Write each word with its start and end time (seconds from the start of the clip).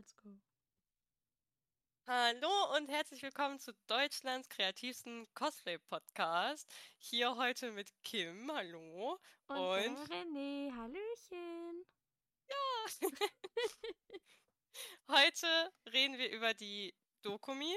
Let's 0.00 0.16
go. 0.16 0.30
Hallo 2.06 2.74
und 2.74 2.88
herzlich 2.88 3.22
willkommen 3.22 3.58
zu 3.58 3.74
Deutschlands 3.86 4.48
kreativsten 4.48 5.26
Cosplay-Podcast. 5.34 6.66
Hier 6.96 7.36
heute 7.36 7.70
mit 7.72 7.92
Kim, 8.02 8.50
hallo. 8.50 9.20
Und, 9.48 9.58
Und- 9.58 9.98
René, 10.08 10.74
Hallöchen. 10.74 11.84
Heute 15.08 15.70
reden 15.92 16.16
wir 16.16 16.30
über 16.30 16.54
die 16.54 16.94
Dokumi, 17.20 17.76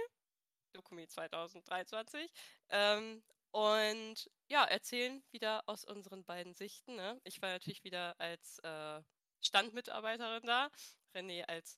Dokumi 0.72 1.06
2023. 1.06 2.32
Ähm, 2.70 3.22
und 3.52 4.32
ja, 4.48 4.64
erzählen 4.64 5.22
wieder 5.32 5.62
aus 5.68 5.84
unseren 5.84 6.24
beiden 6.24 6.54
Sichten. 6.54 6.96
Ne? 6.96 7.20
Ich 7.26 7.42
war 7.42 7.50
natürlich 7.50 7.84
wieder 7.84 8.18
als 8.18 8.60
äh, 8.60 9.04
Standmitarbeiterin 9.42 10.44
da, 10.44 10.70
René 11.14 11.44
als 11.44 11.78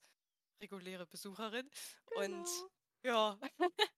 reguläre 0.62 1.06
Besucherin. 1.06 1.70
Und 2.18 2.48
Genau. 3.02 3.38
ja, 3.38 3.40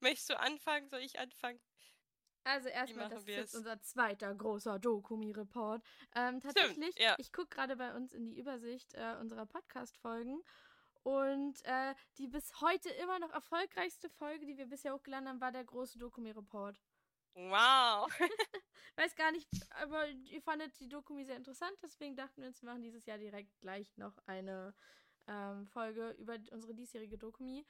möchtest 0.00 0.30
du 0.30 0.38
anfangen? 0.38 0.88
Soll 0.88 1.00
ich 1.00 1.18
anfangen? 1.18 1.60
Also 2.44 2.68
erstmal, 2.68 3.08
das 3.08 3.22
ist 3.22 3.28
jetzt 3.28 3.54
unser 3.54 3.80
zweiter 3.80 4.34
großer 4.34 4.78
Dokumi-Report. 4.78 5.82
Ähm, 6.14 6.40
tatsächlich, 6.40 6.94
ja. 6.98 7.16
ich 7.18 7.32
gucke 7.32 7.48
gerade 7.48 7.76
bei 7.76 7.94
uns 7.94 8.12
in 8.12 8.26
die 8.26 8.38
Übersicht 8.38 8.92
äh, 8.94 9.16
unserer 9.18 9.46
Podcast-Folgen 9.46 10.42
und 11.02 11.64
äh, 11.64 11.94
die 12.18 12.28
bis 12.28 12.60
heute 12.60 12.90
immer 12.90 13.18
noch 13.18 13.30
erfolgreichste 13.30 14.10
Folge, 14.10 14.44
die 14.44 14.58
wir 14.58 14.66
bisher 14.66 14.92
hochgeladen 14.92 15.28
haben, 15.28 15.40
war 15.40 15.52
der 15.52 15.64
große 15.64 15.98
Dokumi-Report. 15.98 16.78
Wow. 17.34 18.08
Weiß 18.96 19.16
gar 19.16 19.32
nicht, 19.32 19.48
aber 19.70 20.06
ihr 20.08 20.42
fandet 20.42 20.78
die 20.78 20.88
Dokumi 20.88 21.24
sehr 21.24 21.36
interessant, 21.36 21.76
deswegen 21.82 22.14
dachten 22.14 22.42
wir 22.42 22.48
uns, 22.48 22.62
wir 22.62 22.68
machen 22.68 22.82
dieses 22.82 23.06
Jahr 23.06 23.18
direkt 23.18 23.58
gleich 23.60 23.96
noch 23.96 24.16
eine 24.26 24.74
ähm, 25.26 25.66
Folge 25.66 26.10
über 26.18 26.38
unsere 26.50 26.74
diesjährige 26.74 27.18
Dokumi. 27.18 27.66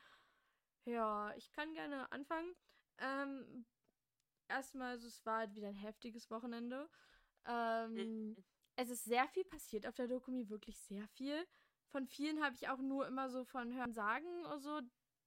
Ja, 0.84 1.34
ich 1.36 1.50
kann 1.52 1.72
gerne 1.74 2.10
anfangen. 2.12 2.54
Ähm, 2.98 3.66
erstmal, 4.48 4.92
also 4.92 5.06
es 5.08 5.24
war 5.24 5.38
halt 5.38 5.54
wieder 5.54 5.68
ein 5.68 5.74
heftiges 5.74 6.30
Wochenende. 6.30 6.88
Ähm, 7.46 7.94
Mhm. 7.94 8.36
es 8.76 8.90
ist 8.90 9.04
sehr 9.04 9.28
viel 9.28 9.44
passiert 9.44 9.86
auf 9.86 9.94
der 9.94 10.08
Dokumi, 10.08 10.48
wirklich 10.48 10.78
sehr 10.80 11.06
viel. 11.08 11.46
Von 11.88 12.06
vielen 12.06 12.42
habe 12.42 12.54
ich 12.56 12.68
auch 12.68 12.78
nur 12.78 13.06
immer 13.06 13.30
so 13.30 13.44
von 13.44 13.72
Hören 13.74 13.92
sagen 13.92 14.26
oder 14.46 14.58
so. 14.58 14.80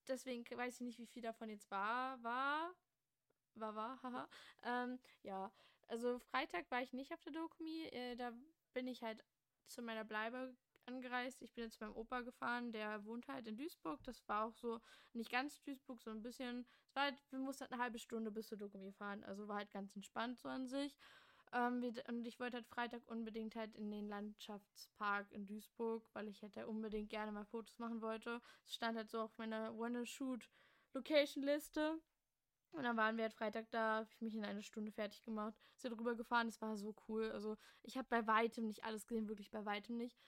Deswegen 0.06 0.44
weiß 0.44 0.76
ich 0.76 0.80
nicht, 0.80 0.98
wie 0.98 1.06
viel 1.06 1.22
davon 1.22 1.50
jetzt 1.50 1.70
war, 1.70 2.22
war, 2.22 2.74
war, 3.54 3.74
war, 3.74 4.02
haha. 4.02 4.28
Ähm, 4.62 4.98
ja, 5.22 5.52
also 5.88 6.18
Freitag 6.18 6.70
war 6.70 6.82
ich 6.82 6.92
nicht 6.92 7.12
auf 7.12 7.20
der 7.20 7.32
Dokumi. 7.32 7.84
Äh, 7.92 8.16
da 8.16 8.32
bin 8.72 8.86
ich 8.86 9.02
halt 9.02 9.24
zu 9.66 9.82
meiner 9.82 10.04
Bleibe 10.04 10.56
angereist. 10.88 11.40
Ich 11.42 11.54
bin 11.54 11.64
jetzt 11.64 11.80
meinem 11.80 11.94
Opa 11.94 12.22
gefahren, 12.22 12.72
der 12.72 13.04
wohnt 13.04 13.28
halt 13.28 13.46
in 13.46 13.56
Duisburg. 13.56 14.02
Das 14.04 14.26
war 14.28 14.46
auch 14.46 14.54
so, 14.54 14.80
nicht 15.12 15.30
ganz 15.30 15.62
Duisburg, 15.62 16.02
so 16.02 16.10
ein 16.10 16.22
bisschen. 16.22 16.66
Es 16.88 16.96
war 16.96 17.04
halt, 17.04 17.22
wir 17.30 17.38
mussten 17.38 17.60
halt 17.62 17.72
eine 17.72 17.82
halbe 17.82 17.98
Stunde 17.98 18.30
bis 18.32 18.48
zur 18.48 18.58
Dokumi 18.58 18.92
fahren. 18.92 19.22
Also 19.24 19.46
war 19.46 19.58
halt 19.58 19.70
ganz 19.70 19.94
entspannt 19.94 20.38
so 20.38 20.48
an 20.48 20.66
sich. 20.66 20.96
Ähm, 21.52 21.80
wir, 21.80 21.92
und 22.08 22.26
ich 22.26 22.40
wollte 22.40 22.56
halt 22.56 22.66
Freitag 22.66 23.02
unbedingt 23.06 23.54
halt 23.54 23.76
in 23.76 23.90
den 23.90 24.08
Landschaftspark 24.08 25.30
in 25.30 25.46
Duisburg, 25.46 26.04
weil 26.12 26.28
ich 26.28 26.42
hätte 26.42 26.66
unbedingt 26.66 27.10
gerne 27.10 27.30
mal 27.32 27.44
Fotos 27.44 27.78
machen 27.78 28.00
wollte. 28.02 28.40
Es 28.64 28.74
stand 28.74 28.96
halt 28.96 29.10
so 29.10 29.20
auf 29.20 29.36
meiner 29.38 29.78
Wanna-Shoot-Location-Liste. 29.78 32.00
Und 32.72 32.82
dann 32.82 32.96
waren 32.96 33.16
wir 33.16 33.24
halt 33.24 33.34
Freitag 33.34 33.70
da, 33.70 34.00
habe 34.00 34.08
ich 34.10 34.20
mich 34.20 34.34
in 34.34 34.44
einer 34.44 34.62
Stunde 34.62 34.92
fertig 34.92 35.22
gemacht, 35.22 35.54
sind 35.76 35.96
drüber 35.96 36.14
gefahren, 36.14 36.48
es 36.48 36.60
war 36.60 36.76
so 36.76 36.94
cool. 37.08 37.30
Also 37.32 37.56
ich 37.82 37.96
habe 37.96 38.06
bei 38.10 38.26
weitem 38.26 38.66
nicht 38.66 38.84
alles 38.84 39.06
gesehen, 39.06 39.28
wirklich 39.28 39.50
bei 39.50 39.64
weitem 39.64 39.96
nicht. 39.96 40.18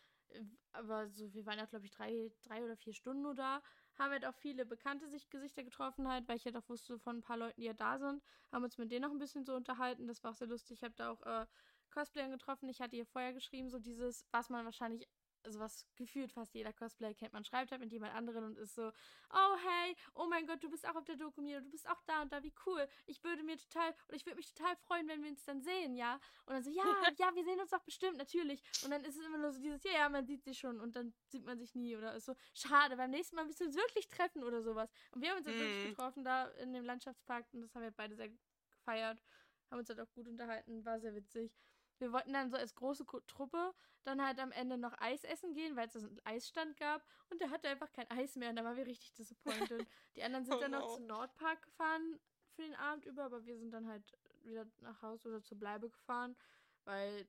Aber 0.73 1.09
so, 1.09 1.33
wir 1.35 1.45
waren 1.47 1.59
ja, 1.59 1.67
glaube 1.67 1.87
ich, 1.87 1.91
drei, 1.91 2.31
drei 2.43 2.65
oder 2.65 2.77
vier 2.77 2.95
Stunden 2.95 3.23
nur 3.23 3.35
da. 3.35 3.63
Haben 3.99 4.13
halt 4.13 4.25
auch 4.25 4.35
viele 4.35 4.65
bekannte 4.65 5.09
Sich 5.09 5.29
Gesichter 5.31 5.65
getroffen 5.65 6.09
halt, 6.09 6.29
weil 6.29 6.37
ich 6.37 6.45
halt 6.45 6.57
auch 6.57 6.69
wusste 6.69 6.99
von 6.99 7.19
ein 7.19 7.23
paar 7.23 7.37
Leuten, 7.37 7.61
die 7.61 7.67
ja 7.67 7.73
da 7.73 7.99
sind. 7.99 8.23
Haben 8.53 8.65
uns 8.65 8.79
mit 8.79 8.91
denen 8.91 9.03
noch 9.03 9.11
ein 9.11 9.19
bisschen 9.19 9.45
so 9.45 9.55
unterhalten. 9.55 10.07
Das 10.07 10.23
war 10.23 10.31
auch 10.31 10.37
sehr 10.37 10.47
lustig. 10.49 10.79
Ich 10.79 10.85
habe 10.85 10.95
da 10.97 11.11
auch 11.11 11.23
äh, 11.23 11.47
Cosplayern 11.91 12.31
getroffen. 12.31 12.69
Ich 12.69 12.81
hatte 12.81 12.97
ihr 12.97 13.07
vorher 13.07 13.33
geschrieben, 13.33 13.69
so 13.69 13.79
dieses, 13.79 14.25
was 14.31 14.49
man 14.49 14.65
wahrscheinlich, 14.65 15.09
also 15.45 15.59
was 15.61 15.87
gefühlt 15.97 16.33
fast 16.33 16.55
jeder 16.55 16.73
Cosplayer 16.73 17.15
kennt. 17.15 17.33
Man 17.33 17.45
schreibt 17.45 17.71
halt 17.71 17.81
mit 17.81 17.93
jemand 17.93 18.15
anderen 18.15 18.45
und 18.45 18.59
ist 18.59 18.75
so, 18.75 18.91
oh 19.33 19.57
hey, 19.57 19.97
oh 20.15 20.27
mein 20.29 20.47
Gott, 20.47 20.63
du 20.63 20.71
bist 20.71 20.87
auch 20.89 20.97
auf 20.97 21.05
der 21.05 21.17
Dokumi, 21.17 21.53
du 21.55 21.71
bist 21.71 21.89
auch 21.89 22.01
da 22.07 22.23
und 22.23 22.33
da, 22.33 22.43
wie 22.43 22.53
cool. 22.67 22.87
Ich 23.07 23.23
würde 23.25 23.43
mir 23.43 23.57
total, 23.59 23.95
oder 24.09 24.17
ich 24.17 24.27
würde 24.27 24.37
mich 24.37 24.53
total 24.53 24.77
freuen, 24.77 25.09
wenn 25.09 25.23
wir 25.23 25.31
uns 25.31 25.45
dann 25.45 25.63
sehen, 25.63 25.95
ja. 25.97 26.21
Und 26.47 26.55
dann 26.55 26.63
so, 26.63 26.71
ja, 26.71 26.85
ja, 27.19 27.35
wir 27.35 27.45
sehen 27.45 27.61
uns 27.61 27.71
doch 27.71 27.83
bestimmt, 27.83 28.17
natürlich. 28.19 28.63
Und 28.85 28.91
dann 28.91 29.05
ist 29.05 29.17
es 29.17 29.25
immer 29.25 29.39
nur 29.39 29.53
so 29.53 29.61
dieses, 29.61 29.83
ja, 29.85 29.93
ja, 29.93 30.09
man 30.09 30.27
sieht 30.27 30.45
sich 30.45 30.59
schon 30.59 30.81
und 30.81 30.97
dann 30.97 31.13
sieht 31.29 31.45
man 31.45 31.59
sich 31.59 31.75
nie 31.75 31.97
oder 31.97 32.15
ist 32.15 32.27
so, 32.27 32.35
schade, 32.55 32.97
beim 32.97 33.11
nächsten 33.11 33.37
Mal 33.37 33.45
müssen 33.45 33.61
wir 33.61 33.67
uns 33.67 33.77
wirklich 33.77 34.09
treffen 34.09 34.43
oder 34.45 34.63
sowas. 34.63 34.91
Und 35.13 35.23
wir 35.23 35.31
haben 35.31 35.39
uns 35.39 35.47
halt 35.47 35.59
wirklich 35.59 35.85
Mhm. 35.85 35.89
getroffen 35.91 36.25
da 36.25 36.49
in 36.59 36.73
dem 36.73 36.85
Landschaftspark 36.85 37.47
und 37.53 37.63
das 37.63 37.75
haben 37.75 37.83
wir 37.83 37.91
beide 37.91 38.15
sehr 38.17 38.29
gefeiert. 38.29 39.23
Haben 39.71 39.79
uns 39.79 39.89
halt 39.89 40.01
auch 40.01 40.11
gut 40.13 40.27
unterhalten, 40.27 40.85
war 40.85 40.99
sehr 41.01 41.15
witzig. 41.15 41.57
Wir 42.01 42.13
wollten 42.13 42.33
dann 42.33 42.51
so 42.51 42.57
als 42.57 42.75
große 42.75 43.05
Truppe 43.27 43.75
dann 44.05 44.25
halt 44.25 44.39
am 44.39 44.53
Ende 44.53 44.79
noch 44.79 44.95
Eis 44.99 45.25
essen 45.25 45.53
gehen, 45.53 45.77
weil 45.77 45.87
es 45.87 45.93
so 45.93 46.01
einen 46.01 46.21
Eisstand 46.25 46.77
gab. 46.79 47.05
Und 47.29 47.41
der 47.41 47.51
hatte 47.51 47.69
einfach 47.69 47.93
kein 47.93 48.11
Eis 48.11 48.37
mehr. 48.37 48.51
Und 48.51 48.57
da 48.57 48.65
waren 48.65 48.77
wir 48.77 48.87
richtig 48.87 49.13
disappointed. 49.15 49.87
Die 50.17 50.23
anderen 50.23 50.45
sind 50.45 50.55
Oh 50.55 50.61
dann 50.61 50.73
noch 50.73 50.89
no. 50.89 50.95
zum 50.95 51.07
Nordpark 51.07 51.63
gefahren 51.63 52.19
für 52.55 52.63
den 52.63 52.75
Abend 52.75 53.05
über, 53.05 53.25
aber 53.25 53.45
wir 53.45 53.57
sind 53.59 53.71
dann 53.71 53.87
halt 53.87 54.19
wieder 54.43 54.67
nach 54.79 55.03
Hause 55.03 55.29
oder 55.29 55.43
zur 55.43 55.59
Bleibe 55.59 55.91
gefahren, 55.91 56.37
weil 56.85 57.29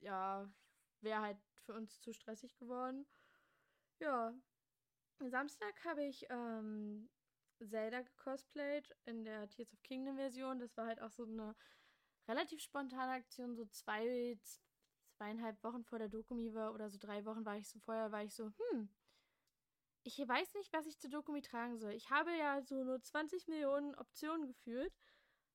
ja, 0.00 0.48
wäre 1.00 1.20
halt 1.20 1.38
für 1.62 1.74
uns 1.74 2.00
zu 2.00 2.12
stressig 2.12 2.56
geworden. 2.56 3.06
Ja. 3.98 4.34
Samstag 5.18 5.84
habe 5.84 6.04
ich 6.04 6.26
ähm, 6.30 7.10
Zelda 7.58 8.00
gecosplayt 8.02 8.96
in 9.04 9.24
der 9.24 9.48
Tears 9.50 9.72
of 9.72 9.82
Kingdom 9.82 10.16
Version. 10.16 10.58
Das 10.58 10.76
war 10.76 10.86
halt 10.86 11.00
auch 11.00 11.10
so 11.10 11.24
eine 11.24 11.54
relativ 12.30 12.60
spontane 12.60 13.12
Aktion, 13.12 13.56
so 13.56 13.66
zwei, 13.66 14.38
zweieinhalb 15.16 15.62
Wochen 15.64 15.84
vor 15.84 15.98
der 15.98 16.08
Dokumi 16.08 16.54
war 16.54 16.72
oder 16.72 16.88
so 16.88 16.98
drei 16.98 17.24
Wochen 17.24 17.44
war 17.44 17.56
ich 17.56 17.68
so 17.68 17.78
vorher, 17.80 18.12
war 18.12 18.22
ich 18.22 18.34
so, 18.34 18.52
hm, 18.56 18.88
ich 20.04 20.18
weiß 20.18 20.54
nicht, 20.54 20.72
was 20.72 20.86
ich 20.86 20.98
zur 20.98 21.10
Dokumi 21.10 21.42
tragen 21.42 21.78
soll. 21.78 21.92
Ich 21.92 22.10
habe 22.10 22.34
ja 22.34 22.62
so 22.62 22.84
nur 22.84 23.02
20 23.02 23.48
Millionen 23.48 23.94
Optionen 23.96 24.46
gefühlt. 24.46 24.92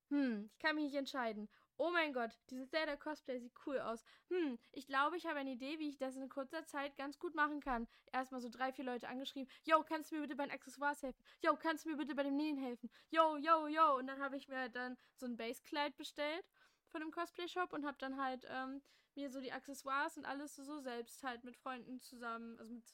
Hm, 0.09 0.49
ich 0.51 0.59
kann 0.59 0.75
mich 0.75 0.85
nicht 0.85 0.95
entscheiden. 0.95 1.49
Oh 1.77 1.89
mein 1.89 2.13
Gott, 2.13 2.31
dieses 2.49 2.69
Zelda 2.69 2.95
Cosplay 2.95 3.39
sieht 3.39 3.53
cool 3.65 3.79
aus. 3.79 4.03
Hm, 4.29 4.57
ich 4.71 4.87
glaube, 4.87 5.17
ich 5.17 5.25
habe 5.25 5.39
eine 5.39 5.51
Idee, 5.51 5.79
wie 5.79 5.89
ich 5.89 5.97
das 5.97 6.15
in 6.15 6.29
kurzer 6.29 6.65
Zeit 6.65 6.95
ganz 6.95 7.17
gut 7.19 7.35
machen 7.35 7.59
kann. 7.59 7.87
Erstmal 8.13 8.39
so 8.39 8.49
drei, 8.49 8.71
vier 8.71 8.85
Leute 8.85 9.09
angeschrieben. 9.09 9.51
Yo, 9.63 9.83
kannst 9.83 10.11
du 10.11 10.15
mir 10.15 10.21
bitte 10.21 10.35
bei 10.35 10.45
den 10.45 10.53
Accessoires 10.53 11.01
helfen? 11.01 11.21
Yo, 11.41 11.55
kannst 11.57 11.85
du 11.85 11.89
mir 11.89 11.97
bitte 11.97 12.15
bei 12.15 12.23
dem 12.23 12.37
Nähen 12.37 12.57
helfen? 12.57 12.89
Yo, 13.09 13.35
yo, 13.37 13.67
yo. 13.67 13.97
Und 13.97 14.07
dann 14.07 14.21
habe 14.21 14.37
ich 14.37 14.47
mir 14.47 14.57
halt 14.57 14.75
dann 14.75 14.95
so 15.15 15.25
ein 15.25 15.35
Basekleid 15.35 15.97
bestellt 15.97 16.45
von 16.95 17.01
einem 17.01 17.11
Cosplay-Shop 17.11 17.73
und 17.73 17.85
habe 17.85 17.97
dann 17.99 18.15
halt 18.15 18.47
ähm, 18.49 18.81
mir 19.15 19.29
so 19.29 19.41
die 19.41 19.51
Accessoires 19.51 20.15
und 20.15 20.23
alles 20.23 20.55
so 20.55 20.79
selbst 20.79 21.21
halt 21.23 21.43
mit 21.43 21.57
Freunden 21.57 21.99
zusammen, 21.99 22.57
also 22.57 22.71
mit 22.71 22.85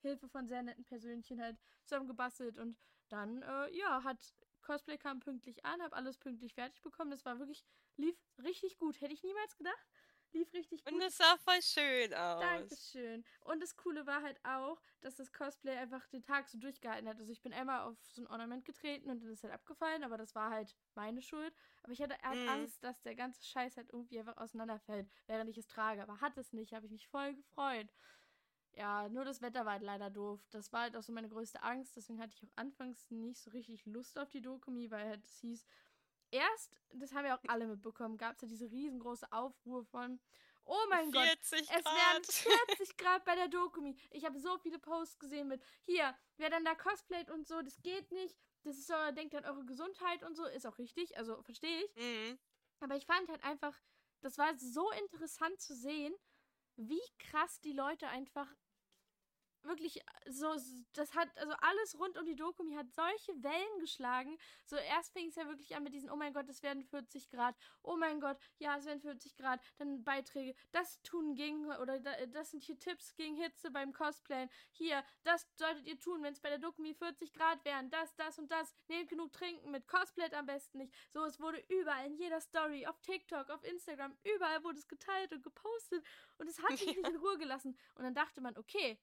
Hilfe 0.00 0.28
von 0.28 0.48
sehr 0.48 0.64
netten 0.64 0.84
Persönchen 0.84 1.40
halt 1.40 1.56
zusammen 1.84 2.08
gebastelt. 2.08 2.58
Und 2.58 2.76
dann, 3.08 3.42
äh, 3.42 3.70
ja, 3.70 4.02
hat 4.02 4.34
Cosplay 4.62 4.98
kam 4.98 5.20
pünktlich 5.20 5.64
an, 5.64 5.80
habe 5.80 5.94
alles 5.94 6.18
pünktlich 6.18 6.54
fertig 6.54 6.82
bekommen. 6.82 7.12
Das 7.12 7.24
war 7.24 7.38
wirklich, 7.38 7.64
lief 7.96 8.16
richtig 8.42 8.78
gut. 8.78 9.00
Hätte 9.00 9.14
ich 9.14 9.22
niemals 9.22 9.56
gedacht. 9.56 9.92
Lief 10.32 10.52
richtig 10.52 10.84
gut. 10.84 10.92
Und 10.92 11.00
es 11.00 11.16
sah 11.16 11.36
voll 11.38 11.62
schön 11.62 12.12
aus. 12.14 12.40
Dankeschön. 12.40 13.24
Und 13.44 13.62
das 13.62 13.76
Coole 13.76 14.06
war 14.06 14.22
halt 14.22 14.38
auch, 14.44 14.80
dass 15.00 15.16
das 15.16 15.32
Cosplay 15.32 15.76
einfach 15.76 16.06
den 16.08 16.22
Tag 16.22 16.48
so 16.48 16.58
durchgehalten 16.58 17.08
hat. 17.08 17.18
Also 17.18 17.32
ich 17.32 17.42
bin 17.42 17.52
einmal 17.52 17.82
auf 17.82 17.96
so 18.04 18.22
ein 18.22 18.26
Ornament 18.26 18.64
getreten 18.64 19.10
und 19.10 19.22
dann 19.22 19.30
ist 19.30 19.42
halt 19.42 19.54
abgefallen, 19.54 20.04
aber 20.04 20.18
das 20.18 20.34
war 20.34 20.50
halt 20.50 20.76
meine 20.94 21.22
Schuld. 21.22 21.54
Aber 21.82 21.92
ich 21.92 22.02
hatte 22.02 22.16
halt. 22.22 22.48
Angst, 22.48 22.82
dass 22.82 23.00
der 23.02 23.14
ganze 23.14 23.44
Scheiß 23.44 23.76
halt 23.76 23.90
irgendwie 23.92 24.18
einfach 24.18 24.36
auseinanderfällt, 24.36 25.08
während 25.26 25.48
ich 25.50 25.58
es 25.58 25.66
trage. 25.66 26.02
Aber 26.02 26.20
hat 26.20 26.36
es 26.36 26.52
nicht, 26.52 26.74
habe 26.74 26.86
ich 26.86 26.92
mich 26.92 27.08
voll 27.08 27.34
gefreut. 27.34 27.88
Ja, 28.74 29.08
nur 29.08 29.24
das 29.24 29.40
Wetter 29.40 29.64
war 29.64 29.72
halt 29.72 29.82
leider 29.82 30.10
doof. 30.10 30.38
Das 30.50 30.70
war 30.70 30.82
halt 30.82 30.96
auch 30.96 31.02
so 31.02 31.10
meine 31.10 31.30
größte 31.30 31.62
Angst. 31.62 31.96
Deswegen 31.96 32.20
hatte 32.20 32.34
ich 32.36 32.44
auch 32.44 32.56
anfangs 32.56 33.10
nicht 33.10 33.40
so 33.40 33.50
richtig 33.50 33.86
Lust 33.86 34.18
auf 34.18 34.28
die 34.28 34.42
Dokumi, 34.42 34.90
weil 34.90 35.08
halt 35.08 35.24
es 35.24 35.38
hieß, 35.38 35.64
erst, 36.36 36.70
das 36.92 37.12
haben 37.12 37.26
ja 37.26 37.36
auch 37.36 37.42
alle 37.48 37.66
mitbekommen, 37.66 38.16
gab 38.16 38.34
es 38.34 38.42
ja 38.42 38.48
diese 38.48 38.70
riesengroße 38.70 39.30
Aufruhr 39.32 39.84
von, 39.84 40.20
oh 40.64 40.86
mein 40.88 41.10
Gott, 41.10 41.22
40 41.22 41.60
es 41.60 41.84
werden 41.84 42.22
Grad. 42.22 42.76
40 42.76 42.96
Grad 42.96 43.24
bei 43.24 43.34
der 43.34 43.48
Dokumi. 43.48 43.96
Ich 44.10 44.24
habe 44.24 44.38
so 44.38 44.58
viele 44.58 44.78
Posts 44.78 45.18
gesehen 45.18 45.48
mit, 45.48 45.62
hier, 45.84 46.14
wer 46.36 46.50
dann 46.50 46.64
da 46.64 46.74
cosplayt 46.74 47.30
und 47.30 47.46
so, 47.46 47.60
das 47.62 47.80
geht 47.82 48.10
nicht. 48.12 48.36
Das 48.62 48.76
ist 48.76 48.88
so, 48.88 48.94
denkt 49.12 49.34
an 49.34 49.44
eure 49.44 49.64
Gesundheit 49.64 50.22
und 50.24 50.36
so, 50.36 50.44
ist 50.44 50.66
auch 50.66 50.78
richtig, 50.78 51.16
also 51.16 51.42
verstehe 51.42 51.84
ich. 51.84 51.96
Mhm. 51.96 52.38
Aber 52.80 52.96
ich 52.96 53.06
fand 53.06 53.28
halt 53.28 53.42
einfach, 53.44 53.74
das 54.20 54.38
war 54.38 54.56
so 54.58 54.90
interessant 54.92 55.60
zu 55.60 55.74
sehen, 55.74 56.14
wie 56.76 57.00
krass 57.18 57.60
die 57.60 57.72
Leute 57.72 58.08
einfach 58.08 58.48
wirklich 59.66 60.00
so, 60.28 60.54
das 60.92 61.14
hat, 61.14 61.28
also 61.38 61.54
alles 61.60 61.98
rund 61.98 62.18
um 62.18 62.26
die 62.26 62.36
Dokumi 62.36 62.74
hat 62.74 62.92
solche 62.92 63.42
Wellen 63.42 63.80
geschlagen. 63.80 64.38
So 64.64 64.76
erst 64.76 65.12
fing 65.12 65.28
es 65.28 65.36
ja 65.36 65.46
wirklich 65.46 65.74
an 65.74 65.82
mit 65.82 65.94
diesen, 65.94 66.10
oh 66.10 66.16
mein 66.16 66.32
Gott, 66.32 66.48
es 66.48 66.62
werden 66.62 66.84
40 66.84 67.30
Grad, 67.30 67.56
oh 67.82 67.96
mein 67.96 68.20
Gott, 68.20 68.38
ja, 68.58 68.76
es 68.76 68.84
werden 68.84 69.00
40 69.00 69.36
Grad, 69.36 69.60
dann 69.78 70.04
Beiträge, 70.04 70.54
das 70.72 71.00
tun 71.02 71.34
gegen, 71.34 71.66
oder 71.66 71.98
das 72.00 72.50
sind 72.50 72.62
hier 72.62 72.78
Tipps 72.78 73.14
gegen 73.14 73.36
Hitze 73.36 73.70
beim 73.70 73.92
Cosplayen, 73.92 74.50
hier, 74.72 75.04
das 75.24 75.46
solltet 75.56 75.86
ihr 75.86 75.98
tun, 75.98 76.22
wenn 76.22 76.32
es 76.32 76.40
bei 76.40 76.50
der 76.50 76.58
Dokumi 76.58 76.94
40 76.94 77.32
Grad 77.32 77.64
wären, 77.64 77.90
das, 77.90 78.14
das 78.16 78.38
und 78.38 78.50
das, 78.50 78.74
nehmt 78.88 79.08
genug 79.08 79.32
Trinken 79.32 79.70
mit, 79.70 79.86
Cosplay 79.86 80.26
am 80.34 80.46
besten 80.46 80.78
nicht. 80.78 80.94
So, 81.10 81.24
es 81.24 81.40
wurde 81.40 81.62
überall, 81.68 82.06
in 82.06 82.14
jeder 82.14 82.40
Story, 82.40 82.86
auf 82.86 83.00
TikTok, 83.00 83.50
auf 83.50 83.62
Instagram, 83.64 84.16
überall 84.24 84.62
wurde 84.64 84.78
es 84.78 84.88
geteilt 84.88 85.32
und 85.32 85.42
gepostet. 85.42 86.04
Und 86.38 86.48
es 86.48 86.62
hat 86.62 86.70
mich 86.70 86.86
nicht 86.86 86.98
in 87.08 87.16
Ruhe 87.16 87.38
gelassen. 87.38 87.78
Und 87.94 88.04
dann 88.04 88.14
dachte 88.14 88.40
man, 88.40 88.56
okay, 88.56 88.98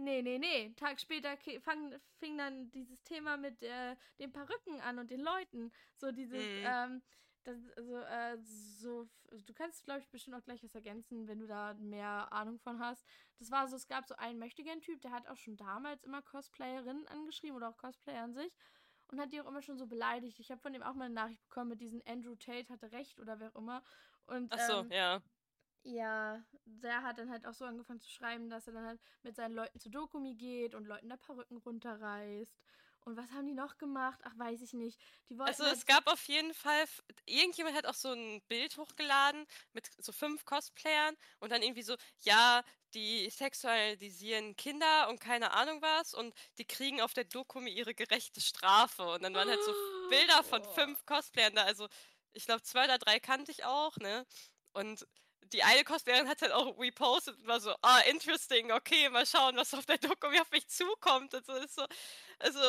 Nee, 0.00 0.22
nee, 0.22 0.38
nee. 0.38 0.72
Tag 0.76 0.98
später 0.98 1.36
fang, 1.60 1.94
fing 2.18 2.38
dann 2.38 2.70
dieses 2.70 3.02
Thema 3.02 3.36
mit 3.36 3.62
äh, 3.62 3.96
den 4.18 4.32
Perücken 4.32 4.80
an 4.80 4.98
und 4.98 5.10
den 5.10 5.20
Leuten. 5.20 5.70
So 5.96 6.10
dieses, 6.10 6.42
mhm. 6.42 6.64
ähm, 6.64 7.02
das, 7.44 7.56
also, 7.76 7.98
äh, 7.98 8.38
so, 8.42 9.08
du 9.30 9.52
kannst, 9.52 9.84
glaube 9.84 10.00
ich, 10.00 10.08
bestimmt 10.08 10.36
auch 10.36 10.44
gleich 10.44 10.62
was 10.62 10.74
ergänzen, 10.74 11.28
wenn 11.28 11.38
du 11.38 11.46
da 11.46 11.74
mehr 11.74 12.32
Ahnung 12.32 12.58
von 12.58 12.80
hast. 12.80 13.04
Das 13.38 13.50
war 13.50 13.68
so, 13.68 13.76
es 13.76 13.88
gab 13.88 14.06
so 14.06 14.14
einen 14.16 14.38
Möchtegern-Typ, 14.38 15.02
der 15.02 15.10
hat 15.10 15.28
auch 15.28 15.36
schon 15.36 15.58
damals 15.58 16.02
immer 16.04 16.22
Cosplayerinnen 16.22 17.06
angeschrieben 17.08 17.56
oder 17.56 17.68
auch 17.68 17.76
Cosplayer 17.76 18.22
an 18.22 18.32
sich 18.32 18.56
und 19.08 19.20
hat 19.20 19.32
die 19.32 19.40
auch 19.40 19.46
immer 19.46 19.62
schon 19.62 19.78
so 19.78 19.86
beleidigt. 19.86 20.38
Ich 20.40 20.50
habe 20.50 20.62
von 20.62 20.72
dem 20.72 20.82
auch 20.82 20.94
mal 20.94 21.06
eine 21.06 21.14
Nachricht 21.14 21.42
bekommen 21.42 21.68
mit 21.68 21.80
diesem 21.80 22.00
Andrew 22.06 22.36
Tate 22.36 22.72
hatte 22.72 22.90
recht 22.92 23.18
oder 23.20 23.38
wer 23.38 23.54
auch 23.54 23.60
immer. 23.60 23.82
Und, 24.26 24.52
Ach 24.52 24.66
so, 24.66 24.80
ähm, 24.80 24.90
ja. 24.90 25.22
Ja, 25.82 26.44
der 26.66 27.02
hat 27.02 27.18
dann 27.18 27.30
halt 27.30 27.46
auch 27.46 27.54
so 27.54 27.64
angefangen 27.64 28.00
zu 28.00 28.10
schreiben, 28.10 28.50
dass 28.50 28.66
er 28.66 28.74
dann 28.74 28.86
halt 28.86 29.00
mit 29.22 29.34
seinen 29.36 29.54
Leuten 29.54 29.78
zu 29.80 29.88
Dokumi 29.90 30.34
geht 30.34 30.74
und 30.74 30.86
Leuten 30.86 31.08
da 31.08 31.16
Perücken 31.16 31.56
runterreißt. 31.56 32.54
Und 33.04 33.16
was 33.16 33.30
haben 33.30 33.46
die 33.46 33.54
noch 33.54 33.78
gemacht? 33.78 34.20
Ach, 34.24 34.36
weiß 34.36 34.60
ich 34.60 34.74
nicht. 34.74 35.00
Die 35.30 35.38
wollten 35.38 35.48
also 35.48 35.64
halt 35.64 35.76
es 35.76 35.86
gab 35.86 36.06
auf 36.06 36.24
jeden 36.28 36.52
Fall, 36.52 36.84
irgendjemand 37.24 37.76
hat 37.76 37.86
auch 37.86 37.94
so 37.94 38.12
ein 38.12 38.42
Bild 38.48 38.76
hochgeladen 38.76 39.46
mit 39.72 39.88
so 39.98 40.12
fünf 40.12 40.44
Cosplayern 40.44 41.16
und 41.40 41.50
dann 41.50 41.62
irgendwie 41.62 41.82
so, 41.82 41.96
ja, 42.20 42.62
die 42.94 43.30
sexualisieren 43.30 44.56
Kinder 44.56 45.08
und 45.08 45.20
keine 45.20 45.52
Ahnung 45.52 45.80
was 45.80 46.12
und 46.14 46.34
die 46.58 46.66
kriegen 46.66 47.00
auf 47.00 47.14
der 47.14 47.24
Dokumi 47.24 47.70
ihre 47.70 47.94
gerechte 47.94 48.40
Strafe. 48.42 49.04
Und 49.14 49.22
dann 49.22 49.34
waren 49.34 49.48
halt 49.48 49.62
so 49.64 49.72
Bilder 50.10 50.42
von 50.44 50.62
fünf 50.64 51.06
Cosplayern 51.06 51.54
da. 51.54 51.64
Also 51.64 51.88
ich 52.32 52.44
glaube, 52.44 52.62
zwei 52.62 52.84
oder 52.84 52.98
drei 52.98 53.18
kannte 53.18 53.50
ich 53.50 53.64
auch, 53.64 53.96
ne? 53.96 54.26
Und 54.72 55.06
die 55.52 55.62
eine 55.62 55.84
Cosplayerin 55.84 56.28
hat 56.28 56.42
halt 56.42 56.52
auch 56.52 56.78
repostet 56.78 57.36
und 57.38 57.46
war 57.46 57.60
so, 57.60 57.74
ah, 57.82 58.00
interesting, 58.10 58.72
okay, 58.72 59.08
mal 59.10 59.26
schauen, 59.26 59.56
was 59.56 59.74
auf 59.74 59.86
der 59.86 59.98
Doku 59.98 60.28
auf 60.40 60.50
mich 60.50 60.68
zukommt. 60.68 61.34
Und 61.34 61.46
so 61.46 61.52
ist 61.54 61.74
so, 61.74 61.84
also 62.38 62.60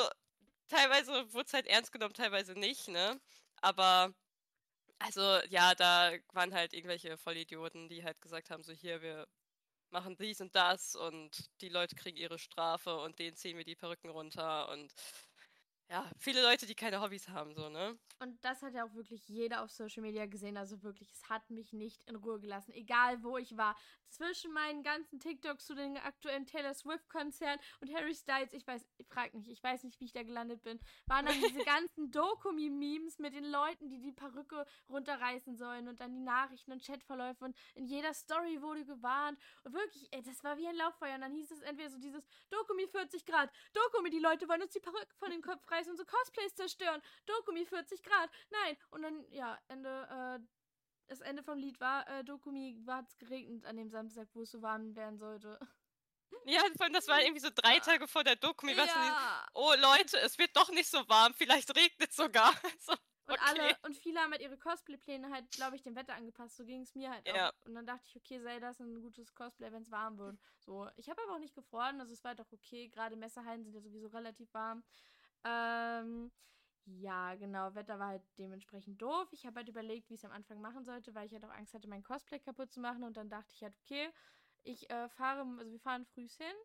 teilweise 0.68 1.34
wurde 1.34 1.46
es 1.48 1.54
halt 1.54 1.68
ernst 1.68 1.92
genommen, 1.92 2.14
teilweise 2.14 2.54
nicht, 2.54 2.88
ne? 2.88 3.20
Aber 3.62 4.14
also 5.00 5.22
ja, 5.50 5.76
da 5.76 6.14
waren 6.34 6.54
halt 6.54 6.74
irgendwelche 6.74 7.18
Vollidioten, 7.18 7.90
die 7.90 8.04
halt 8.04 8.22
gesagt 8.22 8.50
haben, 8.52 8.64
so 8.64 8.74
hier, 8.74 9.02
wir 9.02 9.28
machen 9.92 10.18
dies 10.18 10.42
und 10.42 10.56
das 10.56 10.96
und 10.96 11.50
die 11.62 11.70
Leute 11.70 11.96
kriegen 11.96 12.18
ihre 12.18 12.40
Strafe 12.40 12.98
und 13.02 13.20
denen 13.20 13.36
ziehen 13.36 13.58
wir 13.58 13.66
die 13.66 13.76
Perücken 13.76 14.10
runter 14.10 14.70
und 14.70 14.94
ja, 15.92 16.10
viele 16.18 16.42
Leute, 16.42 16.66
die 16.66 16.74
keine 16.74 17.02
Hobbys 17.02 17.28
haben, 17.28 17.54
so, 17.54 17.68
ne? 17.68 18.00
Und 18.20 18.44
das 18.46 18.62
hat 18.62 18.74
ja 18.74 18.86
auch 18.86 18.94
wirklich 18.94 19.28
jeder 19.28 19.62
auf 19.62 19.72
Social 19.72 20.02
Media 20.02 20.26
gesehen. 20.26 20.56
Also 20.56 20.82
wirklich, 20.84 21.12
es 21.12 21.28
hat 21.28 21.50
mich 21.50 21.74
nicht 21.74 22.04
in 22.04 22.16
Ruhe 22.16 22.40
gelassen. 22.40 22.72
Egal 22.72 23.22
wo 23.24 23.38
ich 23.38 23.58
war. 23.58 23.76
Zwischen 24.08 24.52
meinen 24.54 24.84
ganzen 24.84 25.20
TikToks 25.20 25.66
zu 25.66 25.74
den 25.74 25.98
aktuellen 25.98 26.46
Taylor 26.46 26.74
Swift-Konzerten 26.74 27.62
und 27.80 27.94
Harry 27.94 28.14
Styles, 28.14 28.52
ich 28.52 28.68
weiß, 28.68 28.86
ich 28.98 29.08
frag 29.08 29.34
nicht, 29.34 29.50
ich 29.50 29.64
weiß 29.64 29.84
nicht, 29.86 30.00
wie 30.02 30.06
ich 30.06 30.12
da 30.12 30.22
gelandet 30.22 30.64
bin, 30.64 30.80
waren 31.08 31.26
dann 31.26 31.36
diese 31.42 31.64
ganzen 31.66 32.12
Dokumi-Memes 32.12 33.20
mit 33.20 33.34
den 33.34 33.46
Leuten, 33.46 33.90
die 33.90 34.00
die 34.00 34.12
Perücke 34.12 34.66
runterreißen 34.90 35.56
sollen 35.56 35.88
und 35.88 36.02
dann 36.02 36.14
die 36.14 36.20
Nachrichten 36.20 36.74
und 36.74 36.86
Chatverläufe 36.86 37.46
und 37.46 37.56
in 37.74 37.86
jeder 37.86 38.14
Story 38.14 38.62
wurde 38.62 38.84
gewarnt. 38.84 39.40
Und 39.64 39.74
wirklich, 39.74 40.10
ey, 40.12 40.22
das 40.22 40.44
war 40.44 40.58
wie 40.58 40.68
ein 40.68 40.76
Lauffeuer. 40.76 41.16
Und 41.16 41.22
dann 41.22 41.34
hieß 41.34 41.50
es 41.52 41.62
entweder 41.62 41.90
so 41.90 41.98
dieses 41.98 42.28
Dokumi 42.50 42.88
40 42.88 43.26
Grad, 43.26 43.50
Dokumi, 43.74 44.10
die 44.10 44.20
Leute 44.20 44.48
wollen 44.50 44.62
uns 44.62 44.74
die 44.74 44.82
Perücke 44.82 45.16
von 45.16 45.32
den 45.32 45.42
Kopf 45.42 45.72
reißen 45.72 45.81
unsere 45.88 46.08
Cosplays 46.08 46.56
zerstören. 46.56 47.02
Dokumi 47.26 47.66
40 47.66 48.04
Grad. 48.04 48.30
Nein. 48.50 48.78
Und 48.90 49.02
dann, 49.04 49.26
ja, 49.32 49.60
Ende, 49.68 50.40
äh, 50.40 50.46
das 51.08 51.22
Ende 51.22 51.44
vom 51.44 51.58
Lied 51.58 51.80
war, 51.80 52.08
äh, 52.08 52.24
Dokumi 52.24 52.78
war 52.86 53.04
es 53.04 53.18
geregnet 53.18 53.66
an 53.66 53.78
dem 53.78 53.90
Samstag, 53.90 54.28
wo 54.34 54.44
es 54.44 54.52
so 54.52 54.62
warm 54.62 54.96
werden 54.96 55.18
sollte. 55.18 55.60
Ja, 56.46 56.62
das 56.92 57.08
war 57.08 57.22
irgendwie 57.22 57.42
so 57.42 57.50
drei 57.54 57.80
Tage 57.80 58.08
vor 58.08 58.24
der 58.24 58.36
Dokumi. 58.36 58.74
Ja. 58.74 59.46
oh 59.54 59.74
Leute, 59.78 60.18
es 60.22 60.40
wird 60.40 60.56
doch 60.56 60.72
nicht 60.72 60.90
so 60.90 61.08
warm, 61.08 61.34
vielleicht 61.36 61.76
regnet 61.76 62.10
es 62.10 62.16
sogar. 62.16 62.52
so. 62.80 62.94
Und 63.28 63.34
okay. 63.34 63.60
alle, 63.62 63.78
und 63.84 63.96
viele 63.96 64.20
haben 64.20 64.32
halt 64.32 64.42
ihre 64.42 64.58
Cosplay-Pläne 64.58 65.30
halt, 65.30 65.50
glaube 65.52 65.76
ich, 65.76 65.84
dem 65.84 65.96
Wetter 65.96 66.16
angepasst. 66.16 66.58
So 66.58 66.66
ging 66.66 66.82
es 66.82 66.96
mir 66.96 67.12
halt 67.12 67.28
ja. 67.28 67.50
auch. 67.50 67.66
Und 67.66 67.76
dann 67.76 67.86
dachte 67.86 68.04
ich, 68.08 68.16
okay, 68.16 68.40
sei 68.42 68.60
das 68.60 68.80
ein 68.80 69.02
gutes 69.02 69.34
Cosplay, 69.34 69.72
wenn 69.72 69.84
es 69.84 69.92
warm 69.92 70.18
wird. 70.18 70.38
So, 70.60 70.90
ich 70.98 71.10
habe 71.10 71.22
aber 71.24 71.36
auch 71.36 71.40
nicht 71.40 71.56
gefroren, 71.56 72.02
also 72.02 72.14
es 72.14 72.24
war 72.24 72.36
doch 72.36 72.52
okay. 72.52 72.90
Gerade 72.90 73.16
Messerhallen 73.16 73.64
sind 73.64 73.74
ja 73.74 73.82
sowieso 73.82 74.08
relativ 74.08 74.54
warm. 74.54 74.84
Ähm, 75.44 76.32
ja, 76.86 77.36
genau. 77.36 77.74
Wetter 77.76 78.00
war 78.00 78.08
halt 78.08 78.24
dementsprechend 78.38 79.02
doof. 79.02 79.28
Ich 79.32 79.46
habe 79.46 79.58
halt 79.58 79.70
überlegt, 79.70 80.10
wie 80.10 80.16
ich 80.16 80.22
es 80.22 80.26
am 80.26 80.32
Anfang 80.32 80.62
machen 80.62 80.84
sollte, 80.86 81.14
weil 81.16 81.28
ich 81.28 81.34
halt 81.34 81.46
auch 81.46 81.52
Angst 81.52 81.74
hatte, 81.74 81.88
mein 81.88 82.04
Cosplay 82.04 82.40
kaputt 82.40 82.72
zu 82.72 82.80
machen. 82.80 83.04
Und 83.04 83.18
dann 83.18 83.30
dachte 83.30 83.54
ich 83.56 83.64
halt, 83.64 83.76
okay, 83.84 84.10
ich 84.64 84.90
äh, 84.90 85.10
fahre, 85.10 85.46
also 85.58 85.72
wir 85.72 85.80
fahren 85.80 86.06
früh 86.06 86.28
hin. 86.28 86.56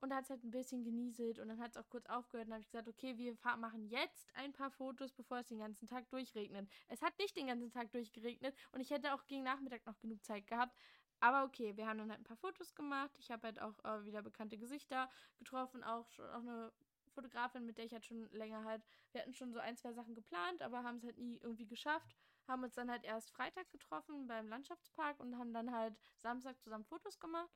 Und 0.00 0.10
da 0.10 0.16
hat 0.16 0.24
es 0.24 0.30
halt 0.30 0.44
ein 0.44 0.50
bisschen 0.50 0.84
genieselt 0.84 1.38
und 1.38 1.48
dann 1.48 1.60
hat 1.60 1.70
es 1.70 1.76
auch 1.78 1.88
kurz 1.88 2.06
aufgehört. 2.06 2.46
Und 2.46 2.50
dann 2.50 2.56
habe 2.56 2.62
ich 2.62 2.70
gesagt, 2.70 2.88
okay, 2.88 3.16
wir 3.16 3.36
machen 3.56 3.86
jetzt 3.86 4.34
ein 4.34 4.52
paar 4.52 4.70
Fotos, 4.70 5.12
bevor 5.12 5.38
es 5.38 5.46
den 5.46 5.58
ganzen 5.58 5.86
Tag 5.86 6.10
durchregnet. 6.10 6.68
Es 6.88 7.00
hat 7.00 7.18
nicht 7.18 7.36
den 7.36 7.46
ganzen 7.46 7.70
Tag 7.70 7.90
durchgeregnet 7.92 8.54
und 8.72 8.80
ich 8.80 8.90
hätte 8.90 9.14
auch 9.14 9.26
gegen 9.26 9.44
Nachmittag 9.44 9.86
noch 9.86 9.98
genug 10.00 10.22
Zeit 10.22 10.46
gehabt. 10.46 10.76
Aber 11.20 11.44
okay, 11.44 11.74
wir 11.76 11.86
haben 11.86 11.98
dann 11.98 12.10
halt 12.10 12.20
ein 12.20 12.24
paar 12.24 12.36
Fotos 12.36 12.74
gemacht. 12.74 13.12
Ich 13.18 13.30
habe 13.30 13.46
halt 13.46 13.62
auch 13.62 13.82
äh, 13.84 14.04
wieder 14.04 14.20
bekannte 14.20 14.58
Gesichter 14.58 15.08
getroffen, 15.38 15.82
auch 15.82 16.10
schon 16.10 16.28
auch 16.28 16.40
eine 16.40 16.72
Fotografin, 17.14 17.64
mit 17.64 17.78
der 17.78 17.84
ich 17.84 17.92
halt 17.92 18.04
schon 18.04 18.28
länger 18.32 18.64
halt, 18.64 18.82
wir 19.12 19.20
hatten 19.20 19.32
schon 19.32 19.52
so 19.52 19.58
ein, 19.58 19.76
zwei 19.76 19.92
Sachen 19.92 20.14
geplant, 20.14 20.62
aber 20.62 20.82
haben 20.82 20.96
es 20.98 21.04
halt 21.04 21.18
nie 21.18 21.38
irgendwie 21.42 21.66
geschafft. 21.66 22.16
Haben 22.46 22.64
uns 22.64 22.74
dann 22.74 22.90
halt 22.90 23.04
erst 23.04 23.30
Freitag 23.30 23.70
getroffen 23.70 24.26
beim 24.26 24.48
Landschaftspark 24.48 25.18
und 25.20 25.38
haben 25.38 25.54
dann 25.54 25.72
halt 25.72 25.94
Samstag 26.18 26.60
zusammen 26.60 26.84
Fotos 26.84 27.18
gemacht. 27.18 27.50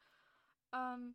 Ähm, 0.73 1.15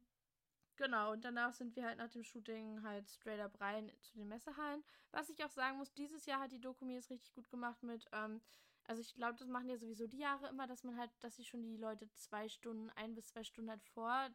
genau, 0.76 1.14
und 1.14 1.26
danach 1.26 1.54
sind 1.54 1.76
wir 1.76 1.86
halt 1.86 1.98
nach 1.98 2.10
dem 2.10 2.24
Shooting 2.24 2.84
halt 2.84 3.10
straight 3.10 3.40
up 3.40 3.60
rein 3.60 3.92
zu 4.02 4.14
den 4.14 4.28
Messehallen. 4.28 4.84
Was 5.12 5.30
ich 5.30 5.44
auch 5.44 5.50
sagen 5.50 5.78
muss, 5.78 5.94
dieses 5.94 6.26
Jahr 6.26 6.42
hat 6.42 6.52
die 6.52 6.62
Dokumi 6.62 6.98
es 6.98 7.10
richtig 7.10 7.34
gut 7.34 7.50
gemacht 7.50 7.82
mit, 7.82 8.06
ähm, 8.12 8.42
also 8.86 9.02
ich 9.02 9.16
glaube, 9.16 9.36
das 9.38 9.48
machen 9.48 9.70
ja 9.70 9.78
sowieso 9.78 10.08
die 10.08 10.20
Jahre 10.20 10.50
immer, 10.50 10.68
dass 10.68 10.84
man 10.84 10.98
halt, 10.98 11.12
dass 11.22 11.36
sie 11.36 11.46
schon 11.46 11.64
die 11.64 11.78
Leute 11.78 12.12
zwei 12.14 12.50
Stunden, 12.50 12.90
ein 12.92 13.16
bis 13.16 13.28
zwei 13.28 13.44
Stunden 13.44 13.72
halt 13.72 13.84
vor 13.84 14.30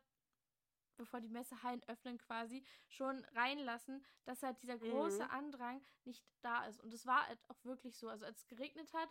bevor 0.99 1.21
die 1.21 1.29
Messehallen 1.29 1.83
öffnen 1.89 2.19
quasi, 2.19 2.63
schon 2.89 3.25
reinlassen, 3.35 4.05
dass 4.25 4.43
halt 4.43 4.61
dieser 4.63 4.79
große 4.79 5.25
mhm. 5.25 5.31
Andrang 5.31 5.83
nicht 6.05 6.23
da 6.43 6.67
ist. 6.67 6.81
Und 6.81 6.93
es 6.93 7.07
war 7.07 7.27
halt 7.27 7.39
auch 7.49 7.65
wirklich 7.65 7.97
so. 7.97 8.09
Also 8.09 8.27
als 8.27 8.41
es 8.41 8.47
geregnet 8.47 8.93
hat, 8.93 9.09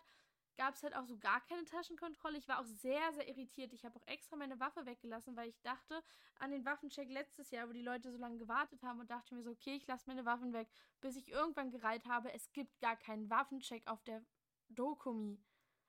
gab 0.56 0.74
es 0.74 0.82
halt 0.82 0.94
auch 0.94 1.06
so 1.06 1.16
gar 1.18 1.40
keine 1.42 1.64
Taschenkontrolle. 1.64 2.36
Ich 2.36 2.48
war 2.48 2.60
auch 2.60 2.66
sehr, 2.66 3.12
sehr 3.12 3.28
irritiert. 3.28 3.72
Ich 3.72 3.84
habe 3.84 3.98
auch 3.98 4.06
extra 4.06 4.36
meine 4.36 4.58
Waffe 4.60 4.84
weggelassen, 4.84 5.36
weil 5.36 5.48
ich 5.48 5.60
dachte 5.62 6.02
an 6.40 6.50
den 6.50 6.64
Waffencheck 6.64 7.08
letztes 7.08 7.50
Jahr, 7.50 7.68
wo 7.68 7.72
die 7.72 7.82
Leute 7.82 8.10
so 8.10 8.18
lange 8.18 8.38
gewartet 8.38 8.82
haben 8.82 9.00
und 9.00 9.10
dachte 9.10 9.34
mir 9.34 9.42
so, 9.42 9.52
okay, 9.52 9.76
ich 9.76 9.86
lasse 9.86 10.04
meine 10.06 10.24
Waffen 10.24 10.52
weg, 10.52 10.68
bis 11.00 11.16
ich 11.16 11.28
irgendwann 11.28 11.70
gereiht 11.70 12.06
habe. 12.06 12.32
Es 12.32 12.52
gibt 12.52 12.80
gar 12.80 12.96
keinen 12.96 13.30
Waffencheck 13.30 13.86
auf 13.86 14.02
der 14.02 14.22
Dokumi. 14.68 15.40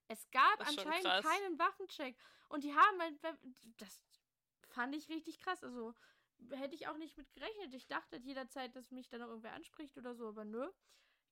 Es 0.07 0.29
gab 0.31 0.59
anscheinend 0.59 1.25
keinen 1.25 1.59
Waffencheck. 1.59 2.15
Und 2.47 2.63
die 2.63 2.73
haben 2.73 2.99
halt, 2.99 3.19
das, 3.77 4.01
fand 4.69 4.95
ich 4.95 5.09
richtig 5.09 5.39
krass. 5.39 5.63
Also 5.63 5.93
hätte 6.51 6.75
ich 6.75 6.87
auch 6.87 6.97
nicht 6.97 7.17
mit 7.17 7.31
gerechnet. 7.33 7.73
Ich 7.73 7.87
dachte 7.87 8.17
jederzeit, 8.17 8.75
dass 8.75 8.91
mich 8.91 9.09
dann 9.09 9.21
noch 9.21 9.27
irgendwer 9.27 9.53
anspricht 9.53 9.97
oder 9.97 10.15
so, 10.15 10.29
aber 10.29 10.45
nö. 10.45 10.69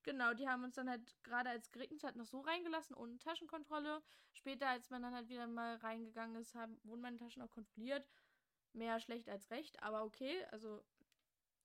Genau, 0.04 0.34
die 0.34 0.48
haben 0.48 0.64
uns 0.64 0.76
dann 0.76 0.90
halt 0.90 1.18
gerade 1.24 1.50
als 1.50 1.72
geregnet 1.72 2.04
hat 2.04 2.16
noch 2.16 2.26
so 2.26 2.40
reingelassen, 2.40 2.96
ohne 2.96 3.18
Taschenkontrolle. 3.18 4.02
Später, 4.32 4.70
als 4.70 4.90
man 4.90 5.02
dann 5.02 5.14
halt 5.14 5.28
wieder 5.28 5.48
mal 5.48 5.76
reingegangen 5.78 6.38
ist, 6.38 6.56
haben, 6.56 6.80
wurden 6.84 7.02
meine 7.02 7.18
Taschen 7.18 7.42
auch 7.42 7.50
kontrolliert. 7.50 8.08
Mehr 8.74 9.00
schlecht 9.00 9.28
als 9.30 9.50
recht, 9.50 9.82
aber 9.82 10.04
okay. 10.04 10.46
Also, 10.52 10.84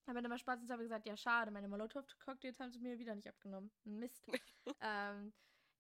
haben 0.07 0.17
wir 0.17 0.23
dann 0.23 0.31
mal 0.31 0.39
Spaß 0.39 0.63
und 0.63 0.71
haben 0.71 0.81
gesagt, 0.81 1.07
ja, 1.07 1.17
schade, 1.17 1.51
meine 1.51 1.69
Molotov-Cocktails 1.69 2.59
haben 2.59 2.73
sie 2.73 2.81
mir 2.81 2.99
wieder 2.99 3.15
nicht 3.15 3.29
abgenommen. 3.29 3.71
Mist. 3.85 4.27
ähm, 4.81 5.33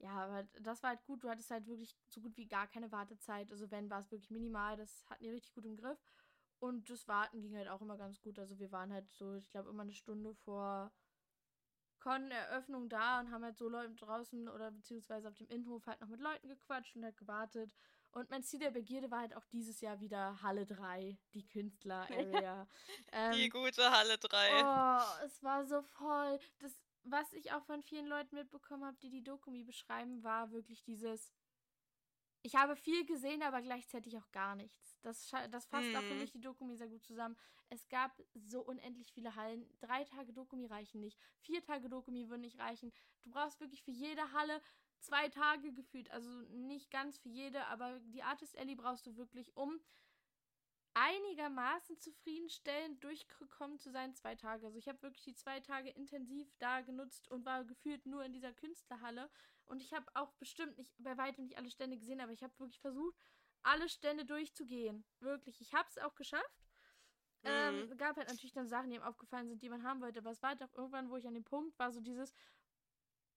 ja, 0.03 0.11
aber 0.11 0.43
das 0.61 0.83
war 0.83 0.91
halt 0.91 1.05
gut. 1.05 1.23
Du 1.23 1.31
hattest 1.31 1.51
halt 1.51 1.67
wirklich 1.67 1.97
so 2.09 2.21
gut 2.21 2.37
wie 2.37 2.47
gar 2.47 2.67
keine 2.67 2.91
Wartezeit. 2.91 3.51
Also 3.53 3.71
wenn, 3.71 3.89
war 3.89 4.01
es 4.01 4.11
wirklich 4.11 4.31
minimal. 4.31 4.77
Das 4.77 5.05
hatten 5.09 5.23
die 5.23 5.31
richtig 5.31 5.55
gut 5.55 5.65
im 5.65 5.77
Griff. 5.77 5.99
Und 6.59 6.91
das 6.91 7.07
Warten 7.07 7.41
ging 7.41 7.57
halt 7.57 7.69
auch 7.69 7.81
immer 7.81 7.97
ganz 7.97 8.21
gut. 8.21 8.39
Also 8.39 8.59
wir 8.59 8.73
waren 8.73 8.93
halt 8.93 9.09
so, 9.11 9.35
ich 9.35 9.51
glaube, 9.51 9.71
immer 9.71 9.83
eine 9.83 9.93
Stunde 9.93 10.35
vor 10.35 10.93
Con-Eröffnung 12.01 12.89
da 12.89 13.21
und 13.21 13.31
haben 13.31 13.45
halt 13.45 13.57
so 13.57 13.69
Leute 13.69 13.95
draußen 13.95 14.49
oder 14.49 14.73
beziehungsweise 14.73 15.29
auf 15.29 15.35
dem 15.35 15.47
Innenhof 15.49 15.87
halt 15.87 16.01
noch 16.01 16.09
mit 16.09 16.21
Leuten 16.21 16.49
gequatscht 16.49 16.97
und 16.97 17.05
halt 17.05 17.17
gewartet. 17.17 17.73
Und 18.11 18.29
mein 18.29 18.43
Ziel 18.43 18.59
der 18.59 18.73
Begierde 18.73 19.11
war 19.11 19.21
halt 19.21 19.35
auch 19.37 19.47
dieses 19.47 19.81
Jahr 19.81 20.01
wieder 20.01 20.43
Halle 20.43 20.67
3, 20.67 21.17
die 21.33 21.47
Künstler-Area. 21.47 22.69
ähm, 23.13 23.33
die 23.33 23.49
gute 23.49 23.91
Halle 23.91 24.19
3. 24.19 24.63
Oh, 24.63 25.25
es 25.25 25.43
war 25.43 25.65
so 25.65 25.81
voll. 25.81 26.39
Das, 26.59 26.77
was 27.05 27.33
ich 27.33 27.53
auch 27.53 27.65
von 27.65 27.83
vielen 27.83 28.07
Leuten 28.07 28.37
mitbekommen 28.37 28.85
habe, 28.85 28.97
die 29.03 29.11
die 29.11 29.25
Dokumi 29.25 29.65
beschreiben, 29.65 30.23
war 30.23 30.53
wirklich 30.53 30.83
dieses. 30.85 31.33
Ich 32.45 32.57
habe 32.57 32.75
viel 32.75 33.07
gesehen, 33.07 33.43
aber 33.43 33.63
gleichzeitig 33.63 34.19
auch 34.19 34.31
gar 34.33 34.57
nichts. 34.57 34.99
Das, 35.03 35.31
das 35.51 35.67
fasst 35.67 35.89
hm. 35.89 35.97
auch 35.97 36.03
für 36.03 36.15
mhm. 36.15 36.21
mich 36.21 36.33
die 36.33 36.41
Dokumi 36.41 36.77
sehr 36.77 36.89
gut 36.89 37.05
zusammen. 37.05 37.37
Es 37.69 37.89
gab 37.89 38.21
so 38.35 38.63
unendlich 38.63 39.13
viele 39.13 39.37
Hallen. 39.37 39.67
Drei 39.81 40.05
Tage 40.05 40.33
Dokumi 40.33 40.67
reichen 40.67 41.01
nicht. 41.01 41.19
Vier 41.41 41.63
Tage 41.63 41.89
Dokumi 41.89 42.29
würden 42.29 42.43
nicht 42.43 42.59
reichen. 42.59 42.93
Du 43.23 43.31
brauchst 43.31 43.61
wirklich 43.61 43.83
für 43.83 43.93
jede 43.93 44.33
Halle 44.33 44.61
zwei 44.99 45.29
Tage 45.29 45.73
gefühlt. 45.73 46.11
Also 46.11 46.29
nicht 46.51 46.91
ganz 46.91 47.19
für 47.19 47.29
jede, 47.29 47.65
aber 47.67 48.01
die 48.01 48.23
Artist 48.23 48.59
Alley 48.59 48.75
brauchst 48.75 49.07
du 49.07 49.17
wirklich, 49.17 49.57
um 49.57 49.81
einigermaßen 50.95 51.99
zufriedenstellend 51.99 53.03
durchgekommen 53.03 53.79
zu 53.79 53.91
sein, 53.91 54.15
zwei 54.15 54.35
Tage. 54.35 54.67
Also 54.67 54.79
ich 54.79 54.89
habe 54.89 55.01
wirklich 55.03 55.25
die 55.25 55.35
zwei 55.35 55.61
Tage 55.61 55.91
intensiv 55.91 56.53
da 56.59 56.81
genutzt 56.81 57.29
und 57.29 57.45
war 57.45 57.65
gefühlt 57.65 58.05
nur 58.07 58.25
in 58.25 58.33
dieser 58.33 58.53
Künstlerhalle. 58.53 59.31
Und 59.65 59.83
ich 59.83 59.93
habe 59.93 60.07
auch 60.15 60.33
bestimmt 60.35 60.77
nicht, 60.77 60.93
bei 60.99 61.17
weitem 61.17 61.45
nicht 61.45 61.57
alle 61.57 61.71
Stände 61.71 61.97
gesehen, 61.97 62.21
aber 62.21 62.33
ich 62.33 62.43
habe 62.43 62.59
wirklich 62.59 62.81
versucht, 62.81 63.17
alle 63.63 63.89
Stände 63.89 64.25
durchzugehen. 64.25 65.05
Wirklich. 65.21 65.61
Ich 65.61 65.73
habe 65.73 65.89
es 65.89 65.99
auch 65.99 66.15
geschafft. 66.15 66.67
Ähm, 67.45 67.87
mhm. 67.87 67.93
Ähm, 67.93 67.97
gab 67.97 68.17
halt 68.17 68.29
natürlich 68.29 68.53
dann 68.53 68.69
Sachen, 68.69 68.91
die 68.91 68.97
ihm 68.97 69.03
aufgefallen 69.03 69.49
sind, 69.49 69.63
die 69.63 69.71
man 69.71 69.83
haben 69.83 70.01
wollte. 70.01 70.19
Aber 70.19 70.31
es 70.31 70.43
war 70.43 70.51
halt 70.51 70.63
auch 70.63 70.75
irgendwann, 70.75 71.11
wo 71.11 71.17
ich 71.17 71.27
an 71.27 71.35
dem 71.35 71.45
Punkt 71.45 71.79
war, 71.79 71.91
so 71.91 72.01
dieses, 72.01 72.35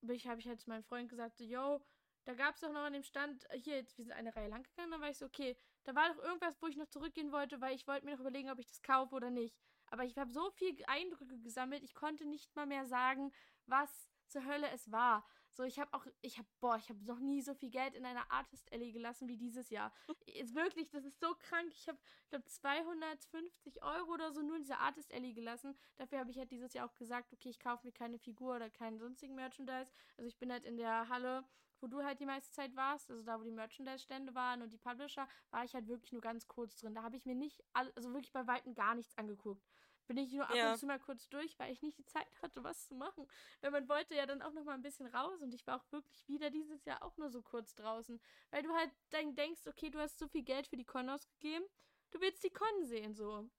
ich 0.01 0.27
habe 0.27 0.39
ich 0.39 0.47
halt 0.47 0.59
zu 0.59 0.69
meinem 0.69 0.83
Freund 0.83 1.09
gesagt, 1.09 1.37
so, 1.37 1.43
yo, 1.43 1.81
da 2.25 2.33
gab 2.33 2.55
es 2.55 2.61
doch 2.61 2.71
noch 2.71 2.81
an 2.81 2.93
dem 2.93 3.03
Stand, 3.03 3.47
hier, 3.53 3.75
jetzt, 3.75 3.97
wir 3.97 4.03
sind 4.03 4.13
eine 4.13 4.35
Reihe 4.35 4.49
lang 4.49 4.63
gegangen, 4.63 4.91
dann 4.91 5.01
war 5.01 5.09
ich 5.09 5.17
so, 5.17 5.25
okay, 5.25 5.57
da 5.85 5.95
war 5.95 6.13
doch 6.13 6.21
irgendwas, 6.23 6.61
wo 6.61 6.67
ich 6.67 6.77
noch 6.77 6.87
zurückgehen 6.87 7.31
wollte, 7.31 7.61
weil 7.61 7.75
ich 7.75 7.87
wollte 7.87 8.05
mir 8.05 8.11
noch 8.13 8.19
überlegen, 8.19 8.49
ob 8.49 8.59
ich 8.59 8.67
das 8.67 8.81
kaufe 8.81 9.15
oder 9.15 9.29
nicht. 9.29 9.55
Aber 9.87 10.03
ich 10.03 10.17
habe 10.17 10.31
so 10.31 10.49
viel 10.51 10.75
Eindrücke 10.87 11.39
gesammelt, 11.39 11.83
ich 11.83 11.93
konnte 11.93 12.25
nicht 12.25 12.55
mal 12.55 12.65
mehr 12.65 12.85
sagen, 12.85 13.31
was 13.67 14.09
zur 14.27 14.45
Hölle 14.45 14.69
es 14.71 14.91
war. 14.91 15.23
So, 15.51 15.63
ich 15.63 15.79
habe 15.79 15.93
auch, 15.93 16.05
ich 16.21 16.37
habe, 16.37 16.49
boah, 16.59 16.75
ich 16.75 16.89
habe 16.89 17.01
noch 17.05 17.19
nie 17.19 17.41
so 17.41 17.53
viel 17.53 17.69
Geld 17.69 17.95
in 17.95 18.05
einer 18.05 18.29
Artist 18.29 18.73
Alley 18.73 18.91
gelassen 18.91 19.29
wie 19.29 19.37
dieses 19.37 19.69
Jahr. 19.69 19.93
ist 20.25 20.53
wirklich, 20.53 20.89
das 20.89 21.05
ist 21.05 21.19
so 21.21 21.33
krank. 21.35 21.71
Ich 21.73 21.87
habe, 21.87 21.97
ich 22.23 22.29
glaube, 22.29 22.45
250 22.45 23.81
Euro 23.81 24.13
oder 24.13 24.33
so 24.33 24.41
nur 24.41 24.57
in 24.57 24.63
dieser 24.63 24.79
Artist 24.79 25.13
Alley 25.13 25.33
gelassen. 25.33 25.77
Dafür 25.95 26.19
habe 26.19 26.31
ich 26.31 26.37
halt 26.37 26.51
dieses 26.51 26.73
Jahr 26.73 26.89
auch 26.89 26.95
gesagt, 26.95 27.31
okay, 27.31 27.49
ich 27.49 27.59
kaufe 27.59 27.87
mir 27.87 27.93
keine 27.93 28.19
Figur 28.19 28.57
oder 28.57 28.69
keinen 28.69 28.97
sonstigen 28.97 29.35
Merchandise. 29.35 29.93
Also 30.17 30.27
ich 30.27 30.37
bin 30.37 30.51
halt 30.51 30.65
in 30.65 30.75
der 30.75 31.07
Halle, 31.07 31.45
wo 31.85 31.87
du 31.87 32.03
halt 32.03 32.19
die 32.19 32.25
meiste 32.25 32.51
Zeit 32.51 32.75
warst, 32.75 33.11
also 33.11 33.21
da, 33.21 33.39
wo 33.39 33.43
die 33.43 33.51
Merchandise-Stände 33.51 34.33
waren 34.33 34.63
und 34.63 34.73
die 34.73 34.77
Publisher, 34.79 35.27
war 35.51 35.63
ich 35.63 35.75
halt 35.75 35.87
wirklich 35.87 36.11
nur 36.11 36.21
ganz 36.21 36.47
kurz 36.47 36.77
drin. 36.77 36.95
Da 36.95 37.03
habe 37.03 37.15
ich 37.15 37.25
mir 37.25 37.35
nicht, 37.35 37.63
also 37.73 38.11
wirklich 38.11 38.33
bei 38.33 38.47
Weitem 38.47 38.73
gar 38.73 38.95
nichts 38.95 39.15
angeguckt 39.17 39.63
bin 40.07 40.17
ich 40.17 40.31
nur 40.31 40.47
ab 40.47 40.55
ja. 40.55 40.71
und 40.71 40.77
zu 40.77 40.85
mal 40.85 40.99
kurz 40.99 41.29
durch, 41.29 41.57
weil 41.57 41.71
ich 41.71 41.81
nicht 41.81 41.97
die 41.97 42.05
Zeit 42.05 42.27
hatte, 42.43 42.63
was 42.63 42.87
zu 42.87 42.93
machen. 42.93 43.27
Weil 43.61 43.71
man 43.71 43.89
wollte 43.89 44.13
ja 44.13 44.27
dann 44.27 44.43
auch 44.43 44.53
noch 44.53 44.63
mal 44.63 44.75
ein 44.75 44.83
bisschen 44.83 45.07
raus 45.07 45.41
und 45.41 45.51
ich 45.51 45.65
war 45.65 45.77
auch 45.77 45.91
wirklich 45.91 46.27
wieder 46.27 46.51
dieses 46.51 46.85
Jahr 46.85 47.01
auch 47.01 47.17
nur 47.17 47.31
so 47.31 47.41
kurz 47.41 47.73
draußen. 47.73 48.21
Weil 48.51 48.61
du 48.61 48.71
halt 48.71 48.91
dann 49.09 49.33
denkst, 49.33 49.61
okay, 49.65 49.89
du 49.89 49.99
hast 49.99 50.19
so 50.19 50.27
viel 50.27 50.43
Geld 50.43 50.67
für 50.67 50.77
die 50.77 50.85
Con 50.85 51.09
ausgegeben, 51.09 51.65
du 52.11 52.21
willst 52.21 52.43
die 52.43 52.51
Con 52.51 52.85
sehen, 52.85 53.15
so. 53.15 53.49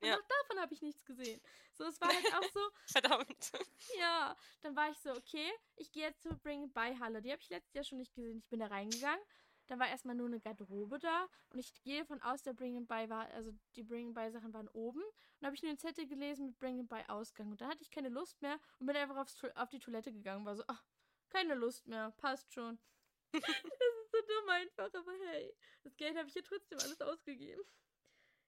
Und 0.00 0.08
ja. 0.08 0.14
auch 0.14 0.22
davon 0.22 0.60
habe 0.60 0.74
ich 0.74 0.82
nichts 0.82 1.04
gesehen. 1.04 1.40
So, 1.72 1.84
es 1.84 2.00
war 2.00 2.08
halt 2.08 2.34
auch 2.34 2.50
so. 2.52 2.60
Verdammt. 2.86 3.52
Ja, 3.98 4.36
dann 4.62 4.76
war 4.76 4.90
ich 4.90 4.98
so, 4.98 5.10
okay, 5.10 5.50
ich 5.76 5.90
gehe 5.92 6.04
jetzt 6.04 6.22
zur 6.22 6.34
Bring 6.34 6.70
By 6.72 6.96
Halle. 7.00 7.22
Die 7.22 7.32
habe 7.32 7.40
ich 7.40 7.48
letztes 7.48 7.74
Jahr 7.74 7.84
schon 7.84 7.98
nicht 7.98 8.14
gesehen. 8.14 8.38
Ich 8.38 8.48
bin 8.48 8.60
da 8.60 8.66
reingegangen 8.66 9.20
da 9.66 9.78
war 9.78 9.88
erstmal 9.88 10.14
nur 10.14 10.26
eine 10.26 10.40
Garderobe 10.40 10.98
da 10.98 11.28
und 11.50 11.58
ich 11.58 11.72
gehe 11.82 12.04
von 12.04 12.22
aus, 12.22 12.42
der 12.42 12.52
Bring 12.52 12.76
and 12.76 12.88
Buy 12.88 13.08
war, 13.08 13.28
also 13.30 13.52
die 13.74 13.82
Bring 13.82 14.08
and 14.08 14.14
Buy 14.14 14.30
Sachen 14.30 14.52
waren 14.52 14.68
oben 14.68 15.02
und 15.02 15.40
da 15.40 15.46
habe 15.46 15.56
ich 15.56 15.62
nur 15.62 15.72
den 15.72 15.78
Zettel 15.78 16.06
gelesen 16.06 16.46
mit 16.46 16.58
Bring 16.58 16.80
and 16.80 16.88
Buy 16.88 17.02
Ausgang 17.08 17.50
und 17.50 17.60
da 17.60 17.68
hatte 17.68 17.82
ich 17.82 17.90
keine 17.90 18.08
Lust 18.08 18.40
mehr 18.42 18.58
und 18.78 18.86
bin 18.86 18.96
einfach 18.96 19.16
aufs, 19.16 19.36
auf 19.54 19.68
die 19.68 19.78
Toilette 19.78 20.12
gegangen, 20.12 20.44
war 20.44 20.56
so, 20.56 20.64
ach, 20.66 20.84
keine 21.28 21.54
Lust 21.54 21.86
mehr, 21.86 22.12
passt 22.12 22.52
schon. 22.52 22.78
das 23.32 23.42
ist 23.42 24.12
so 24.12 24.18
dumm 24.20 24.48
einfach, 24.48 24.94
aber 24.94 25.12
hey, 25.30 25.54
das 25.82 25.96
Geld 25.96 26.16
habe 26.16 26.28
ich 26.28 26.34
ja 26.34 26.42
trotzdem 26.42 26.78
alles 26.78 27.00
ausgegeben. 27.00 27.62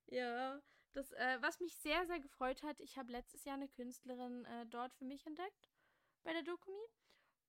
Ja, 0.07 0.63
das, 0.93 1.13
äh, 1.13 1.39
was 1.41 1.61
mich 1.61 1.77
sehr, 1.77 2.07
sehr 2.07 2.21
gefreut 2.21 2.63
hat, 2.63 2.81
ich 2.81 2.99
habe 2.99 3.13
letztes 3.13 3.45
Jahr 3.45 3.57
eine 3.57 3.69
Künstlerin 3.69 4.45
äh, 4.45 4.67
dort 4.67 4.95
für 4.95 5.05
mich 5.05 5.27
entdeckt 5.27 5.71
bei 6.25 6.33
der 6.33 6.43
Dokumi. 6.43 6.79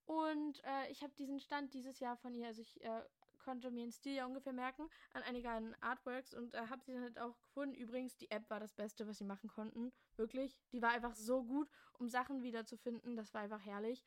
Und 0.06 0.64
äh, 0.64 0.90
ich 0.90 1.04
habe 1.04 1.14
diesen 1.14 1.40
Stand 1.40 1.74
dieses 1.74 2.00
Jahr 2.00 2.18
von 2.18 2.34
ihr, 2.34 2.48
also 2.48 2.62
ich 2.62 2.84
äh, 2.84 3.04
konnte 3.40 3.72
mir 3.72 3.84
den 3.84 3.92
Stil 3.92 4.16
ja 4.16 4.26
ungefähr 4.26 4.54
merken 4.54 4.90
an 5.14 5.24
einigen 5.24 5.76
Artworks 5.82 6.34
und 6.34 6.54
äh, 6.54 6.68
habe 6.68 6.84
sie 6.84 6.94
dann 6.94 7.04
halt 7.04 7.20
auch 7.20 7.40
gefunden. 7.42 7.76
Übrigens, 7.76 8.18
die 8.18 8.30
App 8.32 8.50
war 8.50 8.60
das 8.60 8.74
Beste, 8.74 9.08
was 9.08 9.18
sie 9.18 9.24
machen 9.24 9.50
konnten. 9.50 9.92
Wirklich. 10.16 10.58
Die 10.72 10.82
war 10.82 10.92
einfach 10.92 11.16
so 11.16 11.44
gut, 11.44 11.70
um 12.00 12.10
Sachen 12.10 12.42
wiederzufinden. 12.42 13.16
Das 13.16 13.34
war 13.34 13.42
einfach 13.42 13.64
herrlich. 13.66 14.04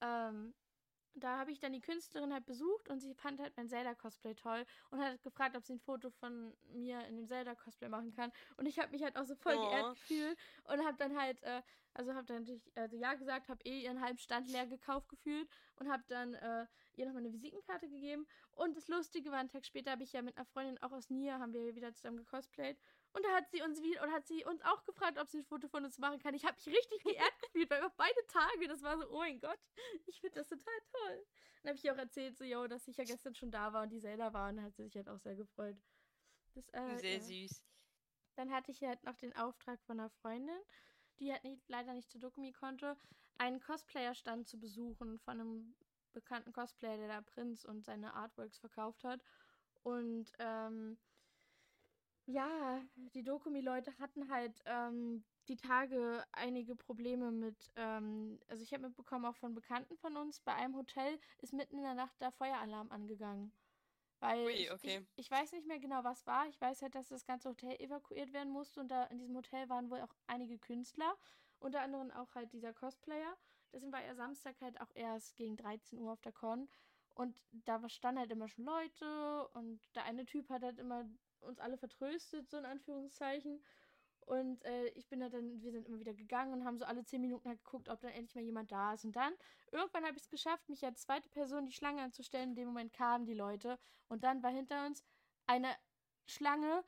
Ähm, 0.00 0.54
da 1.14 1.38
habe 1.38 1.50
ich 1.50 1.58
dann 1.58 1.72
die 1.72 1.80
Künstlerin 1.80 2.32
halt 2.32 2.46
besucht 2.46 2.88
und 2.88 3.00
sie 3.00 3.14
fand 3.14 3.40
halt 3.40 3.56
mein 3.56 3.68
Zelda-Cosplay 3.68 4.34
toll 4.34 4.64
und 4.90 5.00
hat 5.00 5.22
gefragt, 5.22 5.56
ob 5.56 5.64
sie 5.64 5.74
ein 5.74 5.80
Foto 5.80 6.10
von 6.10 6.52
mir 6.72 7.04
in 7.06 7.16
dem 7.16 7.26
Zelda-Cosplay 7.26 7.88
machen 7.88 8.12
kann. 8.12 8.32
Und 8.56 8.66
ich 8.66 8.78
habe 8.78 8.90
mich 8.90 9.02
halt 9.02 9.16
auch 9.16 9.24
so 9.24 9.34
voll 9.34 9.56
oh. 9.56 9.68
geehrt 9.68 9.90
gefühlt 9.90 10.38
und 10.64 10.84
habe 10.84 10.96
dann 10.96 11.18
halt, 11.18 11.42
äh, 11.42 11.62
also 11.94 12.14
habe 12.14 12.26
dann 12.26 12.40
natürlich, 12.40 12.62
also 12.76 12.96
ja 12.96 13.14
gesagt, 13.14 13.48
habe 13.48 13.62
eh 13.64 13.82
ihren 13.82 14.00
halben 14.00 14.18
Stand 14.18 14.48
leer 14.48 14.66
gekauft 14.66 15.08
gefühlt 15.08 15.48
und 15.76 15.90
habe 15.90 16.04
dann 16.08 16.34
äh, 16.34 16.66
ihr 16.94 17.06
nochmal 17.06 17.22
eine 17.22 17.32
Visitenkarte 17.32 17.88
gegeben. 17.88 18.26
Und 18.52 18.76
das 18.76 18.88
Lustige 18.88 19.30
war, 19.30 19.38
einen 19.38 19.48
Tag 19.48 19.66
später 19.66 19.92
habe 19.92 20.02
ich 20.02 20.12
ja 20.12 20.22
mit 20.22 20.36
einer 20.36 20.46
Freundin 20.46 20.78
auch 20.82 20.92
aus 20.92 21.10
Nia, 21.10 21.38
haben 21.38 21.52
wir 21.52 21.74
wieder 21.74 21.92
zusammen 21.92 22.18
gecosplayt. 22.18 22.78
Und 23.12 23.24
da 23.24 23.34
hat 23.34 23.50
sie 23.50 23.60
uns 23.62 23.82
wieder, 23.82 24.02
oder 24.02 24.12
hat 24.12 24.26
sie 24.26 24.44
uns 24.44 24.62
auch 24.62 24.84
gefragt, 24.84 25.18
ob 25.18 25.28
sie 25.28 25.38
ein 25.38 25.44
Foto 25.44 25.66
von 25.68 25.84
uns 25.84 25.98
machen 25.98 26.20
kann. 26.20 26.34
Ich 26.34 26.44
habe 26.44 26.54
mich 26.54 26.66
richtig 26.66 27.02
geehrt 27.02 27.32
gefühlt, 27.42 27.68
weil 27.70 27.82
auf 27.82 27.94
beide 27.96 28.26
Tage, 28.28 28.68
das 28.68 28.82
war 28.82 28.98
so, 28.98 29.10
oh 29.10 29.18
mein 29.18 29.40
Gott, 29.40 29.58
ich 30.06 30.20
finde 30.20 30.36
das 30.36 30.48
total 30.48 30.78
toll. 30.92 31.26
Dann 31.62 31.70
habe 31.70 31.76
ich 31.76 31.84
ihr 31.84 31.92
auch 31.92 31.98
erzählt, 31.98 32.36
so, 32.36 32.44
yo, 32.44 32.66
dass 32.68 32.86
ich 32.86 32.96
ja 32.96 33.04
gestern 33.04 33.34
schon 33.34 33.50
da 33.50 33.72
war 33.72 33.82
und 33.82 33.90
die 33.90 34.00
Zelda 34.00 34.32
war. 34.32 34.48
Und 34.48 34.56
dann 34.56 34.66
hat 34.66 34.76
sie 34.76 34.84
sich 34.84 34.94
halt 34.94 35.08
auch 35.08 35.18
sehr 35.18 35.34
gefreut. 35.34 35.76
Das, 36.54 36.68
äh, 36.68 36.98
sehr 36.98 37.14
ja. 37.14 37.20
süß. 37.20 37.64
Dann 38.36 38.52
hatte 38.52 38.70
ich 38.70 38.82
halt 38.82 39.02
noch 39.04 39.16
den 39.16 39.34
Auftrag 39.36 39.82
von 39.82 39.98
einer 39.98 40.10
Freundin, 40.10 40.58
die 41.18 41.32
halt 41.32 41.44
nicht, 41.44 41.68
leider 41.68 41.92
nicht 41.92 42.10
zur 42.10 42.20
Dokumi 42.20 42.52
konnte, 42.52 42.96
einen 43.38 43.60
Cosplayer-Stand 43.60 44.48
zu 44.48 44.58
besuchen 44.58 45.18
von 45.18 45.40
einem 45.40 45.74
bekannten 46.12 46.52
Cosplayer, 46.52 46.96
der 46.96 47.08
da 47.08 47.20
Prinz 47.22 47.64
und 47.64 47.84
seine 47.84 48.14
Artworks 48.14 48.58
verkauft 48.58 49.04
hat. 49.04 49.22
Und 49.82 50.32
ähm, 50.38 50.98
ja, 52.30 52.82
die 53.14 53.22
Dokumi-Leute 53.22 53.92
hatten 53.98 54.30
halt 54.30 54.60
ähm, 54.64 55.24
die 55.48 55.56
Tage 55.56 56.24
einige 56.32 56.76
Probleme 56.76 57.30
mit, 57.30 57.70
ähm, 57.76 58.38
also 58.48 58.62
ich 58.62 58.72
habe 58.72 58.86
mitbekommen, 58.86 59.26
auch 59.26 59.36
von 59.36 59.54
Bekannten 59.54 59.96
von 59.96 60.16
uns, 60.16 60.40
bei 60.40 60.54
einem 60.54 60.76
Hotel 60.76 61.18
ist 61.38 61.52
mitten 61.52 61.76
in 61.76 61.82
der 61.82 61.94
Nacht 61.94 62.20
der 62.20 62.32
Feueralarm 62.32 62.90
angegangen. 62.90 63.52
Weil 64.20 64.44
Ui, 64.44 64.70
okay. 64.70 65.06
ich, 65.16 65.26
ich, 65.26 65.30
weiß 65.30 65.52
nicht 65.52 65.66
mehr 65.66 65.78
genau, 65.78 66.04
was 66.04 66.26
war. 66.26 66.46
Ich 66.46 66.60
weiß 66.60 66.82
halt, 66.82 66.94
dass 66.94 67.08
das 67.08 67.24
ganze 67.24 67.48
Hotel 67.48 67.74
evakuiert 67.80 68.32
werden 68.32 68.52
musste 68.52 68.80
und 68.80 68.88
da 68.88 69.04
in 69.04 69.18
diesem 69.18 69.34
Hotel 69.34 69.68
waren 69.68 69.90
wohl 69.90 70.00
auch 70.00 70.14
einige 70.26 70.58
Künstler, 70.58 71.16
unter 71.58 71.80
anderem 71.80 72.10
auch 72.10 72.34
halt 72.34 72.52
dieser 72.52 72.74
Cosplayer. 72.74 73.36
Deswegen 73.72 73.92
war 73.92 74.02
er 74.02 74.14
Samstag 74.14 74.60
halt 74.60 74.80
auch 74.80 74.90
erst 74.94 75.36
gegen 75.36 75.56
13 75.56 75.98
Uhr 75.98 76.12
auf 76.12 76.20
der 76.20 76.32
Con. 76.32 76.68
Und 77.14 77.42
da 77.50 77.88
standen 77.88 78.20
halt 78.20 78.30
immer 78.30 78.48
schon 78.48 78.64
Leute 78.64 79.48
und 79.54 79.80
der 79.94 80.04
eine 80.04 80.24
Typ 80.26 80.48
hat 80.50 80.62
halt 80.62 80.78
immer 80.78 81.08
uns 81.42 81.58
alle 81.58 81.76
vertröstet, 81.76 82.48
so 82.50 82.58
in 82.58 82.64
Anführungszeichen. 82.64 83.62
Und 84.26 84.64
äh, 84.64 84.86
ich 84.90 85.08
bin 85.08 85.22
halt 85.22 85.34
dann, 85.34 85.60
wir 85.60 85.72
sind 85.72 85.86
immer 85.86 85.98
wieder 85.98 86.14
gegangen 86.14 86.52
und 86.52 86.64
haben 86.64 86.78
so 86.78 86.84
alle 86.84 87.04
10 87.04 87.20
Minuten 87.20 87.48
halt 87.48 87.64
geguckt, 87.64 87.88
ob 87.88 88.00
dann 88.00 88.12
endlich 88.12 88.34
mal 88.36 88.44
jemand 88.44 88.70
da 88.70 88.94
ist. 88.94 89.04
Und 89.04 89.16
dann, 89.16 89.34
irgendwann 89.72 90.04
habe 90.04 90.16
ich 90.16 90.22
es 90.22 90.28
geschafft, 90.28 90.68
mich 90.68 90.84
als 90.84 91.02
zweite 91.02 91.28
Person 91.30 91.66
die 91.66 91.72
Schlange 91.72 92.02
anzustellen. 92.02 92.50
In 92.50 92.54
dem 92.54 92.68
Moment 92.68 92.92
kamen 92.92 93.26
die 93.26 93.34
Leute. 93.34 93.78
Und 94.08 94.22
dann 94.22 94.42
war 94.42 94.52
hinter 94.52 94.86
uns 94.86 95.04
eine 95.46 95.74
Schlange. 96.26 96.84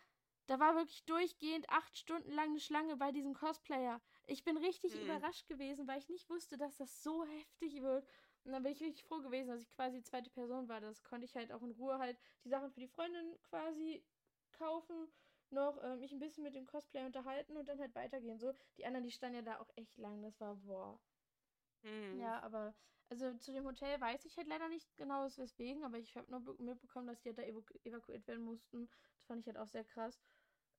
Da 0.46 0.60
war 0.60 0.76
wirklich 0.76 1.04
durchgehend 1.04 1.68
acht 1.68 1.96
Stunden 1.96 2.30
lang 2.30 2.50
eine 2.50 2.60
Schlange 2.60 2.96
bei 2.96 3.10
diesem 3.10 3.34
Cosplayer. 3.34 4.00
Ich 4.26 4.44
bin 4.44 4.56
richtig 4.56 4.94
mhm. 4.94 5.02
überrascht 5.02 5.48
gewesen, 5.48 5.88
weil 5.88 5.98
ich 5.98 6.08
nicht 6.08 6.30
wusste, 6.30 6.56
dass 6.56 6.76
das 6.76 7.02
so 7.02 7.24
heftig 7.24 7.82
wird. 7.82 8.06
Und 8.44 8.52
dann 8.52 8.62
bin 8.62 8.72
ich 8.72 8.80
richtig 8.80 9.04
froh 9.04 9.20
gewesen, 9.20 9.48
dass 9.48 9.60
ich 9.60 9.70
quasi 9.70 10.02
zweite 10.02 10.30
Person 10.30 10.68
war. 10.68 10.80
Das 10.80 11.02
konnte 11.02 11.24
ich 11.24 11.34
halt 11.34 11.52
auch 11.52 11.62
in 11.62 11.72
Ruhe 11.72 11.98
halt 11.98 12.18
die 12.44 12.48
Sachen 12.48 12.70
für 12.70 12.80
die 12.80 12.88
Freundin 12.88 13.36
quasi 13.42 14.04
kaufen, 14.52 15.08
noch 15.50 15.78
äh, 15.82 15.96
mich 15.96 16.12
ein 16.12 16.18
bisschen 16.18 16.44
mit 16.44 16.54
dem 16.54 16.66
Cosplay 16.66 17.04
unterhalten 17.04 17.56
und 17.56 17.68
dann 17.68 17.80
halt 17.80 17.94
weitergehen. 17.94 18.38
So, 18.38 18.52
die 18.76 18.86
anderen, 18.86 19.04
die 19.04 19.10
standen 19.10 19.36
ja 19.36 19.42
da 19.42 19.60
auch 19.60 19.70
echt 19.76 19.96
lang. 19.98 20.22
Das 20.22 20.40
war 20.40 20.56
boah. 20.56 21.00
Mhm. 21.82 22.18
Ja, 22.20 22.40
aber 22.42 22.74
also 23.10 23.34
zu 23.38 23.52
dem 23.52 23.64
Hotel 23.66 24.00
weiß 24.00 24.24
ich 24.24 24.36
halt 24.36 24.48
leider 24.48 24.68
nicht 24.68 24.96
genau 24.96 25.24
weswegen, 25.36 25.84
aber 25.84 25.98
ich 25.98 26.16
habe 26.16 26.30
nur 26.30 26.56
mitbekommen, 26.60 27.06
dass 27.06 27.20
die 27.20 27.28
halt 27.28 27.38
da 27.38 27.42
evaku 27.42 27.74
evakuiert 27.84 28.26
werden 28.26 28.44
mussten. 28.44 28.88
Das 29.18 29.26
fand 29.26 29.40
ich 29.40 29.46
halt 29.46 29.58
auch 29.58 29.68
sehr 29.68 29.84
krass. 29.84 30.18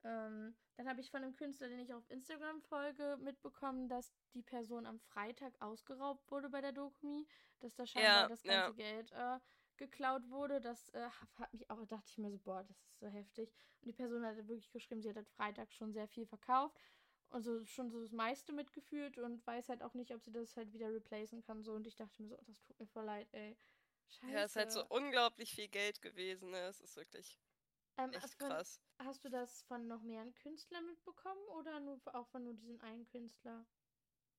Ähm, 0.04 0.56
dann 0.76 0.90
habe 0.90 1.00
ich 1.02 1.12
von 1.12 1.24
einem 1.24 1.36
Künstler, 1.36 1.70
den 1.70 1.80
ich 1.80 1.94
auf 1.94 2.10
Instagram 2.10 2.62
folge, 2.62 3.18
mitbekommen, 3.22 3.88
dass 3.88 4.14
die 4.34 4.42
Person 4.42 4.86
am 4.86 5.00
Freitag 5.00 5.54
ausgeraubt 5.62 6.30
wurde 6.32 6.50
bei 6.50 6.62
der 6.62 6.74
Dokumi, 6.74 7.28
dass 7.60 7.76
da 7.76 7.86
scheinbar 7.86 8.26
ja, 8.26 8.28
das 8.28 8.44
ganze 8.44 8.72
ja. 8.72 8.72
Geld 8.74 9.12
äh, 9.12 9.40
geklaut 9.86 10.30
wurde. 10.30 10.62
Das 10.62 10.90
äh, 10.90 11.10
hat 11.36 11.54
mich 11.54 11.70
auch, 11.70 11.86
dachte 11.86 12.08
ich 12.08 12.18
mir 12.18 12.32
so, 12.32 12.38
boah, 12.38 12.64
das 12.64 12.78
ist 12.78 13.00
so 13.00 13.08
heftig. 13.08 13.52
Und 13.82 13.88
die 13.88 13.94
Person 13.94 14.26
hatte 14.26 14.48
wirklich 14.48 14.72
geschrieben, 14.72 15.02
sie 15.02 15.10
hat 15.10 15.18
halt 15.18 15.30
Freitag 15.30 15.72
schon 15.72 15.94
sehr 15.94 16.08
viel 16.08 16.26
verkauft. 16.26 16.78
Und 17.30 17.44
so 17.44 17.66
schon 17.66 17.90
so 17.90 18.02
das 18.02 18.12
meiste 18.12 18.54
mitgefühlt 18.54 19.18
und 19.18 19.46
weiß 19.46 19.70
halt 19.70 19.82
auch 19.82 19.96
nicht, 19.96 20.14
ob 20.14 20.22
sie 20.22 20.32
das 20.32 20.56
halt 20.56 20.72
wieder 20.72 20.94
replacen 20.94 21.42
kann. 21.42 21.64
So. 21.64 21.74
Und 21.74 21.88
ich 21.88 21.96
dachte 21.96 22.22
mir 22.22 22.28
so, 22.28 22.38
oh, 22.38 22.44
das 22.46 22.62
tut 22.62 22.80
mir 22.80 22.88
voll 22.88 23.06
leid, 23.06 23.28
ey. 23.32 23.58
Scheiße. 24.08 24.34
Ja, 24.34 24.44
es 24.44 24.52
ist 24.52 24.56
halt 24.56 24.72
so 24.72 24.86
unglaublich 24.90 25.54
viel 25.54 25.68
Geld 25.68 26.02
gewesen, 26.02 26.52
ne? 26.52 26.60
Es 26.68 26.80
ist 26.80 26.96
wirklich 26.96 27.40
ähm, 27.98 28.12
echt 28.14 28.24
hast 28.24 28.38
krass. 28.38 28.82
Von, 28.98 29.08
hast 29.08 29.26
du 29.26 29.30
das 29.30 29.64
von 29.64 29.88
noch 29.88 30.04
mehreren 30.04 30.34
Künstlern 30.36 30.86
mitbekommen 30.86 31.44
oder 31.58 31.80
nur 31.80 32.00
auch 32.14 32.28
von 32.28 32.44
nur 32.44 32.54
diesem 32.54 32.80
einen 32.82 33.08
Künstler? 33.08 33.66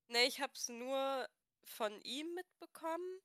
Ne, 0.09 0.25
ich 0.27 0.41
hab's 0.41 0.69
nur 0.69 1.29
von 1.65 2.01
ihm 2.03 2.33
mitbekommen. 2.35 3.21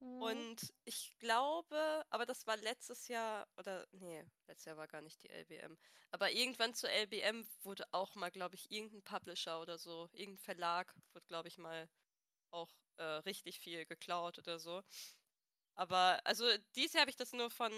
Mhm. 0.00 0.22
Und 0.22 0.74
ich 0.84 1.16
glaube, 1.18 2.04
aber 2.10 2.26
das 2.26 2.46
war 2.46 2.56
letztes 2.58 3.08
Jahr, 3.08 3.46
oder 3.56 3.86
nee, 3.92 4.24
letztes 4.46 4.66
Jahr 4.66 4.76
war 4.76 4.88
gar 4.88 5.02
nicht 5.02 5.22
die 5.22 5.30
LBM. 5.30 5.76
Aber 6.10 6.30
irgendwann 6.30 6.74
zur 6.74 6.90
LBM 6.90 7.46
wurde 7.62 7.84
auch 7.92 8.14
mal, 8.14 8.30
glaube 8.30 8.54
ich, 8.54 8.70
irgendein 8.70 9.02
Publisher 9.02 9.60
oder 9.60 9.78
so, 9.78 10.08
irgendein 10.12 10.44
Verlag, 10.44 10.94
wurde, 11.12 11.26
glaube 11.26 11.48
ich, 11.48 11.58
mal 11.58 11.88
auch 12.50 12.70
äh, 12.96 13.02
richtig 13.02 13.58
viel 13.58 13.84
geklaut 13.86 14.38
oder 14.38 14.58
so. 14.58 14.82
Aber, 15.74 16.20
also 16.24 16.46
dieses 16.76 16.92
Jahr 16.92 17.02
habe 17.02 17.10
ich 17.10 17.16
das 17.16 17.32
nur 17.32 17.50
von 17.50 17.72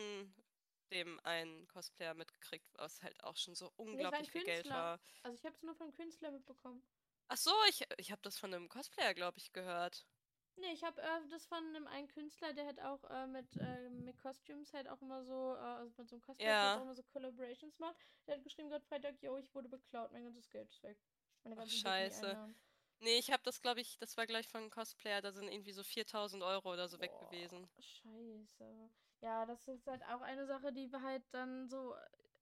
dem 0.92 1.18
einen 1.20 1.66
Cosplayer 1.68 2.14
mitgekriegt, 2.14 2.66
was 2.74 3.02
halt 3.02 3.22
auch 3.24 3.36
schon 3.36 3.54
so 3.54 3.72
unglaublich 3.76 4.30
viel 4.30 4.44
Geld 4.44 4.68
war. 4.68 5.00
Also 5.22 5.36
ich 5.36 5.44
habe 5.44 5.56
es 5.56 5.62
nur 5.62 5.74
von 5.74 5.92
Künstler 5.92 6.30
mitbekommen. 6.30 6.82
Ach 7.28 7.36
so, 7.36 7.52
ich, 7.68 7.84
ich 7.96 8.12
habe 8.12 8.22
das 8.22 8.38
von 8.38 8.54
einem 8.54 8.68
Cosplayer, 8.68 9.14
glaube 9.14 9.38
ich, 9.38 9.52
gehört. 9.52 10.06
Nee, 10.58 10.72
ich 10.72 10.82
habe 10.82 11.00
äh, 11.02 11.28
das 11.30 11.44
von 11.46 11.58
einem 11.58 11.86
einen 11.86 12.08
Künstler, 12.08 12.52
der 12.54 12.66
hat 12.66 12.80
auch 12.80 13.04
äh, 13.10 13.26
mit, 13.26 13.56
äh, 13.58 13.90
mit 13.90 14.18
Costumes 14.18 14.72
halt 14.72 14.88
auch 14.88 15.00
immer 15.02 15.22
so, 15.22 15.54
äh, 15.54 15.58
also 15.58 15.94
mit 15.98 16.08
so 16.08 16.16
einem 16.16 16.22
Cosplay 16.22 16.46
ja. 16.46 16.76
auch 16.76 16.82
immer 16.82 16.94
so 16.94 17.02
Collaborations 17.02 17.78
macht. 17.78 17.96
Der 18.26 18.36
hat 18.36 18.42
geschrieben 18.42 18.70
gerade 18.70 18.84
Freitag, 18.86 19.20
yo, 19.20 19.36
ich 19.36 19.54
wurde 19.54 19.68
beklaut, 19.68 20.12
mein 20.12 20.24
ganzes 20.24 20.48
Geld 20.48 20.70
ist 20.70 20.82
weg. 20.82 20.98
Meine 21.44 21.56
ganze 21.56 21.76
Scheiße. 21.76 22.54
Nee, 23.00 23.18
ich 23.18 23.30
habe 23.30 23.42
das, 23.42 23.60
glaube 23.60 23.80
ich, 23.80 23.98
das 23.98 24.16
war 24.16 24.26
gleich 24.26 24.48
von 24.48 24.62
einem 24.62 24.70
Cosplayer, 24.70 25.20
da 25.20 25.30
sind 25.30 25.48
irgendwie 25.48 25.72
so 25.72 25.82
4000 25.82 26.42
Euro 26.42 26.72
oder 26.72 26.88
so 26.88 26.96
Boah, 26.96 27.02
weg 27.02 27.12
gewesen. 27.20 27.68
Scheiße. 27.78 28.90
Ja, 29.20 29.44
das 29.44 29.68
ist 29.68 29.86
halt 29.86 30.02
auch 30.04 30.22
eine 30.22 30.46
Sache, 30.46 30.72
die 30.72 30.90
war 30.90 31.02
halt 31.02 31.22
dann 31.32 31.68
so 31.68 31.94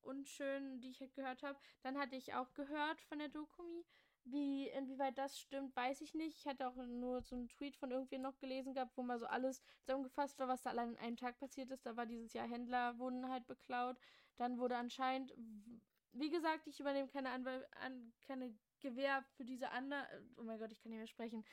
unschön, 0.02 0.80
die 0.80 0.90
ich 0.90 1.00
halt 1.00 1.14
gehört 1.14 1.42
habe. 1.42 1.58
Dann 1.82 1.98
hatte 1.98 2.14
ich 2.14 2.34
auch 2.34 2.52
gehört 2.54 3.00
von 3.02 3.18
der 3.18 3.28
Dokumi, 3.28 3.84
wie, 4.24 4.68
inwieweit 4.68 5.18
das 5.18 5.38
stimmt, 5.38 5.76
weiß 5.76 6.00
ich 6.00 6.14
nicht. 6.14 6.38
Ich 6.38 6.46
hatte 6.46 6.66
auch 6.66 6.76
nur 6.76 7.22
so 7.22 7.36
einen 7.36 7.48
Tweet 7.48 7.76
von 7.76 7.90
irgendwem 7.90 8.22
noch 8.22 8.38
gelesen 8.38 8.74
gehabt, 8.74 8.96
wo 8.96 9.02
mal 9.02 9.18
so 9.18 9.26
alles 9.26 9.62
zusammengefasst 9.82 10.38
war, 10.38 10.48
was 10.48 10.62
da 10.62 10.70
allein 10.70 10.90
in 10.90 10.96
einem 10.98 11.16
Tag 11.16 11.38
passiert 11.38 11.70
ist. 11.70 11.84
Da 11.84 11.96
war 11.96 12.06
dieses 12.06 12.32
Jahr 12.32 12.48
Händler 12.48 12.98
wurden 12.98 13.28
halt 13.28 13.46
beklaut. 13.46 13.96
Dann 14.36 14.58
wurde 14.58 14.76
anscheinend, 14.76 15.34
wie 16.12 16.30
gesagt, 16.30 16.66
ich 16.66 16.80
übernehme 16.80 17.08
keine, 17.08 17.30
Anwal 17.30 17.66
an, 17.82 18.12
keine 18.26 18.54
Gewähr 18.80 19.22
für 19.36 19.44
diese 19.44 19.70
Anna. 19.70 20.06
Oh 20.38 20.42
mein 20.42 20.58
Gott, 20.58 20.72
ich 20.72 20.80
kann 20.82 20.90
nicht 20.90 20.98
mehr 20.98 21.06
sprechen. 21.06 21.44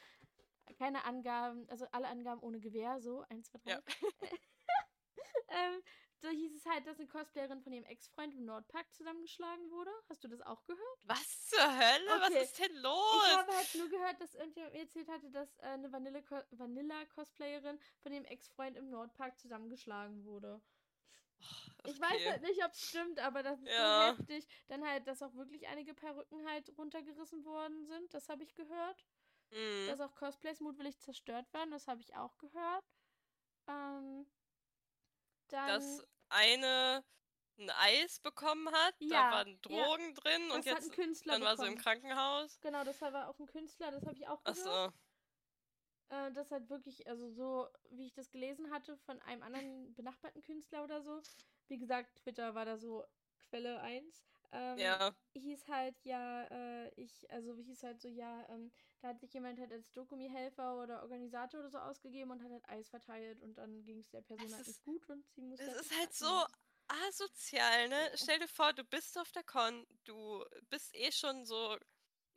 Keine 0.77 1.03
Angaben, 1.03 1.67
also 1.69 1.85
alle 1.91 2.07
Angaben 2.07 2.41
ohne 2.41 2.59
Gewähr, 2.59 3.01
so, 3.01 3.25
eins, 3.29 3.49
zwei, 3.49 3.59
drei. 3.59 3.71
Ja. 3.71 3.81
ähm, 5.49 5.81
da 6.21 6.29
hieß 6.29 6.55
es 6.55 6.65
halt, 6.65 6.85
dass 6.85 6.99
eine 6.99 7.07
Cosplayerin 7.07 7.61
von 7.61 7.73
ihrem 7.73 7.85
Ex-Freund 7.85 8.33
im 8.35 8.45
Nordpark 8.45 8.93
zusammengeschlagen 8.93 9.71
wurde. 9.71 9.91
Hast 10.09 10.23
du 10.23 10.27
das 10.27 10.41
auch 10.41 10.63
gehört? 10.65 10.99
Was 11.05 11.49
zur 11.49 11.59
Hölle? 11.59 12.11
Okay. 12.15 12.35
Was 12.35 12.43
ist 12.43 12.59
denn 12.59 12.75
los? 12.77 13.25
Ich 13.25 13.37
habe 13.37 13.51
halt 13.51 13.75
nur 13.75 13.89
gehört, 13.89 14.21
dass 14.21 14.35
irgendjemand 14.35 14.73
mir 14.73 14.81
erzählt 14.81 15.09
hatte, 15.09 15.31
dass 15.31 15.57
äh, 15.57 15.63
eine 15.63 15.91
Vanilla-Cosplayerin 15.91 17.79
von 18.01 18.13
ihrem 18.13 18.25
Ex-Freund 18.25 18.77
im 18.77 18.89
Nordpark 18.89 19.39
zusammengeschlagen 19.39 20.23
wurde. 20.23 20.61
Oh, 21.41 21.71
okay. 21.79 21.91
Ich 21.91 21.99
weiß 21.99 22.25
halt 22.27 22.41
nicht, 22.43 22.63
ob 22.63 22.71
es 22.71 22.87
stimmt, 22.87 23.19
aber 23.19 23.41
das 23.41 23.59
ist 23.59 23.69
ja. 23.69 24.13
so 24.13 24.17
heftig. 24.17 24.47
Dann 24.67 24.85
halt, 24.85 25.07
dass 25.07 25.23
auch 25.23 25.33
wirklich 25.33 25.67
einige 25.67 25.93
Perücken 25.93 26.47
halt 26.47 26.71
runtergerissen 26.77 27.43
worden 27.45 27.85
sind. 27.87 28.13
Das 28.13 28.29
habe 28.29 28.43
ich 28.43 28.53
gehört. 28.53 29.05
Mhm. 29.49 29.87
Dass 29.87 29.99
auch 29.99 30.15
Cosplays 30.15 30.59
mutwillig 30.59 30.99
zerstört 30.99 31.51
werden. 31.53 31.71
Das 31.71 31.87
habe 31.87 32.01
ich 32.01 32.15
auch 32.15 32.37
gehört. 32.37 32.85
Ähm, 33.67 34.25
dann 35.51 35.67
dass 35.67 36.03
eine 36.29 37.03
ein 37.57 37.69
Eis 37.69 38.19
bekommen 38.19 38.69
hat, 38.71 38.95
ja, 38.99 39.09
da 39.09 39.35
waren 39.37 39.61
Drogen 39.61 40.15
ja. 40.15 40.21
drin 40.21 40.41
das 40.47 40.57
und 40.57 40.65
jetzt 40.65 40.97
dann 40.97 41.41
bekommen. 41.41 41.43
war 41.43 41.57
sie 41.57 41.67
im 41.67 41.77
Krankenhaus. 41.77 42.59
Genau, 42.61 42.83
das 42.83 43.01
war 43.01 43.29
auch 43.29 43.39
ein 43.39 43.45
Künstler, 43.45 43.91
das 43.91 44.03
habe 44.05 44.15
ich 44.15 44.27
auch 44.27 44.43
gehört. 44.43 44.59
Ach 44.65 44.91
so. 46.09 46.15
Äh, 46.15 46.31
das 46.33 46.51
hat 46.51 46.69
wirklich, 46.69 47.07
also 47.07 47.29
so, 47.29 47.67
wie 47.91 48.05
ich 48.05 48.13
das 48.13 48.31
gelesen 48.31 48.71
hatte 48.71 48.97
von 48.97 49.21
einem 49.21 49.43
anderen 49.43 49.93
benachbarten 49.93 50.41
Künstler 50.41 50.83
oder 50.83 51.01
so. 51.01 51.21
Wie 51.67 51.77
gesagt, 51.77 52.15
Twitter 52.23 52.55
war 52.55 52.65
da 52.65 52.77
so 52.77 53.05
Quelle 53.49 53.79
1. 53.81 54.30
Ähm, 54.51 54.79
ja. 54.79 55.13
Hieß 55.33 55.67
halt, 55.69 55.95
ja, 56.03 56.43
äh, 56.43 56.91
ich, 56.95 57.29
also 57.31 57.55
hieß 57.55 57.83
halt 57.83 58.01
so, 58.01 58.07
ja, 58.07 58.45
ähm, 58.49 58.71
da 59.01 59.09
hat 59.09 59.19
sich 59.19 59.33
jemand 59.33 59.59
halt 59.59 59.71
als 59.71 59.91
Dokumi-Helfer 59.93 60.77
oder 60.77 61.01
Organisator 61.03 61.61
oder 61.61 61.69
so 61.69 61.77
ausgegeben 61.77 62.31
und 62.31 62.43
hat 62.43 62.51
halt 62.51 62.67
Eis 62.67 62.89
verteilt 62.89 63.41
und 63.41 63.57
dann 63.57 63.83
ging 63.85 63.99
es 63.99 64.09
der 64.09 64.21
Person 64.21 64.53
halt 64.53 64.67
nicht 64.67 64.83
gut 64.83 65.09
und 65.09 65.23
sie 65.33 65.41
musste. 65.41 65.65
Das 65.65 65.75
halt 65.75 65.81
ist 65.85 65.99
halt 65.99 66.13
so 66.13 66.45
asozial, 67.07 67.87
ne? 67.87 68.11
Stell 68.15 68.39
dir 68.39 68.47
vor, 68.47 68.73
du 68.73 68.83
bist 68.83 69.17
auf 69.17 69.31
der 69.31 69.43
Con, 69.43 69.85
du 70.03 70.43
bist 70.69 70.93
eh 70.95 71.11
schon 71.11 71.45
so 71.45 71.77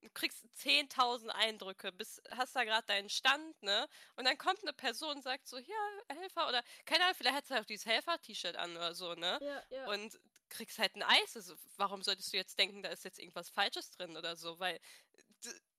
du 0.04 0.10
kriegst 0.10 0.44
10.000 0.58 1.30
Eindrücke, 1.34 1.90
bist, 1.90 2.22
hast 2.30 2.54
da 2.54 2.64
gerade 2.64 2.86
deinen 2.86 3.08
Stand, 3.08 3.60
ne? 3.62 3.88
Und 4.16 4.26
dann 4.26 4.38
kommt 4.38 4.62
eine 4.62 4.72
Person 4.72 5.16
und 5.16 5.22
sagt 5.22 5.48
so, 5.48 5.58
ja, 5.58 5.74
Helfer 6.08 6.48
oder, 6.48 6.62
keine 6.84 7.04
Ahnung, 7.04 7.16
vielleicht 7.16 7.36
hat 7.36 7.46
sie 7.46 7.58
auch 7.58 7.64
dieses 7.64 7.86
Helfer-T-Shirt 7.86 8.56
an 8.56 8.76
oder 8.76 8.94
so, 8.94 9.14
ne? 9.14 9.38
Ja, 9.40 9.62
ja. 9.70 9.88
Und 9.88 10.18
kriegst 10.54 10.78
halt 10.78 10.94
ein 10.96 11.02
Eis. 11.02 11.36
Also, 11.36 11.54
warum 11.76 12.02
solltest 12.02 12.32
du 12.32 12.36
jetzt 12.36 12.58
denken, 12.58 12.82
da 12.82 12.90
ist 12.90 13.04
jetzt 13.04 13.18
irgendwas 13.18 13.50
Falsches 13.50 13.90
drin 13.90 14.16
oder 14.16 14.36
so? 14.36 14.58
Weil 14.58 14.80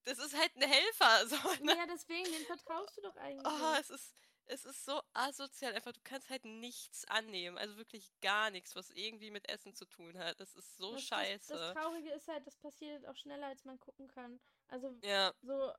das 0.03 0.19
ist 0.19 0.37
halt 0.37 0.55
ein 0.55 0.69
Helfer. 0.69 1.27
So, 1.27 1.63
ne? 1.63 1.75
Ja, 1.75 1.85
deswegen, 1.87 2.31
den 2.31 2.45
vertraust 2.45 2.97
du 2.97 3.01
doch 3.01 3.15
eigentlich. 3.17 3.45
Oh, 3.45 3.75
es 3.79 3.89
ist, 3.89 4.15
es 4.45 4.65
ist 4.65 4.85
so 4.85 5.01
asozial. 5.13 5.73
Einfach, 5.73 5.93
du 5.93 6.01
kannst 6.03 6.29
halt 6.29 6.45
nichts 6.45 7.05
annehmen. 7.05 7.57
Also 7.57 7.77
wirklich 7.77 8.11
gar 8.21 8.49
nichts, 8.51 8.75
was 8.75 8.91
irgendwie 8.91 9.31
mit 9.31 9.49
Essen 9.49 9.73
zu 9.73 9.85
tun 9.85 10.17
hat. 10.17 10.39
Das 10.39 10.55
ist 10.55 10.77
so 10.77 10.93
das, 10.93 11.03
scheiße. 11.03 11.53
Das, 11.53 11.61
das, 11.61 11.73
Traurige 11.73 12.11
ist 12.11 12.27
halt, 12.27 12.45
das 12.45 12.57
passiert 12.57 13.05
auch 13.07 13.15
schneller, 13.15 13.47
als 13.47 13.65
man 13.65 13.79
gucken 13.79 14.07
kann. 14.07 14.39
Also, 14.67 14.97
ja. 15.01 15.33
so 15.41 15.71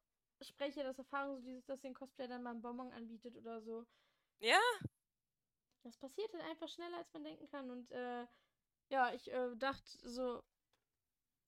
spreche 0.43 0.83
das 0.83 0.99
Erfahrung, 0.99 1.37
so 1.37 1.43
dieses, 1.43 1.65
dass 1.67 1.81
den 1.81 1.95
Cosplayer 1.95 2.29
dann 2.29 2.43
mal 2.43 2.51
einen 2.51 2.63
Bonbon 2.63 2.93
anbietet 2.93 3.37
oder 3.37 3.63
so. 3.63 3.87
Ja. 4.41 4.61
Das 5.83 5.97
passiert 5.97 6.33
halt 6.33 6.45
einfach 6.45 6.69
schneller, 6.69 6.99
als 6.99 7.13
man 7.13 7.25
denken 7.25 7.47
kann. 7.49 7.71
Und 7.71 7.91
äh, 7.93 8.27
ja, 8.89 9.13
ich 9.13 9.31
äh, 9.33 9.57
dachte 9.57 9.85
so, 10.09 10.43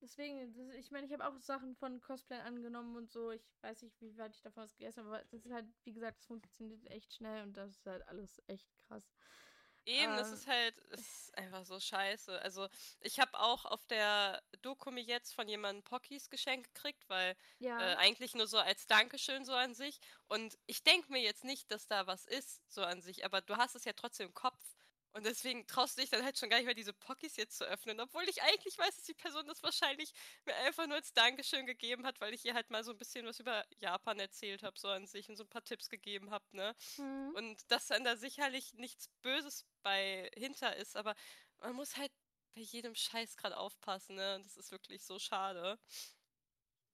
deswegen, 0.01 0.53
das, 0.53 0.75
ich 0.75 0.91
meine, 0.91 1.07
ich 1.07 1.13
habe 1.13 1.27
auch 1.27 1.39
Sachen 1.41 1.75
von 1.77 2.01
Cosplay 2.01 2.39
angenommen 2.41 2.97
und 2.97 3.11
so. 3.11 3.31
Ich 3.31 3.47
weiß 3.63 3.83
nicht, 3.83 4.01
wie 4.01 4.17
weit 4.19 4.35
ich 4.35 4.43
davon 4.43 4.65
was 4.65 4.77
gegessen 4.77 5.05
habe, 5.05 5.17
aber 5.17 5.25
das 5.31 5.45
ist 5.45 5.53
halt, 5.53 5.67
wie 5.85 5.93
gesagt, 5.93 6.19
das 6.19 6.27
funktioniert 6.27 6.85
echt 6.91 7.15
schnell 7.15 7.43
und 7.43 7.57
das 7.57 7.71
ist 7.71 7.87
halt 7.87 8.07
alles 8.09 8.43
echt 8.47 8.69
krass. 8.87 9.05
Eben, 9.89 10.13
ähm, 10.13 10.19
das 10.19 10.33
ist 10.33 10.47
halt, 10.47 10.77
es 10.91 11.01
ist 11.01 11.39
einfach 11.39 11.65
so 11.65 11.81
scheiße. 11.81 12.41
Also, 12.43 12.69
ich 13.01 13.21
habe 13.21 13.41
auch 13.41 13.65
auf 13.65 13.87
der 13.87 14.43
Dokumi 14.61 15.01
jetzt 15.01 15.33
von 15.33 15.49
jemandem 15.49 15.83
Pockys 15.83 16.29
geschenkt 16.29 16.75
gekriegt, 16.75 17.09
weil 17.09 17.35
ja. 17.59 17.81
äh, 17.81 17.95
eigentlich 17.97 18.35
nur 18.35 18.47
so 18.47 18.59
als 18.59 18.87
Dankeschön 18.87 19.47
so 19.47 19.55
an 19.55 19.75
sich. 19.75 19.99
Und 20.27 20.59
ich 20.67 20.83
denke 20.83 21.11
mir 21.11 21.23
jetzt 21.23 21.45
nicht, 21.45 21.71
dass 21.71 21.87
da 21.87 22.07
was 22.07 22.27
ist, 22.27 22.71
so 22.71 22.83
an 22.83 23.01
sich, 23.01 23.25
aber 23.25 23.41
du 23.41 23.57
hast 23.57 23.77
es 23.77 23.85
ja 23.85 23.95
trotzdem 23.95 24.29
im 24.29 24.35
Kopf. 24.35 24.63
Und 25.19 25.27
deswegen 25.27 25.67
traust 25.67 25.97
du 25.97 26.01
dich 26.01 26.11
dann 26.11 26.25
halt 26.25 26.39
schon 26.39 26.49
gar 26.49 26.59
nicht 26.59 26.67
mehr, 26.67 26.77
diese 26.77 26.93
Pockys 26.93 27.35
jetzt 27.35 27.59
zu 27.59 27.65
öffnen. 27.65 27.99
Obwohl 27.99 28.23
ich 28.29 28.41
eigentlich 28.41 28.79
weiß, 28.79 28.95
dass 28.95 29.05
die 29.05 29.15
Person 29.15 29.45
das 29.49 29.65
wahrscheinlich 29.65 30.13
mir 30.47 30.55
einfach 30.55 30.87
nur 30.87 30.95
als 30.95 31.13
Dankeschön 31.13 31.67
gegeben 31.67 32.07
hat, 32.07 32.21
weil 32.21 32.33
ich 32.35 32.45
ihr 32.45 32.55
halt 32.55 32.71
mal 32.71 32.85
so 32.85 32.93
ein 32.93 32.99
bisschen 32.99 33.27
was 33.27 33.41
über 33.41 33.65
Japan 33.81 34.21
erzählt 34.21 34.63
habe, 34.63 34.79
so 34.79 34.87
an 34.87 35.09
sich 35.09 35.29
und 35.29 35.35
so 35.35 35.43
ein 35.43 35.49
paar 35.49 35.65
Tipps 35.65 35.89
gegeben 35.89 36.31
habe, 36.31 36.45
ne? 36.53 36.73
Mhm. 36.99 37.33
Und 37.35 37.69
dass 37.69 37.89
dann 37.89 38.05
da 38.05 38.17
sicherlich 38.17 38.75
nichts 38.75 39.09
Böses 39.23 39.67
bei 39.83 40.31
hinter 40.37 40.77
ist, 40.77 40.97
aber 40.97 41.17
man 41.59 41.75
muss 41.75 41.97
halt 41.97 42.13
bei 42.55 42.61
jedem 42.61 42.95
Scheiß 42.95 43.37
gerade 43.37 43.57
aufpassen, 43.57 44.15
ne? 44.15 44.37
Und 44.37 44.47
das 44.47 44.57
ist 44.57 44.71
wirklich 44.71 45.03
so 45.03 45.19
schade. 45.19 45.81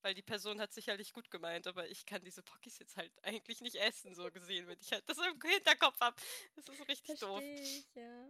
Weil 0.04 0.12
die 0.12 0.20
Person 0.20 0.60
hat 0.60 0.70
sicherlich 0.70 1.14
gut 1.14 1.30
gemeint, 1.30 1.66
aber 1.66 1.88
ich 1.88 2.04
kann 2.04 2.22
diese 2.22 2.42
Pockys 2.42 2.78
jetzt 2.78 2.98
halt 2.98 3.10
eigentlich 3.24 3.62
nicht 3.62 3.76
essen, 3.76 4.14
so 4.14 4.30
gesehen, 4.30 4.66
wenn 4.66 4.78
ich 4.78 4.92
halt 4.92 5.08
das 5.08 5.16
im 5.16 5.40
Hinterkopf 5.40 5.98
habe. 5.98 6.14
Das 6.54 6.68
ist 6.68 6.86
richtig 6.86 7.18
versteh 7.18 7.24
doof. 7.24 7.40
Ich, 7.42 7.94
ja. 7.94 8.28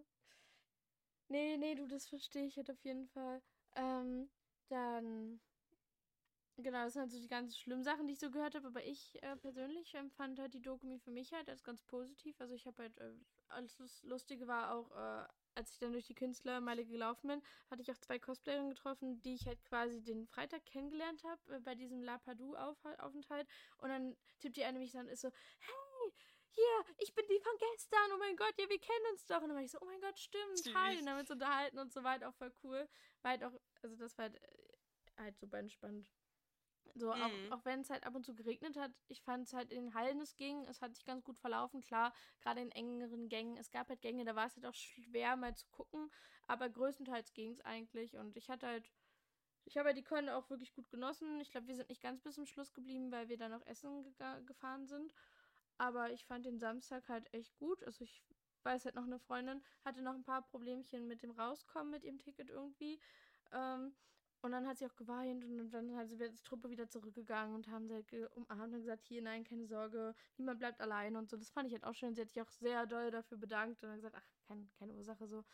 Nee, 1.27 1.57
nee, 1.57 1.75
du, 1.75 1.89
das 1.89 2.07
verstehe 2.07 2.47
ich 2.47 2.57
halt 2.57 2.71
auf 2.71 2.85
jeden 2.85 3.09
Fall. 3.09 3.43
Ähm, 3.75 4.31
dann. 4.69 5.41
Genau, 6.59 6.85
das 6.85 6.93
sind 6.93 7.03
halt 7.03 7.11
so 7.11 7.19
die 7.19 7.27
ganz 7.27 7.59
schlimmen 7.59 7.83
Sachen, 7.83 8.07
die 8.07 8.13
ich 8.13 8.21
so 8.21 8.31
gehört 8.31 8.55
habe, 8.55 8.69
aber 8.69 8.85
ich 8.85 9.21
äh, 9.25 9.35
persönlich 9.35 9.93
empfand 9.95 10.39
halt 10.39 10.55
die 10.55 10.63
Dokumi 10.63 11.01
für 11.01 11.11
mich 11.11 11.33
halt 11.33 11.49
als 11.49 11.65
ganz 11.65 11.83
positiv. 11.83 12.41
Also 12.41 12.55
ich 12.55 12.67
habe 12.67 12.85
halt, 12.85 12.97
äh, 12.99 13.15
alles 13.49 13.77
Lustige 14.05 14.47
war 14.47 14.77
auch, 14.77 14.93
äh, 14.93 15.27
als 15.55 15.73
ich 15.73 15.79
dann 15.79 15.93
durch 15.93 16.07
die 16.07 16.15
Künstlermeile 16.15 16.85
gelaufen 16.85 17.29
bin, 17.29 17.43
hatte 17.71 17.83
ich 17.83 17.91
auch 17.91 17.99
zwei 17.99 18.19
Cosplayerinnen 18.19 18.71
getroffen, 18.71 19.21
die 19.23 19.35
ich 19.35 19.47
halt 19.47 19.65
quasi 19.65 20.03
den 20.03 20.27
Freitag 20.27 20.65
kennengelernt 20.67 21.23
habe, 21.25 21.57
äh, 21.57 21.61
bei 21.61 21.75
diesem 21.75 22.03
La 22.03 22.19
Padu-Aufenthalt. 22.19 23.49
Und 23.79 23.89
dann 23.89 24.17
tippt 24.41 24.57
die 24.57 24.65
eine 24.65 24.79
mich 24.79 24.97
an 24.97 25.07
und 25.07 25.13
ist 25.13 25.23
so, 25.23 25.31
hey, 25.61 26.13
hier, 26.51 26.95
ich 26.99 27.15
bin 27.15 27.25
die 27.29 27.41
von 27.41 27.53
gestern, 27.59 28.13
oh 28.15 28.19
mein 28.19 28.37
Gott, 28.37 28.55
ja, 28.59 28.69
wir 28.69 28.81
kennen 28.81 29.07
uns 29.13 29.27
doch. 29.27 29.43
Und 29.43 29.49
dann 29.49 29.57
war 29.57 29.65
ich 29.65 29.71
so, 29.71 29.79
oh 29.81 29.87
mein 29.87 30.01
Gott, 30.01 30.19
stimmt, 30.19 30.75
hi. 30.75 30.99
Und 30.99 31.05
dann 31.05 31.09
haben 31.09 31.17
wir 31.17 31.21
uns 31.21 31.31
unterhalten 31.31 31.79
und 31.79 31.93
so 31.93 32.05
weiter, 32.05 32.29
auch 32.29 32.35
voll 32.35 32.53
cool. 32.63 32.89
War 33.23 33.33
halt 33.33 33.45
auch, 33.45 33.53
also 33.83 33.97
das 33.97 34.17
war 34.19 34.25
halt, 34.25 34.37
äh, 34.37 35.23
halt 35.23 35.39
super 35.39 35.59
entspannt. 35.59 36.09
So, 36.95 37.13
Mhm. 37.13 37.53
auch, 37.53 37.59
auch 37.59 37.65
wenn 37.65 37.81
es 37.81 37.91
halt 37.91 38.05
ab 38.05 38.15
und 38.15 38.25
zu 38.25 38.35
geregnet 38.35 38.77
hat, 38.77 38.93
ich 39.09 39.23
fand 39.23 39.47
es 39.47 39.53
halt 39.53 39.73
in 39.73 39.87
den 39.87 39.95
Hallen, 39.95 40.21
es 40.21 40.37
ging, 40.37 40.65
es 40.67 40.81
hat 40.81 40.95
sich 40.95 41.05
ganz 41.05 41.25
gut 41.25 41.39
verlaufen, 41.39 41.81
klar, 41.81 42.13
gerade 42.41 42.61
in 42.61 42.71
engeren 42.71 43.29
Gängen. 43.29 43.57
Es 43.57 43.71
gab 43.71 43.89
halt 43.89 44.01
Gänge, 44.01 44.25
da 44.25 44.37
war 44.37 44.47
es 44.47 44.55
halt 44.57 44.67
auch 44.67 44.75
schwer 44.75 45.37
mal 45.37 45.55
zu 45.57 45.67
gucken, 45.71 46.11
aber 46.47 46.69
größtenteils 46.69 47.33
ging 47.35 47.51
es 47.53 47.61
eigentlich 47.63 48.17
und 48.17 48.37
ich 48.37 48.49
hatte 48.49 48.67
halt, 48.67 48.91
ich 49.65 49.77
habe 49.77 49.89
halt 49.89 49.97
die 49.97 50.05
Con 50.05 50.29
auch 50.29 50.51
wirklich 50.51 50.75
gut 50.75 50.89
genossen. 50.91 51.41
Ich 51.41 51.51
glaube, 51.51 51.67
wir 51.69 51.75
sind 51.77 51.89
nicht 51.89 52.03
ganz 52.03 52.21
bis 52.21 52.35
zum 52.35 52.47
Schluss 52.47 52.75
geblieben, 52.75 53.11
weil 53.11 53.29
wir 53.29 53.39
dann 53.39 53.51
noch 53.51 53.67
essen 53.67 54.05
gega- 54.05 54.41
gefahren 54.45 54.87
sind. 54.87 55.15
Aber 55.79 56.13
ich 56.13 56.25
fand 56.27 56.45
den 56.47 56.59
Samstag 56.59 57.09
halt 57.09 57.33
echt 57.33 57.57
gut. 57.57 57.83
Also 57.85 58.05
ich 58.05 58.23
weiß 58.63 58.85
halt 58.85 58.95
noch, 58.95 59.05
eine 59.05 59.19
Freundin 59.19 59.65
hatte 59.85 60.03
noch 60.03 60.15
ein 60.15 60.23
paar 60.25 60.43
Problemchen 60.43 61.07
mit 61.07 61.23
dem 61.23 61.31
Rauskommen 61.33 61.91
mit 61.91 62.05
ihrem 62.05 62.19
Ticket 62.19 62.51
irgendwie. 62.51 63.01
Ähm, 63.53 63.95
und 64.45 64.53
dann 64.53 64.67
hat 64.67 64.77
sie 64.77 64.87
auch 64.87 64.95
geweint 64.97 65.43
und 65.45 65.71
dann 65.71 65.97
hat 65.97 66.09
sie 66.11 66.23
als 66.23 66.43
Truppe 66.43 66.69
wieder 66.71 66.87
zurückgegangen 66.89 67.55
und 67.55 67.69
haben 67.69 67.87
sie 67.89 67.95
halt 67.95 68.13
umarmt 68.37 68.75
und 68.75 68.81
gesagt, 68.81 69.07
hier, 69.07 69.23
nein, 69.23 69.43
keine 69.43 69.67
Sorge, 69.67 70.15
niemand 70.37 70.59
bleibt 70.59 70.83
allein 70.83 71.17
und 71.17 71.31
so. 71.31 71.39
Das 71.39 71.51
fand 71.51 71.67
ich 71.69 71.73
halt 71.73 71.85
auch 71.85 71.95
schön. 71.95 72.15
Sie 72.15 72.21
hat 72.21 72.29
sich 72.29 72.43
auch 72.43 72.51
sehr 72.51 72.87
doll 72.87 73.11
dafür 73.11 73.39
bedankt 73.39 73.83
und 73.83 73.89
dann 73.89 73.97
gesagt, 73.97 74.17
ach, 74.19 74.27
kein, 74.47 74.71
keine 74.79 74.93
Ursache 74.93 75.27
so. 75.27 75.45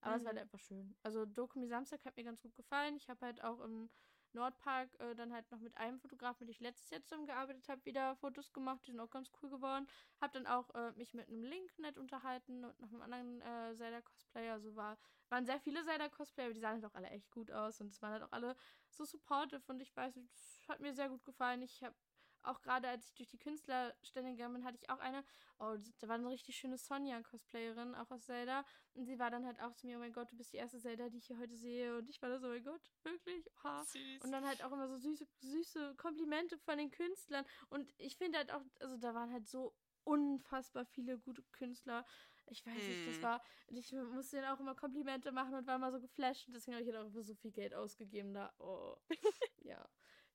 Aber 0.00 0.16
es 0.16 0.24
war 0.24 0.30
Mhm. 0.30 0.32
halt 0.32 0.40
einfach 0.42 0.58
schön. 0.58 0.96
Also 1.02 1.26
Dokumi 1.26 1.68
Samstag 1.68 2.04
hat 2.04 2.16
mir 2.16 2.24
ganz 2.24 2.40
gut 2.42 2.54
gefallen. 2.56 2.96
Ich 2.96 3.08
habe 3.08 3.24
halt 3.24 3.42
auch 3.44 3.60
im 3.60 3.88
Nordpark 4.34 4.88
äh, 5.00 5.14
dann 5.14 5.32
halt 5.32 5.50
noch 5.50 5.60
mit 5.60 5.76
einem 5.76 5.98
Fotografen, 5.98 6.46
mit 6.46 6.48
dem 6.48 6.52
ich 6.52 6.60
letztes 6.60 6.90
Jahr 6.90 7.02
zusammengearbeitet 7.02 7.68
habe, 7.68 7.84
wieder 7.84 8.16
Fotos 8.16 8.52
gemacht. 8.52 8.80
Die 8.86 8.92
sind 8.92 9.00
auch 9.00 9.10
ganz 9.10 9.30
cool 9.42 9.50
geworden. 9.50 9.86
Hab 10.20 10.32
dann 10.32 10.46
auch 10.46 10.74
äh, 10.74 10.92
mich 10.92 11.14
mit 11.14 11.28
einem 11.28 11.42
Link 11.42 11.78
nett 11.78 11.98
unterhalten 11.98 12.64
und 12.64 12.80
noch 12.80 12.90
einem 12.90 13.02
anderen 13.02 13.40
äh, 13.42 13.74
Zelda-Cosplayer. 13.76 14.52
Also 14.52 14.74
war, 14.76 14.98
waren 15.28 15.46
sehr 15.46 15.60
viele 15.60 15.84
Zelda-Cosplayer, 15.84 16.46
aber 16.46 16.54
die 16.54 16.60
sahen 16.60 16.82
halt 16.82 16.84
auch 16.84 16.94
alle 16.94 17.10
echt 17.10 17.30
gut 17.30 17.50
aus. 17.50 17.80
Und 17.80 17.88
es 17.88 18.00
waren 18.02 18.12
halt 18.12 18.22
auch 18.22 18.32
alle 18.32 18.56
so 18.88 19.04
supportive 19.04 19.62
und 19.66 19.80
ich 19.80 19.94
weiß 19.94 20.16
nicht, 20.16 20.32
das 20.32 20.68
hat 20.68 20.80
mir 20.80 20.94
sehr 20.94 21.08
gut 21.08 21.24
gefallen. 21.24 21.62
Ich 21.62 21.82
habe 21.82 21.94
auch 22.42 22.60
gerade 22.62 22.88
als 22.88 23.06
ich 23.06 23.14
durch 23.14 23.28
die 23.28 23.38
Künstlerstände 23.38 24.32
gegangen 24.32 24.54
bin, 24.54 24.64
hatte 24.64 24.78
ich 24.80 24.88
auch 24.90 24.98
eine, 24.98 25.24
oh, 25.58 25.76
da 25.98 26.08
war 26.08 26.16
eine 26.16 26.28
richtig 26.28 26.56
schöne 26.56 26.78
Sonja-Cosplayerin, 26.78 27.94
auch 27.94 28.10
aus 28.10 28.24
Zelda. 28.24 28.64
Und 28.94 29.04
sie 29.06 29.18
war 29.18 29.30
dann 29.30 29.46
halt 29.46 29.60
auch 29.60 29.74
zu 29.74 29.86
mir, 29.86 29.96
oh 29.96 30.00
mein 30.00 30.12
Gott, 30.12 30.30
du 30.32 30.36
bist 30.36 30.52
die 30.52 30.56
erste 30.58 30.78
Zelda, 30.78 31.08
die 31.08 31.18
ich 31.18 31.26
hier 31.26 31.38
heute 31.38 31.56
sehe. 31.56 31.96
Und 31.98 32.08
ich 32.08 32.20
war 32.22 32.28
da 32.28 32.38
so, 32.38 32.46
oh 32.46 32.50
mein 32.50 32.64
Gott, 32.64 32.82
wirklich? 33.02 33.46
Oha. 33.58 33.84
Süß. 33.84 34.22
Und 34.24 34.32
dann 34.32 34.44
halt 34.46 34.62
auch 34.64 34.72
immer 34.72 34.88
so 34.88 34.96
süße, 34.96 35.26
süße 35.40 35.94
Komplimente 35.96 36.58
von 36.58 36.78
den 36.78 36.90
Künstlern. 36.90 37.44
Und 37.68 37.92
ich 37.98 38.16
finde 38.16 38.38
halt 38.38 38.50
auch, 38.52 38.62
also 38.80 38.96
da 38.96 39.14
waren 39.14 39.32
halt 39.32 39.46
so 39.48 39.74
unfassbar 40.04 40.84
viele 40.86 41.18
gute 41.18 41.42
Künstler. 41.52 42.06
Ich 42.46 42.66
weiß 42.66 42.74
nicht, 42.74 43.06
das 43.06 43.16
Hm. 43.16 43.22
war, 43.22 43.42
ich 43.68 43.92
musste 43.92 44.36
denen 44.36 44.48
auch 44.48 44.58
immer 44.58 44.74
Komplimente 44.74 45.30
machen 45.30 45.54
und 45.54 45.66
war 45.66 45.76
immer 45.76 45.92
so 45.92 46.00
geflasht. 46.00 46.48
Und 46.48 46.54
deswegen 46.54 46.74
habe 46.74 46.84
ich 46.84 46.92
halt 46.92 47.04
auch 47.04 47.10
immer 47.10 47.22
so 47.22 47.34
viel 47.34 47.52
Geld 47.52 47.74
ausgegeben 47.74 48.34
da. 48.34 48.52
Oh. 48.58 48.96
ja. 49.62 49.88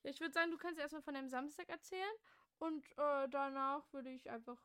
Ja. 0.05 0.11
Ich 0.11 0.19
würde 0.19 0.33
sagen, 0.33 0.51
du 0.51 0.57
kannst 0.57 0.79
erstmal 0.79 1.01
von 1.01 1.13
deinem 1.13 1.29
Samstag 1.29 1.69
erzählen. 1.69 2.15
Und 2.57 2.85
äh, 2.97 3.27
danach 3.29 3.83
würde 3.91 4.09
ich 4.09 4.29
einfach 4.29 4.61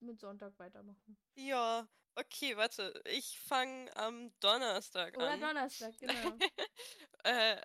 mit 0.00 0.20
Sonntag 0.20 0.58
weitermachen. 0.58 1.18
Ja, 1.34 1.88
okay, 2.14 2.56
warte. 2.56 3.00
Ich 3.06 3.38
fange 3.40 3.94
am 3.96 4.32
Donnerstag 4.40 5.16
Oder 5.16 5.30
an. 5.30 5.40
Donnerstag, 5.40 5.96
genau. 5.98 6.12
äh, 7.24 7.60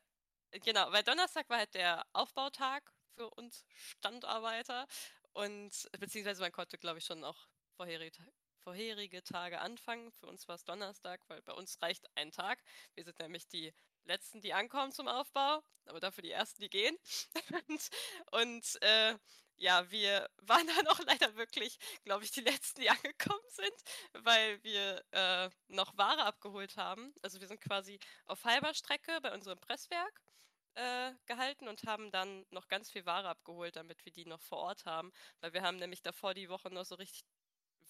genau, 0.64 0.92
weil 0.92 1.04
Donnerstag 1.04 1.50
war 1.50 1.58
halt 1.58 1.74
der 1.74 2.06
Aufbautag 2.14 2.92
für 3.16 3.30
uns 3.32 3.66
Standarbeiter 3.76 4.88
und 5.34 5.90
beziehungsweise 6.00 6.42
man 6.42 6.52
konnte, 6.52 6.78
glaube 6.78 7.00
ich, 7.00 7.06
schon 7.06 7.24
auch 7.24 7.48
vorherige, 7.76 8.26
vorherige 8.64 9.24
Tage 9.24 9.60
anfangen. 9.60 10.12
Für 10.12 10.28
uns 10.28 10.48
war 10.48 10.56
es 10.56 10.64
Donnerstag, 10.64 11.22
weil 11.28 11.42
bei 11.42 11.54
uns 11.54 11.82
reicht 11.82 12.06
ein 12.16 12.32
Tag. 12.32 12.64
Wir 12.94 13.04
sind 13.04 13.20
nämlich 13.20 13.48
die 13.48 13.74
Letzten, 14.06 14.42
die 14.42 14.54
ankommen 14.54 14.92
zum 14.92 15.08
Aufbau, 15.08 15.62
aber 15.86 16.00
dafür 16.00 16.22
die 16.22 16.32
Ersten, 16.32 16.62
die 16.62 16.70
gehen. 16.70 16.98
und 17.68 17.90
und 18.32 18.82
äh, 18.82 19.18
ja, 19.58 19.90
wir 19.92 20.30
waren 20.42 20.68
dann 20.68 20.88
auch 20.88 21.00
leider 21.06 21.36
wirklich, 21.36 21.78
glaube 22.04 22.24
ich, 22.24 22.32
die 22.32 22.42
Letzten, 22.42 22.82
die 22.82 22.90
angekommen 22.90 23.44
sind, 23.50 24.24
weil 24.24 24.64
wir 24.64 25.04
äh, 25.12 25.50
noch 25.68 25.98
Ware 25.98 26.24
abgeholt 26.24 26.78
haben. 26.78 27.14
Also 27.22 27.40
wir 27.42 27.48
sind 27.48 27.62
quasi 27.62 28.00
auf 28.26 28.44
halber 28.46 28.74
Strecke 28.74 29.20
bei 29.22 29.34
unserem 29.34 29.60
Presswerk 29.60 30.22
äh, 30.76 31.12
gehalten 31.26 31.68
und 31.68 31.84
haben 31.86 32.12
dann 32.12 32.46
noch 32.50 32.68
ganz 32.68 32.92
viel 32.92 33.06
Ware 33.06 33.30
abgeholt, 33.30 33.76
damit 33.76 34.04
wir 34.06 34.12
die 34.12 34.26
noch 34.26 34.42
vor 34.42 34.60
Ort 34.60 34.86
haben. 34.86 35.12
Weil 35.42 35.54
wir 35.54 35.62
haben 35.62 35.78
nämlich 35.78 36.02
davor 36.02 36.34
die 36.34 36.50
Woche 36.50 36.70
noch 36.70 36.86
so 36.86 36.96
richtig 36.96 37.24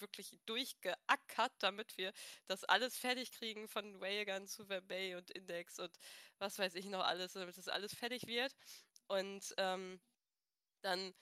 wirklich 0.02 0.38
durchgeackert, 0.46 1.54
damit 1.60 1.98
wir 1.98 2.14
das 2.48 2.64
alles 2.64 2.98
fertig 2.98 3.32
kriegen 3.32 3.68
von 3.68 3.96
Railgun 4.02 4.48
zu 4.48 4.68
Verbay 4.68 5.16
und 5.16 5.32
Index 5.32 5.80
und 5.80 5.98
was 6.40 6.60
weiß 6.60 6.76
ich 6.76 6.86
noch 6.86 7.04
alles, 7.04 7.34
damit 7.34 7.58
das 7.58 7.68
alles 7.68 7.94
fertig 7.94 8.28
wird. 8.28 8.54
Und 9.08 9.54
ähm, 9.58 10.00
dann 10.82 11.14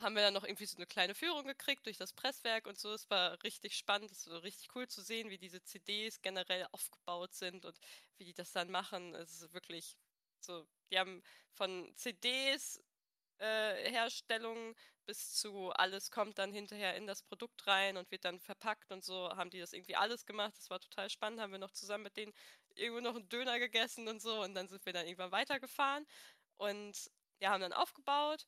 haben 0.00 0.14
wir 0.14 0.22
dann 0.22 0.34
noch 0.34 0.44
irgendwie 0.44 0.66
so 0.66 0.76
eine 0.76 0.86
kleine 0.86 1.14
Führung 1.14 1.46
gekriegt 1.46 1.86
durch 1.86 1.96
das 1.96 2.12
Presswerk 2.12 2.66
und 2.66 2.78
so. 2.78 2.92
Es 2.92 3.08
war 3.08 3.42
richtig 3.42 3.76
spannend, 3.76 4.10
es 4.10 4.28
war 4.28 4.42
richtig 4.42 4.74
cool 4.74 4.86
zu 4.88 5.00
sehen, 5.02 5.30
wie 5.30 5.38
diese 5.38 5.62
CDs 5.62 6.20
generell 6.20 6.66
aufgebaut 6.72 7.34
sind 7.34 7.64
und 7.64 7.78
wie 8.18 8.24
die 8.24 8.34
das 8.34 8.52
dann 8.52 8.70
machen. 8.70 9.14
Es 9.14 9.42
ist 9.42 9.54
wirklich 9.54 9.96
so, 10.40 10.66
die 10.90 10.98
haben 10.98 11.22
von 11.52 11.92
CDs 11.96 12.80
äh, 13.38 13.90
Herstellung 13.90 14.74
bis 15.06 15.34
zu 15.34 15.70
alles 15.70 16.10
kommt 16.10 16.38
dann 16.38 16.52
hinterher 16.52 16.96
in 16.96 17.06
das 17.06 17.22
Produkt 17.22 17.66
rein 17.66 17.96
und 17.96 18.10
wird 18.10 18.24
dann 18.24 18.40
verpackt 18.40 18.90
und 18.92 19.04
so 19.04 19.30
haben 19.30 19.50
die 19.50 19.60
das 19.60 19.72
irgendwie 19.72 19.96
alles 19.96 20.26
gemacht. 20.26 20.54
Das 20.56 20.68
war 20.70 20.80
total 20.80 21.08
spannend. 21.10 21.40
Haben 21.40 21.52
wir 21.52 21.58
noch 21.60 21.70
zusammen 21.70 22.04
mit 22.04 22.16
denen 22.16 22.32
irgendwo 22.74 23.00
noch 23.00 23.14
einen 23.16 23.28
Döner 23.28 23.58
gegessen 23.58 24.08
und 24.08 24.20
so 24.20 24.42
und 24.42 24.54
dann 24.54 24.68
sind 24.68 24.84
wir 24.84 24.92
dann 24.92 25.06
irgendwann 25.06 25.32
weitergefahren 25.32 26.06
und 26.56 27.10
ja, 27.40 27.50
haben 27.50 27.60
dann 27.60 27.72
aufgebaut 27.72 28.46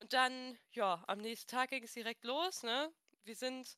und 0.00 0.12
dann, 0.12 0.58
ja, 0.72 1.02
am 1.06 1.18
nächsten 1.18 1.48
Tag 1.50 1.70
ging 1.70 1.84
es 1.84 1.92
direkt 1.92 2.24
los, 2.24 2.62
ne? 2.62 2.92
Wir 3.24 3.36
sind 3.36 3.76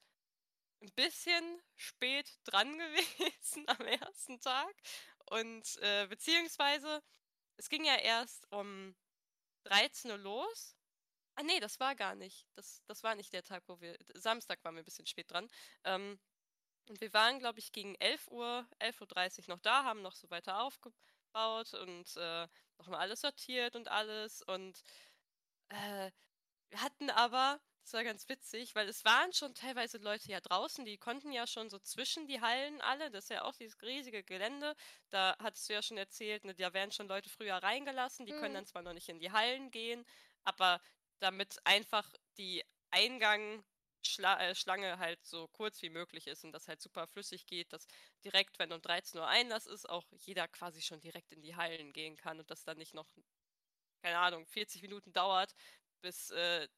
ein 0.82 0.92
bisschen 0.94 1.60
spät 1.76 2.38
dran 2.44 2.78
gewesen 2.78 3.68
am 3.68 3.86
ersten 3.86 4.40
Tag 4.40 4.74
und 5.30 5.76
äh, 5.82 6.06
beziehungsweise 6.08 7.02
es 7.56 7.68
ging 7.68 7.84
ja 7.84 7.96
erst 7.96 8.50
um 8.52 8.94
13 9.64 10.10
Uhr 10.10 10.18
los. 10.18 10.76
Ah 11.36 11.42
nee, 11.42 11.60
das 11.60 11.80
war 11.80 11.94
gar 11.94 12.14
nicht. 12.14 12.46
Das, 12.54 12.82
das 12.86 13.02
war 13.02 13.14
nicht 13.14 13.32
der 13.32 13.44
Tag, 13.44 13.64
wo 13.66 13.80
wir. 13.80 13.96
Samstag 14.14 14.62
waren 14.64 14.74
wir 14.74 14.82
ein 14.82 14.84
bisschen 14.84 15.06
spät 15.06 15.30
dran. 15.30 15.48
Ähm, 15.84 16.18
und 16.88 17.00
wir 17.00 17.12
waren, 17.12 17.38
glaube 17.38 17.60
ich, 17.60 17.72
gegen 17.72 17.94
11 17.96 18.28
Uhr, 18.28 18.66
11.30 18.80 19.42
Uhr 19.42 19.54
noch 19.54 19.60
da, 19.60 19.84
haben 19.84 20.02
noch 20.02 20.14
so 20.14 20.28
weiter 20.30 20.60
aufgebaut 20.60 21.74
und 21.74 22.16
äh, 22.16 22.48
nochmal 22.78 23.00
alles 23.00 23.20
sortiert 23.20 23.76
und 23.76 23.88
alles. 23.88 24.42
Und 24.42 24.82
äh, 25.68 26.10
wir 26.70 26.82
hatten 26.82 27.10
aber, 27.10 27.60
das 27.84 27.92
war 27.94 28.04
ganz 28.04 28.28
witzig, 28.28 28.74
weil 28.74 28.88
es 28.88 29.04
waren 29.04 29.32
schon 29.32 29.54
teilweise 29.54 29.98
Leute 29.98 30.30
ja 30.30 30.40
draußen, 30.40 30.84
die 30.84 30.98
konnten 30.98 31.32
ja 31.32 31.46
schon 31.46 31.70
so 31.70 31.78
zwischen 31.78 32.26
die 32.26 32.40
Hallen 32.40 32.80
alle, 32.82 33.10
das 33.10 33.24
ist 33.24 33.30
ja 33.30 33.42
auch 33.44 33.54
dieses 33.56 33.80
riesige 33.82 34.22
Gelände, 34.22 34.74
da 35.10 35.36
hattest 35.40 35.68
du 35.68 35.72
ja 35.74 35.82
schon 35.82 35.96
erzählt, 35.98 36.44
ne, 36.44 36.54
da 36.54 36.72
werden 36.72 36.92
schon 36.92 37.08
Leute 37.08 37.28
früher 37.30 37.56
reingelassen, 37.56 38.26
die 38.26 38.34
können 38.34 38.54
Mhm. 38.54 38.54
dann 38.54 38.66
zwar 38.66 38.82
noch 38.82 38.92
nicht 38.92 39.08
in 39.08 39.18
die 39.18 39.32
Hallen 39.32 39.70
gehen, 39.70 40.04
aber 40.44 40.80
damit 41.20 41.58
einfach 41.64 42.08
die 42.38 42.64
Eingang 42.90 43.64
Schla 44.06 44.40
äh, 44.40 44.54
Schlange 44.54 44.98
halt 44.98 45.24
so 45.26 45.46
kurz 45.48 45.82
wie 45.82 45.90
möglich 45.90 46.26
ist 46.26 46.44
und 46.44 46.52
das 46.52 46.68
halt 46.68 46.80
super 46.80 47.06
flüssig 47.06 47.46
geht, 47.46 47.72
dass 47.72 47.86
direkt, 48.24 48.58
wenn 48.58 48.72
um 48.72 48.80
13 48.80 49.20
Uhr 49.20 49.26
Einlass 49.26 49.66
ist, 49.66 49.88
auch 49.88 50.06
jeder 50.12 50.48
quasi 50.48 50.80
schon 50.80 51.00
direkt 51.00 51.32
in 51.32 51.42
die 51.42 51.54
Hallen 51.56 51.92
gehen 51.92 52.16
kann 52.16 52.38
und 52.40 52.50
das 52.50 52.64
dann 52.64 52.78
nicht 52.78 52.94
noch, 52.94 53.10
keine 54.02 54.18
Ahnung, 54.18 54.46
40 54.46 54.82
Minuten 54.82 55.12
dauert, 55.12 55.52
bis 56.00 56.30
äh, 56.30 56.68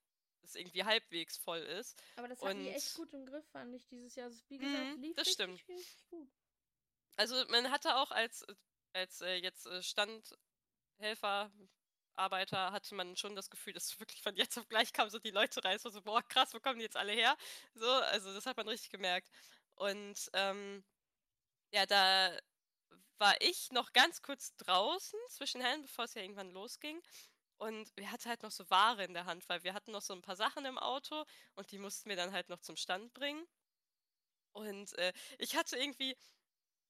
es 0.44 0.54
irgendwie 0.54 0.84
halbwegs 0.84 1.36
voll 1.36 1.60
ist. 1.60 2.00
Aber 2.16 2.28
das 2.28 2.42
hatten 2.42 2.64
die 2.64 2.70
echt 2.70 2.94
gut 2.94 3.12
im 3.12 3.26
Griff, 3.26 3.44
fand 3.50 3.74
ich 3.74 3.86
dieses 3.86 4.14
Jahr. 4.14 4.26
Also, 4.26 4.42
wie 4.48 4.58
gesagt, 4.58 4.96
Mhm, 4.96 5.02
lief 5.02 5.16
das 5.16 5.32
stimmt. 5.32 5.58
richtig 5.68 6.08
gut. 6.10 6.28
Also 7.16 7.44
man 7.48 7.70
hatte 7.70 7.96
auch 7.96 8.10
als, 8.10 8.44
als 8.94 9.20
äh, 9.20 9.34
jetzt 9.36 9.66
äh, 9.66 9.82
Standhelfer, 9.82 11.50
Arbeiter, 12.14 12.72
hatte 12.72 12.94
man 12.94 13.16
schon 13.16 13.34
das 13.36 13.50
Gefühl, 13.50 13.72
dass 13.72 13.98
wirklich 14.00 14.22
von 14.22 14.36
jetzt 14.36 14.58
auf 14.58 14.68
gleich 14.68 14.92
kamen 14.92 15.10
so 15.10 15.18
die 15.18 15.30
Leute 15.30 15.64
rein, 15.64 15.82
war 15.82 15.90
so, 15.90 16.02
boah, 16.02 16.22
krass, 16.22 16.54
wo 16.54 16.60
kommen 16.60 16.78
die 16.78 16.84
jetzt 16.84 16.96
alle 16.96 17.12
her? 17.12 17.36
So, 17.74 17.88
also 17.88 18.32
das 18.34 18.46
hat 18.46 18.56
man 18.56 18.68
richtig 18.68 18.90
gemerkt. 18.90 19.30
Und 19.74 20.30
ähm, 20.34 20.84
ja, 21.72 21.86
da 21.86 22.36
war 23.18 23.40
ich 23.40 23.70
noch 23.72 23.92
ganz 23.92 24.22
kurz 24.22 24.54
draußen 24.56 25.18
zwischen 25.28 25.62
Hallen, 25.62 25.82
bevor 25.82 26.04
es 26.06 26.14
ja 26.14 26.22
irgendwann 26.22 26.50
losging. 26.50 27.00
Und 27.62 27.96
wir 27.96 28.10
hatten 28.10 28.28
halt 28.28 28.42
noch 28.42 28.50
so 28.50 28.68
Ware 28.70 29.04
in 29.04 29.14
der 29.14 29.24
Hand, 29.24 29.48
weil 29.48 29.62
wir 29.62 29.72
hatten 29.72 29.92
noch 29.92 30.02
so 30.02 30.12
ein 30.14 30.20
paar 30.20 30.34
Sachen 30.34 30.64
im 30.64 30.78
Auto 30.78 31.24
und 31.54 31.70
die 31.70 31.78
mussten 31.78 32.08
wir 32.08 32.16
dann 32.16 32.32
halt 32.32 32.48
noch 32.48 32.58
zum 32.58 32.74
Stand 32.74 33.14
bringen. 33.14 33.46
Und 34.50 34.98
äh, 34.98 35.12
ich 35.38 35.54
hatte 35.54 35.76
irgendwie 35.76 36.16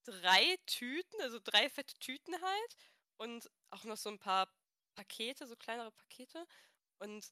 drei 0.03 0.57
Tüten, 0.65 1.21
also 1.21 1.39
drei 1.43 1.69
fette 1.69 1.93
Tüten 1.99 2.33
halt 2.41 2.75
und 3.17 3.51
auch 3.69 3.83
noch 3.83 3.97
so 3.97 4.09
ein 4.09 4.17
paar 4.17 4.51
Pakete, 4.95 5.45
so 5.45 5.55
kleinere 5.55 5.91
Pakete. 5.91 6.43
Und 6.97 7.29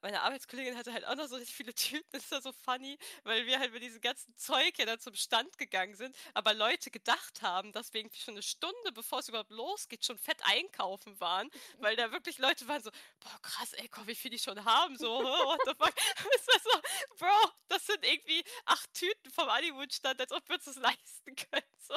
meine 0.00 0.22
Arbeitskollegin 0.22 0.76
hatte 0.76 0.92
halt 0.92 1.04
auch 1.06 1.16
noch 1.16 1.26
so 1.26 1.36
richtig 1.36 1.54
viele 1.54 1.74
Typen. 1.74 2.06
Das 2.12 2.24
ist 2.24 2.32
ja 2.32 2.40
so 2.40 2.52
funny, 2.52 2.98
weil 3.24 3.46
wir 3.46 3.58
halt 3.58 3.72
mit 3.72 3.82
diesem 3.82 4.00
ganzen 4.00 4.34
Zeug 4.36 4.78
ja 4.78 4.86
dann 4.86 5.00
zum 5.00 5.14
Stand 5.14 5.58
gegangen 5.58 5.94
sind, 5.94 6.16
aber 6.34 6.54
Leute 6.54 6.90
gedacht 6.90 7.42
haben, 7.42 7.72
dass 7.72 7.92
wir 7.92 8.00
irgendwie 8.00 8.20
schon 8.20 8.34
eine 8.34 8.42
Stunde, 8.42 8.92
bevor 8.92 9.18
es 9.18 9.28
überhaupt 9.28 9.50
losgeht, 9.50 10.04
schon 10.04 10.18
fett 10.18 10.40
einkaufen 10.44 11.18
waren, 11.20 11.50
weil 11.78 11.96
da 11.96 12.12
wirklich 12.12 12.38
Leute 12.38 12.66
waren 12.68 12.82
so, 12.82 12.90
boah, 13.20 13.38
krass, 13.42 13.72
ey, 13.74 13.88
komm, 13.88 14.06
wie 14.06 14.14
viel 14.14 14.30
die 14.30 14.38
schon 14.38 14.64
haben, 14.64 14.96
so, 14.96 15.08
what 15.22 15.60
the 15.66 15.74
fuck. 15.74 15.94
das 16.46 16.62
so, 16.62 16.80
Bro, 17.18 17.50
das 17.68 17.86
sind 17.86 18.04
irgendwie 18.04 18.44
acht 18.64 18.94
Tüten 18.94 19.30
vom 19.30 19.52
Honeymoon-Stand, 19.52 20.20
als 20.20 20.32
ob 20.32 20.48
wir 20.48 20.56
uns 20.56 20.64
das 20.64 20.76
leisten 20.76 21.34
können, 21.34 21.66
so. 21.78 21.94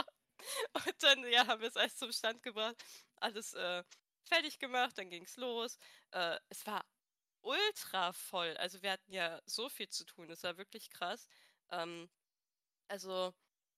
Und 0.73 1.03
dann, 1.03 1.25
ja, 1.31 1.45
haben 1.47 1.61
wir 1.61 1.69
es 1.69 1.77
alles 1.77 1.97
zum 1.97 2.11
Stand 2.11 2.41
gebracht, 2.43 2.75
alles, 3.17 3.53
äh, 3.53 3.83
fertig 4.23 4.59
gemacht, 4.59 4.97
dann 4.97 5.09
ging 5.09 5.23
es 5.23 5.37
los. 5.37 5.77
Äh, 6.11 6.37
es 6.49 6.65
war 6.65 6.85
ultra 7.41 8.13
voll. 8.13 8.55
Also 8.57 8.81
wir 8.81 8.91
hatten 8.91 9.11
ja 9.11 9.41
so 9.45 9.69
viel 9.69 9.89
zu 9.89 10.05
tun. 10.05 10.27
Das 10.27 10.43
war 10.43 10.57
wirklich 10.57 10.89
krass. 10.89 11.27
Ähm, 11.71 12.09
also 12.87 13.33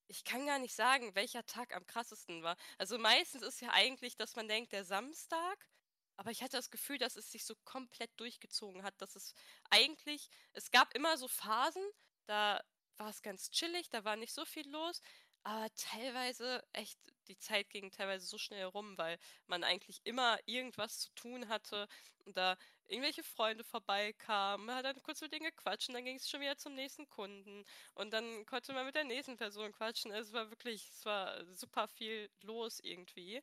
ich 0.08 0.24
kann 0.24 0.46
gar 0.46 0.60
nicht 0.60 0.76
sagen, 0.76 1.16
welcher 1.16 1.46
Tag 1.46 1.76
am 1.76 1.86
krassesten 1.86 2.44
war. 2.44 2.58
Also 2.78 2.98
meistens 2.98 3.44
ist 3.44 3.62
ja 3.62 3.70
eigentlich, 3.72 4.18
dass 4.18 4.36
man 4.36 4.48
denkt, 4.48 4.74
der 4.74 4.84
Samstag. 4.86 5.70
Aber 6.18 6.32
ich 6.32 6.44
hatte 6.44 6.58
das 6.58 6.70
Gefühl, 6.70 6.98
dass 6.98 7.16
es 7.16 7.32
sich 7.32 7.46
so 7.46 7.56
komplett 7.64 8.12
durchgezogen 8.20 8.84
hat, 8.84 8.94
dass 9.02 9.16
es 9.16 9.34
eigentlich, 9.70 10.30
es 10.54 10.70
gab 10.70 10.94
immer 10.94 11.18
so 11.18 11.28
Phasen, 11.28 11.84
da 12.26 12.62
war 12.98 13.10
es 13.10 13.22
ganz 13.22 13.50
chillig, 13.50 13.90
da 13.90 14.04
war 14.04 14.16
nicht 14.16 14.34
so 14.34 14.46
viel 14.46 14.70
los. 14.70 15.02
Aber 15.44 15.74
teilweise 15.76 16.64
echt, 16.74 17.00
die 17.32 17.40
Zeit 17.40 17.70
ging 17.70 17.92
teilweise 17.92 18.26
so 18.26 18.38
schnell 18.38 18.66
rum, 18.66 18.98
weil 18.98 19.18
man 19.48 19.64
eigentlich 19.64 20.02
immer 20.04 20.38
irgendwas 20.46 21.00
zu 21.00 21.10
tun 21.16 21.48
hatte 21.50 21.88
und 22.26 22.38
da 22.38 22.58
irgendwelche 22.88 23.24
Freunde 23.24 23.64
vorbeikamen, 23.64 24.66
man 24.66 24.76
hat 24.76 24.86
dann 24.86 25.02
kurz 25.04 25.22
mit 25.22 25.32
denen 25.34 25.46
gequatscht 25.46 25.90
und 25.90 25.96
dann 25.96 26.06
ging 26.06 26.18
es 26.18 26.30
schon 26.30 26.42
wieder 26.42 26.58
zum 26.58 26.76
nächsten 26.76 27.08
Kunden 27.10 27.66
und 27.96 28.12
dann 28.12 28.46
konnte 28.46 28.74
man 28.74 28.86
mit 28.86 28.96
der 28.96 29.06
nächsten 29.06 29.38
Person 29.38 29.72
quatschen. 29.72 30.12
Es 30.12 30.34
war 30.34 30.50
wirklich, 30.50 30.90
es 30.90 31.06
war 31.06 31.46
super 31.56 31.88
viel 31.88 32.30
los 32.42 32.80
irgendwie 32.82 33.42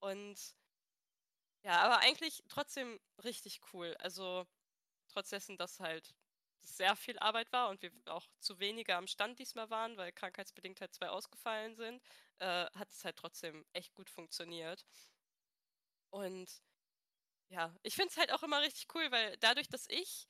und 0.00 0.56
ja, 1.64 1.80
aber 1.80 1.98
eigentlich 1.98 2.44
trotzdem 2.48 3.00
richtig 3.24 3.60
cool. 3.72 3.94
Also 3.98 4.46
trotz 5.08 5.30
dessen, 5.30 5.56
dass 5.56 5.80
halt 5.80 6.14
sehr 6.62 6.96
viel 6.96 7.18
Arbeit 7.18 7.52
war 7.52 7.68
und 7.68 7.82
wir 7.82 7.90
auch 8.06 8.26
zu 8.40 8.58
wenige 8.58 8.96
am 8.96 9.06
Stand 9.06 9.38
diesmal 9.38 9.70
waren, 9.70 9.96
weil 9.96 10.12
krankheitsbedingt 10.12 10.80
halt 10.80 10.94
zwei 10.94 11.08
ausgefallen 11.08 11.76
sind, 11.76 12.02
äh, 12.38 12.66
hat 12.74 12.90
es 12.90 13.04
halt 13.04 13.16
trotzdem 13.16 13.64
echt 13.72 13.94
gut 13.94 14.10
funktioniert. 14.10 14.84
Und 16.10 16.62
ja, 17.48 17.74
ich 17.82 17.94
finde 17.94 18.10
es 18.10 18.16
halt 18.16 18.32
auch 18.32 18.42
immer 18.42 18.60
richtig 18.60 18.86
cool, 18.94 19.10
weil 19.10 19.36
dadurch, 19.38 19.68
dass 19.68 19.86
ich 19.88 20.28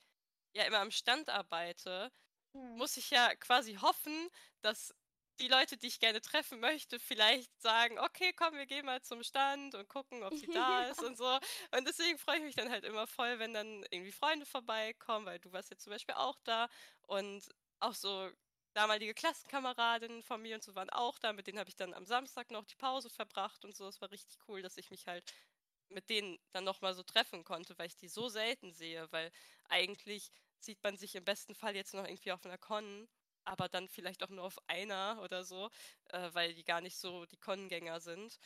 ja 0.53 0.63
immer 0.63 0.79
am 0.79 0.91
Stand 0.91 1.29
arbeite, 1.29 2.11
hm. 2.53 2.77
muss 2.77 2.97
ich 2.97 3.09
ja 3.09 3.35
quasi 3.35 3.75
hoffen, 3.75 4.29
dass 4.61 4.93
die 5.39 5.47
Leute, 5.47 5.77
die 5.77 5.87
ich 5.87 5.99
gerne 5.99 6.21
treffen 6.21 6.59
möchte, 6.59 6.99
vielleicht 6.99 7.61
sagen, 7.61 7.99
okay, 7.99 8.33
komm, 8.33 8.53
wir 8.55 8.65
gehen 8.65 8.85
mal 8.85 9.01
zum 9.01 9.23
Stand 9.23 9.75
und 9.75 9.87
gucken, 9.87 10.23
ob 10.23 10.33
sie 10.33 10.47
da 10.47 10.87
ist 10.89 11.03
und 11.03 11.17
so. 11.17 11.39
Und 11.75 11.87
deswegen 11.87 12.17
freue 12.17 12.37
ich 12.37 12.43
mich 12.43 12.55
dann 12.55 12.71
halt 12.71 12.83
immer 12.83 13.07
voll, 13.07 13.39
wenn 13.39 13.53
dann 13.53 13.85
irgendwie 13.91 14.11
Freunde 14.11 14.45
vorbeikommen, 14.45 15.25
weil 15.25 15.39
du 15.39 15.51
warst 15.51 15.69
jetzt 15.69 15.83
zum 15.83 15.91
Beispiel 15.91 16.15
auch 16.15 16.37
da 16.43 16.69
und 17.03 17.43
auch 17.79 17.93
so 17.93 18.29
damalige 18.73 19.13
Klassenkameradinnen 19.13 20.23
von 20.23 20.41
mir 20.41 20.55
und 20.55 20.63
so 20.63 20.75
waren 20.75 20.89
auch 20.91 21.17
da, 21.19 21.33
mit 21.33 21.47
denen 21.47 21.59
habe 21.59 21.69
ich 21.69 21.75
dann 21.75 21.93
am 21.93 22.05
Samstag 22.05 22.51
noch 22.51 22.65
die 22.65 22.75
Pause 22.75 23.09
verbracht 23.09 23.65
und 23.65 23.75
so. 23.75 23.87
Es 23.87 24.01
war 24.01 24.11
richtig 24.11 24.37
cool, 24.47 24.61
dass 24.61 24.77
ich 24.77 24.91
mich 24.91 25.07
halt 25.07 25.23
mit 25.89 26.09
denen 26.09 26.37
dann 26.51 26.63
nochmal 26.63 26.93
so 26.93 27.03
treffen 27.03 27.43
konnte, 27.43 27.77
weil 27.77 27.87
ich 27.87 27.95
die 27.95 28.09
so 28.09 28.29
selten 28.29 28.73
sehe, 28.73 29.11
weil 29.11 29.31
eigentlich 29.69 30.31
sieht 30.59 30.83
man 30.83 30.97
sich 30.97 31.15
im 31.15 31.23
besten 31.23 31.55
Fall 31.55 31.75
jetzt 31.75 31.93
noch 31.93 32.05
irgendwie 32.05 32.31
auf 32.31 32.45
einer 32.45 32.57
Con 32.57 33.07
aber 33.47 33.69
dann 33.69 33.87
vielleicht 33.87 34.23
auch 34.23 34.29
nur 34.29 34.43
auf 34.43 34.57
einer 34.67 35.19
oder 35.23 35.43
so, 35.43 35.69
äh, 36.09 36.29
weil 36.33 36.53
die 36.53 36.63
gar 36.63 36.81
nicht 36.81 36.97
so 36.97 37.25
die 37.25 37.37
Kongänger 37.37 37.99
sind. 37.99 38.37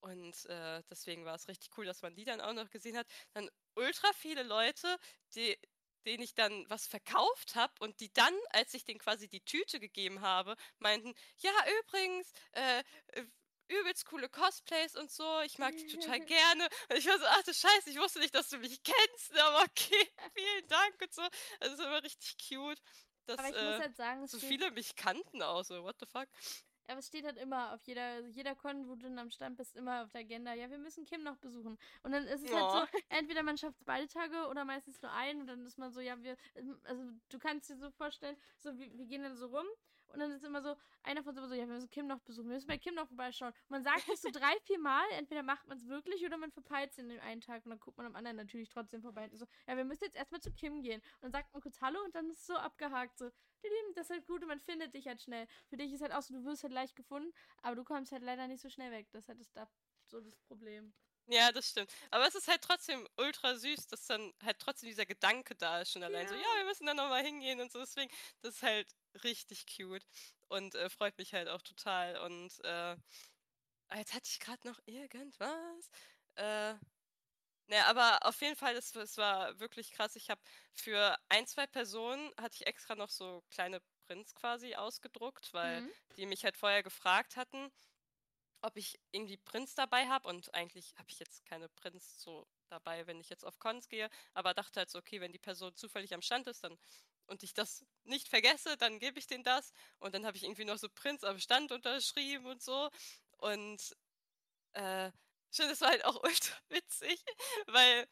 Und 0.00 0.46
äh, 0.46 0.82
deswegen 0.88 1.24
war 1.24 1.34
es 1.34 1.48
richtig 1.48 1.76
cool, 1.76 1.84
dass 1.84 2.02
man 2.02 2.14
die 2.14 2.24
dann 2.24 2.40
auch 2.40 2.52
noch 2.52 2.70
gesehen 2.70 2.96
hat. 2.96 3.06
Dann 3.32 3.50
ultra 3.74 4.12
viele 4.12 4.44
Leute, 4.44 4.96
die, 5.34 5.58
denen 6.06 6.22
ich 6.22 6.34
dann 6.34 6.64
was 6.70 6.86
verkauft 6.86 7.56
habe 7.56 7.74
und 7.80 7.98
die 8.00 8.12
dann, 8.12 8.34
als 8.50 8.74
ich 8.74 8.84
denen 8.84 9.00
quasi 9.00 9.28
die 9.28 9.44
Tüte 9.44 9.80
gegeben 9.80 10.20
habe, 10.20 10.56
meinten, 10.78 11.14
ja, 11.38 11.52
übrigens, 11.80 12.32
äh, 12.52 12.82
äh 13.12 13.26
übelst 13.70 14.06
coole 14.06 14.30
Cosplays 14.30 14.96
und 14.96 15.10
so. 15.10 15.40
Ich 15.42 15.58
mag 15.58 15.76
die 15.76 15.86
total 15.86 16.20
gerne. 16.24 16.68
Und 16.88 16.96
ich 16.96 17.06
war 17.06 17.18
so, 17.18 17.24
ach 17.26 17.42
du 17.42 17.52
Scheiße, 17.52 17.90
ich 17.90 17.98
wusste 17.98 18.18
nicht, 18.18 18.34
dass 18.34 18.48
du 18.48 18.56
mich 18.56 18.82
kennst, 18.82 19.38
aber 19.38 19.62
okay, 19.62 20.08
vielen 20.34 20.68
Dank 20.68 20.96
und 21.02 21.12
so. 21.12 21.22
Also 21.60 21.74
es 21.74 21.80
war 21.80 22.02
richtig 22.02 22.36
cute 22.38 22.80
dass 23.28 23.38
aber 23.38 23.48
ich 23.50 23.56
äh, 23.56 23.70
muss 23.70 23.80
halt 23.80 23.96
sagen, 23.96 24.26
so 24.26 24.38
viele 24.38 24.70
mich 24.70 24.96
kannten 24.96 25.42
auch 25.42 25.64
so. 25.64 25.82
What 25.82 25.96
the 26.00 26.06
fuck? 26.06 26.28
Ja, 26.88 26.94
aber 26.94 27.00
es 27.00 27.08
steht 27.08 27.26
halt 27.26 27.36
immer 27.36 27.74
auf 27.74 27.82
jeder, 27.82 28.20
jeder 28.28 28.54
Con, 28.54 28.88
wo 28.88 28.94
du 28.94 29.02
dann 29.02 29.18
am 29.18 29.30
Stand 29.30 29.58
bist, 29.58 29.76
immer 29.76 30.04
auf 30.04 30.10
der 30.10 30.22
Agenda, 30.22 30.54
ja, 30.54 30.70
wir 30.70 30.78
müssen 30.78 31.04
Kim 31.04 31.22
noch 31.22 31.36
besuchen. 31.36 31.76
Und 32.02 32.12
dann 32.12 32.26
ist 32.26 32.42
es 32.42 32.50
oh. 32.50 32.56
halt 32.56 32.88
so, 32.90 32.98
entweder 33.10 33.42
man 33.42 33.58
schafft 33.58 33.76
es 33.76 33.84
beide 33.84 34.08
Tage 34.08 34.48
oder 34.48 34.64
meistens 34.64 35.02
nur 35.02 35.12
einen 35.12 35.42
und 35.42 35.46
dann 35.48 35.66
ist 35.66 35.76
man 35.76 35.92
so, 35.92 36.00
ja, 36.00 36.22
wir, 36.22 36.36
also 36.84 37.04
du 37.28 37.38
kannst 37.38 37.68
dir 37.68 37.76
so 37.76 37.90
vorstellen, 37.90 38.38
so, 38.56 38.78
wir, 38.78 38.90
wir 38.96 39.04
gehen 39.04 39.22
dann 39.22 39.36
so 39.36 39.48
rum 39.48 39.66
und 40.12 40.20
dann 40.20 40.30
ist 40.30 40.44
immer 40.44 40.62
so, 40.62 40.74
einer 41.02 41.22
von 41.22 41.34
so, 41.34 41.42
ja, 41.54 41.66
wir 41.66 41.74
müssen 41.74 41.90
Kim 41.90 42.06
noch 42.06 42.20
besuchen, 42.20 42.48
wir 42.48 42.54
müssen 42.54 42.66
bei 42.66 42.78
Kim 42.78 42.94
noch 42.94 43.08
vorbeischauen. 43.08 43.52
Und 43.52 43.70
man 43.70 43.82
sagt 43.82 44.08
das 44.08 44.22
so 44.22 44.30
drei, 44.30 44.52
vier 44.64 44.78
Mal, 44.78 45.04
entweder 45.12 45.42
macht 45.42 45.66
man 45.66 45.78
es 45.78 45.86
wirklich 45.88 46.24
oder 46.24 46.36
man 46.36 46.50
verpeilt 46.50 46.90
es 46.92 46.98
in 46.98 47.08
dem 47.08 47.20
einen 47.20 47.40
Tag 47.40 47.64
und 47.64 47.70
dann 47.70 47.80
guckt 47.80 47.96
man 47.96 48.06
am 48.06 48.16
anderen 48.16 48.36
natürlich 48.36 48.68
trotzdem 48.68 49.02
vorbei. 49.02 49.24
Und 49.24 49.36
so, 49.36 49.46
ja, 49.66 49.76
wir 49.76 49.84
müssen 49.84 50.04
jetzt 50.04 50.16
erstmal 50.16 50.40
zu 50.40 50.52
Kim 50.52 50.82
gehen. 50.82 51.00
Und 51.00 51.22
dann 51.22 51.32
sagt 51.32 51.52
man 51.52 51.62
kurz 51.62 51.80
Hallo 51.80 52.00
und 52.04 52.14
dann 52.14 52.30
ist 52.30 52.40
es 52.40 52.46
so 52.46 52.54
abgehakt, 52.54 53.18
so, 53.18 53.30
das 53.94 54.04
ist 54.06 54.10
halt 54.10 54.26
gut 54.26 54.42
und 54.42 54.48
man 54.48 54.60
findet 54.60 54.94
dich 54.94 55.06
halt 55.06 55.20
schnell. 55.20 55.46
Für 55.66 55.76
dich 55.76 55.92
ist 55.92 56.02
halt 56.02 56.12
auch 56.12 56.22
so, 56.22 56.34
du 56.34 56.44
wirst 56.44 56.62
halt 56.62 56.72
leicht 56.72 56.96
gefunden, 56.96 57.32
aber 57.62 57.76
du 57.76 57.84
kommst 57.84 58.12
halt 58.12 58.22
leider 58.22 58.46
nicht 58.46 58.60
so 58.60 58.68
schnell 58.68 58.92
weg. 58.92 59.08
Das 59.12 59.24
ist 59.24 59.28
halt 59.28 59.40
das, 59.54 59.68
so 60.06 60.20
das 60.20 60.36
Problem. 60.36 60.92
Ja, 61.30 61.52
das 61.52 61.68
stimmt. 61.68 61.90
Aber 62.10 62.26
es 62.26 62.34
ist 62.34 62.48
halt 62.48 62.62
trotzdem 62.62 63.06
ultra 63.16 63.54
süß, 63.54 63.86
dass 63.88 64.06
dann 64.06 64.32
halt 64.42 64.58
trotzdem 64.58 64.88
dieser 64.88 65.04
Gedanke 65.04 65.54
da 65.54 65.82
ist 65.82 65.92
schon 65.92 66.02
allein 66.02 66.22
ja. 66.22 66.28
so, 66.28 66.34
ja, 66.34 66.56
wir 66.56 66.64
müssen 66.64 66.86
da 66.86 66.94
nochmal 66.94 67.22
hingehen 67.22 67.60
und 67.60 67.70
so. 67.70 67.78
Deswegen, 67.78 68.10
das 68.40 68.56
ist 68.56 68.62
halt 68.62 68.88
richtig 69.22 69.66
cute 69.66 70.06
und 70.48 70.74
äh, 70.74 70.88
freut 70.88 71.18
mich 71.18 71.34
halt 71.34 71.48
auch 71.48 71.60
total. 71.60 72.16
Und 72.18 72.64
äh, 72.64 72.96
jetzt 73.94 74.14
hatte 74.14 74.26
ich 74.26 74.40
gerade 74.40 74.66
noch 74.66 74.80
irgendwas. 74.86 75.90
Äh, 76.36 76.74
Ne, 77.70 77.84
aber 77.84 78.24
auf 78.24 78.40
jeden 78.40 78.56
Fall, 78.56 78.74
es, 78.76 78.96
es 78.96 79.18
war 79.18 79.60
wirklich 79.60 79.90
krass. 79.90 80.16
Ich 80.16 80.30
habe 80.30 80.40
für 80.72 81.18
ein, 81.28 81.46
zwei 81.46 81.66
Personen 81.66 82.32
hatte 82.40 82.54
ich 82.54 82.66
extra 82.66 82.94
noch 82.94 83.10
so 83.10 83.44
kleine 83.50 83.82
Prints 84.06 84.34
quasi 84.34 84.74
ausgedruckt, 84.74 85.52
weil 85.52 85.82
mhm. 85.82 85.92
die 86.16 86.24
mich 86.24 86.44
halt 86.44 86.56
vorher 86.56 86.82
gefragt 86.82 87.36
hatten 87.36 87.70
ob 88.62 88.76
ich 88.76 88.98
irgendwie 89.12 89.36
Prints 89.36 89.74
dabei 89.74 90.06
habe 90.08 90.28
und 90.28 90.54
eigentlich 90.54 90.94
habe 90.96 91.10
ich 91.10 91.18
jetzt 91.18 91.44
keine 91.44 91.68
Prints 91.68 92.20
so 92.20 92.46
dabei, 92.68 93.06
wenn 93.06 93.20
ich 93.20 93.28
jetzt 93.28 93.44
auf 93.44 93.58
Cons 93.58 93.88
gehe, 93.88 94.08
aber 94.34 94.54
dachte 94.54 94.80
halt 94.80 94.90
so, 94.90 94.98
okay, 94.98 95.20
wenn 95.20 95.32
die 95.32 95.38
Person 95.38 95.74
zufällig 95.76 96.14
am 96.14 96.22
Stand 96.22 96.46
ist, 96.48 96.64
dann 96.64 96.78
und 97.26 97.42
ich 97.42 97.52
das 97.54 97.84
nicht 98.04 98.28
vergesse, 98.28 98.76
dann 98.78 98.98
gebe 98.98 99.18
ich 99.18 99.26
denen 99.26 99.44
das 99.44 99.72
und 99.98 100.14
dann 100.14 100.26
habe 100.26 100.36
ich 100.36 100.44
irgendwie 100.44 100.64
noch 100.64 100.78
so 100.78 100.88
Prints 100.88 101.24
am 101.24 101.38
Stand 101.38 101.72
unterschrieben 101.72 102.46
und 102.46 102.62
so 102.62 102.90
und 103.38 103.96
äh, 104.72 105.10
schön, 105.50 105.68
das 105.68 105.80
war 105.80 105.90
halt 105.90 106.04
auch 106.04 106.22
ultra 106.24 106.56
witzig, 106.68 107.24
weil 107.66 108.08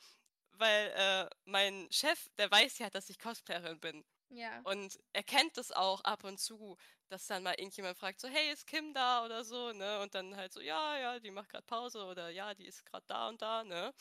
weil 0.59 0.89
äh, 0.97 1.31
mein 1.45 1.87
Chef, 1.93 2.29
der 2.39 2.51
weiß 2.51 2.79
ja, 2.79 2.91
dass 2.91 3.11
ich 3.11 3.19
Cosplayerin 3.19 3.79
bin. 3.81 4.05
Ja. 4.31 4.65
Und 4.65 4.99
er 5.13 5.23
kennt 5.23 5.57
das 5.57 5.71
auch 5.73 6.01
ab 6.03 6.25
und 6.25 6.39
zu, 6.41 6.77
dass 7.09 7.27
dann 7.27 7.43
mal 7.45 7.55
irgendjemand 7.55 7.97
fragt, 7.99 8.21
so, 8.21 8.29
hey, 8.29 8.51
ist 8.53 8.67
Kim 8.67 8.93
da 8.95 9.25
oder 9.25 9.45
so, 9.45 9.73
ne? 9.73 10.01
Und 10.03 10.15
dann 10.15 10.37
halt 10.37 10.53
so, 10.53 10.61
ja, 10.61 10.99
ja, 10.99 11.21
die 11.21 11.31
macht 11.31 11.51
gerade 11.51 11.65
Pause 11.67 12.05
oder 12.05 12.31
ja, 12.31 12.55
die 12.55 12.67
ist 12.67 12.85
gerade 12.85 13.05
da 13.07 13.29
und 13.29 13.41
da, 13.43 13.63
ne? 13.65 13.95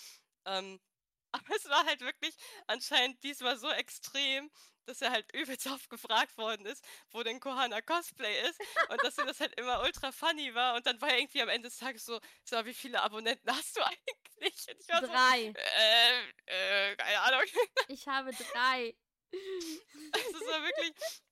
Ähm, 0.46 0.80
aber 1.34 1.56
es 1.56 1.70
war 1.70 1.86
halt 1.86 2.02
wirklich 2.02 2.36
anscheinend 2.68 3.24
diesmal 3.24 3.58
so 3.58 3.70
extrem, 3.72 4.52
dass 4.86 5.02
er 5.02 5.12
halt 5.12 5.32
übelst 5.36 5.68
oft 5.68 5.90
gefragt 5.90 6.38
worden 6.38 6.66
ist, 6.66 6.86
wo 7.12 7.24
denn 7.24 7.40
Kohana 7.40 7.82
Cosplay 7.82 8.42
ist 8.50 8.60
und 8.90 9.04
dass 9.04 9.16
das 9.16 9.40
halt 9.40 9.60
immer 9.60 9.82
ultra 9.82 10.12
funny 10.12 10.56
war 10.56 10.76
und 10.76 10.86
dann 10.88 11.02
war 11.02 11.10
er 11.10 11.20
irgendwie 11.20 11.42
am 11.42 11.50
Ende 11.50 11.70
des 11.70 11.78
Tages 11.78 12.06
so, 12.06 12.20
so 12.46 12.66
wie 12.66 12.74
viele 12.74 13.02
Abonnenten 13.02 13.52
hast 13.52 13.78
du 13.78 13.82
eigentlich? 13.86 14.56
drei. 15.02 15.56
So, 15.56 15.60
äh, 15.60 16.92
äh, 16.92 16.96
keine 16.96 17.20
Ahnung. 17.22 17.42
Ich 17.88 18.08
habe 18.08 18.36
drei. 18.36 18.96
Also 20.12 20.38
es 20.38 20.48
war 20.48 20.64
wirklich, 20.64 20.94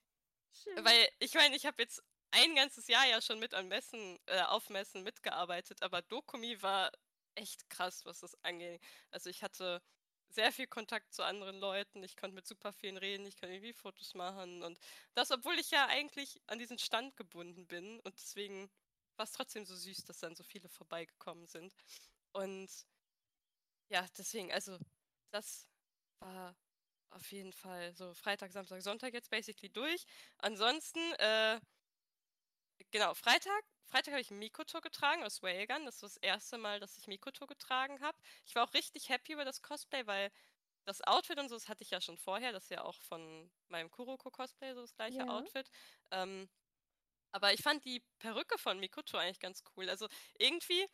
Schön. 0.64 0.86
Weil 0.86 1.10
ich 1.20 1.34
meine, 1.34 1.56
ich 1.56 1.66
habe 1.66 1.82
jetzt 1.82 2.02
ein 2.32 2.56
ganzes 2.56 2.88
Jahr 2.88 3.06
ja 3.06 3.22
schon 3.22 3.40
mit 3.40 3.54
an 3.54 3.68
Messen, 3.68 4.20
äh, 4.28 4.42
auf 4.44 4.70
Messen 4.70 5.04
mitgearbeitet, 5.04 5.82
aber 5.82 6.02
Dokumi 6.02 6.62
war 6.62 6.92
echt 7.36 7.70
krass, 7.70 8.06
was 8.06 8.20
das 8.22 8.36
angeht. 8.44 8.82
Also 9.12 9.30
ich 9.30 9.44
hatte 9.44 9.82
sehr 10.30 10.52
viel 10.52 10.68
Kontakt 10.68 11.14
zu 11.14 11.24
anderen 11.24 11.60
Leuten, 11.60 12.04
ich 12.04 12.16
konnte 12.16 12.36
mit 12.36 12.48
super 12.48 12.74
vielen 12.74 12.98
reden, 12.98 13.26
ich 13.26 13.38
konnte 13.38 13.54
irgendwie 13.56 13.74
Fotos 13.74 14.14
machen 14.16 14.64
und 14.64 14.80
das, 15.14 15.32
obwohl 15.32 15.60
ich 15.60 15.70
ja 15.72 15.86
eigentlich 15.88 16.42
an 16.48 16.60
diesen 16.60 16.80
Stand 16.80 17.16
gebunden 17.18 17.68
bin 17.68 18.00
und 18.02 18.16
deswegen 18.18 18.72
war 19.16 19.26
es 19.26 19.32
trotzdem 19.32 19.66
so 19.66 19.76
süß, 19.76 20.06
dass 20.06 20.20
dann 20.20 20.36
so 20.36 20.44
viele 20.44 20.70
vorbeigekommen 20.70 21.48
sind. 21.48 21.74
Und 22.32 22.70
ja, 23.90 24.06
deswegen, 24.18 24.52
also 24.52 24.78
das 25.32 25.68
war 26.20 26.56
auf 27.14 27.32
jeden 27.32 27.54
Fall 27.54 27.94
so 27.94 28.14
Freitag, 28.14 28.52
Samstag, 28.52 28.82
Sonntag 28.82 29.14
jetzt 29.14 29.30
basically 29.30 29.70
durch. 29.70 30.06
Ansonsten, 30.40 31.00
äh, 31.14 31.60
genau, 32.92 33.14
Freitag. 33.14 33.64
Freitag 33.86 34.14
habe 34.14 34.22
ich 34.22 34.32
Mikoto 34.32 34.82
getragen 34.82 35.24
aus 35.24 35.44
Waygun. 35.44 35.86
Das 35.86 36.02
war 36.02 36.10
das 36.10 36.18
erste 36.18 36.58
Mal, 36.58 36.80
dass 36.80 36.98
ich 36.98 37.08
Mikoto 37.08 37.46
getragen 37.46 38.02
habe. 38.02 38.18
Ich 38.46 38.56
war 38.56 38.68
auch 38.68 38.74
richtig 38.74 39.10
happy 39.10 39.34
über 39.34 39.46
das 39.46 39.62
Cosplay, 39.62 40.08
weil 40.08 40.32
das 40.86 41.02
Outfit 41.02 41.40
und 41.40 41.50
so, 41.50 41.56
das 41.56 41.70
hatte 41.70 41.84
ich 41.84 41.92
ja 41.92 42.02
schon 42.02 42.18
vorher. 42.18 42.52
Das 42.52 42.64
ist 42.64 42.70
ja 42.72 42.84
auch 42.84 42.96
von 43.02 43.52
meinem 43.68 43.90
Kuroko-Cosplay 43.92 44.74
so 44.74 44.82
das 44.82 44.96
gleiche 44.96 45.20
ja. 45.20 45.28
Outfit. 45.28 45.70
Ähm, 46.12 46.50
aber 47.32 47.54
ich 47.54 47.62
fand 47.62 47.84
die 47.86 48.02
Perücke 48.20 48.58
von 48.58 48.80
Mikoto 48.80 49.18
eigentlich 49.18 49.40
ganz 49.40 49.64
cool. 49.76 49.90
Also 49.90 50.08
irgendwie, 50.38 50.88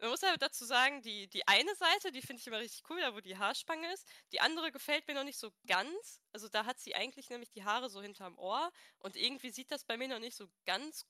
man 0.00 0.10
muss 0.10 0.22
halt 0.22 0.42
dazu 0.42 0.64
sagen, 0.64 1.00
die, 1.02 1.28
die 1.28 1.46
eine 1.48 1.74
Seite, 1.74 2.12
die 2.12 2.20
finde 2.20 2.40
ich 2.40 2.46
immer 2.46 2.58
richtig 2.58 2.82
cool, 2.90 3.00
da 3.00 3.14
wo 3.14 3.20
die 3.20 3.38
Haarspange 3.38 3.90
ist. 3.92 4.06
Die 4.32 4.40
andere 4.40 4.70
gefällt 4.70 5.06
mir 5.08 5.14
noch 5.14 5.24
nicht 5.24 5.38
so 5.38 5.52
ganz. 5.66 6.20
Also 6.32 6.48
da 6.48 6.66
hat 6.66 6.78
sie 6.78 6.94
eigentlich 6.94 7.30
nämlich 7.30 7.50
die 7.50 7.64
Haare 7.64 7.88
so 7.88 8.02
hinterm 8.02 8.38
Ohr. 8.38 8.70
Und 8.98 9.16
irgendwie 9.16 9.50
sieht 9.50 9.70
das 9.70 9.84
bei 9.84 9.96
mir 9.96 10.08
noch 10.08 10.18
nicht 10.18 10.36
so 10.36 10.48
ganz 10.66 11.06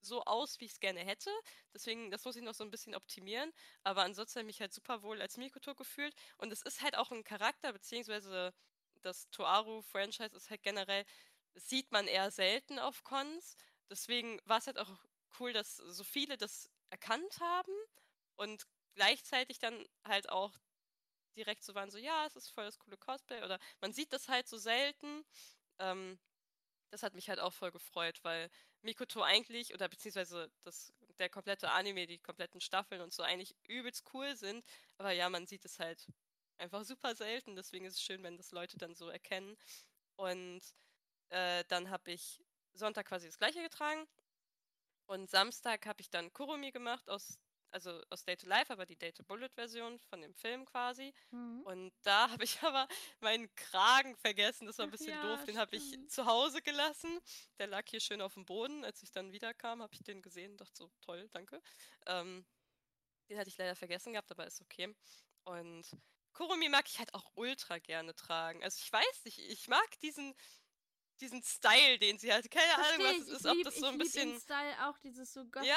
so 0.00 0.24
aus, 0.24 0.60
wie 0.60 0.66
ich 0.66 0.72
es 0.72 0.80
gerne 0.80 1.00
hätte. 1.00 1.30
Deswegen, 1.72 2.10
das 2.10 2.24
muss 2.24 2.36
ich 2.36 2.42
noch 2.42 2.54
so 2.54 2.64
ein 2.64 2.70
bisschen 2.70 2.94
optimieren. 2.94 3.52
Aber 3.82 4.02
ansonsten 4.02 4.40
habe 4.40 4.50
ich 4.50 4.56
mich 4.56 4.60
halt 4.60 4.74
super 4.74 5.02
wohl 5.02 5.22
als 5.22 5.36
Mikoto 5.36 5.74
gefühlt. 5.74 6.14
Und 6.38 6.52
es 6.52 6.62
ist 6.62 6.82
halt 6.82 6.96
auch 6.98 7.12
ein 7.12 7.24
Charakter, 7.24 7.72
beziehungsweise 7.72 8.52
das 9.02 9.30
Toaru-Franchise 9.30 10.36
ist 10.36 10.50
halt 10.50 10.62
generell, 10.62 11.04
sieht 11.54 11.90
man 11.92 12.06
eher 12.08 12.30
selten 12.30 12.78
auf 12.78 13.04
Cons. 13.04 13.56
Deswegen 13.90 14.38
war 14.44 14.58
es 14.58 14.66
halt 14.66 14.78
auch 14.78 14.90
cool, 15.38 15.52
dass 15.52 15.76
so 15.76 16.04
viele 16.04 16.36
das 16.36 16.68
erkannt 16.90 17.40
haben 17.40 17.72
und 18.36 18.66
gleichzeitig 18.94 19.58
dann 19.58 19.86
halt 20.04 20.28
auch 20.28 20.52
direkt 21.36 21.64
so 21.64 21.74
waren, 21.74 21.90
so 21.90 21.98
ja, 21.98 22.26
es 22.26 22.36
ist 22.36 22.50
voll 22.50 22.64
das 22.64 22.78
coole 22.78 22.96
Cosplay 22.98 23.42
oder 23.42 23.58
man 23.80 23.92
sieht 23.92 24.12
das 24.12 24.28
halt 24.28 24.48
so 24.48 24.58
selten. 24.58 25.24
Ähm, 25.78 26.18
das 26.90 27.02
hat 27.02 27.14
mich 27.14 27.28
halt 27.30 27.40
auch 27.40 27.54
voll 27.54 27.72
gefreut, 27.72 28.20
weil 28.22 28.50
Mikoto 28.82 29.22
eigentlich, 29.22 29.72
oder 29.72 29.88
beziehungsweise 29.88 30.50
das, 30.62 30.92
der 31.18 31.30
komplette 31.30 31.70
Anime, 31.70 32.06
die 32.06 32.18
kompletten 32.18 32.60
Staffeln 32.60 33.00
und 33.00 33.14
so 33.14 33.22
eigentlich 33.22 33.56
übelst 33.66 34.04
cool 34.12 34.36
sind. 34.36 34.64
Aber 34.98 35.12
ja, 35.12 35.30
man 35.30 35.46
sieht 35.46 35.64
es 35.64 35.78
halt 35.78 36.06
einfach 36.58 36.84
super 36.84 37.14
selten. 37.14 37.56
Deswegen 37.56 37.86
ist 37.86 37.94
es 37.94 38.02
schön, 38.02 38.22
wenn 38.22 38.36
das 38.36 38.52
Leute 38.52 38.76
dann 38.76 38.94
so 38.94 39.08
erkennen. 39.08 39.56
Und 40.16 40.60
äh, 41.30 41.64
dann 41.68 41.90
habe 41.90 42.12
ich 42.12 42.42
Sonntag 42.74 43.06
quasi 43.06 43.26
das 43.26 43.38
gleiche 43.38 43.62
getragen. 43.62 44.06
Und 45.06 45.30
Samstag 45.30 45.86
habe 45.86 46.00
ich 46.00 46.10
dann 46.10 46.32
Kurumi 46.32 46.72
gemacht 46.72 47.08
aus 47.08 47.38
also 47.72 48.00
aus 48.10 48.24
Day 48.24 48.36
to 48.36 48.46
Life, 48.46 48.72
aber 48.72 48.86
die 48.86 48.96
Day 48.96 49.12
to 49.12 49.24
Bullet 49.24 49.48
Version 49.54 49.98
von 50.00 50.20
dem 50.20 50.34
Film 50.34 50.64
quasi. 50.64 51.12
Mhm. 51.30 51.62
Und 51.62 51.92
da 52.02 52.28
habe 52.30 52.44
ich 52.44 52.62
aber 52.62 52.86
meinen 53.20 53.52
Kragen 53.54 54.16
vergessen. 54.16 54.66
Das 54.66 54.78
war 54.78 54.86
ein 54.86 54.90
bisschen 54.90 55.10
ja, 55.10 55.22
doof. 55.22 55.44
Den 55.44 55.58
habe 55.58 55.76
ich 55.76 56.08
zu 56.08 56.26
Hause 56.26 56.62
gelassen. 56.62 57.20
Der 57.58 57.66
lag 57.66 57.84
hier 57.88 58.00
schön 58.00 58.20
auf 58.20 58.34
dem 58.34 58.44
Boden. 58.44 58.84
Als 58.84 59.02
ich 59.02 59.10
dann 59.10 59.32
wiederkam, 59.32 59.82
habe 59.82 59.94
ich 59.94 60.02
den 60.02 60.22
gesehen 60.22 60.52
und 60.52 60.60
dachte 60.60 60.76
so, 60.76 60.90
toll, 61.00 61.28
danke. 61.32 61.60
Ähm, 62.06 62.44
den 63.28 63.38
hatte 63.38 63.48
ich 63.48 63.58
leider 63.58 63.74
vergessen 63.74 64.12
gehabt, 64.12 64.30
aber 64.30 64.46
ist 64.46 64.60
okay. 64.60 64.94
Und 65.44 65.84
Kurumi 66.32 66.68
mag 66.68 66.86
ich 66.88 66.98
halt 66.98 67.12
auch 67.14 67.30
ultra 67.34 67.78
gerne 67.78 68.14
tragen. 68.14 68.62
Also 68.62 68.78
ich 68.82 68.92
weiß 68.92 69.24
nicht, 69.24 69.38
ich 69.38 69.68
mag 69.68 70.00
diesen 70.00 70.34
diesen 71.22 71.42
Style, 71.42 71.98
den 71.98 72.18
sie 72.18 72.32
hat. 72.32 72.50
Keine 72.50 72.72
Versteh 72.72 72.94
Ahnung, 72.94 73.20
was 73.20 73.28
es 73.28 73.32
ist, 73.32 73.44
lieb, 73.44 73.52
ob 73.58 73.64
das 73.64 73.76
so 73.76 73.86
ein 73.86 73.98
bisschen. 73.98 74.30
Den 74.30 74.40
Style 74.40 74.88
auch, 74.88 74.98
dieses 74.98 75.32
so 75.32 75.44
gothic 75.44 75.68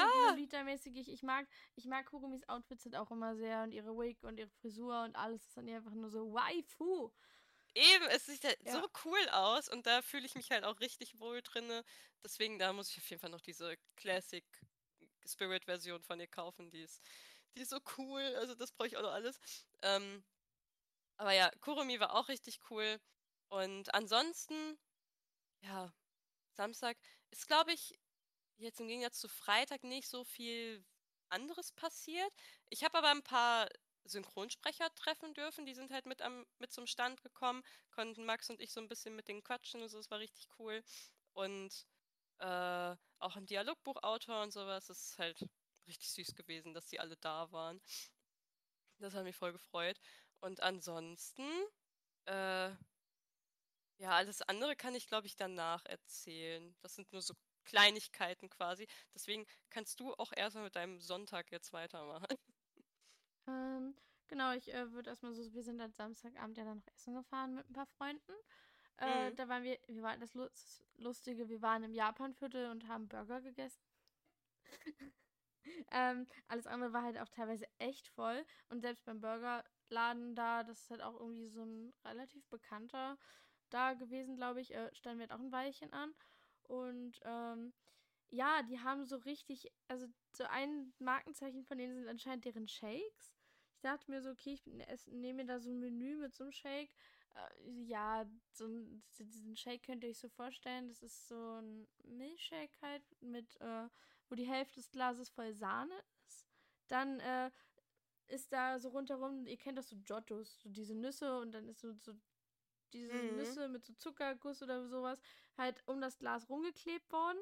ja. 0.52 0.64
mäßig 0.64 1.08
Ich 1.08 1.24
mag, 1.24 1.48
ich 1.76 1.86
mag 1.86 2.06
Kurumis 2.08 2.44
Outfits 2.50 2.84
sind 2.84 2.96
auch 2.96 3.12
immer 3.12 3.36
sehr 3.36 3.64
und 3.64 3.72
ihre 3.72 3.96
Wig 3.98 4.24
und 4.24 4.38
ihre 4.38 4.50
Frisur 4.50 5.04
und 5.04 5.16
alles 5.16 5.46
ist 5.46 5.56
dann 5.56 5.70
einfach 5.70 5.94
nur 5.94 6.10
so 6.10 6.34
waifu. 6.34 7.12
Eben, 7.76 8.06
es 8.06 8.26
sieht 8.26 8.44
halt 8.44 8.58
ja. 8.66 8.74
so 8.74 8.88
cool 9.04 9.30
aus 9.32 9.70
und 9.70 9.86
da 9.86 10.02
fühle 10.02 10.26
ich 10.26 10.36
mich 10.36 10.50
halt 10.50 10.64
auch 10.64 10.80
richtig 10.80 11.20
wohl 11.20 11.42
drinne. 11.42 11.84
Deswegen, 12.24 12.58
da 12.58 12.74
muss 12.74 12.90
ich 12.90 12.98
auf 12.98 13.10
jeden 13.10 13.20
Fall 13.20 13.30
noch 13.30 13.42
diese 13.42 13.78
Classic 13.96 14.46
Spirit 15.28 15.66
Version 15.66 16.02
von 16.02 16.20
ihr 16.20 16.28
kaufen. 16.28 16.70
Die 16.72 16.82
ist, 16.82 17.02
die 17.54 17.62
ist 17.62 17.70
so 17.70 17.80
cool. 17.98 18.22
Also 18.38 18.56
das 18.56 18.72
brauche 18.72 18.88
ich 18.88 18.98
auch 18.98 19.02
noch 19.02 19.12
alles. 19.12 19.40
Ähm, 19.82 20.24
aber 21.18 21.34
ja, 21.34 21.52
Kurumi 21.62 22.00
war 22.00 22.16
auch 22.16 22.30
richtig 22.30 22.60
cool. 22.70 23.00
Und 23.50 23.94
ansonsten 23.94 24.78
ja, 25.66 25.92
Samstag 26.54 26.98
ist, 27.32 27.48
glaube 27.48 27.74
ich, 27.74 28.00
jetzt 28.58 28.80
im 28.80 28.88
Gegensatz 28.88 29.20
zu 29.20 29.28
Freitag 29.28 29.84
nicht 29.84 30.08
so 30.08 30.24
viel 30.24 30.86
anderes 31.30 31.72
passiert. 31.72 32.32
Ich 32.70 32.84
habe 32.84 32.98
aber 32.98 33.10
ein 33.10 33.24
paar 33.24 33.68
Synchronsprecher 34.06 34.94
treffen 34.96 35.34
dürfen. 35.34 35.66
Die 35.66 35.74
sind 35.74 35.92
halt 35.92 36.06
mit, 36.06 36.22
am, 36.22 36.46
mit 36.60 36.72
zum 36.72 36.88
Stand 36.88 37.22
gekommen, 37.22 37.64
konnten 37.92 38.26
Max 38.26 38.50
und 38.50 38.62
ich 38.62 38.72
so 38.72 38.80
ein 38.80 38.88
bisschen 38.88 39.16
mit 39.16 39.28
denen 39.28 39.44
quatschen 39.44 39.82
und 39.82 39.90
so. 39.90 39.98
Das 39.98 40.12
war 40.12 40.20
richtig 40.20 40.48
cool. 40.60 40.84
Und 41.34 41.86
äh, 42.40 42.96
auch 43.20 43.36
ein 43.36 43.46
Dialogbuchautor 43.48 44.44
und 44.44 44.52
sowas. 44.52 44.86
Das 44.86 45.02
ist 45.02 45.18
halt 45.18 45.44
richtig 45.88 46.12
süß 46.12 46.36
gewesen, 46.36 46.74
dass 46.74 46.88
die 46.88 47.00
alle 47.00 47.18
da 47.18 47.52
waren. 47.52 47.82
Das 49.00 49.14
hat 49.14 49.24
mich 49.24 49.36
voll 49.36 49.52
gefreut. 49.52 50.00
Und 50.40 50.62
ansonsten, 50.62 51.50
äh, 52.26 52.72
ja, 53.98 54.12
alles 54.12 54.42
andere 54.42 54.76
kann 54.76 54.96
ich, 54.96 55.08
glaube 55.08 55.28
ich, 55.28 55.36
danach 55.36 55.86
erzählen. 55.86 56.76
Das 56.82 56.96
sind 56.96 57.12
nur 57.12 57.22
so 57.22 57.34
Kleinigkeiten 57.64 58.50
quasi. 58.50 58.88
Deswegen 59.14 59.46
kannst 59.70 60.00
du 60.00 60.14
auch 60.14 60.32
erstmal 60.36 60.66
mit 60.66 60.76
deinem 60.76 61.00
Sonntag 61.00 61.52
jetzt 61.52 61.74
weitermachen. 61.74 62.28
Ähm, 63.48 63.94
genau, 64.28 64.54
ich 64.54 64.74
äh, 64.74 64.92
würde 64.92 65.12
erstmal 65.12 65.36
so, 65.36 65.54
wir 65.54 65.62
sind 65.62 65.80
am 65.80 65.92
Samstagabend 65.92 66.58
ja 66.58 66.64
dann 66.64 66.78
noch 66.78 66.88
essen 66.96 67.14
gefahren 67.14 67.54
mit 67.54 67.70
ein 67.70 67.74
paar 67.74 67.86
Freunden. 67.86 68.34
Äh, 68.98 69.30
mhm. 69.30 69.36
Da 69.36 69.48
waren 69.48 69.64
wir, 69.64 69.78
wir 69.88 70.02
waren 70.02 70.20
das 70.20 70.34
Lustige, 70.96 71.48
wir 71.48 71.62
waren 71.62 71.84
im 71.84 71.94
Japanviertel 71.94 72.72
und 72.72 72.88
haben 72.88 73.08
Burger 73.08 73.42
gegessen. 73.42 73.84
ähm, 75.92 76.28
alles 76.48 76.66
andere 76.66 76.92
war 76.92 77.04
halt 77.04 77.20
auch 77.20 77.30
teilweise 77.30 77.68
echt 77.78 78.08
voll. 78.08 78.46
Und 78.70 78.82
selbst 78.82 79.06
beim 79.06 79.20
Burgerladen 79.20 80.34
da, 80.34 80.64
das 80.64 80.82
ist 80.82 80.90
halt 80.90 81.02
auch 81.02 81.20
irgendwie 81.20 81.48
so 81.48 81.64
ein 81.64 81.94
relativ 82.04 82.48
bekannter 82.48 83.18
da 83.76 83.94
gewesen, 83.94 84.38
glaube 84.38 84.62
ich, 84.62 84.74
äh, 84.74 84.90
standen 84.96 85.20
wir 85.20 85.36
auch 85.36 85.40
ein 85.40 85.52
Weilchen 85.52 85.92
an. 85.92 86.14
Und 86.64 87.20
ähm, 87.24 87.74
ja, 88.30 88.64
die 88.64 88.80
haben 88.80 89.06
so 89.06 89.18
richtig, 89.18 89.70
also 89.88 90.08
so 90.32 90.46
ein 90.46 90.94
Markenzeichen 91.00 91.66
von 91.66 91.78
denen 91.78 91.96
sind 91.96 92.08
anscheinend 92.08 92.46
deren 92.46 92.68
Shakes. 92.68 93.36
Ich 93.76 93.82
dachte 93.82 94.10
mir 94.10 94.22
so, 94.22 94.32
okay, 94.32 94.54
ich 94.54 94.66
nehme 95.08 95.44
mir 95.44 95.46
da 95.46 95.60
so 95.60 95.70
ein 95.70 95.80
Menü 95.80 96.16
mit 96.16 96.34
so 96.34 96.46
einem 96.46 96.54
Shake. 96.54 96.96
Äh, 97.36 97.70
ja, 97.84 98.26
so 98.52 98.66
ein, 98.66 99.04
diesen 99.20 99.58
Shake 99.58 99.84
könnt 99.84 100.04
ihr 100.04 100.10
euch 100.10 100.20
so 100.20 100.30
vorstellen. 100.30 100.88
Das 100.88 101.04
ist 101.04 101.28
so 101.28 101.60
ein 101.62 101.86
Milchshake 102.04 102.82
halt 102.82 103.04
mit, 103.22 103.60
äh, 103.60 103.90
wo 104.30 104.36
die 104.36 104.48
Hälfte 104.48 104.76
des 104.76 104.90
Glases 104.90 105.30
voll 105.30 105.54
Sahne 105.54 105.94
ist. 106.26 106.48
Dann 106.88 107.20
äh, 107.20 107.52
ist 108.28 108.52
da 108.54 108.80
so 108.80 108.90
rundherum, 108.90 109.46
ihr 109.46 109.58
kennt 109.58 109.78
das 109.78 109.90
so 109.90 109.98
Giottos, 109.98 110.62
so 110.62 110.70
diese 110.70 110.96
Nüsse 110.96 111.40
und 111.40 111.52
dann 111.52 111.68
ist 111.68 111.80
so, 111.82 111.94
so 111.94 112.14
diese 112.94 113.14
mhm. 113.14 113.38
Nüsse 113.38 113.68
mit 113.68 113.86
so 113.86 113.94
Zuckerguss 113.94 114.62
oder 114.62 114.88
sowas 114.88 115.22
halt 115.58 115.82
um 115.88 116.02
das 116.02 116.18
Glas 116.18 116.50
rumgeklebt 116.50 117.12
worden. 117.12 117.40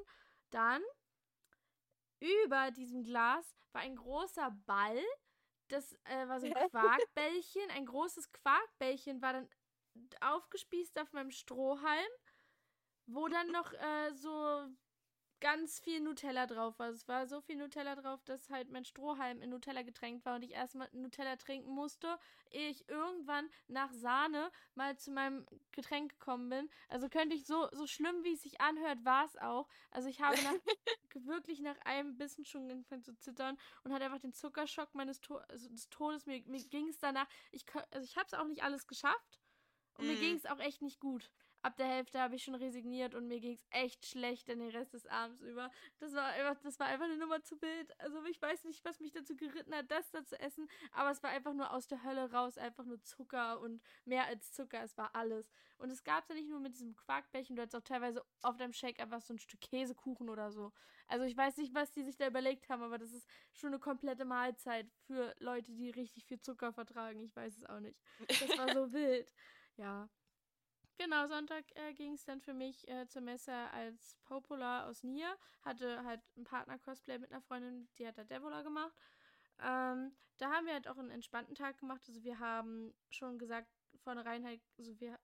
Dann 0.50 0.82
über 2.20 2.70
diesem 2.70 3.02
Glas 3.02 3.54
war 3.72 3.82
ein 3.82 3.96
großer 3.96 4.50
Ball. 4.66 5.02
Das 5.68 5.92
äh, 6.04 6.28
war 6.28 6.40
so 6.40 6.46
ein 6.46 6.54
Quarkbällchen. 6.70 7.70
Ein 7.70 7.86
großes 7.86 8.32
Quarkbällchen 8.32 9.20
war 9.20 9.32
dann 9.32 9.48
aufgespießt 10.20 10.98
auf 10.98 11.12
meinem 11.12 11.30
Strohhalm, 11.30 12.10
wo 13.06 13.28
dann 13.28 13.50
noch 13.50 13.72
äh, 13.72 14.12
so 14.14 14.68
ganz 15.44 15.78
viel 15.78 16.00
Nutella 16.00 16.46
drauf 16.46 16.78
war. 16.78 16.88
Es 16.88 17.06
war 17.06 17.26
so 17.26 17.42
viel 17.42 17.56
Nutella 17.56 17.96
drauf, 17.96 18.24
dass 18.24 18.48
halt 18.48 18.70
mein 18.70 18.86
Strohhalm 18.86 19.42
in 19.42 19.50
Nutella 19.50 19.82
getränkt 19.82 20.24
war 20.24 20.36
und 20.36 20.42
ich 20.42 20.52
erstmal 20.52 20.88
Nutella 20.92 21.36
trinken 21.36 21.70
musste, 21.70 22.18
ehe 22.50 22.70
ich 22.70 22.88
irgendwann 22.88 23.50
nach 23.68 23.92
Sahne 23.92 24.50
mal 24.74 24.96
zu 24.96 25.10
meinem 25.10 25.44
Getränk 25.72 26.12
gekommen 26.12 26.48
bin. 26.48 26.70
Also 26.88 27.10
könnte 27.10 27.36
ich 27.36 27.44
so, 27.44 27.68
so 27.72 27.86
schlimm, 27.86 28.24
wie 28.24 28.32
es 28.32 28.42
sich 28.42 28.62
anhört, 28.62 29.04
war 29.04 29.26
es 29.26 29.36
auch. 29.36 29.68
Also 29.90 30.08
ich 30.08 30.22
habe 30.22 30.34
nach, 30.42 30.54
wirklich 31.26 31.60
nach 31.60 31.78
einem 31.84 32.16
Bissen 32.16 32.46
schon 32.46 32.70
angefangen 32.70 33.02
zu 33.02 33.14
zittern 33.14 33.58
und 33.82 33.92
hatte 33.92 34.06
einfach 34.06 34.20
den 34.20 34.32
Zuckerschock 34.32 34.94
meines 34.94 35.20
to 35.20 35.36
also 35.36 35.68
des 35.68 35.90
Todes. 35.90 36.24
Mir, 36.24 36.42
mir 36.46 36.64
ging 36.64 36.88
es 36.88 36.98
danach, 37.00 37.28
ich, 37.52 37.66
also 37.90 38.06
ich 38.06 38.16
habe 38.16 38.26
es 38.28 38.32
auch 38.32 38.46
nicht 38.46 38.62
alles 38.62 38.86
geschafft 38.86 39.42
und 39.98 40.06
mm. 40.06 40.08
mir 40.08 40.16
ging 40.16 40.36
es 40.36 40.46
auch 40.46 40.60
echt 40.60 40.80
nicht 40.80 41.00
gut 41.00 41.30
ab 41.64 41.76
der 41.78 41.86
Hälfte 41.86 42.20
habe 42.20 42.34
ich 42.36 42.44
schon 42.44 42.54
resigniert 42.54 43.14
und 43.14 43.26
mir 43.26 43.40
ging 43.40 43.54
es 43.54 43.64
echt 43.70 44.04
schlecht 44.04 44.48
den 44.48 44.60
Rest 44.60 44.92
des 44.92 45.06
Abends 45.06 45.40
über. 45.40 45.70
Das 45.98 46.12
war 46.14 46.26
einfach, 46.26 46.60
das 46.62 46.78
war 46.78 46.88
einfach 46.88 47.06
eine 47.06 47.16
Nummer 47.16 47.42
zu 47.42 47.60
wild. 47.62 47.98
Also 48.00 48.22
ich 48.26 48.40
weiß 48.40 48.64
nicht, 48.64 48.84
was 48.84 49.00
mich 49.00 49.12
dazu 49.12 49.34
geritten 49.34 49.74
hat, 49.74 49.90
das 49.90 50.10
da 50.10 50.24
zu 50.24 50.38
essen, 50.38 50.68
aber 50.92 51.10
es 51.10 51.22
war 51.22 51.30
einfach 51.30 51.54
nur 51.54 51.72
aus 51.72 51.86
der 51.86 52.04
Hölle 52.04 52.30
raus, 52.30 52.58
einfach 52.58 52.84
nur 52.84 53.00
Zucker 53.02 53.60
und 53.60 53.82
mehr 54.04 54.26
als 54.26 54.52
Zucker, 54.52 54.82
es 54.82 54.96
war 54.98 55.14
alles. 55.14 55.50
Und 55.78 55.90
es 55.90 56.04
gab 56.04 56.24
es 56.24 56.28
ja 56.28 56.34
nicht 56.34 56.50
nur 56.50 56.60
mit 56.60 56.74
diesem 56.74 56.94
Quarkbällchen, 56.94 57.56
du 57.56 57.62
hattest 57.62 57.76
auch 57.76 57.88
teilweise 57.88 58.22
auf 58.42 58.58
deinem 58.58 58.74
Shake 58.74 59.00
einfach 59.00 59.22
so 59.22 59.32
ein 59.32 59.38
Stück 59.38 59.60
Käsekuchen 59.62 60.28
oder 60.28 60.52
so. 60.52 60.70
Also 61.06 61.24
ich 61.24 61.36
weiß 61.36 61.56
nicht, 61.56 61.74
was 61.74 61.90
die 61.92 62.02
sich 62.02 62.16
da 62.16 62.26
überlegt 62.26 62.68
haben, 62.68 62.82
aber 62.82 62.98
das 62.98 63.12
ist 63.12 63.26
schon 63.52 63.68
eine 63.68 63.78
komplette 63.78 64.26
Mahlzeit 64.26 64.90
für 65.06 65.34
Leute, 65.38 65.72
die 65.72 65.90
richtig 65.90 66.26
viel 66.26 66.40
Zucker 66.40 66.74
vertragen. 66.74 67.20
Ich 67.20 67.34
weiß 67.34 67.56
es 67.56 67.64
auch 67.64 67.80
nicht. 67.80 67.98
Das 68.28 68.58
war 68.58 68.72
so 68.74 68.92
wild. 68.92 69.32
Ja, 69.76 70.08
Genau, 70.96 71.26
Sonntag 71.26 71.64
äh, 71.74 71.92
ging 71.92 72.12
es 72.14 72.24
dann 72.24 72.40
für 72.40 72.54
mich 72.54 72.86
äh, 72.88 73.06
zur 73.08 73.22
Messe 73.22 73.52
als 73.72 74.16
Popola 74.24 74.86
aus 74.86 75.02
Nier. 75.02 75.36
Hatte 75.62 76.04
halt 76.04 76.20
einen 76.36 76.44
Partner-Cosplay 76.44 77.18
mit 77.18 77.32
einer 77.32 77.42
Freundin, 77.42 77.88
die 77.98 78.06
hat 78.06 78.16
da 78.16 78.24
Devola 78.24 78.62
gemacht. 78.62 78.94
Ähm, 79.60 80.12
da 80.38 80.50
haben 80.50 80.66
wir 80.66 80.72
halt 80.72 80.88
auch 80.88 80.98
einen 80.98 81.10
entspannten 81.10 81.54
Tag 81.54 81.78
gemacht. 81.78 82.02
Also 82.06 82.22
wir 82.22 82.38
haben 82.38 82.94
schon 83.10 83.38
gesagt, 83.38 83.68
vornherein 84.02 84.44
halt, 84.44 84.60
also 84.78 84.98
wir, 85.00 85.18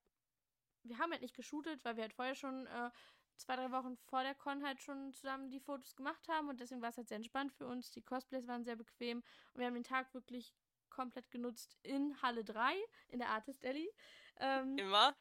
wir 0.83 0.99
haben 0.99 1.13
halt 1.13 1.23
nicht 1.23 1.37
geshootet, 1.37 1.85
weil 1.85 1.97
wir 1.97 2.03
halt 2.03 2.15
vorher 2.15 2.35
schon 2.35 2.67
äh, 2.67 2.91
zwei, 3.37 3.57
drei 3.57 3.71
Wochen 3.71 3.97
vor 3.97 4.23
der 4.23 4.35
Con 4.35 4.65
halt 4.65 4.81
schon 4.81 5.13
zusammen 5.13 5.51
die 5.51 5.61
Fotos 5.61 5.97
gemacht 5.97 6.29
haben 6.29 6.49
und 6.49 6.61
deswegen 6.61 6.83
war 6.83 6.91
es 6.91 6.97
halt 6.97 7.09
sehr 7.09 7.17
entspannt 7.17 7.53
für 7.53 7.67
uns. 7.67 7.91
Die 7.91 8.03
Cosplays 8.03 8.47
waren 8.47 8.65
sehr 8.65 8.77
bequem 8.77 9.23
und 9.53 9.61
wir 9.61 9.67
haben 9.67 9.75
den 9.75 9.85
Tag 9.85 10.13
wirklich 10.15 10.55
komplett 10.91 11.31
genutzt 11.31 11.77
in 11.83 12.21
Halle 12.23 12.45
3, 12.45 12.75
in 13.09 13.21
der 13.21 13.29
Artist 13.29 13.65
Alley. 13.65 13.91
Ähm, 14.39 14.77
Immer? 14.77 15.15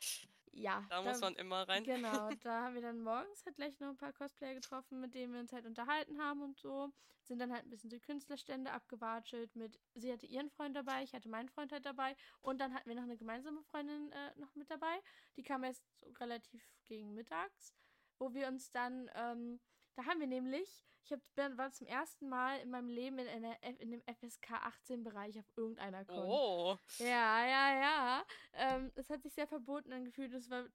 Ja. 0.52 0.86
Da, 0.90 1.02
da, 1.02 1.10
muss 1.10 1.22
man 1.22 1.36
immer 1.36 1.68
rein. 1.68 1.84
Genau, 1.84 2.30
da 2.44 2.64
haben 2.64 2.76
wir 2.76 2.82
dann 2.82 3.02
morgens 3.02 3.46
halt 3.46 3.56
gleich 3.56 3.80
noch 3.80 3.90
ein 3.90 3.98
paar 3.98 4.14
Cosplayer 4.14 4.56
getroffen, 4.56 5.00
mit 5.00 5.14
denen 5.14 5.34
wir 5.34 5.40
uns 5.40 5.54
halt 5.54 5.66
unterhalten 5.66 6.22
haben 6.22 6.42
und 6.42 6.58
so. 6.58 6.92
Sind 7.24 7.40
dann 7.40 7.52
halt 7.52 7.66
ein 7.66 7.70
bisschen 7.70 7.90
die 7.90 8.00
Künstlerstände 8.00 8.72
abgewatschelt 8.72 9.56
mit, 9.56 9.80
sie 9.94 10.12
hatte 10.12 10.26
ihren 10.26 10.50
Freund 10.50 10.76
dabei, 10.76 11.04
ich 11.04 11.14
hatte 11.14 11.30
meinen 11.30 11.50
Freund 11.50 11.72
halt 11.72 11.86
dabei 11.86 12.16
und 12.42 12.60
dann 12.60 12.74
hatten 12.74 12.90
wir 12.90 12.96
noch 12.96 13.04
eine 13.04 13.18
gemeinsame 13.18 13.62
Freundin 13.64 14.12
äh, 14.12 14.40
noch 14.40 14.56
mit 14.56 14.70
dabei. 14.72 15.00
Die 15.36 15.44
kam 15.44 15.64
erst 15.64 15.84
so 16.00 16.10
relativ 16.20 16.64
gegen 16.86 17.14
mittags, 17.14 17.74
wo 18.18 18.34
wir 18.34 18.48
uns 18.48 18.72
dann, 18.72 19.12
ähm, 19.14 19.60
da 20.00 20.06
haben 20.06 20.22
wir 20.22 20.28
nämlich, 20.28 20.86
ich 21.04 21.12
hab, 21.12 21.58
war 21.58 21.72
zum 21.74 21.86
ersten 21.86 22.30
Mal 22.30 22.62
in 22.62 22.70
meinem 22.70 22.88
Leben 22.88 23.20
in, 23.20 23.28
einer, 23.28 23.62
in 23.82 23.92
dem 23.92 24.02
FSK 24.04 24.54
18 24.54 25.04
Bereich 25.04 25.38
auf 25.38 25.52
irgendeiner 25.58 26.06
Con. 26.06 26.26
Oh. 26.26 26.78
Ja, 27.00 27.46
ja, 27.46 27.82
ja. 27.82 28.26
Ähm, 28.54 28.92
es 28.96 29.10
hat 29.10 29.24
sich 29.24 29.34
sehr 29.34 29.48
verboten 29.48 29.92
angefühlt. 29.92 30.34
Es 30.34 30.50
war 30.50 30.66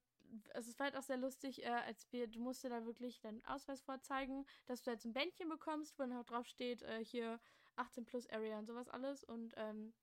also 0.53 0.71
es 0.71 0.79
war 0.79 0.87
halt 0.87 0.97
auch 0.97 1.03
sehr 1.03 1.17
lustig, 1.17 1.63
äh, 1.63 1.69
als 1.69 2.11
wir, 2.11 2.27
du 2.27 2.41
musst 2.41 2.65
dir 2.65 2.69
da 2.69 2.85
wirklich 2.85 3.21
deinen 3.21 3.45
Ausweis 3.45 3.81
vorzeigen, 3.81 4.45
dass 4.67 4.83
du 4.83 4.91
jetzt 4.91 5.05
ein 5.05 5.13
Bändchen 5.13 5.49
bekommst, 5.49 5.99
wo 5.99 6.03
dann 6.03 6.17
auch 6.17 6.25
drauf 6.25 6.47
steht, 6.47 6.83
äh, 6.83 7.05
hier 7.05 7.39
18 7.77 8.05
plus 8.05 8.29
Area 8.31 8.59
und 8.59 8.67
sowas 8.67 8.89
alles. 8.89 9.23
Und 9.23 9.55
ähm, 9.57 9.95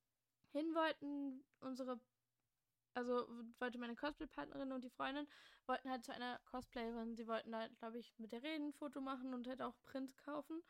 hin 0.51 0.73
wollten 0.73 1.43
unsere, 1.59 1.99
also 2.93 3.27
wollte 3.59 3.77
meine 3.77 3.95
Cosplay-Partnerin 3.95 4.71
und 4.71 4.83
die 4.83 4.89
Freundin, 4.89 5.27
wollten 5.67 5.89
halt 5.89 6.03
zu 6.03 6.13
einer 6.13 6.39
Cosplayerin, 6.45 7.15
sie 7.15 7.27
wollten 7.27 7.55
halt, 7.55 7.75
glaube 7.77 7.99
ich, 7.99 8.13
mit 8.17 8.31
der 8.31 8.43
reden, 8.43 8.69
ein 8.69 8.73
Foto 8.73 9.01
machen 9.01 9.33
und 9.33 9.47
halt 9.47 9.61
auch 9.61 9.75
Print 9.83 10.17
kaufen. 10.17 10.61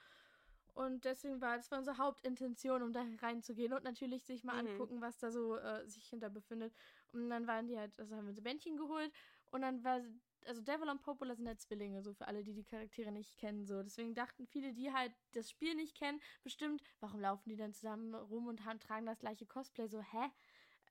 Und 0.74 1.04
deswegen 1.04 1.42
war 1.42 1.58
das 1.58 1.70
war 1.70 1.80
unsere 1.80 1.98
Hauptintention, 1.98 2.82
um 2.82 2.94
da 2.94 3.04
reinzugehen 3.22 3.74
und 3.74 3.84
natürlich 3.84 4.24
sich 4.24 4.44
mal 4.44 4.62
mhm. 4.62 4.70
angucken, 4.70 5.02
was 5.02 5.18
da 5.18 5.30
so 5.32 5.58
äh, 5.58 5.86
sich 5.88 6.08
hinter 6.08 6.30
befindet. 6.30 6.74
Und 7.12 7.30
dann 7.30 7.46
waren 7.48 7.68
die 7.68 7.78
halt, 7.78 7.98
also 8.00 8.16
haben 8.16 8.28
wir 8.28 8.34
so 8.34 8.42
Bändchen 8.42 8.78
geholt 8.78 9.12
und 9.52 9.62
dann 9.62 9.84
war, 9.84 10.02
also 10.46 10.62
Devil 10.62 10.90
und 10.90 11.02
Popola 11.02 11.36
sind 11.36 11.48
halt 11.48 11.60
Zwillinge, 11.60 12.02
so 12.02 12.14
für 12.14 12.28
alle, 12.28 12.44
die 12.44 12.54
die 12.54 12.64
Charaktere 12.64 13.12
nicht 13.12 13.38
kennen, 13.38 13.66
so. 13.66 13.84
Deswegen 13.84 14.16
dachten 14.16 14.48
viele, 14.48 14.74
die 14.74 14.94
halt 14.94 15.12
das 15.34 15.50
Spiel 15.50 15.76
nicht 15.76 15.96
kennen, 15.96 16.22
bestimmt, 16.44 16.82
warum 17.02 17.20
laufen 17.20 17.50
die 17.50 17.58
dann 17.58 17.74
zusammen 17.74 18.16
rum 18.16 18.48
und 18.48 18.64
haben, 18.64 18.80
tragen 18.80 19.06
das 19.06 19.20
gleiche 19.20 19.46
Cosplay, 19.46 19.88
so, 19.88 20.02
hä? 20.02 20.32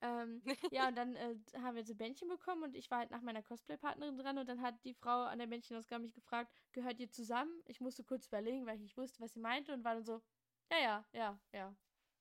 Ähm, 0.02 0.42
ja, 0.72 0.88
und 0.88 0.96
dann 0.96 1.14
äh, 1.16 1.36
haben 1.58 1.76
wir 1.76 1.84
so 1.84 1.94
Bändchen 1.94 2.28
bekommen 2.28 2.62
und 2.62 2.74
ich 2.74 2.90
war 2.90 2.98
halt 2.98 3.10
nach 3.10 3.20
meiner 3.20 3.42
Cosplay-Partnerin 3.42 4.16
dran 4.16 4.38
und 4.38 4.48
dann 4.48 4.62
hat 4.62 4.82
die 4.84 4.94
Frau 4.94 5.24
an 5.24 5.38
der 5.38 5.46
Bändchenausgabe 5.46 6.02
mich 6.02 6.14
gefragt, 6.14 6.50
gehört 6.72 7.00
ihr 7.00 7.10
zusammen? 7.10 7.52
Ich 7.66 7.80
musste 7.80 8.02
kurz 8.02 8.26
überlegen, 8.26 8.66
weil 8.66 8.76
ich 8.76 8.82
nicht 8.82 8.96
wusste, 8.96 9.20
was 9.20 9.34
sie 9.34 9.40
meinte 9.40 9.74
und 9.74 9.84
war 9.84 9.94
dann 9.94 10.04
so, 10.04 10.22
ja, 10.70 10.78
ja, 10.78 11.04
ja, 11.12 11.40
ja. 11.52 11.76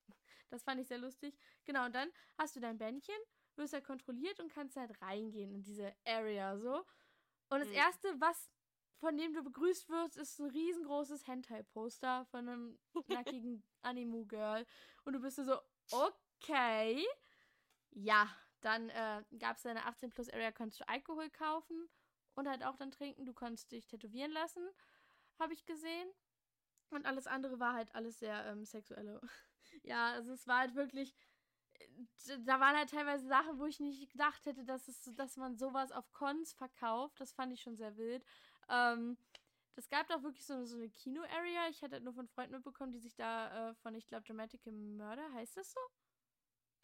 Das 0.50 0.64
fand 0.64 0.82
ich 0.82 0.88
sehr 0.88 0.98
lustig. 0.98 1.38
Genau, 1.66 1.86
und 1.86 1.94
dann 1.94 2.10
hast 2.38 2.56
du 2.56 2.60
dein 2.60 2.78
Bändchen, 2.78 3.16
wirst 3.56 3.74
halt 3.74 3.86
kontrolliert 3.86 4.40
und 4.40 4.52
kannst 4.52 4.76
halt 4.76 5.00
reingehen 5.02 5.54
in 5.54 5.62
diese 5.62 5.96
Area 6.06 6.58
so. 6.58 6.84
Und 7.50 7.60
das 7.60 7.68
mhm. 7.68 7.76
erste, 7.76 8.20
was 8.20 8.50
von 9.00 9.18
dem 9.18 9.34
du 9.34 9.44
begrüßt 9.44 9.90
wirst, 9.90 10.18
ist 10.18 10.40
ein 10.40 10.50
riesengroßes 10.50 11.28
Hentai-Poster 11.28 12.26
von 12.26 12.50
einem 12.50 12.80
nackigen 13.08 13.64
Animu-Girl. 13.82 14.66
Und 15.06 15.14
du 15.14 15.20
bist 15.22 15.38
so, 15.38 15.60
okay. 15.92 17.06
Ja, 17.92 18.30
dann 18.62 18.90
äh, 18.90 19.24
gab 19.38 19.58
es 19.58 19.66
eine 19.66 19.86
18 19.86 20.10
Plus 20.10 20.30
Area, 20.30 20.52
konntest 20.52 20.82
du 20.82 20.88
Alkohol 20.88 21.30
kaufen 21.30 21.90
und 22.36 22.48
halt 22.48 22.64
auch 22.64 22.76
dann 22.76 22.92
trinken. 22.92 23.26
Du 23.26 23.34
konntest 23.34 23.72
dich 23.72 23.88
tätowieren 23.88 24.32
lassen, 24.32 24.68
habe 25.40 25.54
ich 25.54 25.66
gesehen. 25.66 26.10
Und 26.90 27.06
alles 27.06 27.28
andere 27.28 27.60
war 27.60 27.74
halt 27.74 27.94
alles 27.96 28.20
sehr 28.20 28.46
ähm, 28.48 28.66
sexuelle. 28.66 29.22
ja, 29.84 30.12
also 30.14 30.34
es 30.34 30.48
war 30.48 30.60
halt 30.60 30.76
wirklich. 30.76 31.16
Äh, 31.74 32.40
da 32.46 32.60
waren 32.60 32.76
halt 32.76 32.90
teilweise 32.90 33.28
Sachen, 33.28 33.60
wo 33.60 33.66
ich 33.66 33.80
nicht 33.80 34.12
gedacht 34.12 34.46
hätte, 34.46 34.66
dass, 34.66 34.88
es, 34.88 35.04
dass 35.16 35.38
man 35.38 35.58
sowas 35.58 35.92
auf 35.92 36.12
Cons 36.12 36.54
verkauft. 36.54 37.20
Das 37.20 37.34
fand 37.34 37.54
ich 37.54 37.62
schon 37.62 37.78
sehr 37.78 37.96
wild. 37.98 38.26
Ähm, 38.70 39.18
das 39.76 39.90
gab 39.90 40.08
doch 40.10 40.24
wirklich 40.24 40.46
so, 40.46 40.66
so 40.66 40.78
eine 40.78 40.90
Kino-Area. 40.90 41.70
Ich 41.70 41.82
hatte 41.84 41.96
halt 41.96 42.04
nur 42.04 42.14
von 42.14 42.28
Freunden 42.28 42.56
mitbekommen, 42.56 42.92
die 42.92 43.00
sich 43.00 43.16
da 43.16 43.70
äh, 43.70 43.76
von, 43.76 43.96
ich 43.96 44.08
glaube, 44.08 44.26
Dramatic 44.26 44.66
Murder, 44.66 45.32
heißt 45.34 45.58
das 45.58 45.72
so? 45.72 45.80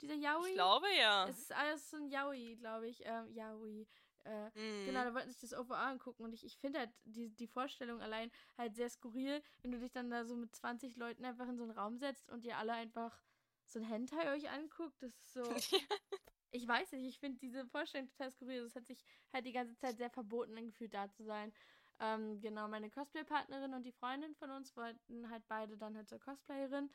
Dieser 0.06 0.22
Yaoi? 0.22 0.50
Ich 0.50 0.54
glaube 0.54 0.88
ja. 1.00 1.28
Es 1.28 1.40
ist 1.40 1.52
alles 1.52 1.90
so 1.90 1.98
ein 1.98 2.08
Yaoi, 2.08 2.56
glaube 2.60 2.88
ich. 2.88 3.02
Ähm, 3.06 3.32
Yaoi. 3.34 3.88
Äh, 4.24 4.50
mm. 4.50 4.86
Genau, 4.86 5.04
da 5.04 5.14
wollten 5.14 5.32
sich 5.32 5.40
das 5.40 5.54
OVA 5.54 5.90
angucken 5.90 6.24
und 6.24 6.34
ich, 6.34 6.46
ich 6.46 6.58
finde 6.58 6.80
halt 6.80 6.92
die, 7.06 7.30
die 7.30 7.48
Vorstellung 7.48 8.02
allein 8.02 8.32
halt 8.58 8.76
sehr 8.76 8.90
skurril, 8.90 9.42
wenn 9.62 9.72
du 9.72 9.80
dich 9.80 9.92
dann 9.92 10.10
da 10.10 10.26
so 10.26 10.36
mit 10.36 10.56
20 10.56 10.96
Leuten 10.96 11.26
einfach 11.26 11.48
in 11.48 11.58
so 11.58 11.64
einen 11.64 11.72
Raum 11.72 11.98
setzt 11.98 12.32
und 12.32 12.44
ihr 12.44 12.58
alle 12.58 12.74
einfach 12.74 13.20
so 13.66 13.80
ein 13.80 13.86
Hentai 13.86 14.34
euch 14.34 14.50
anguckt. 14.50 15.02
Das 15.02 15.14
ist 15.14 15.34
so. 15.34 15.44
ich 16.52 16.68
weiß 16.68 16.92
nicht, 16.94 17.08
ich 17.08 17.20
finde 17.20 17.40
diese 17.40 17.66
Vorstellung 17.68 18.08
total 18.08 18.32
skurril. 18.32 18.64
Das 18.64 18.76
hat 18.76 18.86
sich 18.86 19.04
halt 19.34 19.46
die 19.46 19.54
ganze 19.54 19.76
Zeit 19.78 19.98
sehr 19.98 20.10
verboten 20.10 20.58
angefühlt, 20.58 20.94
da 20.94 21.10
zu 21.10 21.24
sein. 21.24 21.52
Ähm, 22.00 22.42
genau, 22.42 22.68
meine 22.68 22.90
Cosplay-Partnerin 22.90 23.74
und 23.74 23.84
die 23.84 23.94
Freundin 23.94 24.36
von 24.36 24.50
uns 24.52 24.76
wollten 24.76 25.30
halt 25.30 25.44
beide 25.48 25.78
dann 25.78 25.96
halt 25.96 26.10
zur 26.10 26.20
Cosplayerin. 26.20 26.90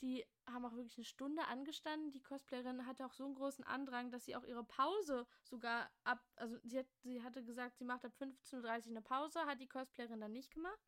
Die 0.00 0.24
haben 0.46 0.64
auch 0.64 0.74
wirklich 0.74 0.96
eine 0.96 1.04
Stunde 1.04 1.44
angestanden. 1.46 2.10
Die 2.12 2.22
Cosplayerin 2.22 2.86
hatte 2.86 3.06
auch 3.06 3.12
so 3.12 3.24
einen 3.24 3.34
großen 3.34 3.64
Andrang, 3.64 4.10
dass 4.10 4.24
sie 4.24 4.36
auch 4.36 4.44
ihre 4.44 4.64
Pause 4.64 5.26
sogar 5.42 5.90
ab, 6.04 6.22
also 6.36 6.56
sie, 6.64 6.78
hat, 6.78 6.86
sie 7.02 7.22
hatte 7.22 7.42
gesagt, 7.42 7.78
sie 7.78 7.84
macht 7.84 8.04
ab 8.04 8.12
15.30 8.20 8.54
Uhr 8.54 8.90
eine 8.90 9.02
Pause, 9.02 9.46
hat 9.46 9.60
die 9.60 9.68
Cosplayerin 9.68 10.20
dann 10.20 10.32
nicht 10.32 10.50
gemacht 10.50 10.78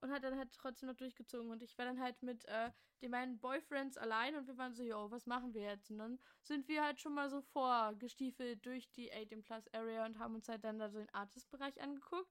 und 0.00 0.12
hat 0.12 0.24
dann 0.24 0.36
halt 0.36 0.52
trotzdem 0.52 0.88
noch 0.88 0.96
durchgezogen. 0.96 1.50
Und 1.50 1.62
ich 1.62 1.76
war 1.78 1.84
dann 1.84 2.00
halt 2.00 2.22
mit 2.22 2.44
äh, 2.46 2.70
den 3.02 3.10
meinen 3.10 3.38
Boyfriends 3.38 3.96
allein 3.98 4.36
und 4.36 4.46
wir 4.46 4.56
waren 4.58 4.74
so, 4.74 4.82
yo, 4.82 5.10
was 5.10 5.26
machen 5.26 5.54
wir 5.54 5.62
jetzt? 5.62 5.90
Und 5.90 5.98
dann 5.98 6.18
sind 6.42 6.68
wir 6.68 6.84
halt 6.84 7.00
schon 7.00 7.14
mal 7.14 7.28
so 7.28 7.40
vorgestiefelt 7.40 8.64
durch 8.64 8.90
die 8.92 9.12
18 9.12 9.42
Plus 9.42 9.72
Area 9.72 10.04
und 10.06 10.18
haben 10.18 10.34
uns 10.34 10.48
halt 10.48 10.64
dann 10.64 10.78
da 10.78 10.88
so 10.90 10.98
den 10.98 11.12
Artist-Bereich 11.14 11.80
angeguckt. 11.80 12.30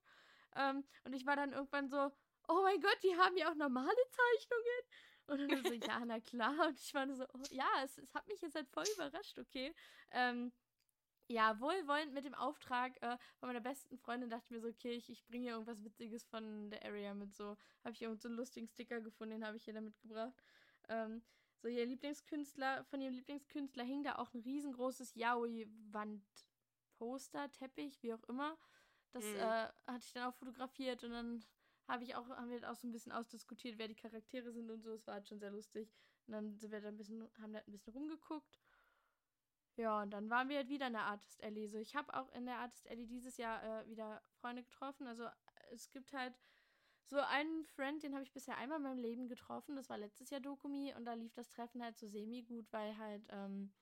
Ähm, 0.55 0.84
und 1.03 1.13
ich 1.13 1.26
war 1.26 1.36
dann 1.36 1.53
irgendwann 1.53 1.89
so, 1.89 2.11
oh 2.47 2.61
mein 2.63 2.82
Gott, 2.82 2.97
die 3.03 3.16
haben 3.18 3.38
ja 3.38 3.49
auch 3.49 3.55
normale 3.55 3.89
Zeichnungen. 4.09 4.82
Und 5.28 5.51
dann 5.51 5.63
so, 5.63 5.73
ja, 5.73 6.05
na 6.05 6.19
klar. 6.19 6.67
Und 6.67 6.80
ich 6.80 6.93
war 6.93 7.11
so, 7.13 7.26
oh, 7.34 7.41
ja, 7.49 7.67
es, 7.84 7.97
es 7.97 8.13
hat 8.13 8.28
mich 8.28 8.39
jetzt 8.41 8.53
halt 8.55 8.69
voll 8.69 8.86
überrascht, 8.95 9.39
okay. 9.39 9.73
Ähm, 10.11 10.51
ja, 11.28 11.59
wohlwollend 11.59 12.13
mit 12.13 12.26
dem 12.26 12.36
Auftrag 12.36 13.01
äh, 13.01 13.17
von 13.39 13.49
meiner 13.49 13.61
besten 13.61 13.97
Freundin 13.97 14.30
dachte 14.30 14.45
ich 14.45 14.51
mir 14.51 14.61
so, 14.61 14.67
okay, 14.67 14.93
ich, 14.93 15.09
ich 15.09 15.26
bringe 15.26 15.45
hier 15.45 15.53
irgendwas 15.53 15.84
Witziges 15.84 16.23
von 16.23 16.69
der 16.69 16.86
Area 16.86 17.15
mit. 17.15 17.34
So 17.34 17.57
habe 17.84 17.93
ich 17.93 18.03
irgend 18.03 18.21
so 18.21 18.28
einen 18.28 18.38
lustigen 18.38 18.67
Sticker 18.67 19.01
gefunden, 19.01 19.39
den 19.39 19.45
habe 19.45 19.57
ich 19.57 19.63
hier 19.63 19.73
da 19.73 19.82
mitgebracht. 19.82 20.36
Ähm, 20.88 21.23
so, 21.57 21.67
ihr 21.67 21.88
Lieblingskünstler, 21.88 22.84
von 22.86 23.01
ihrem 23.01 23.15
Lieblingskünstler 23.15 23.84
hing 23.84 24.03
da 24.03 24.17
auch 24.17 24.32
ein 24.36 24.41
riesengroßes 24.41 25.15
Yaoi-Wand-Poster, 25.15 27.51
Teppich, 27.51 28.03
wie 28.03 28.13
auch 28.13 28.23
immer. 28.26 28.55
Das 29.11 29.23
mhm. 29.23 29.38
äh, 29.38 29.67
hatte 29.88 30.05
ich 30.05 30.13
dann 30.13 30.30
auch 30.30 30.36
fotografiert 30.36 31.03
und 31.03 31.09
dann 31.11 31.43
habe 31.88 32.03
ich 32.03 32.15
auch, 32.15 32.27
haben 32.29 32.49
wir 32.49 32.55
halt 32.55 32.65
auch 32.65 32.75
so 32.75 32.88
ein 32.88 32.91
bisschen 32.91 33.11
ausdiskutiert, 33.11 33.77
wer 33.77 33.88
die 33.88 33.95
Charaktere 33.95 34.51
sind 34.51 34.69
und 34.71 34.81
so. 34.81 34.93
Es 34.93 35.05
war 35.07 35.15
halt 35.15 35.27
schon 35.27 35.39
sehr 35.39 35.51
lustig. 35.51 35.91
Und 36.27 36.33
dann 36.33 36.57
sind 36.57 36.71
wir 36.71 36.81
da 36.81 36.88
ein 36.88 36.97
bisschen, 36.97 37.29
haben 37.41 37.53
da 37.53 37.59
ein 37.59 37.71
bisschen 37.71 37.93
rumgeguckt. 37.93 38.59
Ja, 39.77 40.01
und 40.01 40.11
dann 40.11 40.29
waren 40.29 40.47
wir 40.49 40.57
halt 40.57 40.69
wieder 40.69 40.88
in 40.88 40.93
der 40.93 41.03
Artist 41.03 41.43
Alley. 41.43 41.67
So, 41.67 41.77
ich 41.77 41.95
habe 41.95 42.13
auch 42.13 42.31
in 42.31 42.45
der 42.45 42.59
Artist 42.59 42.89
Alley 42.89 43.05
dieses 43.05 43.38
Jahr 43.38 43.61
äh, 43.63 43.89
wieder 43.89 44.21
Freunde 44.39 44.63
getroffen. 44.63 45.05
Also 45.05 45.27
es 45.71 45.91
gibt 45.91 46.13
halt 46.13 46.33
so 47.03 47.19
einen 47.19 47.65
Friend, 47.65 48.01
den 48.01 48.13
habe 48.13 48.23
ich 48.23 48.31
bisher 48.31 48.57
einmal 48.57 48.77
in 48.77 48.83
meinem 48.83 48.99
Leben 48.99 49.27
getroffen. 49.27 49.75
Das 49.75 49.89
war 49.89 49.97
letztes 49.97 50.29
Jahr 50.29 50.41
Dokumi 50.41 50.93
und 50.95 51.05
da 51.05 51.13
lief 51.13 51.33
das 51.33 51.49
Treffen 51.49 51.83
halt 51.83 51.97
so 51.97 52.07
semi 52.07 52.41
gut, 52.41 52.71
weil 52.71 52.97
halt 52.97 53.23
ähm, 53.29 53.73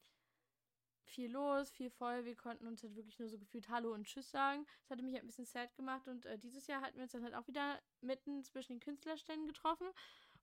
viel 1.14 1.32
los, 1.32 1.70
viel 1.72 1.90
voll. 1.92 2.26
Wir 2.26 2.36
konnten 2.36 2.68
uns 2.68 2.82
halt 2.84 2.96
wirklich 2.96 3.20
nur 3.20 3.30
so 3.30 3.38
gefühlt 3.38 3.70
Hallo 3.70 3.94
und 3.94 4.06
Tschüss 4.06 4.32
sagen. 4.32 4.66
Das 4.82 4.92
hatte 4.92 5.04
mich 5.04 5.14
halt 5.14 5.24
ein 5.24 5.28
bisschen 5.28 5.46
sad 5.46 5.74
gemacht 5.76 6.08
und 6.08 6.26
äh, 6.26 6.38
dieses 6.38 6.68
Jahr 6.68 6.82
hatten 6.82 6.96
wir 6.96 7.04
uns 7.04 7.12
dann 7.12 7.24
halt 7.24 7.36
auch 7.36 7.48
wieder 7.48 7.80
mitten 8.02 8.44
zwischen 8.44 8.74
den 8.74 8.80
Künstlerständen 8.80 9.48
getroffen. 9.48 9.88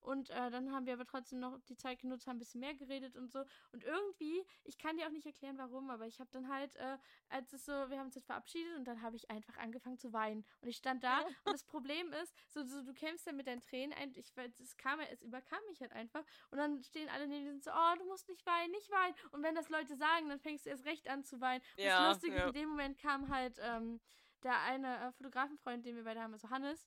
Und 0.01 0.31
äh, 0.31 0.51
dann 0.51 0.73
haben 0.73 0.87
wir 0.87 0.95
aber 0.95 1.07
trotzdem 1.07 1.41
noch 1.41 1.59
die 1.69 1.77
Zeit 1.77 2.01
genutzt, 2.01 2.27
haben 2.27 2.37
ein 2.37 2.39
bisschen 2.39 2.61
mehr 2.61 2.75
geredet 2.75 3.17
und 3.17 3.31
so. 3.31 3.45
Und 3.73 3.85
irgendwie, 3.85 4.45
ich 4.65 4.79
kann 4.79 4.97
dir 4.97 5.07
auch 5.07 5.13
nicht 5.13 5.27
erklären, 5.27 5.59
warum, 5.59 5.91
aber 5.91 6.07
ich 6.07 6.21
habe 6.21 6.31
dann 6.33 6.49
halt, 6.49 6.77
äh, 6.77 6.99
als 7.29 7.53
es 7.53 7.65
so, 7.65 7.73
wir 7.73 7.99
haben 7.99 8.07
uns 8.07 8.15
jetzt 8.15 8.27
verabschiedet 8.27 8.77
und 8.77 8.85
dann 8.85 9.03
habe 9.03 9.17
ich 9.17 9.31
einfach 9.31 9.57
angefangen 9.59 9.99
zu 9.99 10.13
weinen. 10.13 10.45
Und 10.61 10.69
ich 10.69 10.77
stand 10.77 11.05
da 11.05 11.21
und 11.45 11.53
das 11.53 11.65
Problem 11.65 12.13
ist, 12.13 12.35
so, 12.49 12.65
so 12.65 12.83
du 12.83 12.95
kämpfst 12.95 13.27
ja 13.27 13.33
mit 13.33 13.47
deinen 13.47 13.61
Tränen 13.61 13.97
ein, 13.99 14.13
ich 14.15 14.33
es 14.59 14.77
kam, 14.77 15.01
es 15.01 15.23
überkam 15.23 15.61
mich 15.69 15.81
halt 15.81 15.93
einfach. 15.93 16.25
Und 16.51 16.59
dann 16.59 16.83
stehen 16.83 17.09
alle 17.09 17.27
neben 17.27 17.45
dir 17.45 17.53
und 17.53 17.63
so, 17.63 17.71
oh, 17.71 17.99
du 17.99 18.05
musst 18.07 18.29
nicht 18.29 18.45
weinen, 18.47 18.71
nicht 18.73 18.91
weinen. 18.91 19.15
Und 19.33 19.43
wenn 19.43 19.55
das 19.55 19.69
Leute 19.69 19.97
sagen, 19.97 20.29
dann 20.29 20.41
fängst 20.41 20.67
du 20.67 20.71
erst 20.71 20.85
recht 20.85 21.09
an 21.09 21.25
zu 21.25 21.41
weinen. 21.41 21.63
Und 21.77 21.85
ja, 21.85 22.09
das 22.09 22.15
Lustige, 22.15 22.37
ja. 22.37 22.47
in 22.47 22.53
dem 22.53 22.69
Moment 22.71 22.99
kam 22.99 23.29
halt 23.29 23.59
ähm, 23.61 24.01
der 24.43 24.61
eine 24.63 25.09
äh, 25.09 25.13
Fotografenfreund, 25.13 25.85
den 25.85 25.97
wir 25.97 26.05
beide 26.05 26.21
haben, 26.21 26.33
also 26.33 26.51
Hannes, 26.51 26.87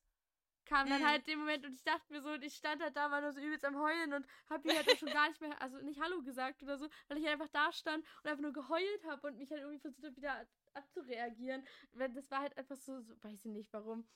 kam 0.65 0.89
dann 0.89 1.01
mhm. 1.01 1.07
halt 1.07 1.27
dem 1.27 1.39
Moment 1.39 1.65
und 1.65 1.73
ich 1.73 1.83
dachte 1.83 2.11
mir 2.11 2.21
so, 2.21 2.31
und 2.31 2.43
ich 2.43 2.55
stand 2.55 2.81
halt 2.81 2.95
da, 2.95 3.11
war 3.11 3.21
nur 3.21 3.31
so 3.31 3.39
übelst 3.39 3.65
am 3.65 3.79
Heulen 3.79 4.13
und 4.13 4.25
hab 4.49 4.63
mir 4.65 4.75
halt 4.75 4.97
schon 4.97 5.09
gar 5.09 5.27
nicht 5.29 5.41
mehr, 5.41 5.61
also 5.61 5.77
nicht 5.77 5.99
Hallo 6.01 6.21
gesagt 6.21 6.63
oder 6.63 6.77
so, 6.77 6.89
weil 7.07 7.17
ich 7.17 7.27
einfach 7.27 7.49
da 7.49 7.71
stand 7.71 8.05
und 8.23 8.29
einfach 8.29 8.41
nur 8.41 8.53
geheult 8.53 9.05
habe 9.07 9.27
und 9.27 9.37
mich 9.37 9.51
halt 9.51 9.61
irgendwie 9.61 9.79
versucht 9.79 10.05
habe, 10.05 10.15
wieder 10.15 10.47
abzureagieren. 10.73 11.65
Das 11.93 12.31
war 12.31 12.39
halt 12.39 12.57
einfach 12.57 12.77
so, 12.77 13.01
so 13.01 13.13
weiß 13.23 13.45
ich 13.45 13.51
nicht 13.51 13.73
warum. 13.73 14.07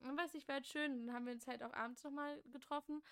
Und 0.00 0.16
weiß 0.16 0.34
ich, 0.34 0.46
war 0.46 0.56
halt 0.56 0.66
schön. 0.66 1.06
Dann 1.06 1.14
haben 1.14 1.26
wir 1.26 1.32
uns 1.32 1.46
halt 1.46 1.62
auch 1.62 1.72
abends 1.72 2.04
nochmal 2.04 2.40
getroffen, 2.52 3.02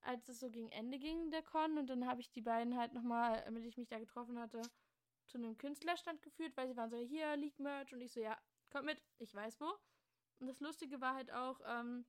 als 0.00 0.28
es 0.28 0.40
so 0.40 0.50
gegen 0.50 0.70
Ende 0.70 0.98
ging, 0.98 1.30
der 1.30 1.42
Con. 1.42 1.78
Und 1.78 1.88
dann 1.88 2.06
habe 2.06 2.20
ich 2.20 2.30
die 2.30 2.40
beiden 2.40 2.76
halt 2.76 2.92
nochmal, 2.94 3.44
mit 3.50 3.64
ich 3.64 3.76
mich 3.76 3.88
da 3.88 3.98
getroffen 3.98 4.38
hatte, 4.38 4.62
zu 5.26 5.38
einem 5.38 5.56
Künstlerstand 5.58 6.22
geführt, 6.22 6.56
weil 6.56 6.68
sie 6.68 6.76
waren 6.76 6.90
so, 6.90 6.96
hier 6.96 7.36
liegt 7.36 7.60
Merch. 7.60 7.92
Und 7.92 8.00
ich 8.00 8.12
so, 8.12 8.20
ja, 8.20 8.36
kommt 8.70 8.86
mit, 8.86 9.02
ich 9.18 9.34
weiß 9.34 9.60
wo. 9.60 9.72
Und 10.42 10.48
das 10.48 10.58
Lustige 10.58 11.00
war 11.00 11.14
halt 11.14 11.30
auch, 11.30 11.60
ähm, 11.64 12.04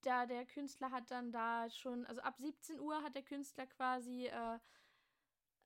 da 0.00 0.24
der 0.24 0.46
Künstler 0.46 0.90
hat 0.90 1.10
dann 1.10 1.32
da 1.32 1.68
schon, 1.68 2.06
also 2.06 2.22
ab 2.22 2.38
17 2.38 2.80
Uhr 2.80 3.02
hat 3.02 3.14
der 3.14 3.22
Künstler 3.22 3.66
quasi 3.66 4.24
äh, 4.24 4.58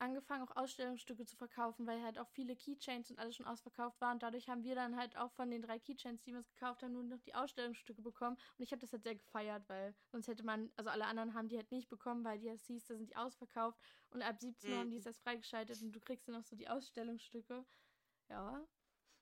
angefangen, 0.01 0.43
auch 0.43 0.57
Ausstellungsstücke 0.57 1.25
zu 1.27 1.37
verkaufen, 1.37 1.87
weil 1.87 2.03
halt 2.03 2.19
auch 2.19 2.29
viele 2.31 2.57
Keychains 2.57 3.13
und 3.13 3.21
alles 3.21 3.37
schon 3.37 3.47
ausverkauft 3.47 4.01
waren. 4.01 4.15
Und 4.15 4.25
dadurch 4.25 4.49
haben 4.49 4.65
wir 4.65 4.75
dann 4.75 4.97
halt 4.97 5.17
auch 5.17 5.31
von 5.31 5.49
den 5.49 5.63
drei 5.63 5.79
Keychains, 5.79 6.25
die 6.25 6.33
wir 6.33 6.39
uns 6.39 6.51
gekauft 6.51 6.83
haben, 6.83 6.93
nur 6.93 7.05
noch 7.05 7.21
die 7.21 7.37
Ausstellungsstücke 7.37 8.03
bekommen. 8.03 8.37
Und 8.57 8.65
ich 8.65 8.73
habe 8.73 8.81
das 8.81 8.93
halt 8.93 9.05
sehr 9.05 9.15
gefeiert, 9.15 9.63
weil 9.69 9.95
sonst 10.11 10.27
hätte 10.27 10.43
man, 10.43 10.73
also 10.75 10.91
alle 10.91 11.07
anderen 11.07 11.35
haben 11.35 11.47
die 11.47 11.57
halt 11.57 11.71
nicht 11.71 11.89
bekommen, 11.89 12.25
weil 12.25 12.41
die 12.41 12.51
hieß, 12.51 12.87
da 12.87 12.97
sind 12.97 13.11
die 13.11 13.17
ausverkauft. 13.17 13.79
Und 14.11 14.23
ab 14.23 14.41
17 14.41 14.71
Uhr 14.71 14.75
mhm. 14.75 14.81
haben 14.81 14.91
die 14.91 14.97
es 14.97 15.07
erst 15.07 15.23
freigeschaltet 15.23 15.81
und 15.83 15.93
du 15.93 16.01
kriegst 16.01 16.27
dann 16.27 16.35
noch 16.35 16.43
so 16.43 16.57
die 16.57 16.69
Ausstellungsstücke. 16.69 17.65
Ja, 18.29 18.67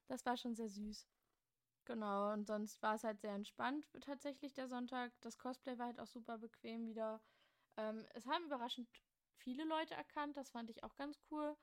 das 0.08 0.24
war 0.24 0.38
schon 0.38 0.54
sehr 0.54 0.70
süß. 0.70 1.06
Genau, 1.86 2.32
und 2.32 2.46
sonst 2.48 2.82
war 2.82 2.96
es 2.96 3.04
halt 3.04 3.20
sehr 3.20 3.32
entspannt 3.34 3.86
tatsächlich 4.00 4.52
der 4.52 4.66
Sonntag. 4.68 5.12
Das 5.20 5.38
Cosplay 5.38 5.78
war 5.78 5.86
halt 5.86 6.00
auch 6.00 6.06
super 6.06 6.36
bequem 6.36 6.88
wieder. 6.88 7.20
Ähm, 7.76 8.04
es 8.14 8.26
haben 8.26 8.44
überraschend 8.44 8.88
viele 9.38 9.64
Leute 9.64 9.94
erkannt, 9.94 10.36
das 10.36 10.50
fand 10.50 10.68
ich 10.68 10.82
auch 10.82 10.96
ganz 10.96 11.18
cool. 11.30 11.56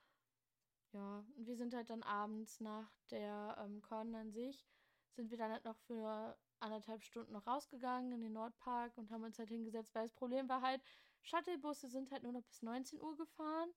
Ja, 0.94 1.26
und 1.36 1.48
wir 1.48 1.58
sind 1.58 1.74
halt 1.74 1.90
dann 1.90 2.04
abends 2.04 2.60
nach 2.62 2.90
der 3.12 3.58
ähm, 3.60 3.82
Con 3.82 4.16
an 4.16 4.32
sich, 4.32 4.66
sind 5.12 5.30
wir 5.30 5.38
dann 5.38 5.52
halt 5.52 5.66
noch 5.66 5.78
für 5.78 6.38
anderthalb 6.60 7.04
Stunden 7.04 7.34
noch 7.34 7.46
rausgegangen 7.48 8.14
in 8.14 8.22
den 8.22 8.34
Nordpark 8.34 8.98
und 8.98 9.12
haben 9.12 9.24
uns 9.24 9.40
halt 9.40 9.50
hingesetzt, 9.50 9.94
weil 9.94 10.04
das 10.04 10.14
Problem 10.14 10.48
war 10.48 10.62
halt, 10.62 10.82
Shuttlebusse 11.22 11.90
sind 11.90 12.12
halt 12.12 12.24
nur 12.24 12.32
noch 12.32 12.44
bis 12.44 12.62
19 12.62 13.02
Uhr 13.02 13.18
gefahren. 13.18 13.70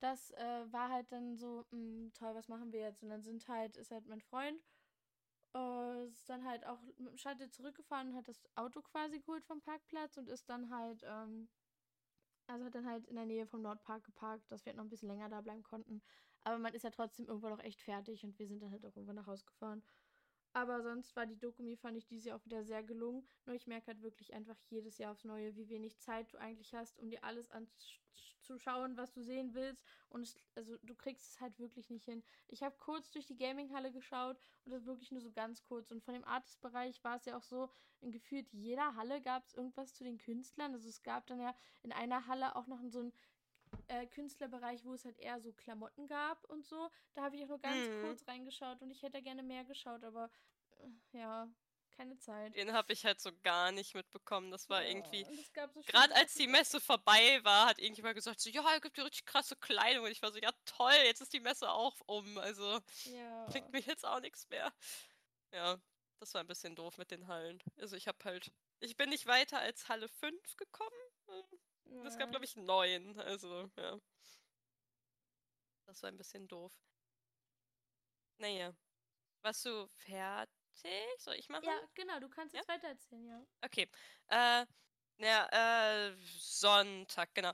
Das 0.00 0.30
äh, 0.32 0.72
war 0.72 0.90
halt 0.90 1.12
dann 1.12 1.36
so, 1.36 1.66
mh, 1.70 1.78
hm, 1.78 2.12
toll, 2.14 2.34
was 2.34 2.48
machen 2.48 2.72
wir 2.72 2.80
jetzt? 2.80 3.02
Und 3.02 3.10
dann 3.10 3.22
sind 3.22 3.46
halt, 3.48 3.76
ist 3.76 3.90
halt 3.90 4.06
mein 4.06 4.20
Freund 4.22 4.62
äh, 5.56 6.06
ist 6.08 6.28
dann 6.28 6.44
halt 6.44 6.66
auch 6.66 6.80
mit 6.98 6.98
dem 6.98 7.16
Shuttle 7.16 7.50
zurückgefahren 7.50 8.10
und 8.10 8.16
hat 8.16 8.28
das 8.28 8.48
Auto 8.56 8.82
quasi 8.82 9.20
geholt 9.20 9.44
vom 9.44 9.60
Parkplatz 9.62 10.16
und 10.18 10.28
ist 10.28 10.48
dann 10.50 10.70
halt, 10.70 11.02
ähm, 11.06 11.48
also 12.46 12.64
hat 12.64 12.74
dann 12.74 12.86
halt 12.88 13.06
in 13.06 13.16
der 13.16 13.26
Nähe 13.26 13.46
vom 13.46 13.62
Nordpark 13.62 14.04
geparkt, 14.04 14.50
dass 14.52 14.64
wir 14.64 14.70
halt 14.70 14.76
noch 14.78 14.84
ein 14.84 14.88
bisschen 14.90 15.08
länger 15.08 15.28
da 15.28 15.40
bleiben 15.40 15.62
konnten. 15.62 16.02
Aber 16.44 16.58
man 16.58 16.74
ist 16.74 16.82
ja 16.84 16.90
trotzdem 16.90 17.26
irgendwann 17.26 17.52
noch 17.52 17.64
echt 17.64 17.82
fertig 17.82 18.24
und 18.24 18.38
wir 18.38 18.46
sind 18.46 18.62
dann 18.62 18.70
halt 18.70 18.84
auch 18.86 18.94
irgendwann 18.96 19.16
nach 19.16 19.26
Hause 19.26 19.46
gefahren. 19.46 19.82
Aber 20.56 20.80
sonst 20.80 21.14
war 21.16 21.26
die 21.26 21.38
Dokumi, 21.38 21.76
fand 21.76 21.98
ich 21.98 22.06
dieses 22.06 22.24
Jahr 22.24 22.38
auch 22.38 22.44
wieder 22.46 22.64
sehr 22.64 22.82
gelungen. 22.82 23.28
Nur 23.44 23.54
ich 23.54 23.66
merke 23.66 23.88
halt 23.88 24.00
wirklich 24.00 24.32
einfach 24.32 24.56
jedes 24.70 24.96
Jahr 24.96 25.12
aufs 25.12 25.26
Neue, 25.26 25.54
wie 25.54 25.68
wenig 25.68 25.98
Zeit 25.98 26.32
du 26.32 26.38
eigentlich 26.38 26.72
hast, 26.74 26.98
um 26.98 27.10
dir 27.10 27.22
alles 27.24 27.50
anzuschauen, 27.50 28.96
was 28.96 29.12
du 29.12 29.20
sehen 29.20 29.52
willst. 29.52 29.84
Und 30.08 30.22
es, 30.22 30.34
also 30.54 30.78
du 30.78 30.94
kriegst 30.94 31.28
es 31.28 31.40
halt 31.42 31.58
wirklich 31.58 31.90
nicht 31.90 32.06
hin. 32.06 32.22
Ich 32.48 32.62
habe 32.62 32.74
kurz 32.78 33.10
durch 33.10 33.26
die 33.26 33.36
Gaming-Halle 33.36 33.92
geschaut 33.92 34.38
und 34.64 34.72
das 34.72 34.86
wirklich 34.86 35.12
nur 35.12 35.20
so 35.20 35.30
ganz 35.30 35.62
kurz. 35.62 35.90
Und 35.90 36.02
von 36.02 36.14
dem 36.14 36.24
Artist-Bereich 36.24 37.04
war 37.04 37.16
es 37.16 37.26
ja 37.26 37.36
auch 37.36 37.42
so, 37.42 37.68
in 38.00 38.10
gefühlt 38.10 38.50
jeder 38.50 38.96
Halle 38.96 39.20
gab 39.20 39.44
es 39.44 39.52
irgendwas 39.52 39.92
zu 39.92 40.04
den 40.04 40.16
Künstlern. 40.16 40.72
Also 40.72 40.88
es 40.88 41.02
gab 41.02 41.26
dann 41.26 41.38
ja 41.38 41.54
in 41.82 41.92
einer 41.92 42.28
Halle 42.28 42.56
auch 42.56 42.66
noch 42.66 42.80
so 42.88 43.00
ein 43.00 43.12
äh, 43.88 44.06
Künstlerbereich, 44.06 44.84
wo 44.84 44.94
es 44.94 45.04
halt 45.04 45.18
eher 45.18 45.40
so 45.40 45.52
Klamotten 45.52 46.06
gab 46.06 46.44
und 46.44 46.64
so. 46.64 46.90
Da 47.14 47.22
habe 47.22 47.36
ich 47.36 47.44
auch 47.44 47.48
nur 47.48 47.60
ganz 47.60 47.88
mhm. 47.88 48.02
kurz 48.02 48.26
reingeschaut 48.26 48.82
und 48.82 48.90
ich 48.90 49.02
hätte 49.02 49.22
gerne 49.22 49.42
mehr 49.42 49.64
geschaut, 49.64 50.04
aber 50.04 50.30
äh, 50.78 51.18
ja, 51.18 51.48
keine 51.96 52.18
Zeit. 52.18 52.54
Den 52.54 52.72
habe 52.72 52.92
ich 52.92 53.04
halt 53.04 53.20
so 53.20 53.30
gar 53.42 53.72
nicht 53.72 53.94
mitbekommen. 53.94 54.50
Das 54.50 54.68
war 54.68 54.82
ja, 54.82 54.90
irgendwie. 54.90 55.24
So 55.24 55.82
Gerade 55.86 56.14
als 56.14 56.34
die 56.34 56.46
Messe 56.46 56.80
vorbei 56.80 57.40
war, 57.42 57.66
hat 57.66 57.78
irgendjemand 57.78 58.14
gesagt: 58.14 58.40
so, 58.40 58.50
Ja, 58.50 58.62
es 58.74 58.82
gibt 58.82 58.98
ja 58.98 59.04
richtig 59.04 59.24
krasse 59.24 59.56
Kleidung. 59.56 60.04
Und 60.04 60.10
ich 60.10 60.22
war 60.22 60.30
so: 60.30 60.38
Ja, 60.38 60.50
toll, 60.64 60.92
jetzt 61.04 61.22
ist 61.22 61.32
die 61.32 61.40
Messe 61.40 61.70
auch 61.70 61.96
um. 62.06 62.38
Also 62.38 62.80
ja. 63.04 63.46
klingt 63.50 63.72
mir 63.72 63.80
jetzt 63.80 64.04
auch 64.04 64.20
nichts 64.20 64.48
mehr. 64.50 64.72
Ja, 65.52 65.78
das 66.20 66.34
war 66.34 66.42
ein 66.42 66.46
bisschen 66.46 66.76
doof 66.76 66.98
mit 66.98 67.10
den 67.10 67.28
Hallen. 67.28 67.62
Also 67.78 67.96
ich 67.96 68.08
habe 68.08 68.18
halt. 68.24 68.52
Ich 68.80 68.96
bin 68.96 69.08
nicht 69.08 69.26
weiter 69.26 69.58
als 69.58 69.88
Halle 69.88 70.08
5 70.08 70.56
gekommen. 70.56 70.90
Es 72.04 72.18
gab, 72.18 72.30
glaube 72.30 72.44
ich, 72.44 72.56
neun. 72.56 73.18
Also, 73.20 73.70
ja. 73.76 73.98
Das 75.86 76.02
war 76.02 76.08
ein 76.08 76.16
bisschen 76.16 76.46
doof. 76.48 76.72
Naja. 78.38 78.74
Warst 79.42 79.64
du 79.64 79.86
fertig? 79.86 80.52
Soll 81.18 81.36
ich 81.36 81.48
machen? 81.48 81.64
Ja, 81.64 81.80
genau, 81.94 82.20
du 82.20 82.28
kannst 82.28 82.54
jetzt 82.54 82.68
ja? 82.68 82.74
weiter 82.74 82.88
erzählen, 82.88 83.24
ja. 83.24 83.46
Okay. 83.62 83.88
Äh, 84.28 84.66
ja, 85.18 86.08
äh, 86.08 86.16
Sonntag, 86.38 87.34
genau. 87.34 87.52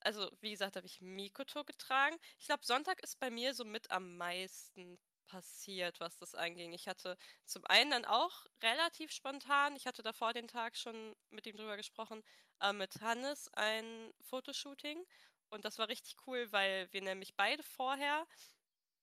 Also, 0.00 0.30
wie 0.40 0.50
gesagt, 0.50 0.76
habe 0.76 0.86
ich 0.86 1.00
Mikoto 1.00 1.64
getragen. 1.64 2.16
Ich 2.38 2.46
glaube, 2.46 2.64
Sonntag 2.64 3.02
ist 3.02 3.18
bei 3.20 3.30
mir 3.30 3.54
so 3.54 3.64
mit 3.64 3.90
am 3.90 4.16
meisten 4.16 4.98
passiert, 5.26 6.00
was 6.00 6.18
das 6.18 6.34
anging. 6.34 6.72
Ich 6.72 6.88
hatte 6.88 7.16
zum 7.46 7.64
einen 7.66 7.90
dann 7.90 8.04
auch 8.04 8.44
relativ 8.62 9.10
spontan, 9.10 9.76
ich 9.76 9.86
hatte 9.86 10.02
davor 10.02 10.32
den 10.32 10.48
Tag 10.48 10.76
schon 10.76 11.16
mit 11.30 11.46
ihm 11.46 11.56
drüber 11.56 11.76
gesprochen, 11.76 12.22
äh, 12.60 12.72
mit 12.72 13.00
Hannes 13.00 13.48
ein 13.54 14.12
Fotoshooting. 14.20 15.04
Und 15.50 15.64
das 15.64 15.78
war 15.78 15.88
richtig 15.88 16.16
cool, 16.26 16.50
weil 16.52 16.92
wir 16.92 17.02
nämlich 17.02 17.36
beide 17.36 17.62
vorher 17.62 18.26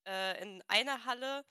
äh, 0.07 0.41
in 0.41 0.63
einer 0.67 1.05
Halle 1.05 1.45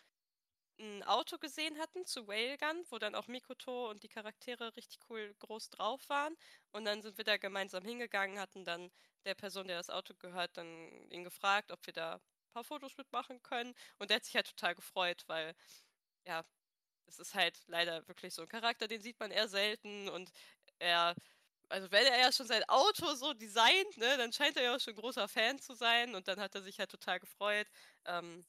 ein 0.78 1.03
Auto 1.05 1.38
gesehen 1.38 1.78
hatten 1.78 2.07
zu 2.07 2.26
Whalegun, 2.26 2.84
wo 2.90 2.98
dann 2.98 3.14
auch 3.14 3.28
Mikoto 3.28 3.90
und 3.90 4.03
die 4.03 4.09
Charaktere 4.09 4.74
richtig 4.76 5.01
cool 5.11 5.34
groß 5.40 5.70
drauf 5.70 6.09
waren. 6.09 6.36
Und 6.72 6.84
dann 6.86 7.03
sind 7.03 7.18
wir 7.18 7.24
da 7.24 7.36
gemeinsam 7.36 7.84
hingegangen, 7.84 8.38
hatten 8.38 8.64
dann 8.64 8.90
der 9.24 9.34
Person, 9.34 9.68
der 9.68 9.76
das 9.78 9.90
Auto 9.90 10.14
gehört, 10.14 10.57
dann 10.57 11.11
ihn 11.11 11.24
gefragt, 11.24 11.70
ob 11.70 11.84
wir 11.86 11.92
da 11.92 12.20
paar 12.53 12.64
Fotos 12.64 12.96
mitmachen 12.96 13.42
können. 13.42 13.74
Und 13.98 14.11
der 14.11 14.16
hat 14.16 14.24
sich 14.24 14.34
halt 14.34 14.48
total 14.48 14.74
gefreut, 14.74 15.24
weil, 15.26 15.55
ja, 16.26 16.44
es 17.07 17.18
ist 17.18 17.34
halt 17.34 17.59
leider 17.66 18.07
wirklich 18.09 18.34
so 18.34 18.42
ein 18.42 18.48
Charakter, 18.48 18.88
den 18.88 19.03
sieht 19.03 19.20
man 19.20 19.30
eher 19.32 19.48
selten 19.48 20.09
und 20.09 20.30
er, 20.78 21.14
also 21.71 21.91
wenn 21.91 22.07
er 22.07 22.18
ja 22.18 22.33
schon 22.33 22.47
sein 22.47 22.64
Auto 22.68 23.14
so 23.14 23.33
designt, 23.35 23.97
ne, 23.97 24.16
dann 24.18 24.33
scheint 24.33 24.57
er 24.57 24.64
ja 24.64 24.77
auch 24.77 24.81
schon 24.81 24.95
großer 24.95 25.29
Fan 25.29 25.59
zu 25.59 25.75
sein 25.75 26.14
und 26.14 26.29
dann 26.29 26.41
hat 26.41 26.55
er 26.55 26.62
sich 26.62 26.79
halt 26.79 26.91
total 26.91 27.21
gefreut. 27.21 27.68
Ähm, 28.05 28.45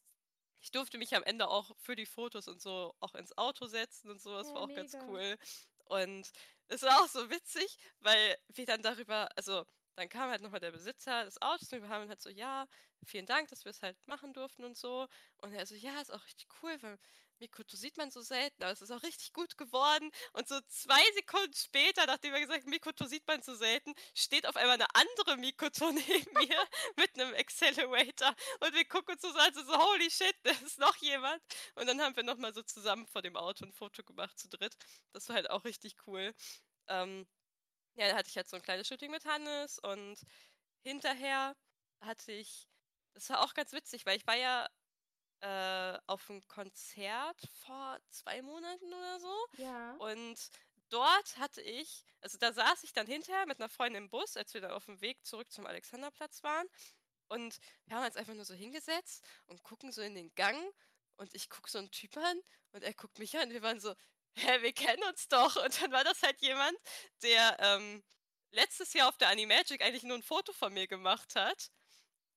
ich 0.61 0.71
durfte 0.71 0.97
mich 0.97 1.15
am 1.15 1.23
Ende 1.23 1.47
auch 1.47 1.75
für 1.77 1.95
die 1.95 2.05
Fotos 2.05 2.47
und 2.47 2.61
so 2.61 2.93
auch 2.99 3.15
ins 3.15 3.37
Auto 3.37 3.67
setzen 3.67 4.09
und 4.11 4.21
so, 4.21 4.35
das 4.37 4.47
ja, 4.49 4.55
war 4.55 4.61
auch 4.61 4.67
mega. 4.67 4.81
ganz 4.81 4.97
cool. 5.07 5.37
Und 5.85 6.31
es 6.67 6.83
war 6.83 7.01
auch 7.01 7.07
so 7.07 7.29
witzig, 7.29 7.77
weil 7.99 8.37
wir 8.49 8.65
dann 8.65 8.81
darüber, 8.81 9.29
also 9.35 9.65
dann 9.95 10.09
kam 10.09 10.29
halt 10.29 10.41
nochmal 10.41 10.59
der 10.59 10.71
Besitzer 10.71 11.25
des 11.25 11.41
Autos 11.41 11.71
und 11.73 11.81
wir 11.81 11.89
haben 11.89 12.07
halt 12.09 12.21
so, 12.21 12.29
ja, 12.29 12.67
vielen 13.03 13.25
Dank, 13.25 13.49
dass 13.49 13.65
wir 13.65 13.71
es 13.71 13.81
halt 13.81 13.97
machen 14.07 14.33
durften 14.33 14.63
und 14.63 14.77
so. 14.77 15.07
Und 15.37 15.53
er 15.53 15.65
so, 15.65 15.75
ja, 15.75 15.99
ist 16.01 16.11
auch 16.11 16.23
richtig 16.25 16.47
cool, 16.61 16.77
weil 16.81 16.97
Mikoto 17.41 17.75
sieht 17.75 17.97
man 17.97 18.11
so 18.11 18.21
selten, 18.21 18.63
aber 18.63 18.71
es 18.71 18.81
ist 18.81 18.91
auch 18.91 19.01
richtig 19.03 19.33
gut 19.33 19.57
geworden. 19.57 20.11
Und 20.33 20.47
so 20.47 20.59
zwei 20.67 21.01
Sekunden 21.15 21.53
später, 21.53 22.05
nachdem 22.05 22.33
er 22.33 22.39
gesagt 22.39 22.67
Mikoto 22.67 23.05
sieht 23.05 23.27
man 23.27 23.41
so 23.41 23.55
selten, 23.55 23.93
steht 24.13 24.47
auf 24.47 24.55
einmal 24.55 24.75
eine 24.75 24.87
andere 24.93 25.37
Mikoto 25.37 25.91
neben 25.91 26.33
mir 26.33 26.67
mit 26.95 27.19
einem 27.19 27.33
Accelerator. 27.35 28.33
Und 28.59 28.73
wir 28.73 28.85
gucken 28.85 29.15
uns 29.15 29.21
so 29.23 29.29
an, 29.29 29.53
so, 29.53 29.63
holy 29.67 30.09
shit, 30.09 30.35
da 30.43 30.51
ist 30.51 30.79
noch 30.79 30.95
jemand. 30.97 31.41
Und 31.75 31.87
dann 31.87 31.99
haben 31.99 32.15
wir 32.15 32.23
nochmal 32.23 32.53
so 32.53 32.61
zusammen 32.61 33.07
vor 33.07 33.23
dem 33.23 33.35
Auto 33.35 33.65
ein 33.65 33.73
Foto 33.73 34.03
gemacht 34.03 34.37
zu 34.39 34.47
dritt. 34.47 34.77
Das 35.11 35.27
war 35.27 35.35
halt 35.35 35.49
auch 35.49 35.65
richtig 35.65 35.95
cool. 36.07 36.33
Ähm, 36.87 37.27
ja, 37.95 38.07
da 38.09 38.15
hatte 38.15 38.29
ich 38.29 38.37
halt 38.37 38.47
so 38.47 38.55
ein 38.55 38.61
kleines 38.61 38.87
Shooting 38.87 39.11
mit 39.11 39.25
Hannes 39.25 39.79
und 39.79 40.17
hinterher 40.83 41.55
hatte 42.01 42.31
ich, 42.31 42.67
das 43.13 43.29
war 43.29 43.41
auch 43.41 43.53
ganz 43.55 43.73
witzig, 43.73 44.05
weil 44.05 44.17
ich 44.17 44.27
war 44.27 44.37
ja 44.37 44.67
äh, 45.41 45.97
auf 46.07 46.29
einem 46.29 46.47
Konzert 46.47 47.41
vor 47.63 47.99
zwei 48.09 48.41
Monaten 48.41 48.93
oder 48.93 49.19
so. 49.19 49.45
Ja. 49.57 49.93
Und 49.95 50.37
dort 50.89 51.37
hatte 51.37 51.61
ich, 51.61 52.05
also 52.21 52.37
da 52.37 52.53
saß 52.53 52.83
ich 52.83 52.93
dann 52.93 53.07
hinterher 53.07 53.45
mit 53.45 53.59
einer 53.59 53.69
Freundin 53.69 54.03
im 54.03 54.09
Bus, 54.09 54.37
als 54.37 54.53
wir 54.53 54.61
dann 54.61 54.71
auf 54.71 54.85
dem 54.85 55.01
Weg 55.01 55.25
zurück 55.25 55.51
zum 55.51 55.65
Alexanderplatz 55.65 56.43
waren. 56.43 56.67
Und 57.27 57.59
wir 57.85 57.95
haben 57.95 58.05
uns 58.05 58.17
einfach 58.17 58.33
nur 58.33 58.45
so 58.45 58.53
hingesetzt 58.53 59.23
und 59.47 59.63
gucken 59.63 59.91
so 59.91 60.01
in 60.01 60.15
den 60.15 60.33
Gang. 60.35 60.57
Und 61.15 61.33
ich 61.33 61.49
gucke 61.49 61.69
so 61.69 61.77
einen 61.77 61.91
Typ 61.91 62.17
an 62.17 62.41
und 62.71 62.83
er 62.83 62.93
guckt 62.93 63.19
mich 63.19 63.35
an. 63.37 63.43
Und 63.43 63.53
wir 63.53 63.61
waren 63.61 63.79
so, 63.79 63.95
hä, 64.35 64.61
wir 64.61 64.73
kennen 64.73 65.03
uns 65.03 65.27
doch. 65.27 65.55
Und 65.63 65.81
dann 65.81 65.91
war 65.91 66.03
das 66.03 66.21
halt 66.23 66.41
jemand, 66.41 66.77
der 67.23 67.57
ähm, 67.59 68.03
letztes 68.51 68.93
Jahr 68.93 69.07
auf 69.07 69.17
der 69.17 69.29
Animagic 69.29 69.81
eigentlich 69.81 70.03
nur 70.03 70.17
ein 70.17 70.23
Foto 70.23 70.51
von 70.53 70.73
mir 70.73 70.87
gemacht 70.87 71.35
hat. 71.35 71.71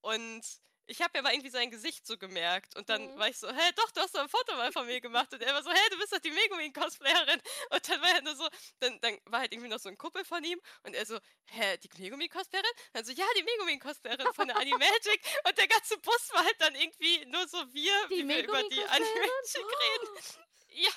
Und 0.00 0.42
ich 0.86 1.00
habe 1.00 1.16
ja 1.16 1.22
mal 1.22 1.32
irgendwie 1.32 1.50
sein 1.50 1.70
Gesicht 1.70 2.06
so 2.06 2.18
gemerkt. 2.18 2.76
Und 2.76 2.88
dann 2.88 3.14
mhm. 3.14 3.18
war 3.18 3.28
ich 3.28 3.38
so, 3.38 3.48
hä, 3.48 3.72
doch, 3.76 3.90
du 3.92 4.00
hast 4.00 4.14
doch 4.14 4.20
ein 4.20 4.28
Foto 4.28 4.54
mal 4.56 4.72
von 4.72 4.86
mir 4.86 5.00
gemacht. 5.00 5.32
Und 5.32 5.42
er 5.42 5.54
war 5.54 5.62
so, 5.62 5.70
hä, 5.70 5.78
du 5.90 5.98
bist 5.98 6.12
doch 6.12 6.18
die 6.18 6.30
Megumin-Cosplayerin. 6.30 7.40
Und 7.70 7.88
dann 7.88 8.00
war 8.00 8.08
er 8.10 8.22
nur 8.22 8.36
so, 8.36 8.48
dann, 8.80 9.00
dann 9.00 9.18
war 9.26 9.40
halt 9.40 9.52
irgendwie 9.52 9.70
noch 9.70 9.78
so 9.78 9.88
ein 9.88 9.96
Kuppel 9.96 10.24
von 10.24 10.44
ihm. 10.44 10.60
Und 10.82 10.94
er 10.94 11.06
so, 11.06 11.18
hä, 11.46 11.78
die 11.78 11.88
Megumin-Cosplayerin? 11.88 12.70
Dann 12.92 13.04
so, 13.04 13.12
ja, 13.12 13.24
die 13.36 13.42
Megumin-Cosplayerin 13.42 14.32
von 14.34 14.48
der 14.48 14.56
Animagic. 14.56 15.20
und 15.48 15.58
der 15.58 15.68
ganze 15.68 15.96
Bus 15.98 16.30
war 16.32 16.44
halt 16.44 16.60
dann 16.60 16.74
irgendwie 16.74 17.24
nur 17.26 17.46
so 17.48 17.58
wir, 17.72 18.08
die 18.08 18.16
wie 18.16 18.28
wir 18.28 18.44
über 18.44 18.62
die 18.64 18.84
Animagic 18.84 19.64
oh. 19.64 20.04
reden. 20.04 20.44
Ja, 20.76 20.90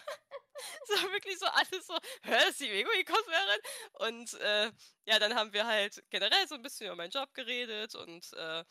es 0.84 1.04
war 1.04 1.12
wirklich 1.12 1.38
so 1.38 1.46
alles 1.46 1.86
so, 1.86 1.96
hä, 2.24 2.50
ist 2.50 2.60
die 2.60 2.70
Megumin-Cosplayerin? 2.70 3.62
Und 3.94 4.34
äh, 4.34 4.72
ja, 5.06 5.20
dann 5.20 5.36
haben 5.36 5.54
wir 5.54 5.66
halt 5.66 6.04
generell 6.10 6.48
so 6.48 6.56
ein 6.56 6.62
bisschen 6.62 6.88
über 6.88 6.96
meinen 6.96 7.12
Job 7.12 7.34
geredet 7.34 7.96
und 7.96 8.34
äh, 8.34 8.64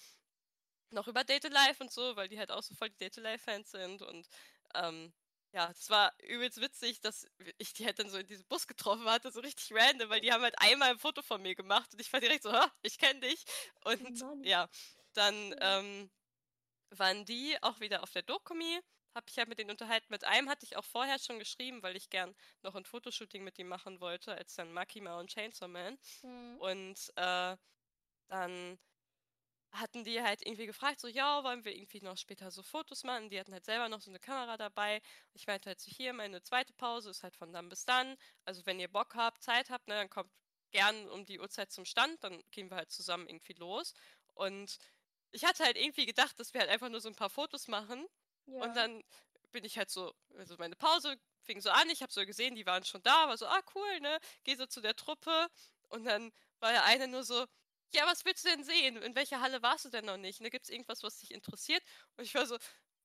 noch 0.91 1.09
über 1.09 1.25
Date 1.25 1.51
Life 1.51 1.83
und 1.83 1.93
so, 1.93 2.17
weil 2.17 2.29
die 2.29 2.39
halt 2.39 2.51
auch 2.51 2.63
so 2.63 2.75
voll 2.75 2.91
die 2.91 2.97
Date 2.97 3.17
Life 3.17 3.45
Fans 3.45 3.71
sind 3.71 4.03
und 4.03 4.29
ähm, 4.75 5.13
ja, 5.53 5.71
es 5.71 5.89
war 5.89 6.13
übelst 6.23 6.61
witzig, 6.61 7.01
dass 7.01 7.27
ich 7.57 7.73
die 7.73 7.87
halt 7.87 7.99
dann 7.99 8.11
so 8.11 8.19
in 8.19 8.27
diesem 8.27 8.47
Bus 8.47 8.67
getroffen 8.67 9.07
hatte, 9.07 9.31
so 9.31 9.41
richtig 9.41 9.73
random, 9.73 10.11
weil 10.11 10.21
die 10.21 10.31
haben 10.31 10.43
halt 10.43 10.55
einmal 10.59 10.91
ein 10.91 10.99
Foto 10.99 11.23
von 11.23 11.41
mir 11.41 11.55
gemacht 11.55 11.93
und 11.95 12.01
ich 12.01 12.13
war 12.13 12.21
direkt 12.21 12.43
so, 12.43 12.53
ich 12.83 12.99
kenne 12.99 13.21
dich. 13.21 13.43
Und 13.85 14.23
oh 14.23 14.37
ja, 14.43 14.69
dann 15.15 15.55
ähm, 15.61 16.11
waren 16.91 17.25
die 17.25 17.57
auch 17.63 17.81
wieder 17.81 18.03
auf 18.03 18.11
der 18.11 18.23
Dokumi, 18.23 18.81
habe 19.15 19.27
ich 19.31 19.39
halt 19.39 19.49
mit 19.49 19.59
denen 19.59 19.71
unterhalten. 19.71 20.09
Mit 20.11 20.25
einem 20.25 20.51
hatte 20.51 20.67
ich 20.67 20.77
auch 20.77 20.85
vorher 20.85 21.19
schon 21.19 21.39
geschrieben, 21.39 21.83
weil 21.83 21.97
ich 21.97 22.11
gern 22.11 22.35
noch 22.63 22.75
ein 22.75 22.85
Fotoshooting 22.85 23.43
mit 23.43 23.59
ihm 23.59 23.69
machen 23.69 24.01
wollte, 24.01 24.35
als 24.35 24.55
dann 24.57 24.73
Makima 24.73 25.19
und 25.19 25.31
Chainsaw 25.31 25.69
Man. 25.69 25.99
Mhm. 26.23 26.57
Und 26.59 27.13
äh, 27.17 27.57
dann 28.29 28.79
hatten 29.81 30.05
die 30.05 30.23
halt 30.23 30.45
irgendwie 30.45 30.67
gefragt, 30.67 31.01
so, 31.01 31.09
ja, 31.09 31.43
wollen 31.45 31.65
wir 31.65 31.75
irgendwie 31.75 32.01
noch 32.01 32.17
später 32.17 32.51
so 32.51 32.63
Fotos 32.63 33.05
machen? 33.05 33.31
Die 33.31 33.39
hatten 33.39 33.53
halt 33.53 33.65
selber 33.65 33.89
noch 33.89 34.01
so 34.01 34.11
eine 34.11 34.21
Kamera 34.21 34.57
dabei. 34.57 35.01
Ich 35.35 35.47
meinte 35.47 35.69
halt 35.69 35.81
so, 35.81 35.91
hier, 35.91 36.13
meine 36.13 36.43
zweite 36.43 36.73
Pause 36.75 37.11
ist 37.11 37.23
halt 37.23 37.37
von 37.37 37.53
dann 37.53 37.69
bis 37.69 37.85
dann. 37.85 38.17
Also 38.45 38.65
wenn 38.67 38.81
ihr 38.81 38.89
Bock 38.89 39.15
habt, 39.15 39.43
Zeit 39.43 39.71
habt, 39.71 39.89
ne, 39.89 39.95
dann 39.95 40.11
kommt 40.11 40.31
gern 40.71 41.09
um 41.11 41.25
die 41.25 41.41
Uhrzeit 41.41 41.71
zum 41.73 41.85
Stand, 41.85 42.23
dann 42.23 42.43
gehen 42.51 42.71
wir 42.71 42.77
halt 42.77 42.91
zusammen 42.91 43.29
irgendwie 43.29 43.55
los. 43.55 43.95
Und 44.35 44.79
ich 45.33 45.45
hatte 45.45 45.65
halt 45.65 45.77
irgendwie 45.77 46.07
gedacht, 46.07 46.39
dass 46.39 46.55
wir 46.55 46.61
halt 46.61 46.71
einfach 46.71 46.89
nur 46.89 47.01
so 47.01 47.09
ein 47.09 47.15
paar 47.15 47.31
Fotos 47.31 47.69
machen. 47.69 48.07
Ja. 48.47 48.63
Und 48.63 48.77
dann 48.77 49.03
bin 49.53 49.65
ich 49.65 49.79
halt 49.79 49.91
so, 49.91 50.15
also 50.37 50.57
meine 50.59 50.77
Pause 50.77 51.17
fing 51.43 51.61
so 51.61 51.71
an, 51.71 51.89
ich 51.91 52.03
habe 52.03 52.13
so 52.13 52.25
gesehen, 52.27 52.55
die 52.55 52.67
waren 52.67 52.85
schon 52.85 53.03
da, 53.03 53.29
war 53.29 53.37
so, 53.37 53.47
ah 53.47 53.63
cool, 53.75 54.01
ne, 54.01 54.19
geh 54.45 54.55
so 54.55 54.67
zu 54.67 54.81
der 54.81 54.97
Truppe. 54.97 55.49
Und 55.89 56.05
dann 56.05 56.33
war 56.61 56.73
der 56.73 56.85
eine 56.85 57.09
nur 57.09 57.25
so, 57.25 57.47
ja, 57.95 58.07
was 58.07 58.25
willst 58.25 58.45
du 58.45 58.49
denn 58.51 58.65
sehen? 58.65 58.97
In 59.03 59.15
welcher 59.15 59.41
Halle 59.41 59.63
warst 59.63 59.85
du 59.87 59.91
denn 59.91 60.05
noch 60.05 60.17
nicht? 60.17 60.41
Ne, 60.41 60.51
Gibt 60.51 60.65
es 60.67 60.71
irgendwas, 60.71 61.03
was 61.03 61.19
dich 61.19 61.33
interessiert? 61.33 61.83
Und 62.17 62.25
ich 62.25 62.35
war 62.35 62.47
so, 62.47 62.59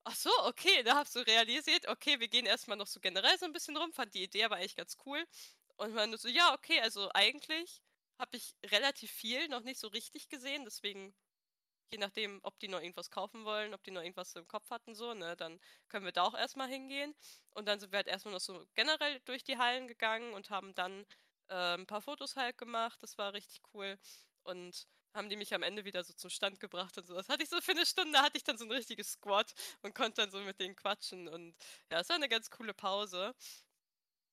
ach 0.03 0.15
so, 0.15 0.31
okay, 0.45 0.83
da 0.83 0.95
hast 0.97 1.15
du 1.15 1.19
realisiert, 1.19 1.87
okay, 1.87 2.19
wir 2.19 2.27
gehen 2.27 2.45
erstmal 2.45 2.77
noch 2.77 2.87
so 2.87 2.99
generell 2.99 3.37
so 3.37 3.45
ein 3.45 3.53
bisschen 3.53 3.77
rum, 3.77 3.93
fand 3.93 4.13
die 4.13 4.23
Idee 4.23 4.43
aber 4.45 4.57
eigentlich 4.57 4.75
ganz 4.75 4.97
cool. 5.05 5.23
Und 5.77 5.93
man 5.93 6.15
so, 6.17 6.27
ja, 6.27 6.53
okay, 6.53 6.79
also 6.81 7.09
eigentlich 7.13 7.81
habe 8.19 8.37
ich 8.37 8.55
relativ 8.65 9.11
viel 9.11 9.47
noch 9.49 9.61
nicht 9.61 9.79
so 9.79 9.87
richtig 9.87 10.29
gesehen, 10.29 10.63
deswegen 10.65 11.13
je 11.91 11.97
nachdem, 11.99 12.39
ob 12.43 12.57
die 12.59 12.67
noch 12.69 12.81
irgendwas 12.81 13.09
kaufen 13.11 13.45
wollen, 13.45 13.73
ob 13.73 13.83
die 13.83 13.91
noch 13.91 14.01
irgendwas 14.01 14.35
im 14.35 14.47
Kopf 14.47 14.69
hatten, 14.69 14.95
so, 14.95 15.13
ne, 15.13 15.35
dann 15.35 15.59
können 15.89 16.05
wir 16.05 16.11
da 16.13 16.23
auch 16.23 16.35
erstmal 16.35 16.69
hingehen. 16.69 17.13
Und 17.51 17.67
dann 17.67 17.79
sind 17.79 17.91
wir 17.91 17.97
halt 17.97 18.07
erstmal 18.07 18.33
noch 18.33 18.41
so 18.41 18.65
generell 18.75 19.19
durch 19.25 19.43
die 19.43 19.57
Hallen 19.57 19.87
gegangen 19.87 20.33
und 20.33 20.49
haben 20.49 20.73
dann 20.75 21.05
äh, 21.49 21.75
ein 21.75 21.87
paar 21.87 22.01
Fotos 22.01 22.35
halt 22.35 22.57
gemacht. 22.57 22.99
Das 23.01 23.17
war 23.17 23.33
richtig 23.33 23.61
cool. 23.73 23.99
Und 24.43 24.87
haben 25.13 25.29
die 25.29 25.35
mich 25.35 25.53
am 25.53 25.63
Ende 25.63 25.83
wieder 25.85 26.03
so 26.03 26.13
zum 26.13 26.29
Stand 26.29 26.59
gebracht 26.59 26.97
und 26.97 27.05
so. 27.05 27.15
Das 27.15 27.29
hatte 27.29 27.43
ich 27.43 27.49
so 27.49 27.59
für 27.61 27.71
eine 27.71 27.85
Stunde, 27.85 28.19
hatte 28.19 28.37
ich 28.37 28.43
dann 28.43 28.57
so 28.57 28.65
ein 28.65 28.71
richtiges 28.71 29.13
Squad 29.13 29.53
und 29.81 29.93
konnte 29.93 30.21
dann 30.21 30.31
so 30.31 30.39
mit 30.39 30.59
denen 30.59 30.75
quatschen. 30.75 31.27
Und 31.27 31.55
ja, 31.91 31.99
es 31.99 32.09
war 32.09 32.15
eine 32.15 32.29
ganz 32.29 32.49
coole 32.49 32.73
Pause. 32.73 33.35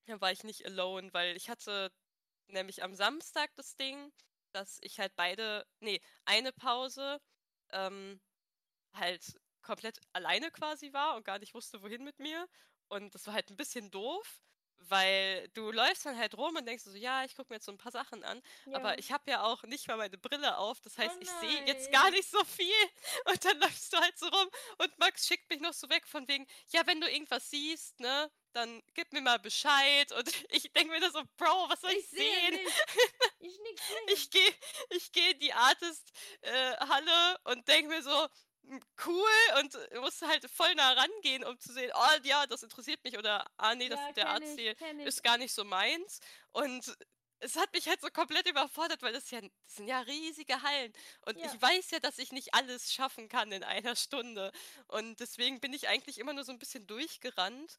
Da 0.07 0.21
war 0.21 0.33
ich 0.33 0.45
nicht 0.45 0.65
alone, 0.65 1.13
weil 1.13 1.37
ich 1.37 1.51
hatte 1.51 1.93
nämlich 2.49 2.83
am 2.83 2.95
Samstag 2.95 3.51
das 3.57 3.77
Ding, 3.77 4.13
dass 4.53 4.79
ich 4.83 4.99
halt 4.99 5.15
beide, 5.17 5.67
nee, 5.81 6.01
eine 6.25 6.53
Pause 6.53 7.21
ähm, 7.71 8.21
halt 8.95 9.39
komplett 9.63 10.01
alleine 10.13 10.51
quasi 10.51 10.93
war 10.93 11.17
und 11.17 11.25
gar 11.25 11.39
nicht 11.39 11.55
wusste, 11.55 11.83
wohin 11.83 12.05
mit 12.05 12.19
mir. 12.19 12.49
Und 12.89 13.15
das 13.15 13.27
war 13.27 13.35
halt 13.35 13.51
ein 13.51 13.57
bisschen 13.57 13.91
doof, 13.91 14.41
weil 14.89 15.49
du 15.55 15.71
läufst 15.71 16.07
dann 16.07 16.19
halt 16.19 16.37
rum 16.37 16.57
und 16.57 16.67
denkst 16.67 16.85
so, 16.85 16.95
ja, 16.95 17.25
ich 17.25 17.37
gucke 17.37 17.53
mir 17.53 17.57
jetzt 17.57 17.67
so 17.67 17.73
ein 17.73 17.79
paar 17.79 17.93
Sachen 17.93 18.25
an. 18.25 18.43
Ja. 18.67 18.77
Aber 18.77 18.99
ich 18.99 19.13
habe 19.13 19.31
ja 19.31 19.43
auch 19.43 19.63
nicht 19.65 19.89
mal 19.89 19.97
meine 19.97 20.19
Brille 20.19 20.57
auf. 20.59 20.81
Das 20.81 20.97
heißt, 20.99 21.17
oh 21.17 21.21
ich 21.21 21.31
sehe 21.31 21.67
jetzt 21.67 21.93
gar 21.93 22.11
nicht 22.11 22.31
so 22.31 22.43
viel. 22.45 22.73
Und 23.31 23.45
dann 23.45 23.59
läufst 23.61 23.93
du 23.93 23.99
halt 23.99 24.19
so 24.19 24.27
rum. 24.29 24.49
Und 24.79 24.99
Max 24.99 25.27
schickt 25.27 25.49
mich 25.51 25.61
noch 25.61 25.75
so 25.75 25.89
weg 25.91 26.07
von 26.07 26.27
wegen, 26.29 26.47
ja, 26.71 26.87
wenn 26.87 27.01
du 27.01 27.11
irgendwas 27.11 27.51
siehst, 27.51 28.01
ne, 28.01 28.31
dann 28.53 28.83
gib 28.95 29.13
mir 29.13 29.21
mal 29.21 29.39
Bescheid. 29.39 30.13
Und 30.13 30.29
ich 30.51 30.73
denke 30.73 30.93
mir 30.93 31.01
da 31.01 31.11
so, 31.11 31.23
Bro, 31.37 31.69
was 31.69 31.81
soll 31.81 31.91
ich, 31.93 31.99
ich 31.99 32.11
sehen? 32.11 32.55
Nicht. 32.55 32.69
Ich, 33.41 33.59
ich 34.13 34.31
gehe 34.31 34.55
ich 34.91 35.13
geh 35.13 35.31
in 35.31 35.39
die 35.39 35.53
Artist-Halle 35.53 37.35
äh, 37.45 37.51
und 37.53 37.67
denke 37.69 37.89
mir 37.89 38.03
so, 38.03 38.29
cool 39.07 39.61
und 39.61 40.01
musste 40.01 40.27
halt 40.27 40.49
voll 40.51 40.75
nah 40.75 40.93
rangehen, 40.93 41.45
um 41.45 41.59
zu 41.59 41.73
sehen, 41.73 41.91
oh 41.95 42.19
ja, 42.23 42.47
das 42.47 42.63
interessiert 42.63 43.03
mich 43.05 43.17
oder 43.19 43.47
ah 43.57 43.75
nee, 43.75 43.89
das, 43.89 44.01
ja, 44.01 44.13
der 44.13 44.29
Arzt 44.31 44.59
ist 44.59 45.23
gar 45.23 45.39
nicht 45.39 45.53
so 45.53 45.65
meins. 45.65 46.21
Und 46.53 46.97
es 47.41 47.57
hat 47.57 47.73
mich 47.73 47.89
halt 47.89 48.01
so 48.01 48.09
komplett 48.09 48.49
überfordert, 48.49 49.03
weil 49.03 49.13
das 49.13 49.31
ja 49.31 49.41
das 49.41 49.51
sind 49.67 49.87
ja 49.87 50.01
riesige 50.01 50.61
Hallen 50.63 50.93
und 51.27 51.39
ja. 51.39 51.47
ich 51.47 51.63
weiß 51.63 51.91
ja, 51.93 52.01
dass 52.01 52.19
ich 52.19 52.33
nicht 52.33 52.55
alles 52.55 52.93
schaffen 52.93 53.29
kann 53.29 53.53
in 53.53 53.63
einer 53.63 53.95
Stunde 53.97 54.51
und 54.89 55.21
deswegen 55.21 55.61
bin 55.61 55.73
ich 55.73 55.89
eigentlich 55.89 56.19
immer 56.19 56.33
nur 56.33 56.45
so 56.45 56.53
ein 56.53 56.59
bisschen 56.59 56.87
durchgerannt 56.87 57.79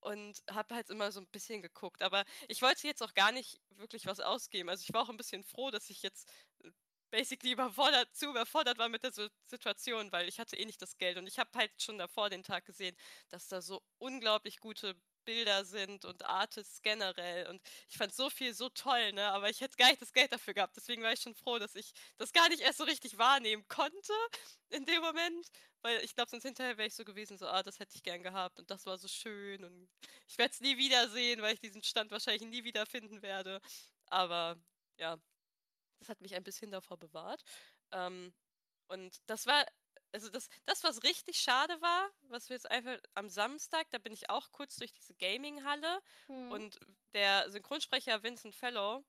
und 0.00 0.42
habe 0.50 0.74
halt 0.74 0.90
immer 0.90 1.12
so 1.12 1.20
ein 1.20 1.26
bisschen 1.26 1.62
geguckt, 1.62 2.02
aber 2.02 2.24
ich 2.48 2.62
wollte 2.62 2.86
jetzt 2.86 3.02
auch 3.02 3.14
gar 3.14 3.32
nicht 3.32 3.60
wirklich 3.70 4.06
was 4.06 4.20
ausgeben. 4.20 4.68
Also 4.68 4.84
ich 4.86 4.92
war 4.92 5.02
auch 5.02 5.08
ein 5.08 5.16
bisschen 5.16 5.44
froh, 5.44 5.70
dass 5.70 5.90
ich 5.90 6.02
jetzt 6.02 6.28
äh, 6.64 6.70
basically 7.10 7.52
überfordert, 7.52 8.14
zu 8.14 8.30
überfordert 8.30 8.78
war 8.78 8.88
mit 8.88 9.02
der 9.02 9.12
Situation, 9.46 10.12
weil 10.12 10.28
ich 10.28 10.38
hatte 10.40 10.56
eh 10.56 10.64
nicht 10.64 10.82
das 10.82 10.96
Geld. 10.98 11.18
Und 11.18 11.26
ich 11.26 11.38
habe 11.38 11.50
halt 11.54 11.70
schon 11.80 11.98
davor 11.98 12.30
den 12.30 12.42
Tag 12.42 12.64
gesehen, 12.66 12.96
dass 13.30 13.48
da 13.48 13.62
so 13.62 13.82
unglaublich 13.98 14.58
gute 14.60 14.94
Bilder 15.28 15.66
sind 15.66 16.06
und 16.06 16.24
Artists 16.24 16.80
generell. 16.80 17.48
Und 17.48 17.60
ich 17.90 17.98
fand 17.98 18.14
so 18.14 18.30
viel 18.30 18.54
so 18.54 18.70
toll, 18.70 19.12
ne, 19.12 19.26
aber 19.26 19.50
ich 19.50 19.60
hätte 19.60 19.76
gar 19.76 19.88
nicht 19.90 20.00
das 20.00 20.14
Geld 20.14 20.32
dafür 20.32 20.54
gehabt, 20.54 20.74
deswegen 20.74 21.02
war 21.02 21.12
ich 21.12 21.20
schon 21.20 21.34
froh, 21.34 21.58
dass 21.58 21.74
ich 21.74 21.92
das 22.16 22.32
gar 22.32 22.48
nicht 22.48 22.62
erst 22.62 22.78
so 22.78 22.84
richtig 22.84 23.18
wahrnehmen 23.18 23.62
konnte 23.68 24.14
in 24.70 24.86
dem 24.86 25.02
Moment, 25.02 25.48
weil 25.82 26.02
ich 26.02 26.14
glaube, 26.14 26.30
sonst 26.30 26.44
hinterher 26.44 26.78
wäre 26.78 26.88
ich 26.88 26.94
so 26.94 27.04
gewesen, 27.04 27.36
so, 27.36 27.46
ah, 27.46 27.62
das 27.62 27.78
hätte 27.78 27.94
ich 27.94 28.02
gern 28.02 28.22
gehabt. 28.22 28.58
Und 28.58 28.70
das 28.70 28.86
war 28.86 28.96
so 28.96 29.06
schön. 29.06 29.64
Und 29.64 29.90
ich 30.26 30.38
werde 30.38 30.52
es 30.54 30.60
nie 30.60 30.78
wiedersehen, 30.78 31.42
weil 31.42 31.52
ich 31.54 31.60
diesen 31.60 31.82
Stand 31.82 32.10
wahrscheinlich 32.10 32.48
nie 32.48 32.64
wieder 32.64 32.86
finden 32.86 33.20
werde, 33.20 33.60
aber 34.06 34.56
ja, 34.96 35.18
das 35.98 36.08
hat 36.08 36.20
mich 36.20 36.34
ein 36.34 36.44
bisschen 36.44 36.70
davor 36.70 36.96
bewahrt. 36.96 37.42
Ähm, 37.92 38.32
und 38.88 39.18
das 39.26 39.46
war, 39.46 39.64
also 40.12 40.28
das, 40.30 40.48
das, 40.64 40.82
was 40.84 41.02
richtig 41.02 41.38
schade 41.38 41.80
war, 41.80 42.10
was 42.22 42.48
wir 42.48 42.56
jetzt 42.56 42.70
einfach 42.70 42.98
am 43.14 43.28
Samstag, 43.28 43.88
da 43.90 43.98
bin 43.98 44.12
ich 44.12 44.30
auch 44.30 44.50
kurz 44.52 44.76
durch 44.76 44.92
diese 44.92 45.14
Gaming-Halle 45.14 46.00
hm. 46.26 46.50
und 46.50 46.78
der 47.12 47.50
Synchronsprecher 47.50 48.22
Vincent 48.22 48.54
Fellow 48.54 49.04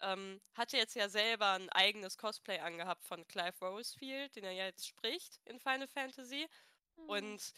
ähm, 0.00 0.40
hatte 0.54 0.76
jetzt 0.76 0.94
ja 0.94 1.08
selber 1.08 1.52
ein 1.52 1.68
eigenes 1.70 2.16
Cosplay 2.16 2.60
angehabt 2.60 3.04
von 3.04 3.26
Clive 3.26 3.58
Rosefield, 3.60 4.34
den 4.36 4.44
er 4.44 4.52
ja 4.52 4.66
jetzt 4.66 4.86
spricht 4.86 5.40
in 5.44 5.58
Final 5.58 5.88
Fantasy. 5.88 6.48
Hm. 6.96 7.08
Und 7.08 7.52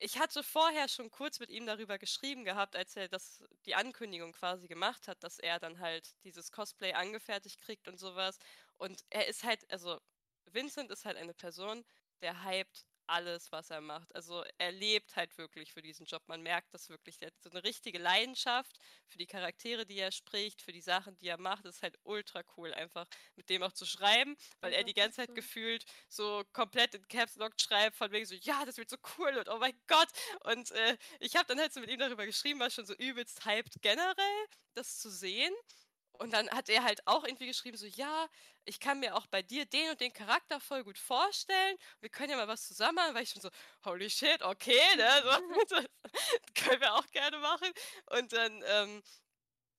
ich 0.00 0.18
hatte 0.18 0.42
vorher 0.42 0.88
schon 0.88 1.10
kurz 1.10 1.40
mit 1.40 1.50
ihm 1.50 1.66
darüber 1.66 1.98
geschrieben 1.98 2.44
gehabt, 2.44 2.74
als 2.76 2.96
er 2.96 3.08
das, 3.08 3.44
die 3.66 3.74
Ankündigung 3.74 4.32
quasi 4.32 4.66
gemacht 4.66 5.08
hat, 5.08 5.22
dass 5.22 5.38
er 5.38 5.60
dann 5.60 5.78
halt 5.80 6.14
dieses 6.24 6.50
Cosplay 6.52 6.94
angefertigt 6.94 7.60
kriegt 7.60 7.86
und 7.86 7.98
sowas. 7.98 8.38
Und 8.78 9.04
er 9.10 9.28
ist 9.28 9.44
halt, 9.44 9.70
also 9.70 10.00
Vincent 10.46 10.90
ist 10.90 11.04
halt 11.04 11.16
eine 11.18 11.34
Person, 11.34 11.84
der 12.22 12.44
hypt 12.44 12.86
alles, 13.10 13.50
was 13.52 13.70
er 13.70 13.80
macht. 13.80 14.14
Also 14.14 14.44
er 14.58 14.72
lebt 14.72 15.16
halt 15.16 15.36
wirklich 15.36 15.72
für 15.72 15.82
diesen 15.82 16.06
Job. 16.06 16.22
Man 16.26 16.42
merkt 16.42 16.72
das 16.72 16.88
wirklich. 16.88 17.20
Er 17.20 17.26
hat 17.28 17.42
so 17.42 17.50
eine 17.50 17.64
richtige 17.64 17.98
Leidenschaft 17.98 18.78
für 19.08 19.18
die 19.18 19.26
Charaktere, 19.26 19.84
die 19.84 19.98
er 19.98 20.12
spricht, 20.12 20.62
für 20.62 20.72
die 20.72 20.80
Sachen, 20.80 21.16
die 21.18 21.28
er 21.28 21.38
macht. 21.38 21.64
Das 21.64 21.76
ist 21.76 21.82
halt 21.82 21.98
ultra 22.04 22.42
cool, 22.56 22.72
einfach 22.72 23.06
mit 23.36 23.50
dem 23.50 23.62
auch 23.62 23.72
zu 23.72 23.84
schreiben, 23.84 24.36
weil 24.60 24.72
er 24.72 24.84
die 24.84 24.94
ganze 24.94 25.16
Zeit 25.16 25.34
gefühlt 25.34 25.84
so 26.08 26.44
komplett 26.52 26.94
in 26.94 27.06
Caps 27.08 27.36
Lock 27.36 27.60
schreibt, 27.60 27.96
von 27.96 28.12
wegen 28.12 28.26
so, 28.26 28.36
ja, 28.36 28.64
das 28.64 28.76
wird 28.76 28.90
so 28.90 28.96
cool 29.18 29.36
und 29.36 29.48
oh 29.48 29.58
mein 29.58 29.78
Gott. 29.88 30.08
Und 30.44 30.70
äh, 30.70 30.96
ich 31.18 31.36
habe 31.36 31.46
dann 31.46 31.58
halt 31.58 31.72
so 31.72 31.80
mit 31.80 31.90
ihm 31.90 31.98
darüber 31.98 32.26
geschrieben, 32.26 32.60
war 32.60 32.70
schon 32.70 32.86
so 32.86 32.94
übelst 32.94 33.44
hyped 33.44 33.82
generell, 33.82 34.46
das 34.74 34.98
zu 34.98 35.10
sehen. 35.10 35.52
Und 36.20 36.34
dann 36.34 36.50
hat 36.50 36.68
er 36.68 36.84
halt 36.84 37.06
auch 37.06 37.24
irgendwie 37.24 37.46
geschrieben, 37.46 37.78
so, 37.78 37.86
ja, 37.86 38.28
ich 38.66 38.78
kann 38.78 39.00
mir 39.00 39.16
auch 39.16 39.26
bei 39.28 39.40
dir 39.40 39.64
den 39.64 39.90
und 39.90 40.02
den 40.02 40.12
Charakter 40.12 40.60
voll 40.60 40.84
gut 40.84 40.98
vorstellen. 40.98 41.78
Wir 42.00 42.10
können 42.10 42.30
ja 42.30 42.36
mal 42.36 42.46
was 42.46 42.66
zusammen 42.66 42.96
machen, 42.96 43.14
weil 43.14 43.22
ich 43.22 43.30
schon 43.30 43.40
so, 43.40 43.48
holy 43.86 44.10
shit, 44.10 44.42
okay, 44.42 44.78
ne? 44.96 45.08
So, 45.68 45.76
das 46.04 46.54
können 46.54 46.82
wir 46.82 46.94
auch 46.94 47.06
gerne 47.12 47.38
machen. 47.38 47.72
Und 48.10 48.34
dann 48.34 48.62
ähm, 48.66 49.02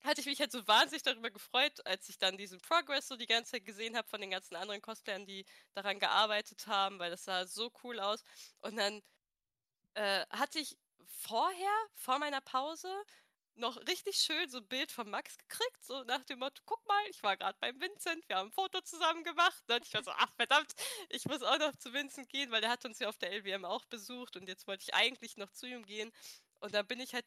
hatte 0.03 0.21
ich 0.21 0.25
mich 0.25 0.39
halt 0.39 0.51
so 0.51 0.67
wahnsinnig 0.67 1.03
darüber 1.03 1.29
gefreut, 1.29 1.85
als 1.85 2.09
ich 2.09 2.17
dann 2.17 2.37
diesen 2.37 2.59
Progress 2.59 3.07
so 3.07 3.17
die 3.17 3.27
ganze 3.27 3.51
Zeit 3.51 3.65
gesehen 3.65 3.95
habe 3.95 4.07
von 4.07 4.19
den 4.19 4.31
ganzen 4.31 4.55
anderen 4.55 4.81
Cosplayern, 4.81 5.27
die 5.27 5.45
daran 5.73 5.99
gearbeitet 5.99 6.65
haben, 6.65 6.97
weil 6.97 7.11
das 7.11 7.23
sah 7.23 7.45
so 7.45 7.71
cool 7.83 7.99
aus. 7.99 8.23
Und 8.61 8.77
dann 8.77 9.03
äh, 9.93 10.25
hatte 10.31 10.59
ich 10.59 10.75
vorher, 11.05 11.87
vor 11.93 12.19
meiner 12.19 12.41
Pause, 12.41 12.91
noch 13.55 13.77
richtig 13.87 14.17
schön 14.17 14.49
so 14.49 14.59
ein 14.59 14.67
Bild 14.67 14.91
von 14.91 15.09
Max 15.09 15.37
gekriegt, 15.37 15.83
so 15.83 16.03
nach 16.03 16.23
dem 16.25 16.39
Motto, 16.39 16.61
guck 16.65 16.85
mal, 16.87 17.03
ich 17.09 17.21
war 17.23 17.37
gerade 17.37 17.57
beim 17.59 17.79
Vincent, 17.79 18.27
wir 18.27 18.37
haben 18.37 18.49
ein 18.49 18.53
Foto 18.53 18.81
zusammen 18.81 19.23
gemacht. 19.23 19.63
Und 19.69 19.85
ich 19.85 19.93
war 19.93 20.03
so, 20.03 20.11
ach 20.11 20.33
verdammt, 20.35 20.73
ich 21.09 21.25
muss 21.25 21.43
auch 21.43 21.59
noch 21.59 21.75
zu 21.75 21.93
Vincent 21.93 22.29
gehen, 22.29 22.51
weil 22.51 22.61
der 22.61 22.69
hat 22.69 22.85
uns 22.85 22.99
ja 22.99 23.09
auf 23.09 23.17
der 23.17 23.31
LWM 23.31 23.65
auch 23.65 23.85
besucht 23.85 24.35
und 24.37 24.47
jetzt 24.47 24.67
wollte 24.67 24.83
ich 24.83 24.93
eigentlich 24.93 25.37
noch 25.37 25.51
zu 25.51 25.67
ihm 25.67 25.85
gehen. 25.85 26.11
Und 26.59 26.73
dann 26.73 26.87
bin 26.87 26.99
ich 26.99 27.13
halt 27.13 27.25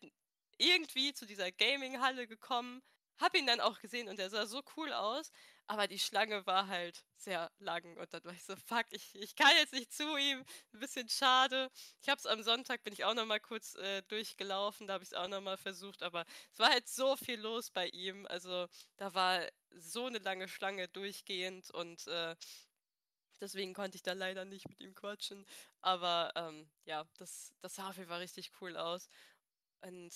irgendwie 0.58 1.12
zu 1.12 1.26
dieser 1.26 1.50
Gaming-Halle 1.50 2.26
gekommen, 2.26 2.82
hab 3.18 3.34
ihn 3.36 3.46
dann 3.46 3.60
auch 3.60 3.80
gesehen 3.80 4.08
und 4.08 4.18
er 4.18 4.30
sah 4.30 4.46
so 4.46 4.62
cool 4.76 4.92
aus. 4.92 5.30
Aber 5.66 5.88
die 5.88 5.98
Schlange 5.98 6.44
war 6.46 6.68
halt 6.68 7.04
sehr 7.16 7.50
lang 7.58 7.96
und 7.96 8.12
dann 8.12 8.22
war 8.24 8.34
ich 8.34 8.44
so, 8.44 8.54
fuck, 8.54 8.84
ich, 8.90 9.14
ich 9.14 9.34
kann 9.34 9.56
jetzt 9.56 9.72
nicht 9.72 9.92
zu 9.94 10.16
ihm. 10.16 10.44
Ein 10.74 10.80
bisschen 10.80 11.08
schade. 11.08 11.70
Ich 12.02 12.08
habe 12.10 12.18
es 12.18 12.26
am 12.26 12.42
Sonntag, 12.42 12.82
bin 12.82 12.92
ich 12.92 13.04
auch 13.04 13.14
nochmal 13.14 13.40
kurz 13.40 13.74
äh, 13.76 14.02
durchgelaufen, 14.02 14.86
da 14.86 14.94
habe 14.94 15.04
ich 15.04 15.10
es 15.10 15.14
auch 15.14 15.28
nochmal 15.28 15.56
versucht, 15.56 16.02
aber 16.02 16.26
es 16.52 16.58
war 16.58 16.68
halt 16.70 16.86
so 16.86 17.16
viel 17.16 17.40
los 17.40 17.70
bei 17.70 17.88
ihm. 17.88 18.26
Also 18.26 18.66
da 18.98 19.14
war 19.14 19.40
so 19.70 20.04
eine 20.06 20.18
lange 20.18 20.48
Schlange 20.48 20.86
durchgehend 20.88 21.70
und 21.70 22.06
äh, 22.08 22.36
deswegen 23.40 23.72
konnte 23.74 23.96
ich 23.96 24.02
da 24.02 24.12
leider 24.12 24.44
nicht 24.44 24.68
mit 24.68 24.80
ihm 24.80 24.94
quatschen. 24.94 25.46
Aber 25.80 26.32
ähm, 26.36 26.68
ja, 26.84 27.06
das, 27.18 27.54
das 27.62 27.78
jeden 27.78 28.08
Fall 28.08 28.20
richtig 28.20 28.52
cool 28.60 28.76
aus. 28.76 29.08
Und 29.80 30.12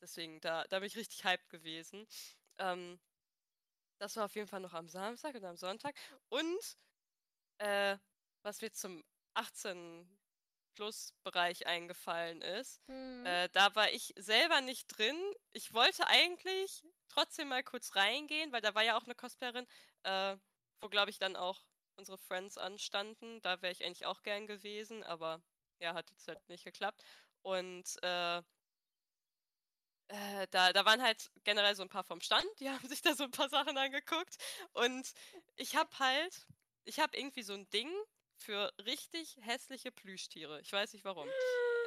deswegen, 0.00 0.40
da, 0.40 0.64
da 0.64 0.78
bin 0.80 0.86
ich 0.86 0.96
richtig 0.96 1.24
hyped 1.24 1.48
gewesen. 1.50 2.06
Ähm, 2.58 2.98
das 3.98 4.16
war 4.16 4.26
auf 4.26 4.34
jeden 4.34 4.48
Fall 4.48 4.60
noch 4.60 4.74
am 4.74 4.88
Samstag 4.88 5.34
und 5.34 5.44
am 5.44 5.56
Sonntag. 5.56 5.94
Und 6.28 6.76
äh, 7.58 7.96
was 8.42 8.60
mir 8.60 8.72
zum 8.72 9.04
18 9.34 10.08
Plus 10.74 11.12
Bereich 11.24 11.66
eingefallen 11.66 12.40
ist, 12.40 12.80
mhm. 12.88 13.26
äh, 13.26 13.48
da 13.48 13.74
war 13.74 13.90
ich 13.90 14.14
selber 14.16 14.60
nicht 14.60 14.86
drin. 14.86 15.16
Ich 15.52 15.72
wollte 15.72 16.06
eigentlich 16.06 16.84
trotzdem 17.08 17.48
mal 17.48 17.64
kurz 17.64 17.96
reingehen, 17.96 18.52
weil 18.52 18.60
da 18.60 18.74
war 18.76 18.84
ja 18.84 18.96
auch 18.96 19.04
eine 19.04 19.16
Cosplayerin, 19.16 19.66
äh, 20.04 20.36
wo 20.80 20.88
glaube 20.88 21.10
ich 21.10 21.18
dann 21.18 21.34
auch 21.34 21.64
unsere 21.96 22.18
Friends 22.18 22.56
anstanden. 22.56 23.42
Da 23.42 23.60
wäre 23.60 23.72
ich 23.72 23.84
eigentlich 23.84 24.06
auch 24.06 24.22
gern 24.22 24.46
gewesen, 24.46 25.02
aber 25.02 25.42
ja, 25.80 25.94
hat 25.94 26.10
jetzt 26.10 26.28
halt 26.28 26.48
nicht 26.48 26.64
geklappt. 26.64 27.02
Und 27.42 27.96
äh, 28.02 28.42
äh, 30.08 30.46
da, 30.50 30.72
da 30.72 30.84
waren 30.84 31.02
halt 31.02 31.30
generell 31.44 31.74
so 31.74 31.82
ein 31.82 31.88
paar 31.88 32.04
vom 32.04 32.20
Stand, 32.20 32.46
die 32.60 32.68
haben 32.70 32.88
sich 32.88 33.02
da 33.02 33.14
so 33.14 33.24
ein 33.24 33.30
paar 33.30 33.48
Sachen 33.48 33.76
angeguckt. 33.76 34.36
Und 34.72 35.12
ich 35.56 35.76
habe 35.76 35.90
halt, 35.98 36.46
ich 36.84 36.98
habe 37.00 37.16
irgendwie 37.16 37.42
so 37.42 37.54
ein 37.54 37.68
Ding 37.70 37.90
für 38.36 38.72
richtig 38.84 39.36
hässliche 39.40 39.92
Plüschtiere. 39.92 40.60
Ich 40.60 40.72
weiß 40.72 40.92
nicht 40.92 41.04
warum. 41.04 41.28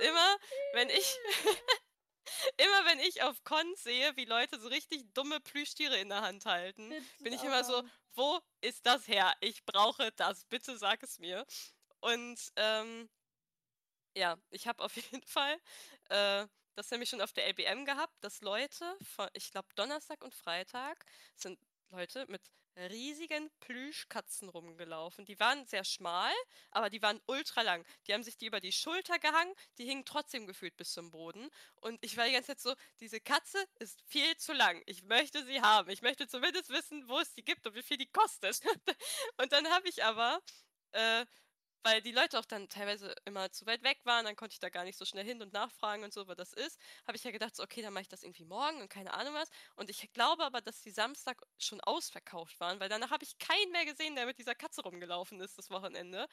Immer, 0.01 0.37
wenn 0.73 0.89
ich. 0.89 1.17
immer 2.57 2.85
wenn 2.85 2.99
ich 2.99 3.23
auf 3.23 3.43
Cons 3.43 3.83
sehe, 3.83 4.15
wie 4.15 4.25
Leute 4.25 4.59
so 4.59 4.67
richtig 4.67 5.13
dumme 5.13 5.39
Plüschtiere 5.39 5.97
in 5.97 6.09
der 6.09 6.21
Hand 6.21 6.45
halten, 6.45 6.93
bin 7.19 7.33
ich 7.33 7.43
immer 7.43 7.63
so, 7.63 7.83
wo 8.13 8.39
ist 8.61 8.85
das 8.85 9.07
her? 9.07 9.33
Ich 9.39 9.65
brauche 9.65 10.11
das. 10.13 10.45
Bitte 10.45 10.77
sag 10.77 11.01
es 11.03 11.19
mir. 11.19 11.45
Und 11.99 12.39
ähm, 12.55 13.09
ja, 14.15 14.37
ich 14.49 14.67
habe 14.67 14.83
auf 14.83 14.95
jeden 15.11 15.23
Fall 15.23 15.59
äh, 16.09 16.47
das 16.75 16.89
nämlich 16.91 17.09
schon 17.09 17.21
auf 17.21 17.33
der 17.33 17.47
LBM 17.47 17.85
gehabt, 17.85 18.15
dass 18.21 18.41
Leute, 18.41 18.97
von, 19.01 19.27
ich 19.33 19.51
glaube 19.51 19.67
Donnerstag 19.75 20.23
und 20.23 20.33
Freitag, 20.33 21.05
sind 21.35 21.59
Leute 21.89 22.25
mit 22.27 22.41
riesigen 22.77 23.49
Plüschkatzen 23.59 24.49
rumgelaufen. 24.49 25.25
Die 25.25 25.39
waren 25.39 25.65
sehr 25.65 25.83
schmal, 25.83 26.33
aber 26.71 26.89
die 26.89 27.01
waren 27.01 27.19
ultra 27.27 27.61
lang. 27.61 27.85
Die 28.07 28.13
haben 28.13 28.23
sich 28.23 28.37
die 28.37 28.45
über 28.45 28.59
die 28.59 28.71
Schulter 28.71 29.19
gehangen, 29.19 29.53
die 29.77 29.85
hingen 29.85 30.05
trotzdem 30.05 30.47
gefühlt 30.47 30.75
bis 30.77 30.93
zum 30.93 31.11
Boden. 31.11 31.49
Und 31.81 32.03
ich 32.03 32.17
war 32.17 32.25
die 32.25 32.31
ganze 32.31 32.47
Zeit 32.47 32.61
so, 32.61 32.73
diese 32.99 33.19
Katze 33.19 33.63
ist 33.79 34.01
viel 34.03 34.37
zu 34.37 34.53
lang. 34.53 34.81
Ich 34.85 35.03
möchte 35.03 35.45
sie 35.45 35.61
haben. 35.61 35.89
Ich 35.89 36.01
möchte 36.01 36.27
zumindest 36.27 36.69
wissen, 36.69 37.07
wo 37.07 37.19
es 37.19 37.33
die 37.33 37.43
gibt 37.43 37.67
und 37.67 37.75
wie 37.75 37.83
viel 37.83 37.97
die 37.97 38.09
kostet. 38.09 38.61
und 39.37 39.51
dann 39.51 39.67
habe 39.67 39.89
ich 39.89 40.03
aber 40.03 40.41
äh, 40.91 41.25
weil 41.83 42.01
die 42.01 42.11
Leute 42.11 42.39
auch 42.39 42.45
dann 42.45 42.69
teilweise 42.69 43.15
immer 43.25 43.51
zu 43.51 43.65
weit 43.65 43.83
weg 43.83 43.99
waren, 44.03 44.25
dann 44.25 44.35
konnte 44.35 44.53
ich 44.53 44.59
da 44.59 44.69
gar 44.69 44.83
nicht 44.83 44.97
so 44.97 45.05
schnell 45.05 45.25
hin 45.25 45.41
und 45.41 45.53
nachfragen 45.53 46.03
und 46.03 46.13
so, 46.13 46.27
was 46.27 46.37
das 46.37 46.53
ist. 46.53 46.79
Habe 47.07 47.17
ich 47.17 47.23
ja 47.23 47.31
gedacht, 47.31 47.55
so, 47.55 47.63
okay, 47.63 47.81
dann 47.81 47.93
mache 47.93 48.03
ich 48.03 48.07
das 48.09 48.23
irgendwie 48.23 48.45
morgen 48.45 48.81
und 48.81 48.89
keine 48.89 49.13
Ahnung 49.13 49.33
was. 49.33 49.49
Und 49.75 49.89
ich 49.89 50.11
glaube 50.13 50.43
aber, 50.43 50.61
dass 50.61 50.81
die 50.81 50.91
Samstag 50.91 51.41
schon 51.57 51.81
ausverkauft 51.81 52.59
waren, 52.59 52.79
weil 52.79 52.89
danach 52.89 53.11
habe 53.11 53.23
ich 53.23 53.37
keinen 53.37 53.71
mehr 53.71 53.85
gesehen, 53.85 54.15
der 54.15 54.25
mit 54.25 54.37
dieser 54.37 54.55
Katze 54.55 54.81
rumgelaufen 54.83 55.39
ist 55.41 55.57
das 55.57 55.69
Wochenende. 55.69 56.27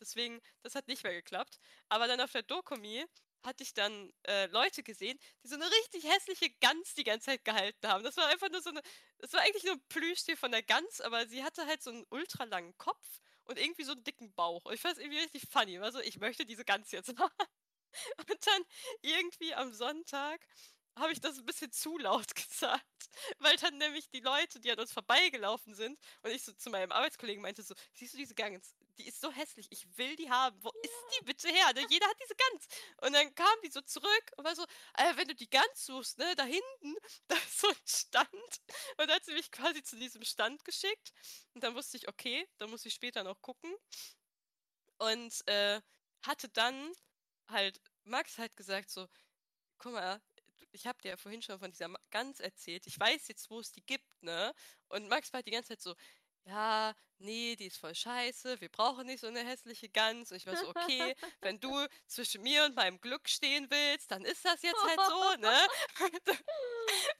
Deswegen, 0.00 0.40
das 0.62 0.74
hat 0.74 0.88
nicht 0.88 1.02
mehr 1.02 1.14
geklappt. 1.14 1.58
Aber 1.88 2.06
dann 2.06 2.20
auf 2.20 2.32
der 2.32 2.42
Dokumi 2.42 3.04
hatte 3.44 3.62
ich 3.62 3.74
dann 3.74 4.12
äh, 4.26 4.46
Leute 4.46 4.82
gesehen, 4.82 5.18
die 5.42 5.48
so 5.48 5.54
eine 5.54 5.70
richtig 5.70 6.04
hässliche 6.04 6.50
Gans 6.60 6.94
die 6.94 7.04
ganze 7.04 7.26
Zeit 7.26 7.44
gehalten 7.44 7.86
haben. 7.88 8.04
Das 8.04 8.16
war 8.16 8.26
einfach 8.28 8.50
nur 8.50 8.62
so 8.62 8.70
eine, 8.70 8.82
das 9.18 9.32
war 9.32 9.40
eigentlich 9.42 9.64
nur 9.64 9.74
ein 9.74 9.86
Plüschtier 9.88 10.36
von 10.36 10.50
der 10.50 10.62
Gans, 10.62 11.00
aber 11.00 11.26
sie 11.28 11.44
hatte 11.44 11.66
halt 11.66 11.82
so 11.82 11.90
einen 11.90 12.04
ultra 12.10 12.44
langen 12.44 12.76
Kopf 12.78 13.20
und 13.48 13.58
irgendwie 13.58 13.84
so 13.84 13.92
einen 13.92 14.04
dicken 14.04 14.32
Bauch. 14.34 14.64
Und 14.64 14.74
ich 14.74 14.80
fand 14.80 14.96
es 14.96 15.02
irgendwie 15.02 15.20
richtig 15.20 15.48
funny. 15.50 15.78
Also 15.78 16.00
ich 16.00 16.18
möchte 16.18 16.46
diese 16.46 16.64
Gans 16.64 16.92
jetzt 16.92 17.08
haben. 17.18 17.32
Und 18.28 18.46
dann 18.46 18.62
irgendwie 19.02 19.54
am 19.54 19.72
Sonntag 19.72 20.46
habe 20.96 21.12
ich 21.12 21.20
das 21.20 21.38
ein 21.38 21.46
bisschen 21.46 21.72
zu 21.72 21.98
laut 21.98 22.34
gesagt, 22.34 22.84
weil 23.38 23.56
dann 23.56 23.78
nämlich 23.78 24.10
die 24.10 24.20
Leute, 24.20 24.60
die 24.60 24.70
an 24.70 24.78
uns 24.78 24.92
vorbeigelaufen 24.92 25.74
sind 25.74 25.98
und 26.22 26.30
ich 26.30 26.44
so 26.44 26.52
zu 26.52 26.70
meinem 26.70 26.92
Arbeitskollegen 26.92 27.42
meinte 27.42 27.62
so, 27.62 27.74
siehst 27.94 28.14
du 28.14 28.18
diese 28.18 28.34
Gans? 28.34 28.76
Die 28.98 29.06
ist 29.06 29.20
so 29.20 29.30
hässlich, 29.30 29.66
ich 29.70 29.86
will 29.96 30.16
die 30.16 30.30
haben. 30.30 30.62
Wo 30.62 30.70
ja. 30.70 30.80
ist 30.82 31.18
die 31.20 31.24
bitte 31.24 31.48
her? 31.48 31.72
Ne? 31.74 31.86
Jeder 31.88 32.06
hat 32.06 32.16
diese 32.22 32.34
Gans. 32.34 32.66
Und 33.00 33.12
dann 33.12 33.34
kam 33.34 33.56
die 33.64 33.70
so 33.70 33.80
zurück 33.80 34.32
und 34.36 34.44
war 34.44 34.54
so, 34.54 34.64
äh, 34.94 35.16
wenn 35.16 35.28
du 35.28 35.34
die 35.34 35.48
Gans 35.48 35.86
suchst, 35.86 36.18
ne, 36.18 36.34
da 36.36 36.44
hinten, 36.44 36.96
da 37.28 37.36
ist 37.36 37.60
so 37.60 37.68
ein 37.68 37.76
Stand. 37.86 38.60
Und 38.96 39.08
dann 39.08 39.10
hat 39.10 39.24
sie 39.24 39.34
mich 39.34 39.50
quasi 39.50 39.82
zu 39.82 39.96
diesem 39.96 40.24
Stand 40.24 40.64
geschickt. 40.64 41.12
Und 41.54 41.62
dann 41.62 41.74
wusste 41.74 41.96
ich, 41.96 42.08
okay, 42.08 42.48
da 42.58 42.66
muss 42.66 42.84
ich 42.84 42.94
später 42.94 43.22
noch 43.22 43.40
gucken. 43.40 43.74
Und 44.98 45.46
äh, 45.46 45.80
hatte 46.22 46.48
dann 46.48 46.92
halt 47.48 47.80
Max 48.04 48.38
halt 48.38 48.56
gesagt 48.56 48.90
so, 48.90 49.08
guck 49.78 49.92
mal, 49.92 50.20
ich 50.72 50.86
habe 50.86 51.00
dir 51.02 51.10
ja 51.10 51.16
vorhin 51.16 51.42
schon 51.42 51.58
von 51.58 51.70
dieser 51.70 51.92
Gans 52.10 52.40
erzählt. 52.40 52.86
Ich 52.86 52.98
weiß 52.98 53.28
jetzt, 53.28 53.50
wo 53.50 53.60
es 53.60 53.72
die 53.72 53.84
gibt, 53.84 54.22
ne? 54.22 54.54
Und 54.88 55.08
Max 55.08 55.32
war 55.32 55.42
die 55.42 55.50
ganze 55.50 55.70
Zeit 55.70 55.80
so, 55.80 55.94
ja, 56.48 56.94
nee, 57.18 57.56
die 57.56 57.66
ist 57.66 57.76
voll 57.78 57.94
scheiße, 57.94 58.60
wir 58.60 58.68
brauchen 58.70 59.06
nicht 59.06 59.20
so 59.20 59.26
eine 59.26 59.44
hässliche 59.44 59.88
Gans. 59.88 60.30
Und 60.30 60.38
ich 60.38 60.46
war 60.46 60.56
so, 60.56 60.68
okay, 60.68 61.14
wenn 61.40 61.60
du 61.60 61.86
zwischen 62.06 62.42
mir 62.42 62.64
und 62.64 62.74
meinem 62.74 63.00
Glück 63.00 63.28
stehen 63.28 63.70
willst, 63.70 64.10
dann 64.10 64.24
ist 64.24 64.44
das 64.44 64.62
jetzt 64.62 64.82
halt 64.82 65.00
so, 65.06 65.40
ne? 65.40 65.66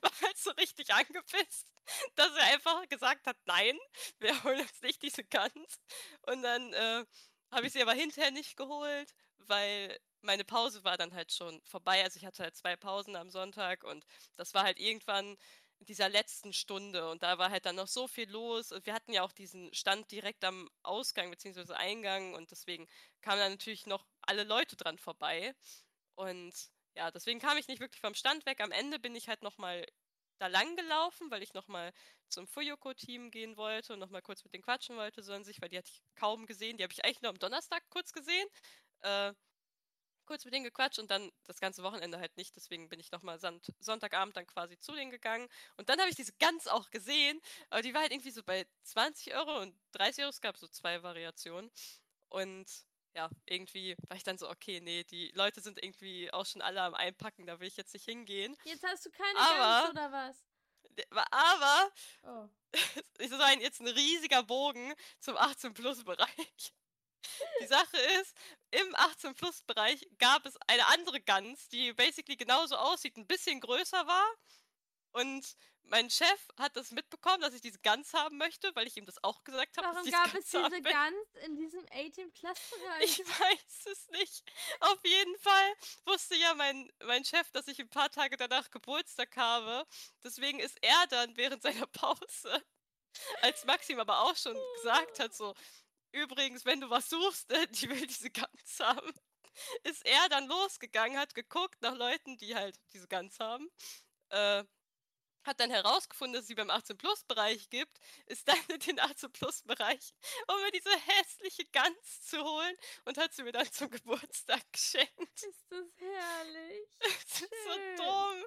war 0.00 0.12
halt 0.22 0.38
so 0.38 0.50
richtig 0.52 0.92
angepisst, 0.92 1.70
dass 2.14 2.34
er 2.36 2.54
einfach 2.54 2.88
gesagt 2.88 3.26
hat, 3.26 3.36
nein, 3.44 3.78
wir 4.18 4.42
holen 4.44 4.60
uns 4.60 4.80
nicht 4.80 5.02
diese 5.02 5.24
Gans. 5.24 5.80
Und 6.22 6.42
dann 6.42 6.72
äh, 6.72 7.04
habe 7.50 7.66
ich 7.66 7.72
sie 7.74 7.82
aber 7.82 7.92
hinterher 7.92 8.30
nicht 8.30 8.56
geholt, 8.56 9.12
weil 9.36 9.98
meine 10.22 10.44
Pause 10.44 10.84
war 10.84 10.96
dann 10.96 11.12
halt 11.12 11.32
schon 11.32 11.60
vorbei. 11.64 12.02
Also 12.02 12.16
ich 12.16 12.24
hatte 12.24 12.42
halt 12.42 12.56
zwei 12.56 12.76
Pausen 12.76 13.14
am 13.14 13.30
Sonntag 13.30 13.84
und 13.84 14.06
das 14.36 14.54
war 14.54 14.64
halt 14.64 14.78
irgendwann 14.78 15.36
dieser 15.80 16.08
letzten 16.08 16.52
Stunde 16.52 17.08
und 17.10 17.22
da 17.22 17.38
war 17.38 17.50
halt 17.50 17.66
dann 17.66 17.76
noch 17.76 17.88
so 17.88 18.08
viel 18.08 18.28
los. 18.30 18.72
Und 18.72 18.86
wir 18.86 18.94
hatten 18.94 19.12
ja 19.12 19.22
auch 19.22 19.32
diesen 19.32 19.72
Stand 19.74 20.10
direkt 20.10 20.44
am 20.44 20.68
Ausgang 20.82 21.30
bzw. 21.30 21.72
Eingang 21.74 22.34
und 22.34 22.50
deswegen 22.50 22.86
kamen 23.20 23.40
dann 23.40 23.52
natürlich 23.52 23.86
noch 23.86 24.06
alle 24.22 24.44
Leute 24.44 24.76
dran 24.76 24.98
vorbei. 24.98 25.54
Und 26.16 26.52
ja, 26.96 27.10
deswegen 27.10 27.40
kam 27.40 27.58
ich 27.58 27.68
nicht 27.68 27.80
wirklich 27.80 28.00
vom 28.00 28.14
Stand 28.14 28.44
weg. 28.46 28.60
Am 28.60 28.72
Ende 28.72 28.98
bin 28.98 29.14
ich 29.14 29.28
halt 29.28 29.42
nochmal 29.42 29.86
da 30.38 30.46
lang 30.48 30.76
gelaufen, 30.76 31.30
weil 31.30 31.42
ich 31.42 31.54
nochmal 31.54 31.92
zum 32.28 32.46
Fuyoko-Team 32.46 33.30
gehen 33.30 33.56
wollte 33.56 33.92
und 33.92 33.98
nochmal 33.98 34.22
kurz 34.22 34.44
mit 34.44 34.52
denen 34.52 34.62
quatschen 34.62 34.96
wollte, 34.96 35.22
so 35.22 35.32
an 35.32 35.44
sich, 35.44 35.60
weil 35.60 35.68
die 35.68 35.78
hatte 35.78 35.90
ich 35.90 36.02
kaum 36.16 36.46
gesehen. 36.46 36.76
Die 36.76 36.84
habe 36.84 36.92
ich 36.92 37.04
eigentlich 37.04 37.22
nur 37.22 37.30
am 37.30 37.38
Donnerstag 37.38 37.82
kurz 37.90 38.12
gesehen. 38.12 38.46
Äh, 39.02 39.32
kurz 40.28 40.44
mit 40.44 40.52
denen 40.52 40.64
gequatscht 40.64 40.98
und 40.98 41.10
dann 41.10 41.32
das 41.46 41.58
ganze 41.58 41.82
Wochenende 41.82 42.20
halt 42.20 42.36
nicht. 42.36 42.54
Deswegen 42.54 42.88
bin 42.88 43.00
ich 43.00 43.10
nochmal 43.10 43.40
Sonntagabend 43.80 44.36
dann 44.36 44.46
quasi 44.46 44.78
zu 44.78 44.92
denen 44.92 45.10
gegangen. 45.10 45.48
Und 45.78 45.88
dann 45.88 45.98
habe 45.98 46.10
ich 46.10 46.16
diese 46.16 46.34
Gans 46.34 46.68
auch 46.68 46.90
gesehen. 46.90 47.40
Aber 47.70 47.80
die 47.80 47.94
war 47.94 48.02
halt 48.02 48.12
irgendwie 48.12 48.30
so 48.30 48.42
bei 48.42 48.66
20 48.84 49.34
Euro 49.34 49.62
und 49.62 49.74
30 49.92 50.22
Euro. 50.24 50.30
Es 50.30 50.42
gab 50.42 50.58
so 50.58 50.68
zwei 50.68 51.02
Variationen. 51.02 51.70
Und 52.28 52.66
ja, 53.14 53.30
irgendwie 53.46 53.96
war 54.06 54.18
ich 54.18 54.22
dann 54.22 54.36
so, 54.36 54.50
okay, 54.50 54.80
nee, 54.80 55.02
die 55.04 55.32
Leute 55.34 55.62
sind 55.62 55.82
irgendwie 55.82 56.30
auch 56.32 56.44
schon 56.44 56.60
alle 56.60 56.82
am 56.82 56.94
Einpacken, 56.94 57.46
da 57.46 57.58
will 57.58 57.66
ich 57.66 57.76
jetzt 57.76 57.94
nicht 57.94 58.04
hingehen. 58.04 58.54
Jetzt 58.64 58.84
hast 58.84 59.06
du 59.06 59.10
keine 59.10 59.38
aber, 59.38 59.56
Gans 59.56 59.90
oder 59.90 60.12
was? 60.12 60.36
Aber 61.30 61.92
oh. 62.24 62.48
ist 63.18 63.32
ein, 63.32 63.60
jetzt 63.60 63.80
ein 63.80 63.88
riesiger 63.88 64.42
Bogen 64.42 64.92
zum 65.20 65.36
18-Plus-Bereich. 65.36 66.74
Die 67.60 67.66
Sache 67.66 67.96
ist, 68.20 68.34
im 68.70 68.94
18-Plus-Bereich 68.94 70.08
gab 70.18 70.44
es 70.46 70.56
eine 70.66 70.86
andere 70.88 71.20
Gans, 71.20 71.68
die 71.68 71.92
basically 71.92 72.36
genauso 72.36 72.76
aussieht, 72.76 73.16
ein 73.16 73.26
bisschen 73.26 73.60
größer 73.60 74.06
war. 74.06 74.34
Und 75.12 75.56
mein 75.84 76.10
Chef 76.10 76.48
hat 76.58 76.76
das 76.76 76.90
mitbekommen, 76.90 77.40
dass 77.40 77.54
ich 77.54 77.62
diese 77.62 77.78
Gans 77.78 78.12
haben 78.12 78.36
möchte, 78.36 78.74
weil 78.76 78.86
ich 78.86 78.96
ihm 78.96 79.06
das 79.06 79.22
auch 79.24 79.42
gesagt 79.42 79.76
habe. 79.78 79.88
Warum 79.88 80.10
gab 80.10 80.34
es 80.34 80.50
diese 80.50 80.82
Gans 80.82 81.34
in 81.44 81.56
diesem 81.56 81.84
18-Plus-Bereich? 81.86 83.04
Ich 83.04 83.18
weiß 83.20 83.86
es 83.90 84.08
nicht. 84.10 84.42
Auf 84.80 84.98
jeden 85.04 85.38
Fall 85.38 85.74
wusste 86.04 86.36
ja 86.36 86.54
mein, 86.54 86.92
mein 87.04 87.24
Chef, 87.24 87.50
dass 87.52 87.68
ich 87.68 87.78
ein 87.80 87.88
paar 87.88 88.10
Tage 88.10 88.36
danach 88.36 88.70
Geburtstag 88.70 89.34
habe. 89.36 89.86
Deswegen 90.22 90.60
ist 90.60 90.76
er 90.82 91.06
dann 91.08 91.36
während 91.36 91.62
seiner 91.62 91.86
Pause, 91.86 92.62
als 93.40 93.64
Maxim 93.64 93.98
aber 93.98 94.20
auch 94.20 94.36
schon 94.36 94.56
gesagt 94.76 95.20
hat, 95.20 95.34
so, 95.34 95.54
übrigens, 96.12 96.64
wenn 96.64 96.80
du 96.80 96.90
was 96.90 97.08
suchst, 97.08 97.50
äh, 97.52 97.66
die 97.68 97.88
will 97.88 98.06
diese 98.06 98.30
Gans 98.30 98.80
haben, 98.80 99.12
ist 99.84 100.04
er 100.06 100.28
dann 100.28 100.46
losgegangen, 100.46 101.18
hat 101.18 101.34
geguckt 101.34 101.80
nach 101.80 101.94
Leuten, 101.94 102.36
die 102.38 102.54
halt 102.54 102.76
diese 102.92 103.08
Gans 103.08 103.38
haben. 103.40 103.68
Äh, 104.30 104.64
hat 105.44 105.60
dann 105.60 105.70
herausgefunden, 105.70 106.34
dass 106.34 106.42
es 106.42 106.48
sie 106.48 106.54
beim 106.54 106.70
18-Plus-Bereich 106.70 107.70
gibt, 107.70 107.98
ist 108.26 108.46
dann 108.46 108.58
in 108.68 108.80
den 108.80 109.00
18-Plus-Bereich, 109.00 110.12
um 110.46 110.60
mir 110.62 110.70
diese 110.70 110.90
hässliche 110.90 111.64
Gans 111.72 112.22
zu 112.22 112.42
holen 112.42 112.76
und 113.06 113.16
hat 113.18 113.32
sie 113.32 113.42
mir 113.42 113.52
dann 113.52 113.70
zum 113.72 113.90
Geburtstag 113.90 114.62
geschenkt. 114.72 115.42
Ist 115.42 115.66
das 115.70 115.96
herrlich. 115.98 116.88
Das 117.00 117.40
ist 117.40 117.64
so 117.64 118.04
dumm. 118.04 118.44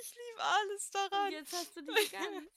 Ich 0.00 0.14
liebe 0.14 0.42
alles 0.42 0.90
daran. 0.90 1.26
Und 1.26 1.32
jetzt 1.32 1.52
hast 1.52 1.76
du 1.76 1.82
die 1.82 2.08
Gans. 2.10 2.50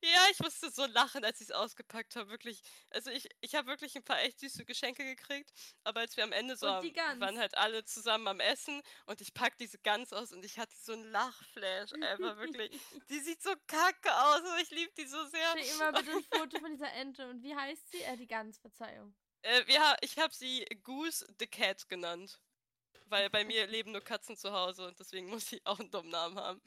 Ja, 0.00 0.26
ich 0.30 0.38
musste 0.38 0.70
so 0.70 0.86
lachen, 0.86 1.24
als 1.24 1.40
ich 1.40 1.48
es 1.48 1.54
ausgepackt 1.54 2.16
habe. 2.16 2.30
Wirklich. 2.30 2.62
Also 2.90 3.10
ich, 3.10 3.28
ich 3.40 3.54
habe 3.54 3.68
wirklich 3.68 3.96
ein 3.96 4.04
paar 4.04 4.20
echt 4.20 4.38
süße 4.40 4.64
Geschenke 4.64 5.04
gekriegt. 5.04 5.52
Aber 5.84 6.00
als 6.00 6.16
wir 6.16 6.24
am 6.24 6.32
Ende 6.32 6.56
so 6.56 6.66
waren 6.66 7.38
halt 7.38 7.56
alle 7.56 7.84
zusammen 7.84 8.28
am 8.28 8.40
Essen 8.40 8.80
und 9.06 9.20
ich 9.20 9.34
pack 9.34 9.58
diese 9.58 9.78
Gans 9.78 10.12
aus 10.12 10.32
und 10.32 10.44
ich 10.44 10.58
hatte 10.58 10.76
so 10.76 10.92
einen 10.92 11.10
Lachflash 11.10 11.92
einfach 11.94 12.36
wirklich. 12.38 12.70
die 13.10 13.20
sieht 13.20 13.42
so 13.42 13.52
kacke 13.66 14.14
aus, 14.14 14.40
aber 14.40 14.60
ich 14.60 14.70
liebe 14.70 14.92
die 14.96 15.06
so 15.06 15.24
sehr. 15.26 15.58
Schick 15.58 15.74
immer 15.74 15.92
bitte 15.92 16.12
ein 16.12 16.24
Foto 16.32 16.58
von 16.60 16.72
dieser 16.72 16.92
Ente. 16.92 17.28
Und 17.28 17.42
wie 17.42 17.54
heißt 17.54 17.90
sie? 17.90 18.02
Äh, 18.02 18.16
die 18.16 18.26
Gans, 18.26 18.58
Verzeihung. 18.58 19.14
Äh, 19.42 19.64
ja, 19.72 19.96
ich 20.00 20.18
habe 20.18 20.34
sie 20.34 20.64
Goose 20.82 21.26
the 21.38 21.46
Cat 21.46 21.88
genannt. 21.88 22.40
Weil 23.06 23.30
bei 23.30 23.44
mir 23.44 23.66
leben 23.66 23.92
nur 23.92 24.02
Katzen 24.02 24.36
zu 24.36 24.52
Hause 24.52 24.86
und 24.86 24.98
deswegen 25.00 25.28
muss 25.28 25.46
sie 25.48 25.60
auch 25.64 25.80
einen 25.80 25.90
dummen 25.90 26.10
Namen 26.10 26.38
haben. 26.38 26.60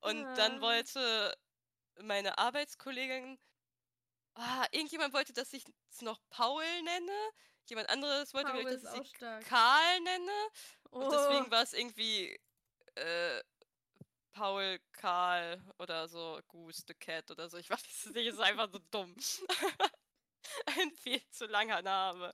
Und 0.00 0.22
dann 0.36 0.58
ah. 0.58 0.60
wollte 0.60 1.36
meine 2.02 2.38
Arbeitskollegin, 2.38 3.38
ah, 4.34 4.66
irgendjemand 4.70 5.14
wollte, 5.14 5.32
dass 5.32 5.52
ich 5.52 5.64
es 5.90 6.02
noch 6.02 6.20
Paul 6.30 6.64
nenne. 6.82 7.30
Jemand 7.66 7.88
anderes 7.88 8.32
wollte, 8.32 8.52
Paul 8.52 8.64
dass 8.64 8.94
ich 8.94 9.12
Karl 9.14 10.00
nenne. 10.00 10.48
Oh. 10.90 11.00
Und 11.00 11.12
deswegen 11.12 11.50
war 11.50 11.62
es 11.62 11.72
irgendwie 11.72 12.38
äh, 12.94 13.42
Paul, 14.32 14.78
Karl 14.92 15.62
oder 15.78 16.08
so, 16.08 16.38
Goose 16.48 16.84
the 16.86 16.94
Cat 16.94 17.30
oder 17.30 17.48
so. 17.48 17.56
Ich 17.56 17.70
weiß 17.70 17.82
es 17.82 18.12
nicht, 18.12 18.26
ist 18.26 18.40
einfach 18.40 18.70
so 18.70 18.78
dumm. 18.90 19.14
Ein 20.66 20.92
viel 20.92 21.20
zu 21.30 21.46
langer 21.46 21.82
Name. 21.82 22.32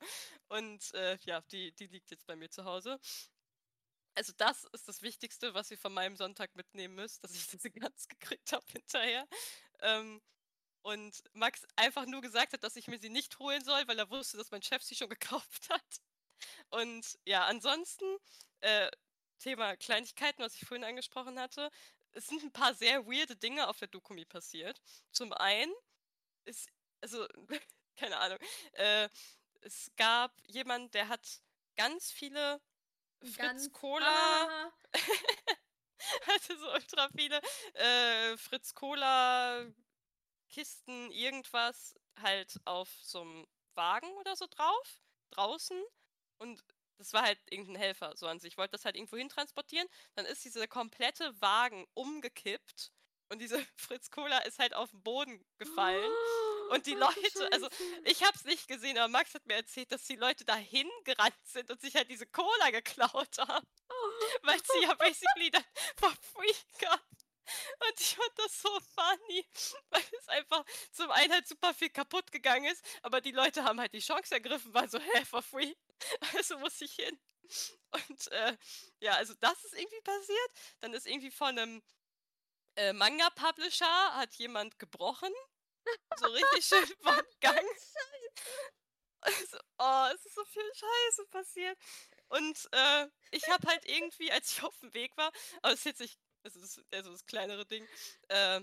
Und 0.49 0.93
äh, 0.95 1.17
ja, 1.23 1.41
die, 1.53 1.73
die 1.73 1.87
liegt 1.87 2.11
jetzt 2.11 2.27
bei 2.27 2.37
mir 2.37 2.51
zu 2.51 2.65
Hause. 2.65 2.99
Also 4.15 4.33
das 4.37 4.65
ist 4.73 4.89
das 4.89 5.03
Wichtigste, 5.03 5.55
was 5.55 5.71
ihr 5.71 5.79
von 5.79 5.93
meinem 5.95 6.17
Sonntag 6.17 6.55
mitnehmen 6.55 6.95
müsst, 6.95 7.25
dass 7.25 7.33
ich 7.33 7.47
diese 7.49 7.71
Gans 7.71 8.09
gekriegt 8.09 8.53
habe 8.53 8.67
hinterher. 8.73 9.27
Ähm, 9.81 10.21
und 10.83 11.23
Max 11.33 11.63
einfach 11.77 12.07
nur 12.07 12.21
gesagt 12.21 12.53
hat, 12.53 12.65
dass 12.65 12.77
ich 12.77 12.89
mir 12.89 12.99
sie 12.99 13.09
nicht 13.09 13.39
holen 13.39 13.65
soll, 13.65 13.87
weil 13.87 13.99
er 13.99 14.11
wusste, 14.11 14.37
dass 14.37 14.51
mein 14.51 14.63
Chef 14.63 14.83
sie 14.83 14.97
schon 14.97 15.09
gekauft 15.11 15.69
hat. 15.71 16.01
Und 16.71 17.19
ja, 17.25 17.45
ansonsten, 17.47 18.05
äh, 18.61 18.91
Thema 19.43 19.77
Kleinigkeiten, 19.77 20.43
was 20.43 20.55
ich 20.55 20.67
vorhin 20.67 20.85
angesprochen 20.85 21.39
hatte. 21.39 21.71
Es 22.13 22.27
sind 22.27 22.43
ein 22.43 22.53
paar 22.53 22.75
sehr 22.75 23.07
weirde 23.07 23.37
Dinge 23.37 23.69
auf 23.69 23.79
der 23.79 23.89
Dokumi 23.89 24.25
passiert. 24.25 24.81
Zum 25.11 25.33
einen 25.33 25.73
ist, 26.45 26.69
also, 27.01 27.27
keine 27.97 28.19
Ahnung, 28.19 28.39
äh, 28.73 29.09
es 29.63 29.91
gab 29.97 30.33
jemand, 30.47 30.95
der 30.95 31.09
hat 31.09 31.43
ganz 31.77 32.11
viele 32.11 32.61
Fritz 33.23 33.37
Ganz 33.37 33.73
Cola. 33.73 34.73
hatte 36.27 36.57
so 36.59 36.73
ultra 36.73 37.09
viele 37.16 37.41
äh, 37.75 38.37
Fritz 38.37 38.75
Cola 38.75 39.64
Kisten, 40.49 41.11
irgendwas 41.12 41.95
halt 42.20 42.61
auf 42.66 42.91
so 43.01 43.23
einem 43.23 43.47
Wagen 43.75 44.11
oder 44.18 44.37
so 44.37 44.47
drauf, 44.51 45.01
draußen. 45.31 45.83
Und 46.39 46.62
das 46.99 47.12
war 47.12 47.23
halt 47.23 47.39
irgendein 47.51 47.77
Helfer 47.77 48.16
so 48.16 48.27
an 48.27 48.39
sich. 48.39 48.53
Ich 48.53 48.59
wollte 48.59 48.73
das 48.73 48.85
halt 48.85 48.97
irgendwo 48.97 49.16
hin 49.16 49.29
transportieren. 49.29 49.89
Dann 50.14 50.27
ist 50.27 50.45
dieser 50.45 50.68
komplette 50.68 51.41
Wagen 51.41 51.87
umgekippt 51.95 52.93
und 53.31 53.41
diese 53.41 53.59
Fritz 53.77 54.11
Cola 54.11 54.39
ist 54.41 54.59
halt 54.59 54.75
auf 54.75 54.91
den 54.91 55.03
Boden 55.03 55.45
gefallen. 55.59 56.11
Oh. 56.11 56.49
Und 56.71 56.87
die 56.87 56.95
Leute, 56.95 57.53
also 57.53 57.69
ich 58.05 58.23
habe 58.23 58.37
es 58.37 58.45
nicht 58.45 58.69
gesehen, 58.69 58.99
aber 58.99 59.09
Max 59.09 59.35
hat 59.35 59.47
mir 59.47 59.55
erzählt, 59.57 59.93
dass 59.93 60.05
die 60.05 60.17
Leute 60.17 60.45
dahin 60.45 60.89
gerannt 61.05 61.37
sind 61.45 61.71
und 61.71 61.81
sich 61.81 61.95
halt 61.95 62.11
diese 62.11 62.27
Cola 62.27 62.71
geklaut 62.71 63.39
haben. 63.39 63.67
Oh. 63.89 64.11
Weil 64.43 64.59
sie 64.59 64.83
ja 64.83 64.95
basically 64.95 65.51
dann 65.51 65.65
for 65.97 66.13
free 66.33 66.55
gab. 66.79 67.01
Und 67.81 68.01
ich 68.01 68.15
fand 68.15 68.33
das 68.37 68.63
so 68.63 68.69
funny, 68.95 69.47
weil 69.91 70.05
es 70.19 70.29
einfach 70.29 70.65
zum 70.93 71.11
einen 71.11 71.33
halt 71.33 71.47
super 71.47 71.75
viel 71.75 71.91
kaputt 71.91 72.31
gegangen 72.31 72.71
ist, 72.71 72.85
aber 73.03 73.21
die 73.21 73.33
Leute 73.33 73.65
haben 73.65 73.81
halt 73.81 73.93
die 73.93 74.01
Chance 74.01 74.35
ergriffen, 74.35 74.73
waren 74.73 74.89
so, 74.89 74.99
hä, 74.99 75.25
for 75.25 75.43
free. 75.43 75.75
Also 76.35 76.59
muss 76.59 76.81
ich 76.81 76.95
hin. 76.95 77.19
Und 77.91 78.33
äh, 78.33 78.57
ja, 79.01 79.15
also 79.15 79.35
das 79.41 79.65
ist 79.65 79.75
irgendwie 79.75 80.01
passiert. 80.01 80.51
Dann 80.81 80.95
ist 80.95 81.07
irgendwie 81.07 81.31
von 81.31 81.49
einem 81.49 81.83
äh, 82.77 82.93
Manga-Publisher 82.93 84.15
hat 84.15 84.35
jemand 84.35 84.79
gebrochen 84.79 85.33
so 86.16 86.26
richtig 86.26 86.64
schön 86.64 86.87
von 87.03 87.20
Gang. 87.41 87.66
Also, 89.20 89.59
oh, 89.78 90.09
es 90.14 90.26
ist 90.26 90.35
so 90.35 90.45
viel 90.45 90.70
Scheiße 90.74 91.26
passiert. 91.30 91.78
Und 92.28 92.68
äh, 92.72 93.09
ich 93.30 93.49
habe 93.49 93.68
halt 93.68 93.85
irgendwie, 93.85 94.33
als 94.33 94.53
ich 94.53 94.62
auf 94.62 94.76
dem 94.78 94.93
Weg 94.95 95.16
war, 95.16 95.30
aber 95.62 95.72
es 95.72 95.80
ist 95.80 95.85
jetzt 95.85 96.01
nicht, 96.01 96.18
es 96.45 96.57
ist 96.57 96.83
also 96.93 97.12
das 97.12 97.26
kleinere 97.26 97.66
Ding, 97.66 97.87
äh, 98.28 98.61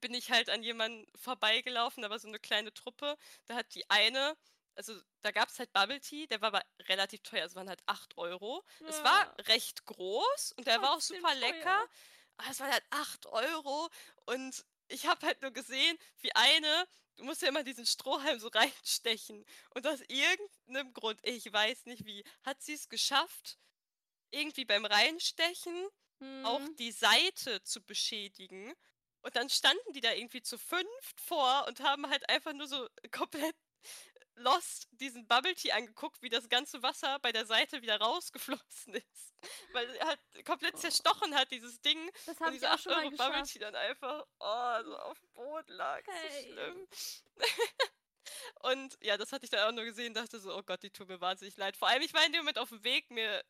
bin 0.00 0.14
ich 0.14 0.30
halt 0.30 0.48
an 0.48 0.62
jemanden 0.62 1.06
vorbeigelaufen, 1.16 2.02
da 2.02 2.10
war 2.10 2.18
so 2.18 2.28
eine 2.28 2.38
kleine 2.38 2.72
Truppe. 2.72 3.16
Da 3.46 3.56
hat 3.56 3.74
die 3.74 3.88
eine, 3.90 4.36
also 4.74 4.98
da 5.22 5.32
gab 5.32 5.48
es 5.48 5.58
halt 5.58 5.72
Bubble 5.72 6.00
Tea, 6.00 6.26
der 6.26 6.40
war 6.40 6.48
aber 6.48 6.62
relativ 6.88 7.20
teuer, 7.22 7.44
es 7.44 7.54
waren 7.54 7.68
halt 7.68 7.82
8 7.86 8.16
Euro. 8.16 8.64
Ja. 8.80 8.88
Es 8.88 9.02
war 9.02 9.34
recht 9.48 9.84
groß 9.84 10.52
und 10.56 10.66
der 10.66 10.80
war 10.80 10.94
auch 10.94 11.00
super 11.00 11.32
teuer. 11.32 11.34
lecker. 11.34 11.88
Aber 12.36 12.50
es 12.50 12.60
waren 12.60 12.72
halt 12.72 12.84
8 12.90 13.26
Euro 13.26 13.88
und 14.26 14.64
ich 14.88 15.06
habe 15.06 15.26
halt 15.26 15.40
nur 15.42 15.50
gesehen, 15.50 15.98
wie 16.20 16.34
eine, 16.34 16.88
du 17.16 17.24
musst 17.24 17.42
ja 17.42 17.48
immer 17.48 17.62
diesen 17.62 17.86
Strohhalm 17.86 18.40
so 18.40 18.48
reinstechen. 18.54 19.44
Und 19.70 19.86
aus 19.86 20.00
irgendeinem 20.08 20.92
Grund, 20.92 21.20
ich 21.22 21.52
weiß 21.52 21.86
nicht 21.86 22.04
wie, 22.04 22.24
hat 22.42 22.62
sie 22.62 22.74
es 22.74 22.88
geschafft, 22.88 23.58
irgendwie 24.30 24.64
beim 24.64 24.84
Reinstechen 24.84 25.88
hm. 26.20 26.44
auch 26.44 26.62
die 26.78 26.92
Seite 26.92 27.62
zu 27.62 27.82
beschädigen. 27.82 28.74
Und 29.22 29.36
dann 29.36 29.50
standen 29.50 29.92
die 29.92 30.00
da 30.00 30.12
irgendwie 30.12 30.42
zu 30.42 30.58
fünft 30.58 31.20
vor 31.20 31.66
und 31.66 31.80
haben 31.80 32.08
halt 32.08 32.28
einfach 32.28 32.52
nur 32.52 32.68
so 32.68 32.88
komplett 33.10 33.56
Lost 34.38 34.88
diesen 34.92 35.26
Bubble 35.26 35.54
Tea 35.54 35.72
angeguckt, 35.72 36.22
wie 36.22 36.28
das 36.28 36.48
ganze 36.48 36.82
Wasser 36.82 37.18
bei 37.20 37.32
der 37.32 37.46
Seite 37.46 37.82
wieder 37.82 38.00
rausgeflossen 38.00 38.94
ist. 38.94 39.34
Weil 39.72 39.88
er 39.96 40.06
halt 40.08 40.20
komplett 40.44 40.74
oh. 40.74 40.78
zerstochen 40.78 41.34
hat, 41.34 41.50
dieses 41.50 41.80
Ding. 41.80 41.98
Das 42.26 42.40
habe 42.40 42.56
ich 42.56 42.66
auch 42.66 42.78
schon 42.78 42.92
mal 42.92 43.10
Bubble 43.10 43.42
Tea 43.44 43.58
dann 43.58 43.74
einfach 43.74 44.26
oh, 44.38 44.82
so 44.84 44.96
auf 44.98 45.18
dem 45.18 45.32
Boden 45.34 45.72
lag. 45.72 46.02
Hey. 46.06 46.42
So 46.42 46.52
schlimm. 46.52 46.88
und 48.62 48.98
ja, 49.02 49.16
das 49.16 49.32
hatte 49.32 49.44
ich 49.44 49.50
dann 49.50 49.68
auch 49.68 49.72
nur 49.72 49.84
gesehen, 49.84 50.14
dachte 50.14 50.40
so, 50.40 50.56
oh 50.56 50.62
Gott, 50.62 50.82
die 50.82 50.90
tut 50.90 51.08
mir 51.08 51.20
wahnsinnig 51.20 51.56
leid. 51.56 51.76
Vor 51.76 51.88
allem, 51.88 52.02
ich 52.02 52.14
war 52.14 52.24
in 52.24 52.32
dem 52.32 52.40
Moment 52.40 52.58
auf 52.58 52.68
dem 52.70 52.82
Weg, 52.84 53.10
mir 53.10 53.44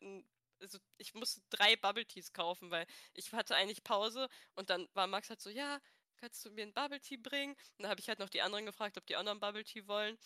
also 0.61 0.77
ich 0.97 1.13
musste 1.13 1.41
drei 1.49 1.75
Bubble 1.75 2.05
Teas 2.05 2.33
kaufen, 2.33 2.69
weil 2.69 2.85
ich 3.13 3.31
hatte 3.31 3.55
eigentlich 3.55 3.83
Pause 3.83 4.27
und 4.55 4.69
dann 4.69 4.89
war 4.93 5.07
Max 5.07 5.29
halt 5.29 5.41
so, 5.41 5.49
ja, 5.49 5.79
kannst 6.17 6.43
du 6.45 6.51
mir 6.51 6.63
einen 6.63 6.73
Bubble 6.73 6.99
Tea 6.99 7.17
bringen? 7.17 7.53
Und 7.77 7.83
dann 7.83 7.91
habe 7.91 8.01
ich 8.01 8.09
halt 8.09 8.19
noch 8.19 8.29
die 8.29 8.41
anderen 8.41 8.65
gefragt, 8.65 8.97
ob 8.97 9.05
die 9.05 9.15
anderen 9.15 9.39
Bubble 9.39 9.63
Tea 9.63 9.87
wollen. 9.87 10.17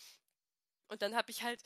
Und 0.87 1.01
dann 1.01 1.15
habe 1.15 1.31
ich 1.31 1.43
halt, 1.43 1.61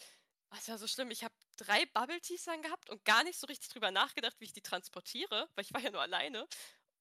oh, 0.52 0.56
es 0.58 0.68
war 0.70 0.78
so 0.78 0.88
schlimm, 0.88 1.12
ich 1.12 1.24
habe 1.24 1.34
drei 1.58 1.86
Bubble 1.88 2.22
Teas 2.22 2.44
dann 2.44 2.62
gehabt 2.62 2.90
und 2.90 3.04
gar 3.06 3.24
nicht 3.24 3.40
so 3.40 3.48
richtig 3.48 3.70
drüber 3.70 3.92
nachgedacht, 3.92 4.36
wie 4.40 4.46
ich 4.46 4.54
die 4.54 4.62
transportiere, 4.62 5.50
weil 5.56 5.66
ich 5.66 5.74
war 5.74 5.82
ja 5.82 5.92
nur 5.92 6.02
alleine. 6.02 6.48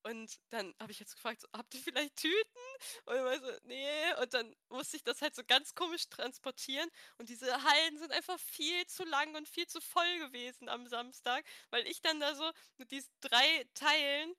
Und 0.06 0.38
dann 0.50 0.72
habe 0.80 0.92
ich 0.92 1.00
jetzt 1.00 1.16
gefragt, 1.16 1.40
so, 1.40 1.48
habt 1.52 1.74
ihr 1.74 1.80
vielleicht 1.80 2.14
Tüten? 2.16 2.60
Und 3.06 3.16
ich 3.16 3.40
so, 3.40 3.50
nee. 3.64 4.14
Und 4.22 4.32
dann 4.34 4.54
musste 4.68 4.96
ich 4.96 5.02
das 5.02 5.20
halt 5.20 5.34
so 5.34 5.42
ganz 5.44 5.74
komisch 5.74 6.08
transportieren. 6.08 6.88
Und 7.18 7.28
diese 7.28 7.62
Hallen 7.64 7.98
sind 7.98 8.12
einfach 8.12 8.38
viel 8.38 8.86
zu 8.86 9.02
lang 9.04 9.34
und 9.34 9.48
viel 9.48 9.66
zu 9.66 9.80
voll 9.80 10.18
gewesen 10.20 10.68
am 10.68 10.86
Samstag, 10.86 11.44
weil 11.70 11.86
ich 11.88 12.02
dann 12.02 12.20
da 12.20 12.36
so 12.36 12.48
mit 12.76 12.92
diesen 12.92 13.12
drei 13.20 13.66
Teilen 13.74 14.32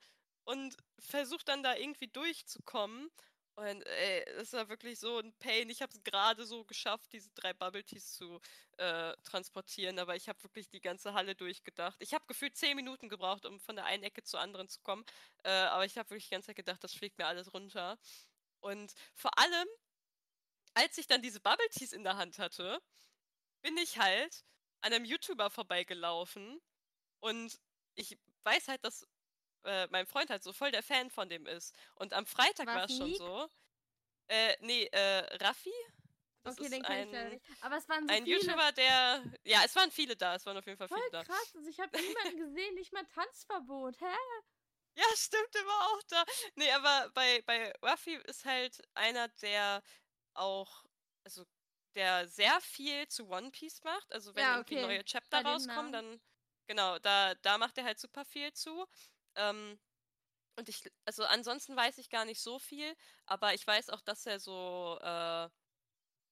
und 0.46 0.78
versuche 1.00 1.44
dann 1.44 1.64
da 1.64 1.76
irgendwie 1.76 2.08
durchzukommen. 2.08 3.10
Und 3.58 3.82
ey, 3.88 4.24
das 4.36 4.54
war 4.54 4.70
wirklich 4.70 5.00
so 5.00 5.18
ein 5.18 5.34
Pain. 5.40 5.68
Ich 5.72 5.82
habe 5.82 5.92
es 5.92 6.04
gerade 6.04 6.46
so 6.46 6.64
geschafft, 6.64 7.12
diese 7.12 7.32
drei 7.32 7.54
Bubble 7.54 7.84
Teas 7.84 8.14
zu 8.14 8.40
äh, 8.78 9.14
transportieren, 9.24 9.98
aber 9.98 10.16
ich 10.16 10.30
habe 10.30 10.44
wirklich 10.44 10.70
die 10.70 10.80
ganze 10.80 11.16
Halle 11.16 11.34
durchgedacht. 11.34 12.00
Ich 12.00 12.14
habe 12.14 12.24
gefühlt 12.28 12.56
zehn 12.56 12.76
Minuten 12.76 13.10
gebraucht, 13.10 13.48
um 13.48 13.60
von 13.60 13.76
der 13.76 13.86
einen 13.86 14.04
Ecke 14.04 14.22
zur 14.22 14.42
anderen 14.42 14.70
zu 14.70 14.80
kommen. 14.82 15.04
Äh, 15.44 15.50
aber 15.50 15.86
ich 15.86 15.98
habe 15.98 16.08
wirklich 16.12 16.26
die 16.26 16.36
ganze 16.36 16.48
Zeit 16.48 16.56
gedacht, 16.56 16.84
das 16.84 16.94
fliegt 16.94 17.18
mir 17.18 17.26
alles 17.26 17.52
runter. 17.52 17.98
Und 18.60 18.94
vor 19.16 19.36
allem, 19.40 19.68
als 20.76 21.00
ich 21.00 21.08
dann 21.08 21.24
diese 21.24 21.40
Bubble 21.40 21.70
Teas 21.72 21.94
in 21.94 22.04
der 22.04 22.18
Hand 22.18 22.38
hatte, 22.38 22.80
bin 23.64 23.76
ich 23.78 23.98
halt 23.98 24.46
an 24.82 24.94
einem 24.94 25.06
YouTuber 25.06 25.50
vorbeigelaufen. 25.50 26.62
Und 27.22 27.60
ich 27.96 28.20
weiß 28.44 28.68
halt, 28.68 28.86
dass 28.86 29.08
äh, 29.64 29.88
mein 29.92 30.06
Freund 30.06 30.30
halt 30.30 30.44
so 30.44 30.54
voll 30.54 30.72
der 30.72 30.84
Fan 30.84 31.10
von 31.10 31.30
dem 31.30 31.46
ist. 31.46 31.76
Und 31.96 32.14
am 32.14 32.26
Freitag 32.26 32.68
war 32.68 32.86
es 32.86 32.96
schon 32.96 33.14
so. 33.16 33.50
Äh, 34.28 34.56
nee, 34.62 34.86
äh, 34.86 35.20
Raffi? 35.44 35.74
Das 36.44 36.58
okay, 36.58 36.70
den 36.70 36.84
kenne 36.84 37.06
ich 37.06 37.12
leider 37.12 37.30
nicht. 37.30 37.46
Aber 37.62 37.78
es 37.78 37.90
waren 37.90 38.08
so 38.08 38.14
ein 38.14 38.24
viele. 38.24 38.40
YouTuber, 38.40 38.72
der. 38.72 39.24
Ja, 39.44 39.64
es 39.66 39.76
waren 39.76 39.92
viele 39.92 40.16
da. 40.16 40.36
Es 40.36 40.46
waren 40.46 40.58
auf 40.58 40.66
jeden 40.66 40.78
Fall 40.78 40.88
Voll 40.88 40.98
viele 40.98 41.12
da. 41.12 41.24
krass. 41.24 41.54
Also 41.56 41.70
ich 41.70 41.80
habe 41.80 41.98
niemanden 42.00 42.38
gesehen, 42.38 42.76
nicht 42.76 42.94
mal 42.94 43.06
Tanzverbot. 43.06 44.00
Hä? 44.00 44.16
Ja, 44.96 45.06
stimmt, 45.16 45.54
der 45.54 45.66
war 45.66 45.88
auch 45.90 46.04
da. 46.08 46.26
Nee, 46.56 46.72
aber 46.72 47.12
bei, 47.14 47.42
bei 47.46 47.72
Ruffy 47.84 48.16
ist 48.26 48.46
halt 48.46 48.82
einer, 48.96 49.28
der 49.28 49.84
auch, 50.34 50.86
also 51.24 51.46
der 51.96 52.28
sehr 52.28 52.60
viel 52.62 53.08
zu 53.08 53.28
One 53.30 53.52
Piece 53.52 53.84
macht. 53.84 54.12
Also 54.14 54.34
wenn 54.34 54.44
ja, 54.44 54.60
okay. 54.60 54.76
irgendwie 54.76 54.88
neue 54.88 55.06
Chapter 55.06 55.44
rauskommen, 55.44 55.92
dann 55.92 56.22
genau, 56.66 56.98
da, 57.00 57.36
da 57.36 57.58
macht 57.58 57.78
er 57.78 57.84
halt 57.84 58.00
super 58.00 58.26
viel 58.26 58.54
zu. 58.54 58.88
Ähm, 59.38 59.80
und 60.58 60.70
ich, 60.70 60.84
also 61.06 61.24
ansonsten 61.26 61.76
weiß 61.76 61.98
ich 62.00 62.10
gar 62.10 62.26
nicht 62.26 62.42
so 62.42 62.60
viel, 62.60 62.96
aber 63.26 63.54
ich 63.54 63.66
weiß 63.66 63.90
auch, 63.92 64.02
dass 64.02 64.26
er 64.26 64.40
so 64.40 65.00
äh, 65.02 65.50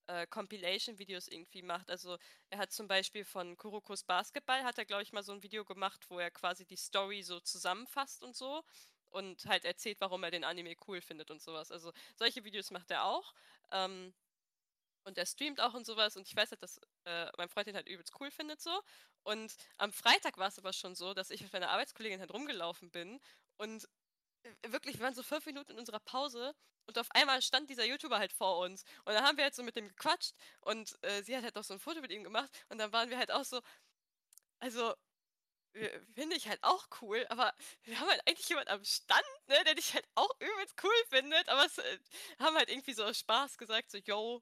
äh, 0.07 0.27
Compilation-Videos 0.27 1.27
irgendwie 1.27 1.61
macht. 1.61 1.89
Also 1.89 2.17
er 2.49 2.59
hat 2.59 2.71
zum 2.71 2.87
Beispiel 2.87 3.25
von 3.25 3.57
Kurokos 3.57 4.03
Basketball, 4.03 4.63
hat 4.63 4.77
er, 4.77 4.85
glaube 4.85 5.03
ich, 5.03 5.13
mal 5.13 5.23
so 5.23 5.33
ein 5.33 5.43
Video 5.43 5.65
gemacht, 5.65 6.05
wo 6.09 6.19
er 6.19 6.31
quasi 6.31 6.65
die 6.65 6.77
Story 6.77 7.23
so 7.23 7.39
zusammenfasst 7.39 8.23
und 8.23 8.35
so 8.35 8.63
und 9.09 9.45
halt 9.45 9.65
erzählt, 9.65 9.99
warum 10.01 10.23
er 10.23 10.31
den 10.31 10.43
Anime 10.43 10.75
cool 10.87 11.01
findet 11.01 11.31
und 11.31 11.41
sowas. 11.41 11.71
Also 11.71 11.93
solche 12.15 12.43
Videos 12.43 12.71
macht 12.71 12.91
er 12.91 13.05
auch. 13.05 13.33
Ähm, 13.71 14.13
und 15.05 15.17
er 15.17 15.25
streamt 15.25 15.61
auch 15.61 15.73
und 15.73 15.85
sowas. 15.85 16.17
Und 16.17 16.27
ich 16.27 16.35
weiß 16.35 16.51
halt, 16.51 16.61
dass 16.61 16.79
äh, 17.05 17.27
mein 17.37 17.49
Freund 17.49 17.67
den 17.67 17.75
halt 17.75 17.87
übelst 17.87 18.13
cool 18.19 18.31
findet 18.31 18.61
so. 18.61 18.81
Und 19.23 19.55
am 19.77 19.93
Freitag 19.93 20.37
war 20.37 20.47
es 20.47 20.59
aber 20.59 20.73
schon 20.73 20.95
so, 20.95 21.13
dass 21.13 21.29
ich 21.29 21.41
mit 21.41 21.53
meiner 21.53 21.69
Arbeitskollegin 21.69 22.19
halt 22.19 22.33
rumgelaufen 22.33 22.91
bin. 22.91 23.19
Und 23.57 23.87
äh, 24.43 24.71
wirklich, 24.71 24.97
wir 24.97 25.05
waren 25.05 25.15
so 25.15 25.23
fünf 25.23 25.45
Minuten 25.45 25.71
in 25.73 25.79
unserer 25.79 25.99
Pause. 25.99 26.53
Und 26.87 26.99
auf 26.99 27.09
einmal 27.11 27.41
stand 27.41 27.69
dieser 27.69 27.85
YouTuber 27.85 28.19
halt 28.19 28.33
vor 28.33 28.59
uns. 28.59 28.83
Und 29.05 29.13
dann 29.13 29.23
haben 29.23 29.37
wir 29.37 29.45
halt 29.45 29.55
so 29.55 29.63
mit 29.63 29.75
dem 29.75 29.87
gequatscht. 29.87 30.33
Und 30.61 30.97
äh, 31.03 31.23
sie 31.23 31.35
hat 31.35 31.43
halt 31.43 31.57
auch 31.57 31.63
so 31.63 31.73
ein 31.73 31.79
Foto 31.79 32.01
mit 32.01 32.11
ihm 32.11 32.23
gemacht. 32.23 32.51
Und 32.69 32.77
dann 32.79 32.91
waren 32.93 33.09
wir 33.09 33.17
halt 33.17 33.31
auch 33.31 33.45
so, 33.45 33.61
also 34.59 34.95
finde 36.13 36.35
ich 36.35 36.47
halt 36.47 36.63
auch 36.63 36.87
cool, 37.01 37.25
aber 37.29 37.53
wir 37.83 37.99
haben 37.99 38.09
halt 38.09 38.21
eigentlich 38.27 38.47
jemand 38.47 38.69
am 38.69 38.83
Stand, 38.85 39.25
ne, 39.47 39.61
der 39.65 39.75
dich 39.75 39.93
halt 39.93 40.07
auch 40.15 40.29
übelst 40.39 40.75
cool 40.83 40.93
findet, 41.09 41.49
aber 41.49 41.65
es 41.65 41.77
äh, 41.77 41.99
haben 42.39 42.55
halt 42.55 42.69
irgendwie 42.69 42.93
so 42.93 43.11
Spaß 43.13 43.57
gesagt, 43.57 43.91
so, 43.91 43.97
yo, 43.97 44.41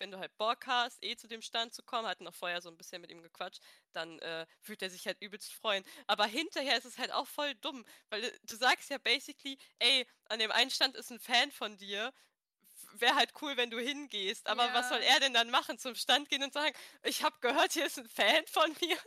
wenn 0.00 0.10
du 0.10 0.18
halt 0.18 0.36
Bock 0.38 0.66
hast, 0.66 1.04
eh 1.04 1.16
zu 1.16 1.28
dem 1.28 1.42
Stand 1.42 1.74
zu 1.74 1.82
kommen, 1.82 2.08
hatten 2.08 2.24
noch 2.24 2.34
vorher 2.34 2.60
so 2.60 2.68
ein 2.68 2.76
bisschen 2.76 3.00
mit 3.00 3.10
ihm 3.10 3.22
gequatscht, 3.22 3.62
dann 3.92 4.18
äh, 4.20 4.46
fühlt 4.60 4.82
er 4.82 4.90
sich 4.90 5.06
halt 5.06 5.20
übelst 5.20 5.52
freuen. 5.52 5.84
Aber 6.06 6.26
hinterher 6.26 6.76
ist 6.76 6.86
es 6.86 6.98
halt 6.98 7.12
auch 7.12 7.28
voll 7.28 7.54
dumm, 7.56 7.84
weil 8.08 8.24
äh, 8.24 8.32
du 8.44 8.56
sagst 8.56 8.90
ja 8.90 8.98
basically, 8.98 9.58
ey, 9.78 10.06
an 10.28 10.38
dem 10.38 10.50
einen 10.50 10.70
Stand 10.70 10.96
ist 10.96 11.10
ein 11.10 11.20
Fan 11.20 11.52
von 11.52 11.76
dir, 11.76 12.12
wäre 12.94 13.14
halt 13.14 13.32
cool, 13.42 13.56
wenn 13.56 13.70
du 13.70 13.78
hingehst. 13.78 14.48
Aber 14.48 14.66
ja. 14.66 14.74
was 14.74 14.88
soll 14.88 15.00
er 15.00 15.20
denn 15.20 15.34
dann 15.34 15.50
machen? 15.50 15.78
Zum 15.78 15.94
Stand 15.94 16.28
gehen 16.28 16.42
und 16.42 16.52
sagen, 16.52 16.74
ich 17.02 17.22
habe 17.22 17.36
gehört, 17.40 17.72
hier 17.72 17.86
ist 17.86 17.98
ein 17.98 18.08
Fan 18.08 18.46
von 18.46 18.74
mir. 18.80 18.98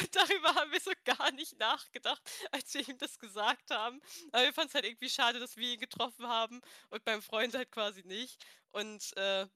Und 0.00 0.14
darüber 0.14 0.54
haben 0.54 0.70
wir 0.70 0.80
so 0.80 0.92
gar 1.04 1.32
nicht 1.32 1.58
nachgedacht, 1.58 2.22
als 2.52 2.72
wir 2.74 2.88
ihm 2.88 2.98
das 2.98 3.18
gesagt 3.18 3.70
haben. 3.70 4.00
Aber 4.30 4.44
wir 4.44 4.52
fanden 4.52 4.68
es 4.68 4.74
halt 4.74 4.84
irgendwie 4.84 5.10
schade, 5.10 5.40
dass 5.40 5.56
wir 5.56 5.72
ihn 5.72 5.80
getroffen 5.80 6.28
haben 6.28 6.60
und 6.90 7.04
beim 7.04 7.20
Freund 7.20 7.54
halt 7.54 7.72
quasi 7.72 8.02
nicht. 8.04 8.44
Und 8.70 9.16
äh, 9.16 9.46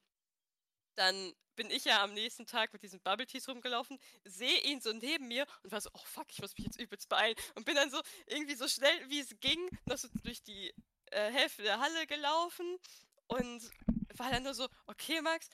dann 0.95 1.35
bin 1.57 1.71
ich 1.71 1.85
ja 1.85 2.03
am 2.03 2.15
nächsten 2.15 2.47
Tag 2.47 2.73
mit 2.73 2.83
diesen 2.83 3.01
Bubble 3.01 3.27
Teas 3.27 3.49
rumgelaufen, 3.49 3.99
sehe 4.25 4.61
ihn 4.63 4.81
so 4.81 4.93
neben 4.93 5.29
mir 5.29 5.47
und 5.63 5.73
war 5.73 5.81
so, 5.81 5.91
oh 5.93 6.05
fuck, 6.05 6.27
ich 6.31 6.41
muss 6.41 6.57
mich 6.57 6.67
jetzt 6.67 6.81
übelst 6.81 7.09
beeilen. 7.09 7.37
Und 7.55 7.67
bin 7.67 7.75
dann 7.75 7.91
so 7.91 8.01
irgendwie 8.27 8.55
so 8.55 8.67
schnell, 8.67 9.11
wie 9.11 9.21
es 9.21 9.39
ging, 9.41 9.69
noch 9.85 9.99
so 9.99 10.09
durch 10.23 10.43
die 10.43 10.73
äh, 11.11 11.31
Hälfte 11.31 11.63
der 11.63 11.79
Halle 11.79 12.07
gelaufen 12.07 12.79
und 13.27 13.71
war 14.15 14.31
dann 14.31 14.43
nur 14.43 14.55
so, 14.55 14.69
okay, 14.87 15.21
Max, 15.21 15.49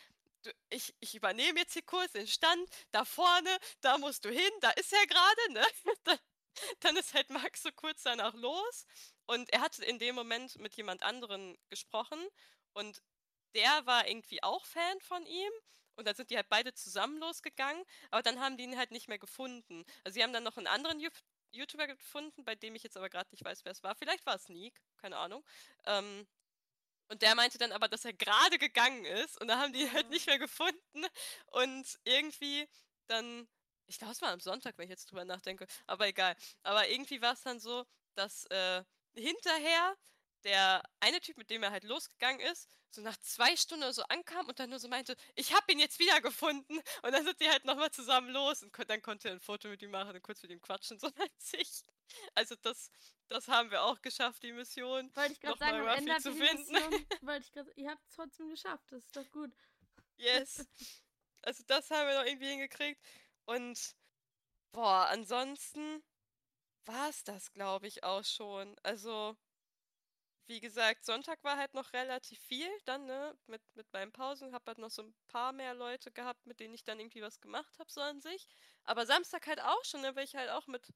ich, 0.70 0.94
ich 1.00 1.14
übernehme 1.14 1.58
jetzt 1.60 1.72
hier 1.72 1.82
kurz 1.82 2.12
den 2.12 2.26
Stand, 2.26 2.68
da 2.92 3.04
vorne, 3.04 3.58
da 3.80 3.98
musst 3.98 4.24
du 4.24 4.30
hin, 4.30 4.50
da 4.60 4.70
ist 4.70 4.92
er 4.92 5.06
gerade, 5.06 5.52
ne? 5.52 5.66
dann, 6.80 6.96
ist 6.96 7.14
halt 7.14 7.30
Max 7.30 7.62
so 7.62 7.70
kurz 7.72 8.02
danach 8.02 8.34
los 8.34 8.86
und 9.26 9.52
er 9.52 9.60
hatte 9.60 9.84
in 9.84 9.98
dem 9.98 10.14
Moment 10.14 10.58
mit 10.58 10.74
jemand 10.76 11.02
anderen 11.02 11.58
gesprochen 11.68 12.18
und 12.72 13.02
der 13.56 13.86
war 13.86 14.06
irgendwie 14.06 14.42
auch 14.42 14.64
Fan 14.66 15.00
von 15.00 15.26
ihm. 15.26 15.52
Und 15.96 16.06
dann 16.06 16.14
sind 16.14 16.30
die 16.30 16.36
halt 16.36 16.50
beide 16.50 16.74
zusammen 16.74 17.18
losgegangen, 17.18 17.82
aber 18.10 18.22
dann 18.22 18.38
haben 18.38 18.58
die 18.58 18.64
ihn 18.64 18.76
halt 18.76 18.90
nicht 18.90 19.08
mehr 19.08 19.18
gefunden. 19.18 19.82
Also 20.04 20.14
sie 20.14 20.22
haben 20.22 20.32
dann 20.34 20.44
noch 20.44 20.58
einen 20.58 20.66
anderen 20.66 21.00
YouTuber 21.52 21.86
gefunden, 21.86 22.44
bei 22.44 22.54
dem 22.54 22.74
ich 22.74 22.82
jetzt 22.82 22.98
aber 22.98 23.08
gerade 23.08 23.30
nicht 23.30 23.42
weiß, 23.42 23.64
wer 23.64 23.72
es 23.72 23.82
war. 23.82 23.94
Vielleicht 23.94 24.26
war 24.26 24.34
es 24.34 24.44
Sneak, 24.44 24.78
keine 24.98 25.16
Ahnung. 25.16 25.42
Ähm, 25.86 26.26
und 27.08 27.22
der 27.22 27.34
meinte 27.34 27.56
dann 27.56 27.72
aber, 27.72 27.88
dass 27.88 28.04
er 28.04 28.12
gerade 28.12 28.58
gegangen 28.58 29.04
ist 29.06 29.40
und 29.40 29.48
da 29.48 29.58
haben 29.58 29.72
die 29.72 29.82
ihn 29.82 29.92
halt 29.92 30.10
nicht 30.10 30.26
mehr 30.26 30.38
gefunden. 30.38 31.06
Und 31.46 31.98
irgendwie 32.04 32.68
dann, 33.06 33.48
ich 33.86 33.98
glaube, 33.98 34.12
es 34.12 34.20
war 34.20 34.32
am 34.32 34.40
Sonntag, 34.40 34.76
wenn 34.76 34.84
ich 34.84 34.90
jetzt 34.90 35.10
drüber 35.10 35.24
nachdenke, 35.24 35.66
aber 35.86 36.08
egal. 36.08 36.36
Aber 36.62 36.88
irgendwie 36.88 37.22
war 37.22 37.32
es 37.32 37.42
dann 37.42 37.60
so, 37.60 37.86
dass 38.16 38.44
äh, 38.46 38.84
hinterher 39.14 39.96
der 40.44 40.82
eine 41.00 41.20
Typ, 41.20 41.36
mit 41.36 41.50
dem 41.50 41.62
er 41.62 41.70
halt 41.70 41.84
losgegangen 41.84 42.40
ist, 42.40 42.68
so 42.90 43.02
nach 43.02 43.16
zwei 43.18 43.54
Stunden 43.56 43.92
so 43.92 44.02
ankam 44.04 44.46
und 44.48 44.58
dann 44.58 44.70
nur 44.70 44.78
so 44.78 44.88
meinte, 44.88 45.16
ich 45.34 45.54
habe 45.54 45.70
ihn 45.72 45.78
jetzt 45.78 45.98
wieder 45.98 46.20
gefunden. 46.20 46.78
Und 47.02 47.12
dann 47.12 47.24
sind 47.24 47.40
die 47.40 47.48
halt 47.48 47.64
nochmal 47.64 47.90
zusammen 47.90 48.30
los 48.30 48.62
und 48.62 48.72
dann 48.88 49.02
konnte 49.02 49.28
er 49.28 49.34
ein 49.34 49.40
Foto 49.40 49.68
mit 49.68 49.82
ihm 49.82 49.90
machen 49.90 50.14
und 50.14 50.22
kurz 50.22 50.42
mit 50.42 50.50
ihm 50.50 50.60
quatschen, 50.60 50.98
so 51.00 51.06
an 51.06 51.28
sich. 51.38 51.82
Also 52.34 52.54
das, 52.62 52.90
das 53.28 53.48
haben 53.48 53.70
wir 53.70 53.82
auch 53.82 54.00
geschafft, 54.00 54.42
die 54.42 54.52
Mission. 54.52 55.10
Wollte 55.14 55.32
ich 55.32 55.40
gerade 55.40 55.58
sagen, 55.58 55.80
am 55.80 55.98
Ende 55.98 56.16
zu 56.16 56.32
finden. 56.32 56.72
Mission, 56.72 57.06
wollte 57.22 57.46
ich 57.46 57.52
grad, 57.52 57.66
ihr 57.76 57.90
habt 57.90 58.02
es 58.08 58.14
trotzdem 58.14 58.48
geschafft, 58.48 58.84
das 58.90 59.04
ist 59.04 59.16
doch 59.16 59.30
gut. 59.30 59.52
Yes. 60.16 60.66
Also 61.42 61.62
das 61.66 61.90
haben 61.90 62.08
wir 62.08 62.18
noch 62.18 62.26
irgendwie 62.26 62.48
hingekriegt. 62.48 63.00
Und 63.44 63.94
boah, 64.72 65.06
ansonsten 65.10 66.02
war 66.86 67.08
es 67.08 67.24
das, 67.24 67.52
glaube 67.52 67.86
ich, 67.86 68.04
auch 68.04 68.24
schon. 68.24 68.76
Also 68.82 69.36
wie 70.46 70.60
gesagt, 70.60 71.04
Sonntag 71.04 71.42
war 71.42 71.56
halt 71.56 71.74
noch 71.74 71.92
relativ 71.92 72.38
viel 72.40 72.68
dann, 72.84 73.06
ne, 73.06 73.36
mit, 73.46 73.62
mit 73.74 73.92
meinen 73.92 74.12
Pausen. 74.12 74.52
Hab 74.52 74.66
halt 74.66 74.78
noch 74.78 74.90
so 74.90 75.02
ein 75.02 75.14
paar 75.28 75.52
mehr 75.52 75.74
Leute 75.74 76.12
gehabt, 76.12 76.46
mit 76.46 76.60
denen 76.60 76.74
ich 76.74 76.84
dann 76.84 77.00
irgendwie 77.00 77.22
was 77.22 77.40
gemacht 77.40 77.78
habe, 77.78 77.90
so 77.90 78.00
an 78.00 78.20
sich. 78.20 78.46
Aber 78.84 79.06
Samstag 79.06 79.46
halt 79.46 79.60
auch 79.60 79.84
schon, 79.84 80.02
ne, 80.02 80.14
weil 80.14 80.24
ich 80.24 80.36
halt 80.36 80.50
auch 80.50 80.66
mit 80.66 80.92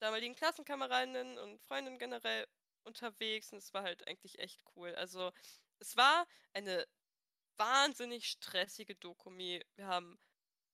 damaligen 0.00 0.34
Klassenkameradinnen 0.34 1.38
und 1.38 1.62
Freundinnen 1.62 1.98
generell 1.98 2.46
unterwegs 2.84 3.52
und 3.52 3.58
es 3.58 3.72
war 3.74 3.82
halt 3.82 4.06
eigentlich 4.08 4.38
echt 4.38 4.60
cool. 4.74 4.94
Also, 4.94 5.32
es 5.78 5.96
war 5.96 6.26
eine 6.52 6.86
wahnsinnig 7.56 8.26
stressige 8.26 8.94
Dokumi. 8.96 9.62
Wir 9.76 9.86
haben 9.86 10.18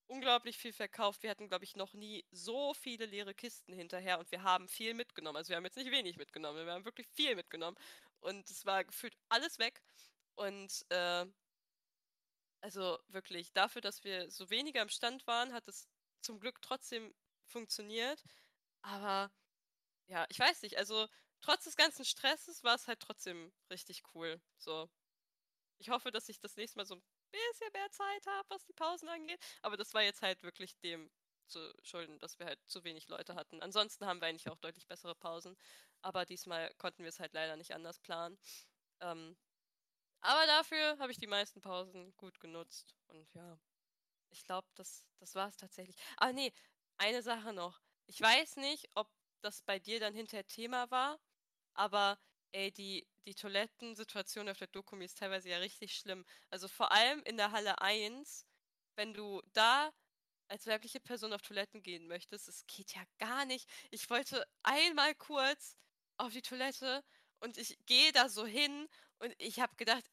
unglaublich 0.08 0.56
viel 0.56 0.72
verkauft. 0.72 1.22
Wir 1.22 1.30
hatten, 1.30 1.48
glaube 1.48 1.64
ich, 1.64 1.76
noch 1.76 1.92
nie 1.94 2.24
so 2.30 2.74
viele 2.74 3.06
leere 3.06 3.34
Kisten 3.34 3.72
hinterher 3.72 4.18
und 4.18 4.30
wir 4.30 4.42
haben 4.42 4.68
viel 4.68 4.94
mitgenommen. 4.94 5.36
Also 5.36 5.50
wir 5.50 5.56
haben 5.56 5.64
jetzt 5.64 5.76
nicht 5.76 5.90
wenig 5.90 6.16
mitgenommen, 6.16 6.64
wir 6.64 6.72
haben 6.72 6.84
wirklich 6.84 7.08
viel 7.08 7.34
mitgenommen. 7.34 7.76
Und 8.20 8.48
es 8.50 8.64
war 8.66 8.84
gefühlt 8.84 9.16
alles 9.28 9.58
weg. 9.58 9.82
Und 10.34 10.84
äh, 10.90 11.26
also 12.60 12.98
wirklich, 13.08 13.52
dafür, 13.52 13.80
dass 13.80 14.04
wir 14.04 14.30
so 14.30 14.50
weniger 14.50 14.82
im 14.82 14.88
Stand 14.88 15.26
waren, 15.26 15.52
hat 15.52 15.68
es 15.68 15.88
zum 16.20 16.40
Glück 16.40 16.60
trotzdem 16.62 17.14
funktioniert. 17.44 18.22
Aber 18.82 19.30
ja, 20.08 20.26
ich 20.30 20.38
weiß 20.38 20.62
nicht, 20.62 20.76
also 20.78 21.08
trotz 21.40 21.64
des 21.64 21.76
ganzen 21.76 22.04
Stresses 22.04 22.64
war 22.64 22.74
es 22.74 22.88
halt 22.88 23.00
trotzdem 23.00 23.52
richtig 23.70 24.02
cool. 24.14 24.40
So. 24.58 24.88
Ich 25.78 25.90
hoffe, 25.90 26.10
dass 26.10 26.28
ich 26.28 26.40
das 26.40 26.56
nächste 26.56 26.78
Mal 26.78 26.86
so 26.86 26.96
ein 26.96 27.02
bisschen 27.30 27.72
mehr 27.72 27.90
Zeit 27.90 28.26
habe, 28.26 28.50
was 28.50 28.64
die 28.64 28.72
Pausen 28.72 29.08
angeht. 29.08 29.40
Aber 29.62 29.76
das 29.76 29.94
war 29.94 30.02
jetzt 30.02 30.22
halt 30.22 30.42
wirklich 30.42 30.78
dem 30.80 31.10
zu 31.48 31.72
schulden, 31.82 32.18
dass 32.18 32.38
wir 32.38 32.46
halt 32.46 32.60
zu 32.66 32.84
wenig 32.84 33.08
Leute 33.08 33.34
hatten. 33.34 33.62
Ansonsten 33.62 34.06
haben 34.06 34.20
wir 34.20 34.28
eigentlich 34.28 34.50
auch 34.50 34.58
deutlich 34.58 34.86
bessere 34.86 35.14
Pausen. 35.14 35.56
Aber 36.02 36.24
diesmal 36.24 36.72
konnten 36.74 37.02
wir 37.02 37.08
es 37.08 37.20
halt 37.20 37.32
leider 37.32 37.56
nicht 37.56 37.74
anders 37.74 37.98
planen. 37.98 38.38
Ähm, 39.00 39.36
aber 40.20 40.46
dafür 40.46 40.98
habe 40.98 41.12
ich 41.12 41.18
die 41.18 41.26
meisten 41.26 41.60
Pausen 41.60 42.14
gut 42.16 42.40
genutzt. 42.40 42.94
Und 43.08 43.32
ja, 43.34 43.58
ich 44.30 44.44
glaube, 44.44 44.68
das, 44.74 45.06
das 45.18 45.34
war 45.34 45.48
es 45.48 45.56
tatsächlich. 45.56 45.96
Ah, 46.16 46.32
nee, 46.32 46.52
eine 46.98 47.22
Sache 47.22 47.52
noch. 47.52 47.80
Ich 48.06 48.20
weiß 48.20 48.56
nicht, 48.56 48.88
ob 48.94 49.08
das 49.40 49.62
bei 49.62 49.78
dir 49.78 50.00
dann 50.00 50.14
hinterher 50.14 50.46
Thema 50.46 50.90
war, 50.90 51.18
aber 51.74 52.18
ey, 52.52 52.72
die, 52.72 53.06
die 53.26 53.34
Toilettensituation 53.34 54.48
auf 54.48 54.58
der 54.58 54.68
Dokumi 54.68 55.04
ist 55.04 55.18
teilweise 55.18 55.50
ja 55.50 55.58
richtig 55.58 55.94
schlimm. 55.96 56.24
Also 56.50 56.68
vor 56.68 56.92
allem 56.92 57.22
in 57.24 57.36
der 57.36 57.52
Halle 57.52 57.80
1, 57.80 58.46
wenn 58.96 59.14
du 59.14 59.42
da 59.52 59.92
als 60.48 60.66
weibliche 60.66 61.00
Person 61.00 61.32
auf 61.32 61.42
Toiletten 61.42 61.82
gehen 61.82 62.06
möchtest, 62.06 62.48
es 62.48 62.66
geht 62.66 62.94
ja 62.94 63.02
gar 63.18 63.44
nicht. 63.44 63.68
Ich 63.90 64.08
wollte 64.10 64.46
einmal 64.62 65.14
kurz 65.14 65.76
auf 66.16 66.32
die 66.32 66.42
Toilette 66.42 67.02
und 67.40 67.58
ich 67.58 67.78
gehe 67.86 68.12
da 68.12 68.28
so 68.28 68.46
hin 68.46 68.88
und 69.18 69.34
ich 69.38 69.60
habe 69.60 69.74
gedacht, 69.76 70.04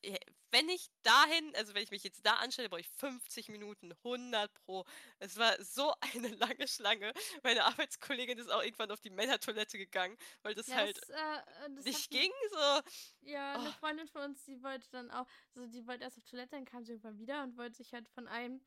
wenn 0.52 0.70
ich 0.70 0.90
dahin, 1.02 1.54
also 1.56 1.74
wenn 1.74 1.84
ich 1.84 1.92
mich 1.92 2.04
jetzt 2.04 2.26
da 2.26 2.36
anstelle, 2.36 2.70
brauche 2.70 2.80
ich 2.80 2.90
50 2.90 3.50
Minuten, 3.50 3.92
100 3.92 4.54
pro. 4.54 4.86
Es 5.20 5.38
war 5.38 5.62
so 5.62 5.94
eine 6.14 6.30
lange 6.30 6.68
Schlange. 6.68 7.14
Meine 7.44 7.66
Arbeitskollegin 7.66 8.38
ist 8.38 8.50
auch 8.50 8.64
irgendwann 8.64 8.92
auf 8.92 9.02
die 9.02 9.10
Männertoilette 9.10 9.78
gegangen, 9.78 10.18
weil 10.42 10.54
das 10.56 10.68
ja, 10.68 10.76
halt 10.76 10.98
das, 10.98 11.10
äh, 11.10 11.76
das 11.76 11.86
nicht 11.86 12.10
ging. 12.12 12.32
So. 12.50 12.82
Ja, 13.22 13.56
eine 13.56 13.70
oh. 13.70 13.74
Freundin 13.74 14.08
von 14.08 14.22
uns, 14.22 14.44
die 14.46 14.62
wollte 14.64 14.90
dann 14.92 15.12
auch, 15.12 15.28
also 15.54 15.68
die 15.68 15.86
wollte 15.86 16.04
erst 16.04 16.18
auf 16.18 16.26
Toilette, 16.26 16.56
dann 16.56 16.66
kam 16.66 16.86
sie 16.86 16.94
irgendwann 16.94 17.20
wieder 17.20 17.44
und 17.44 17.58
wollte 17.58 17.76
sich 17.76 17.94
halt 17.94 18.08
von 18.10 18.28
einem, 18.28 18.62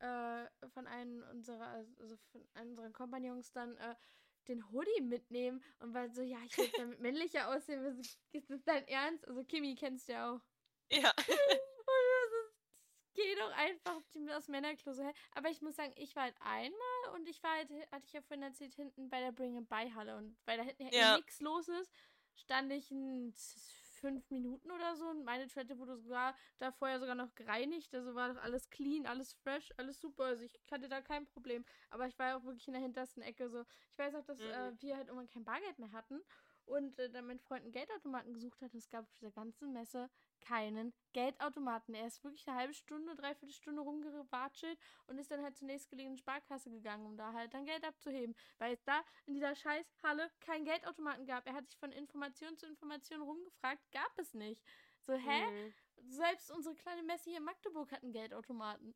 äh, 0.00 0.46
von 0.68 0.86
einem 0.86 1.22
unserer, 1.30 1.68
also 1.68 2.16
von 2.32 2.46
einem 2.54 2.70
unserer 2.70 2.90
Kompagnons 2.90 3.52
dann, 3.52 3.76
äh, 3.76 3.94
den 4.48 4.70
Hoodie 4.70 5.02
mitnehmen 5.02 5.62
und 5.80 5.94
war 5.94 6.08
so, 6.08 6.22
ja, 6.22 6.38
ich 6.44 6.56
will 6.56 6.68
damit 6.78 7.00
männlicher 7.00 7.48
aussehen. 7.48 8.00
Ist 8.32 8.50
das 8.50 8.62
dein 8.64 8.86
Ernst? 8.88 9.26
Also 9.26 9.44
Kimi 9.44 9.74
kennst 9.74 10.08
du 10.08 10.12
ja 10.12 10.32
auch. 10.32 10.40
Ja. 10.90 11.12
Geh 13.14 13.34
doch 13.36 13.50
einfach 13.52 14.02
aus 14.36 14.48
Männerklo 14.48 14.92
so 14.92 15.02
her. 15.02 15.14
Aber 15.34 15.48
ich 15.48 15.62
muss 15.62 15.74
sagen, 15.74 15.94
ich 15.96 16.14
war 16.14 16.24
halt 16.24 16.36
einmal 16.40 17.14
und 17.14 17.26
ich 17.26 17.42
war 17.42 17.50
halt, 17.52 17.70
hatte 17.90 18.04
ich 18.04 18.12
ja 18.12 18.20
vorhin 18.20 18.42
erzählt, 18.42 18.74
hinten 18.74 19.08
bei 19.08 19.20
der 19.20 19.32
Bring 19.32 19.64
Buy 19.66 19.90
Halle 19.90 20.16
und 20.18 20.36
weil 20.44 20.58
da 20.58 20.64
hinten 20.64 20.88
ja. 20.92 21.16
nichts 21.16 21.40
los 21.40 21.66
ist, 21.66 21.90
stand 22.34 22.70
ich 22.72 22.90
ein 22.90 23.32
fünf 24.06 24.30
Minuten 24.30 24.70
oder 24.70 24.94
so 24.94 25.04
und 25.08 25.24
meine 25.24 25.48
Toilette 25.48 25.76
wurde 25.78 25.96
sogar 25.96 26.36
da 26.58 26.70
vorher 26.70 27.00
sogar 27.00 27.16
noch 27.16 27.34
gereinigt. 27.34 27.92
Also 27.92 28.14
war 28.14 28.32
doch 28.32 28.40
alles 28.40 28.70
clean, 28.70 29.04
alles 29.04 29.32
fresh, 29.32 29.72
alles 29.78 30.00
super. 30.00 30.24
Also 30.26 30.44
ich 30.44 30.56
hatte 30.70 30.88
da 30.88 31.00
kein 31.00 31.26
Problem. 31.26 31.64
Aber 31.90 32.06
ich 32.06 32.16
war 32.16 32.28
ja 32.28 32.36
auch 32.36 32.44
wirklich 32.44 32.68
in 32.68 32.74
der 32.74 32.82
hintersten 32.82 33.20
Ecke 33.22 33.48
so. 33.48 33.64
Ich 33.90 33.98
weiß 33.98 34.14
auch, 34.14 34.24
dass 34.24 34.38
mhm. 34.38 34.46
äh, 34.46 34.80
wir 34.80 34.96
halt 34.96 35.08
irgendwann 35.08 35.26
kein 35.26 35.44
Bargeld 35.44 35.80
mehr 35.80 35.90
hatten 35.90 36.20
und 36.66 36.96
äh, 37.00 37.10
dann 37.10 37.26
mein 37.26 37.40
Freund 37.40 37.64
einen 37.64 37.72
Geldautomaten 37.72 38.32
gesucht 38.32 38.62
hat. 38.62 38.72
Es 38.74 38.88
gab 38.88 39.02
auf 39.02 39.12
dieser 39.14 39.32
ganzen 39.32 39.72
Messe 39.72 40.08
keinen 40.40 40.92
Geldautomaten. 41.12 41.94
Er 41.94 42.06
ist 42.06 42.22
wirklich 42.24 42.46
eine 42.46 42.56
halbe 42.56 42.74
Stunde, 42.74 43.14
dreiviertel 43.16 43.54
Stunde 43.54 43.82
rumgewatschelt 43.82 44.78
und 45.06 45.18
ist 45.18 45.30
dann 45.30 45.42
halt 45.42 45.56
zur 45.56 45.66
nächstgelegenen 45.66 46.18
Sparkasse 46.18 46.70
gegangen, 46.70 47.06
um 47.06 47.16
da 47.16 47.32
halt 47.32 47.54
dann 47.54 47.64
Geld 47.64 47.84
abzuheben. 47.84 48.34
Weil 48.58 48.74
es 48.74 48.84
da 48.84 49.04
in 49.26 49.34
dieser 49.34 49.54
Scheißhalle 49.54 50.30
keinen 50.40 50.64
Geldautomaten 50.64 51.26
gab. 51.26 51.46
Er 51.46 51.54
hat 51.54 51.66
sich 51.66 51.78
von 51.78 51.92
Information 51.92 52.56
zu 52.56 52.66
Information 52.66 53.22
rumgefragt, 53.22 53.80
gab 53.92 54.18
es 54.18 54.34
nicht. 54.34 54.62
So, 55.06 55.14
hä? 55.14 55.46
Mhm. 55.50 55.74
Selbst 56.08 56.50
unsere 56.50 56.74
kleine 56.74 57.02
Messe 57.02 57.30
hier 57.30 57.38
in 57.38 57.44
Magdeburg 57.44 57.90
hat 57.92 58.02
einen 58.02 58.12
Geldautomaten. 58.12 58.94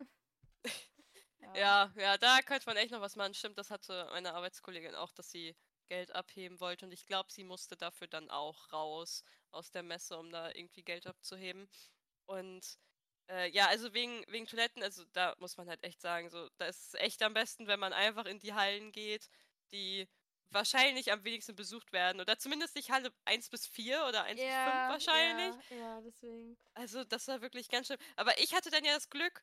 ja. 1.40 1.54
ja, 1.54 1.92
ja, 1.96 2.18
da 2.18 2.40
könnte 2.42 2.66
man 2.66 2.76
echt 2.76 2.92
noch 2.92 3.00
was 3.00 3.16
machen. 3.16 3.34
Stimmt, 3.34 3.58
das 3.58 3.70
hatte 3.70 4.08
meine 4.12 4.34
Arbeitskollegin 4.34 4.94
auch, 4.94 5.12
dass 5.12 5.30
sie 5.30 5.56
Geld 5.90 6.14
abheben 6.14 6.60
wollte. 6.60 6.86
Und 6.86 6.92
ich 6.92 7.04
glaube, 7.04 7.32
sie 7.32 7.44
musste 7.44 7.76
dafür 7.76 8.06
dann 8.06 8.30
auch 8.30 8.72
raus 8.72 9.24
aus 9.50 9.72
der 9.72 9.82
Messe, 9.82 10.16
um 10.16 10.30
da 10.30 10.50
irgendwie 10.54 10.84
Geld 10.84 11.06
abzuheben. 11.06 11.68
Und 12.26 12.78
äh, 13.28 13.50
ja, 13.50 13.66
also 13.66 13.92
wegen, 13.92 14.24
wegen 14.28 14.46
Toiletten, 14.46 14.82
also 14.82 15.04
da 15.12 15.34
muss 15.38 15.56
man 15.56 15.68
halt 15.68 15.82
echt 15.82 16.00
sagen, 16.00 16.30
so, 16.30 16.48
da 16.58 16.66
ist 16.66 16.86
es 16.86 16.94
echt 16.94 17.22
am 17.22 17.34
besten, 17.34 17.66
wenn 17.66 17.80
man 17.80 17.92
einfach 17.92 18.24
in 18.26 18.38
die 18.38 18.54
Hallen 18.54 18.92
geht, 18.92 19.28
die 19.72 20.08
wahrscheinlich 20.50 21.10
am 21.10 21.24
wenigsten 21.24 21.56
besucht 21.56 21.92
werden. 21.92 22.20
Oder 22.20 22.38
zumindest 22.38 22.76
nicht 22.76 22.90
Halle 22.90 23.12
1 23.24 23.48
bis 23.50 23.66
4 23.66 24.04
oder 24.06 24.22
1 24.22 24.40
ja, 24.40 24.46
bis 24.46 25.04
5 25.04 25.10
wahrscheinlich. 25.10 25.70
Ja, 25.70 25.76
ja, 25.76 26.00
deswegen. 26.02 26.56
Also 26.74 27.02
das 27.04 27.26
war 27.26 27.40
wirklich 27.42 27.68
ganz 27.68 27.88
schön. 27.88 27.98
Aber 28.16 28.38
ich 28.38 28.54
hatte 28.54 28.70
dann 28.70 28.84
ja 28.84 28.94
das 28.94 29.10
Glück, 29.10 29.42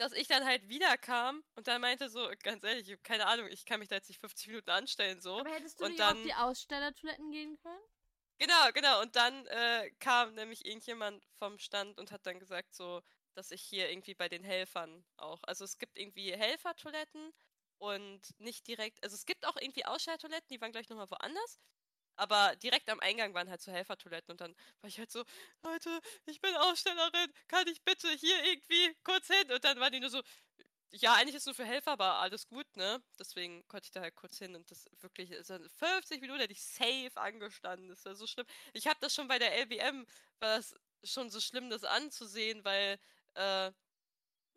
dass 0.00 0.12
ich 0.12 0.26
dann 0.28 0.46
halt 0.46 0.66
wiederkam 0.70 1.44
und 1.56 1.68
dann 1.68 1.82
meinte 1.82 2.08
so, 2.08 2.26
ganz 2.42 2.64
ehrlich, 2.64 2.86
ich 2.86 2.92
habe 2.92 3.02
keine 3.02 3.26
Ahnung, 3.26 3.48
ich 3.48 3.66
kann 3.66 3.80
mich 3.80 3.90
da 3.90 3.96
jetzt 3.96 4.08
nicht 4.08 4.18
50 4.18 4.48
Minuten 4.48 4.70
anstellen 4.70 5.20
so. 5.20 5.38
Aber 5.38 5.50
hättest 5.50 5.78
du 5.78 5.84
und 5.84 5.90
nicht 5.90 6.00
dann, 6.00 6.16
auf 6.16 6.22
die 6.22 6.32
Ausstellertoiletten 6.32 7.30
gehen 7.30 7.58
können? 7.58 7.82
Genau, 8.38 8.72
genau. 8.72 9.02
Und 9.02 9.14
dann 9.14 9.44
äh, 9.48 9.90
kam 10.00 10.32
nämlich 10.32 10.64
irgendjemand 10.64 11.22
vom 11.38 11.58
Stand 11.58 11.98
und 11.98 12.12
hat 12.12 12.24
dann 12.24 12.38
gesagt 12.38 12.74
so, 12.74 13.02
dass 13.34 13.50
ich 13.50 13.60
hier 13.60 13.90
irgendwie 13.90 14.14
bei 14.14 14.30
den 14.30 14.42
Helfern 14.42 15.04
auch, 15.18 15.42
also 15.42 15.64
es 15.64 15.76
gibt 15.76 15.98
irgendwie 15.98 16.32
Helfertoiletten 16.32 17.34
und 17.76 18.22
nicht 18.40 18.66
direkt, 18.66 19.04
also 19.04 19.14
es 19.14 19.26
gibt 19.26 19.44
auch 19.44 19.56
irgendwie 19.60 19.84
Ausstellertoiletten, 19.84 20.48
die 20.50 20.62
waren 20.62 20.72
gleich 20.72 20.88
nochmal 20.88 21.10
woanders, 21.10 21.60
aber 22.20 22.54
direkt 22.56 22.88
am 22.90 23.00
Eingang 23.00 23.34
waren 23.34 23.48
halt 23.48 23.62
so 23.62 23.72
Helfertoiletten 23.72 24.32
und 24.32 24.40
dann 24.40 24.54
war 24.80 24.88
ich 24.88 24.98
halt 24.98 25.10
so, 25.10 25.24
Leute, 25.62 26.00
ich 26.26 26.40
bin 26.40 26.54
Ausstellerin, 26.56 27.32
kann 27.48 27.66
ich 27.68 27.82
bitte 27.82 28.08
hier 28.10 28.44
irgendwie 28.44 28.94
kurz 29.04 29.26
hin? 29.28 29.50
Und 29.52 29.64
dann 29.64 29.80
waren 29.80 29.92
die 29.92 30.00
nur 30.00 30.10
so, 30.10 30.22
ja, 30.92 31.14
eigentlich 31.14 31.36
ist 31.36 31.42
es 31.42 31.46
nur 31.46 31.54
für 31.54 31.64
Helfer, 31.64 31.92
aber 31.92 32.14
alles 32.20 32.48
gut, 32.48 32.66
ne? 32.76 33.02
Deswegen 33.18 33.66
konnte 33.68 33.86
ich 33.86 33.92
da 33.92 34.00
halt 34.00 34.16
kurz 34.16 34.38
hin 34.38 34.54
und 34.56 34.70
das 34.70 34.86
wirklich, 35.00 35.32
also 35.36 35.56
50 35.78 36.20
Minuten 36.20 36.40
hätte 36.40 36.52
ich 36.52 36.62
safe 36.62 37.12
angestanden. 37.14 37.88
Das 37.88 38.04
war 38.04 38.14
so 38.16 38.26
schlimm. 38.26 38.46
Ich 38.74 38.86
habe 38.86 38.98
das 39.00 39.14
schon 39.14 39.28
bei 39.28 39.38
der 39.38 39.56
LBM, 39.58 40.06
war 40.40 40.56
das 40.56 40.74
schon 41.04 41.30
so 41.30 41.40
schlimm, 41.40 41.70
das 41.70 41.84
anzusehen, 41.84 42.64
weil 42.64 42.98
äh, 43.34 43.72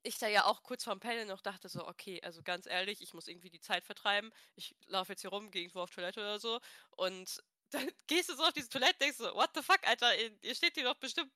ich 0.04 0.18
da 0.18 0.28
ja 0.28 0.46
auch 0.46 0.64
kurz 0.64 0.84
vorm 0.84 1.00
Panel 1.00 1.26
noch 1.26 1.42
dachte 1.42 1.70
so, 1.70 1.88
okay, 1.88 2.22
also 2.24 2.44
ganz 2.44 2.66
ehrlich, 2.68 3.02
ich 3.02 3.14
muss 3.14 3.28
irgendwie 3.28 3.50
die 3.50 3.62
Zeit 3.62 3.86
vertreiben. 3.86 4.32
Ich 4.56 4.76
laufe 4.88 5.14
jetzt 5.14 5.22
hier 5.22 5.30
rum, 5.32 5.52
gehe 5.52 5.64
irgendwo 5.64 5.82
auf 5.82 5.92
Toilette 5.92 6.20
oder 6.20 6.40
so 6.40 6.60
und 6.92 7.42
dann 7.74 7.90
gehst 8.08 8.30
du 8.30 8.36
so 8.36 8.44
auf 8.44 8.54
diese 8.54 8.70
Toilette, 8.70 9.00
denkst 9.00 9.18
so, 9.18 9.34
what 9.36 9.52
the 9.56 9.62
fuck, 9.62 9.80
Alter, 9.88 10.12
ihr 10.42 10.56
steht 10.56 10.76
hier 10.76 10.86
doch 10.86 10.96
bestimmt 10.96 11.32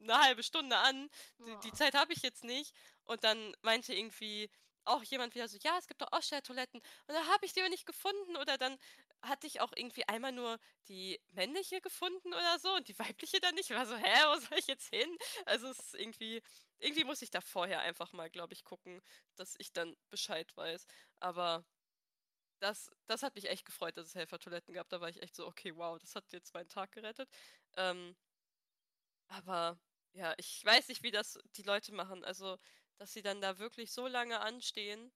eine 0.00 0.18
halbe 0.20 0.42
Stunde 0.42 0.76
an. 0.76 1.08
Die, 1.38 1.56
die 1.64 1.72
Zeit 1.72 1.94
habe 1.94 2.12
ich 2.12 2.22
jetzt 2.22 2.44
nicht. 2.44 2.74
Und 3.04 3.24
dann 3.24 3.54
meinte 3.62 3.94
irgendwie 3.94 4.50
auch 4.84 5.02
jemand 5.02 5.34
wieder 5.34 5.48
so, 5.48 5.58
ja, 5.62 5.76
es 5.78 5.86
gibt 5.86 6.02
doch 6.02 6.12
Ausstelltoiletten. 6.12 6.80
Und 6.80 7.14
da 7.14 7.26
habe 7.26 7.44
ich 7.44 7.52
die 7.52 7.60
aber 7.60 7.70
nicht 7.70 7.86
gefunden. 7.86 8.36
Oder 8.36 8.56
dann 8.58 8.78
hatte 9.22 9.46
ich 9.46 9.60
auch 9.60 9.72
irgendwie 9.74 10.06
einmal 10.08 10.32
nur 10.32 10.58
die 10.88 11.20
männliche 11.32 11.80
gefunden 11.80 12.28
oder 12.28 12.58
so 12.58 12.74
und 12.74 12.88
die 12.88 12.98
weibliche 12.98 13.40
dann 13.40 13.54
nicht. 13.54 13.70
Ich 13.70 13.76
war 13.76 13.86
so, 13.86 13.96
hä, 13.96 14.24
wo 14.26 14.40
soll 14.40 14.58
ich 14.58 14.66
jetzt 14.66 14.88
hin? 14.88 15.16
Also 15.46 15.68
es 15.68 15.78
ist 15.78 15.94
irgendwie, 15.94 16.42
irgendwie 16.78 17.04
muss 17.04 17.22
ich 17.22 17.30
da 17.30 17.40
vorher 17.40 17.80
einfach 17.80 18.12
mal, 18.12 18.30
glaube 18.30 18.52
ich, 18.52 18.64
gucken, 18.64 19.02
dass 19.36 19.54
ich 19.58 19.72
dann 19.72 19.96
Bescheid 20.10 20.56
weiß. 20.56 20.86
Aber 21.18 21.64
das, 22.60 22.90
das 23.06 23.22
hat 23.22 23.34
mich 23.34 23.48
echt 23.48 23.64
gefreut, 23.64 23.96
dass 23.96 24.08
es 24.08 24.14
Helfertoiletten 24.14 24.74
gab. 24.74 24.88
Da 24.88 25.00
war 25.00 25.08
ich 25.08 25.22
echt 25.22 25.34
so, 25.36 25.46
okay, 25.46 25.74
wow, 25.76 25.98
das 25.98 26.14
hat 26.14 26.32
jetzt 26.32 26.54
meinen 26.54 26.68
Tag 26.68 26.92
gerettet. 26.92 27.28
Ähm, 27.76 28.16
aber 29.28 29.78
ja, 30.12 30.34
ich 30.38 30.64
weiß 30.64 30.88
nicht, 30.88 31.02
wie 31.02 31.10
das 31.10 31.38
die 31.56 31.62
Leute 31.62 31.92
machen. 31.92 32.24
Also, 32.24 32.58
dass 32.96 33.12
sie 33.12 33.22
dann 33.22 33.40
da 33.40 33.58
wirklich 33.58 33.92
so 33.92 34.06
lange 34.06 34.40
anstehen 34.40 35.12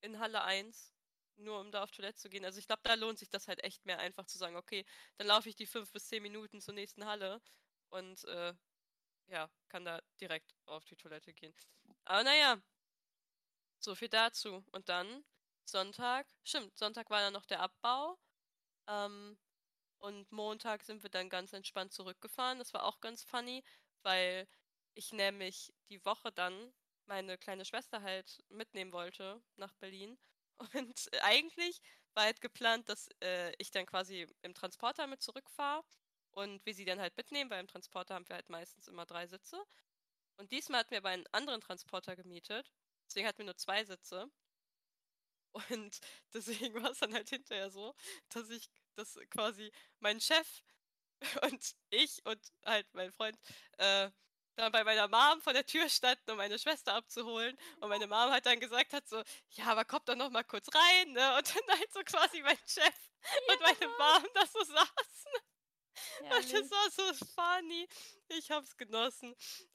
in 0.00 0.18
Halle 0.18 0.42
1, 0.42 0.94
nur 1.36 1.60
um 1.60 1.70
da 1.72 1.82
auf 1.82 1.90
Toilette 1.90 2.18
zu 2.18 2.28
gehen. 2.28 2.44
Also 2.44 2.58
ich 2.58 2.66
glaube, 2.66 2.82
da 2.84 2.94
lohnt 2.94 3.18
sich 3.18 3.30
das 3.30 3.48
halt 3.48 3.62
echt 3.64 3.86
mehr, 3.86 3.98
einfach 3.98 4.26
zu 4.26 4.38
sagen, 4.38 4.56
okay, 4.56 4.84
dann 5.16 5.26
laufe 5.28 5.48
ich 5.48 5.56
die 5.56 5.66
fünf 5.66 5.92
bis 5.92 6.08
zehn 6.08 6.22
Minuten 6.22 6.60
zur 6.60 6.74
nächsten 6.74 7.06
Halle 7.06 7.40
und 7.90 8.24
äh, 8.24 8.54
ja, 9.28 9.50
kann 9.68 9.84
da 9.84 10.00
direkt 10.20 10.54
auf 10.66 10.84
die 10.84 10.96
Toilette 10.96 11.32
gehen. 11.34 11.54
Aber 12.04 12.24
naja, 12.24 12.60
so 13.78 13.94
viel 13.94 14.08
dazu. 14.08 14.64
Und 14.72 14.88
dann 14.88 15.24
Sonntag, 15.68 16.26
stimmt, 16.44 16.76
Sonntag 16.78 17.10
war 17.10 17.20
dann 17.20 17.32
noch 17.32 17.46
der 17.46 17.60
Abbau. 17.60 18.18
Ähm, 18.88 19.38
und 19.98 20.30
Montag 20.32 20.84
sind 20.84 21.02
wir 21.02 21.10
dann 21.10 21.28
ganz 21.28 21.52
entspannt 21.52 21.92
zurückgefahren. 21.92 22.58
Das 22.58 22.72
war 22.74 22.84
auch 22.84 23.00
ganz 23.00 23.22
funny, 23.24 23.64
weil 24.02 24.48
ich 24.94 25.12
nämlich 25.12 25.72
die 25.90 26.04
Woche 26.04 26.32
dann 26.32 26.72
meine 27.06 27.38
kleine 27.38 27.64
Schwester 27.64 28.02
halt 28.02 28.42
mitnehmen 28.48 28.92
wollte 28.92 29.42
nach 29.56 29.74
Berlin. 29.74 30.18
Und 30.74 31.08
eigentlich 31.22 31.80
war 32.14 32.24
halt 32.24 32.40
geplant, 32.40 32.88
dass 32.88 33.08
äh, 33.22 33.52
ich 33.58 33.70
dann 33.70 33.86
quasi 33.86 34.26
im 34.42 34.54
Transporter 34.54 35.06
mit 35.06 35.22
zurückfahre 35.22 35.84
und 36.32 36.64
wir 36.66 36.74
sie 36.74 36.84
dann 36.84 37.00
halt 37.00 37.16
mitnehmen, 37.16 37.50
weil 37.50 37.60
im 37.60 37.68
Transporter 37.68 38.14
haben 38.14 38.28
wir 38.28 38.36
halt 38.36 38.48
meistens 38.48 38.88
immer 38.88 39.06
drei 39.06 39.26
Sitze. 39.28 39.62
Und 40.36 40.50
diesmal 40.52 40.80
hatten 40.80 40.90
wir 40.90 40.98
aber 40.98 41.10
einen 41.10 41.26
anderen 41.32 41.60
Transporter 41.60 42.16
gemietet. 42.16 42.70
Deswegen 43.06 43.26
hatten 43.26 43.38
wir 43.38 43.46
nur 43.46 43.56
zwei 43.56 43.84
Sitze. 43.84 44.30
Und 45.70 46.00
deswegen 46.34 46.82
war 46.82 46.90
es 46.90 46.98
dann 46.98 47.14
halt 47.14 47.28
hinterher 47.28 47.70
so, 47.70 47.94
dass 48.30 48.50
ich, 48.50 48.68
dass 48.94 49.18
quasi 49.30 49.72
mein 50.00 50.20
Chef 50.20 50.62
und 51.42 51.74
ich 51.90 52.24
und 52.24 52.40
halt 52.64 52.86
mein 52.92 53.12
Freund 53.12 53.38
äh, 53.78 54.10
dann 54.58 54.72
bei 54.72 54.84
meiner 54.84 55.08
Mom 55.08 55.40
vor 55.40 55.52
der 55.52 55.64
Tür 55.64 55.88
standen, 55.88 56.30
um 56.30 56.36
meine 56.36 56.58
Schwester 56.58 56.94
abzuholen. 56.94 57.56
Und 57.80 57.88
meine 57.88 58.06
Mom 58.06 58.30
hat 58.30 58.44
dann 58.44 58.60
gesagt 58.60 58.92
hat 58.92 59.08
so, 59.08 59.22
ja, 59.52 59.66
aber 59.66 59.84
kommt 59.84 60.08
doch 60.08 60.16
noch 60.16 60.30
mal 60.30 60.44
kurz 60.44 60.68
rein, 60.74 61.12
ne? 61.12 61.36
Und 61.36 61.54
dann 61.54 61.78
halt 61.78 61.92
so 61.92 62.00
quasi 62.00 62.42
mein 62.42 62.58
Chef 62.66 62.82
ja. 63.48 63.54
und 63.54 63.60
meine 63.60 63.88
Mom 63.88 64.28
da 64.34 64.46
so 64.46 64.62
saßen. 64.64 65.32
Ja, 66.24 66.36
und 66.36 66.52
das 66.52 66.70
war 66.70 66.90
so 66.90 67.26
funny. 67.34 67.88
Ich 68.28 68.50
hab's 68.50 68.76
genossen. 68.76 69.34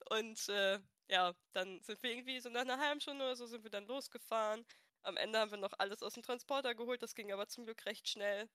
Und 0.10 0.50
äh, 0.50 0.80
ja, 1.10 1.34
dann 1.52 1.82
sind 1.82 2.02
wir 2.02 2.12
irgendwie 2.12 2.40
so 2.40 2.50
nach 2.50 2.62
einer 2.62 2.78
halben 2.78 3.02
Stunde 3.02 3.26
oder 3.26 3.36
so 3.36 3.46
sind 3.46 3.64
wir 3.64 3.72
dann 3.72 3.88
losgefahren. 3.88 4.66
Am 5.04 5.18
Ende 5.18 5.40
haben 5.40 5.52
wir 5.52 5.58
noch 5.58 5.74
alles 5.78 6.02
aus 6.02 6.14
dem 6.14 6.24
Transporter 6.24 6.76
geholt, 6.76 7.02
das 7.02 7.16
ging 7.16 7.32
aber 7.32 7.48
zum 7.48 7.66
Glück 7.66 7.86
recht 7.86 8.08
schnell. 8.08 8.50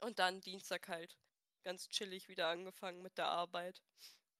Und 0.00 0.18
dann 0.18 0.40
Dienstag 0.40 0.88
halt 0.88 1.18
ganz 1.62 1.88
chillig 1.88 2.28
wieder 2.28 2.48
angefangen 2.48 3.02
mit 3.02 3.18
der 3.18 3.26
Arbeit. 3.26 3.82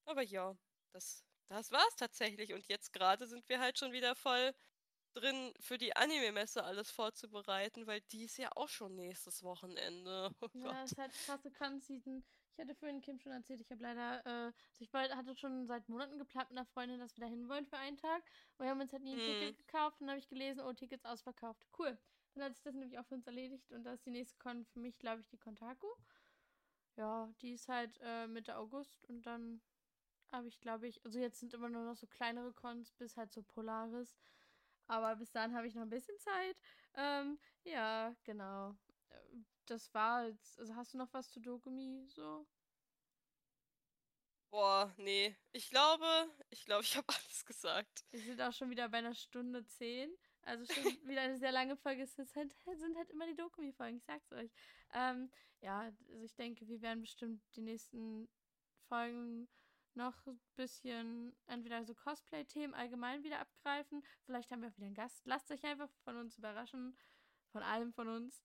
Aber 0.05 0.23
ja, 0.23 0.55
das, 0.93 1.23
das 1.49 1.71
war's 1.71 1.95
tatsächlich. 1.95 2.53
Und 2.53 2.67
jetzt 2.67 2.93
gerade 2.93 3.27
sind 3.27 3.47
wir 3.49 3.59
halt 3.59 3.77
schon 3.77 3.91
wieder 3.91 4.15
voll 4.15 4.53
drin, 5.13 5.53
für 5.59 5.77
die 5.77 5.95
Anime-Messe 5.95 6.63
alles 6.63 6.89
vorzubereiten, 6.89 7.85
weil 7.87 8.01
die 8.11 8.23
ist 8.23 8.37
ja 8.37 8.49
auch 8.55 8.69
schon 8.69 8.95
nächstes 8.95 9.43
Wochenende. 9.43 10.31
Oh 10.41 10.49
ja, 10.53 10.81
das 10.81 10.93
ist 10.93 10.97
halt 10.97 11.13
krasse 11.13 11.51
Con-Season. 11.51 12.23
Ich 12.53 12.59
hatte 12.59 12.75
vorhin 12.75 13.01
Kim 13.01 13.19
schon 13.19 13.31
erzählt, 13.31 13.61
ich 13.61 13.71
habe 13.71 13.81
leider, 13.81 14.25
äh, 14.25 14.29
also 14.29 14.81
ich 14.81 14.93
hatte 14.93 15.35
schon 15.35 15.67
seit 15.67 15.87
Monaten 15.87 16.17
geplant 16.17 16.49
mit 16.49 16.59
einer 16.59 16.65
Freundin, 16.65 16.99
dass 16.99 17.15
wir 17.17 17.21
da 17.21 17.29
hin 17.29 17.47
wollen 17.47 17.65
für 17.65 17.77
einen 17.77 17.97
Tag. 17.97 18.23
Und 18.57 18.65
wir 18.65 18.69
haben 18.69 18.81
uns 18.81 18.91
halt 18.91 19.03
nie 19.03 19.13
ein 19.13 19.19
hm. 19.19 19.25
Ticket 19.25 19.57
gekauft 19.57 20.01
und 20.01 20.07
dann 20.07 20.11
habe 20.11 20.19
ich 20.19 20.27
gelesen, 20.27 20.61
oh, 20.61 20.73
Tickets 20.73 21.05
ausverkauft. 21.05 21.65
Cool. 21.77 21.97
Dann 22.33 22.43
hat 22.43 22.55
sich 22.55 22.63
das 22.63 22.73
nämlich 22.75 22.97
auch 22.99 23.05
für 23.05 23.15
uns 23.15 23.27
erledigt 23.27 23.71
und 23.71 23.83
da 23.83 23.93
ist 23.93 24.05
die 24.05 24.11
nächste 24.11 24.37
Con 24.37 24.65
für 24.65 24.79
mich, 24.79 24.99
glaube 24.99 25.21
ich, 25.21 25.27
die 25.27 25.37
Kontaku. 25.37 25.87
Ja, 26.97 27.29
die 27.41 27.53
ist 27.53 27.67
halt 27.67 27.97
äh, 28.01 28.27
Mitte 28.27 28.57
August 28.57 29.05
und 29.05 29.25
dann 29.25 29.61
habe 30.31 30.47
ich, 30.47 30.59
glaube 30.59 30.87
ich, 30.87 31.03
also 31.05 31.19
jetzt 31.19 31.39
sind 31.39 31.53
immer 31.53 31.69
nur 31.69 31.83
noch 31.83 31.97
so 31.97 32.07
kleinere 32.07 32.53
Cons 32.53 32.91
bis 32.91 33.17
halt 33.17 33.31
so 33.31 33.43
Polaris. 33.43 34.17
Aber 34.87 35.15
bis 35.15 35.31
dann 35.31 35.55
habe 35.55 35.67
ich 35.67 35.75
noch 35.75 35.83
ein 35.83 35.89
bisschen 35.89 36.17
Zeit. 36.19 36.57
Ähm, 36.95 37.39
ja, 37.63 38.13
genau. 38.23 38.75
Das 39.65 39.93
war 39.93 40.27
jetzt. 40.27 40.59
Also 40.59 40.75
hast 40.75 40.93
du 40.93 40.97
noch 40.97 41.13
was 41.13 41.31
zu 41.31 41.39
Dokumi 41.39 42.05
so? 42.09 42.45
Boah, 44.51 44.93
nee. 44.97 45.33
Ich 45.53 45.69
glaube, 45.69 46.05
ich 46.49 46.65
glaube, 46.65 46.83
ich 46.83 46.95
habe 46.97 47.07
alles 47.07 47.45
gesagt. 47.45 48.03
Wir 48.11 48.19
sind 48.19 48.41
auch 48.41 48.51
schon 48.51 48.69
wieder 48.69 48.89
bei 48.89 48.97
einer 48.97 49.15
Stunde 49.15 49.65
zehn. 49.65 50.13
Also 50.41 50.65
schon 50.73 50.83
wieder 51.07 51.21
eine 51.21 51.37
sehr 51.37 51.53
lange 51.53 51.77
Folge. 51.77 52.03
Es 52.03 52.15
sind 52.15 52.35
halt, 52.35 52.53
sind 52.77 52.97
halt 52.97 53.09
immer 53.11 53.27
die 53.27 53.35
Dokumi-Folgen, 53.35 53.97
ich 53.97 54.03
sag's 54.03 54.31
euch. 54.33 54.51
Ähm, 54.93 55.31
ja, 55.61 55.91
also 56.09 56.25
ich 56.25 56.35
denke, 56.35 56.67
wir 56.67 56.81
werden 56.81 57.01
bestimmt 57.01 57.41
die 57.55 57.61
nächsten 57.61 58.27
Folgen 58.89 59.47
noch 59.93 60.25
ein 60.25 60.39
bisschen 60.55 61.33
entweder 61.47 61.85
so 61.85 61.93
Cosplay-Themen 61.93 62.73
allgemein 62.73 63.23
wieder 63.23 63.39
abgreifen. 63.39 64.03
Vielleicht 64.25 64.51
haben 64.51 64.61
wir 64.61 64.69
auch 64.69 64.77
wieder 64.77 64.87
einen 64.87 64.95
Gast. 64.95 65.25
Lasst 65.25 65.49
euch 65.51 65.63
einfach 65.63 65.89
von 66.03 66.17
uns 66.17 66.37
überraschen. 66.37 66.97
Von 67.51 67.63
allem 67.63 67.93
von 67.93 68.07
uns. 68.07 68.43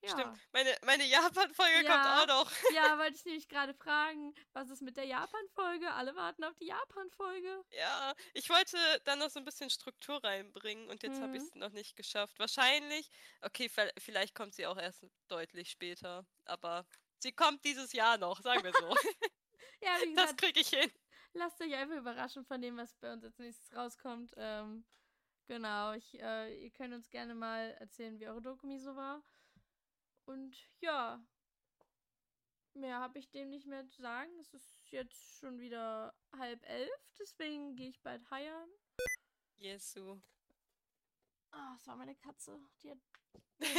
Ja. 0.00 0.10
Stimmt. 0.10 0.38
Meine, 0.52 0.76
meine 0.84 1.04
Japan-Folge 1.04 1.84
ja, 1.84 1.90
kommt 1.90 2.06
auch 2.06 2.44
noch. 2.44 2.52
ja, 2.74 2.98
wollte 2.98 3.16
ich 3.16 3.24
nämlich 3.24 3.48
gerade 3.48 3.74
fragen, 3.74 4.34
was 4.52 4.70
ist 4.70 4.80
mit 4.80 4.96
der 4.96 5.04
Japan-Folge? 5.04 5.90
Alle 5.92 6.14
warten 6.14 6.44
auf 6.44 6.54
die 6.54 6.66
Japan-Folge. 6.66 7.64
Ja, 7.70 8.14
ich 8.32 8.48
wollte 8.48 8.76
dann 9.04 9.18
noch 9.18 9.30
so 9.30 9.40
ein 9.40 9.44
bisschen 9.44 9.70
Struktur 9.70 10.22
reinbringen 10.22 10.88
und 10.88 11.02
jetzt 11.02 11.18
mhm. 11.18 11.22
habe 11.24 11.36
ich 11.36 11.42
es 11.42 11.54
noch 11.54 11.72
nicht 11.72 11.96
geschafft. 11.96 12.38
Wahrscheinlich, 12.38 13.10
okay, 13.40 13.68
vielleicht 13.98 14.34
kommt 14.34 14.54
sie 14.54 14.66
auch 14.66 14.78
erst 14.78 15.04
deutlich 15.26 15.70
später, 15.70 16.24
aber 16.44 16.86
sie 17.18 17.32
kommt 17.32 17.64
dieses 17.64 17.92
Jahr 17.92 18.18
noch, 18.18 18.40
sagen 18.40 18.62
wir 18.62 18.72
so. 18.72 18.94
Ja, 19.80 19.90
wie 20.00 20.08
gesagt, 20.10 20.30
das 20.30 20.36
kriege 20.36 20.60
ich 20.60 20.68
hin. 20.68 20.90
Lasst 21.34 21.60
euch 21.60 21.74
einfach 21.74 21.96
überraschen 21.96 22.44
von 22.44 22.60
dem, 22.60 22.76
was 22.76 22.94
bei 22.96 23.12
uns 23.12 23.24
als 23.24 23.38
nächstes 23.38 23.76
rauskommt. 23.76 24.32
Ähm, 24.36 24.84
genau, 25.46 25.92
ich, 25.92 26.20
äh, 26.20 26.64
ihr 26.64 26.70
könnt 26.70 26.94
uns 26.94 27.10
gerne 27.10 27.34
mal 27.34 27.76
erzählen, 27.78 28.18
wie 28.18 28.28
eure 28.28 28.42
Dokumi 28.42 28.78
so 28.78 28.96
war. 28.96 29.22
Und 30.28 30.56
ja, 30.80 31.24
mehr 32.74 33.00
habe 33.00 33.18
ich 33.18 33.30
dem 33.30 33.50
nicht 33.50 33.66
mehr 33.66 33.86
zu 33.88 34.02
sagen. 34.02 34.30
Es 34.40 34.52
ist 34.52 34.90
jetzt 34.90 35.38
schon 35.38 35.58
wieder 35.58 36.14
halb 36.36 36.62
elf, 36.68 37.14
deswegen 37.18 37.76
gehe 37.76 37.88
ich 37.88 38.00
bald 38.02 38.30
heiern. 38.30 38.68
Jesu. 39.56 40.20
Ah, 41.50 41.74
es 41.76 41.86
war 41.86 41.96
meine 41.96 42.14
Katze. 42.14 42.60
Die 42.82 42.90
hat 42.90 42.98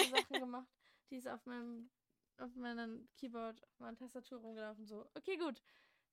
Sachen 0.09 0.39
gemacht. 0.39 0.67
Die 1.09 1.17
ist 1.17 1.27
auf 1.27 1.45
meinem 1.45 1.89
auf 2.38 2.55
meinem 2.55 3.09
Keyboard, 3.17 3.61
auf 3.63 3.80
meiner 3.80 3.97
Tastatur 3.97 4.39
rumgelaufen. 4.39 4.85
So, 4.88 5.09
okay, 5.13 5.35
gut 5.38 5.61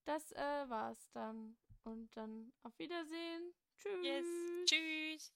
das 0.06 0.32
äh, 0.32 0.68
war's 0.68 1.10
dann. 1.12 1.56
Und 1.84 2.16
dann 2.16 2.52
auf 2.62 2.76
Wiedersehen. 2.78 3.54
Tschüss. 3.76 4.04
Yes. 4.04 4.26
Tschüss. 4.64 5.32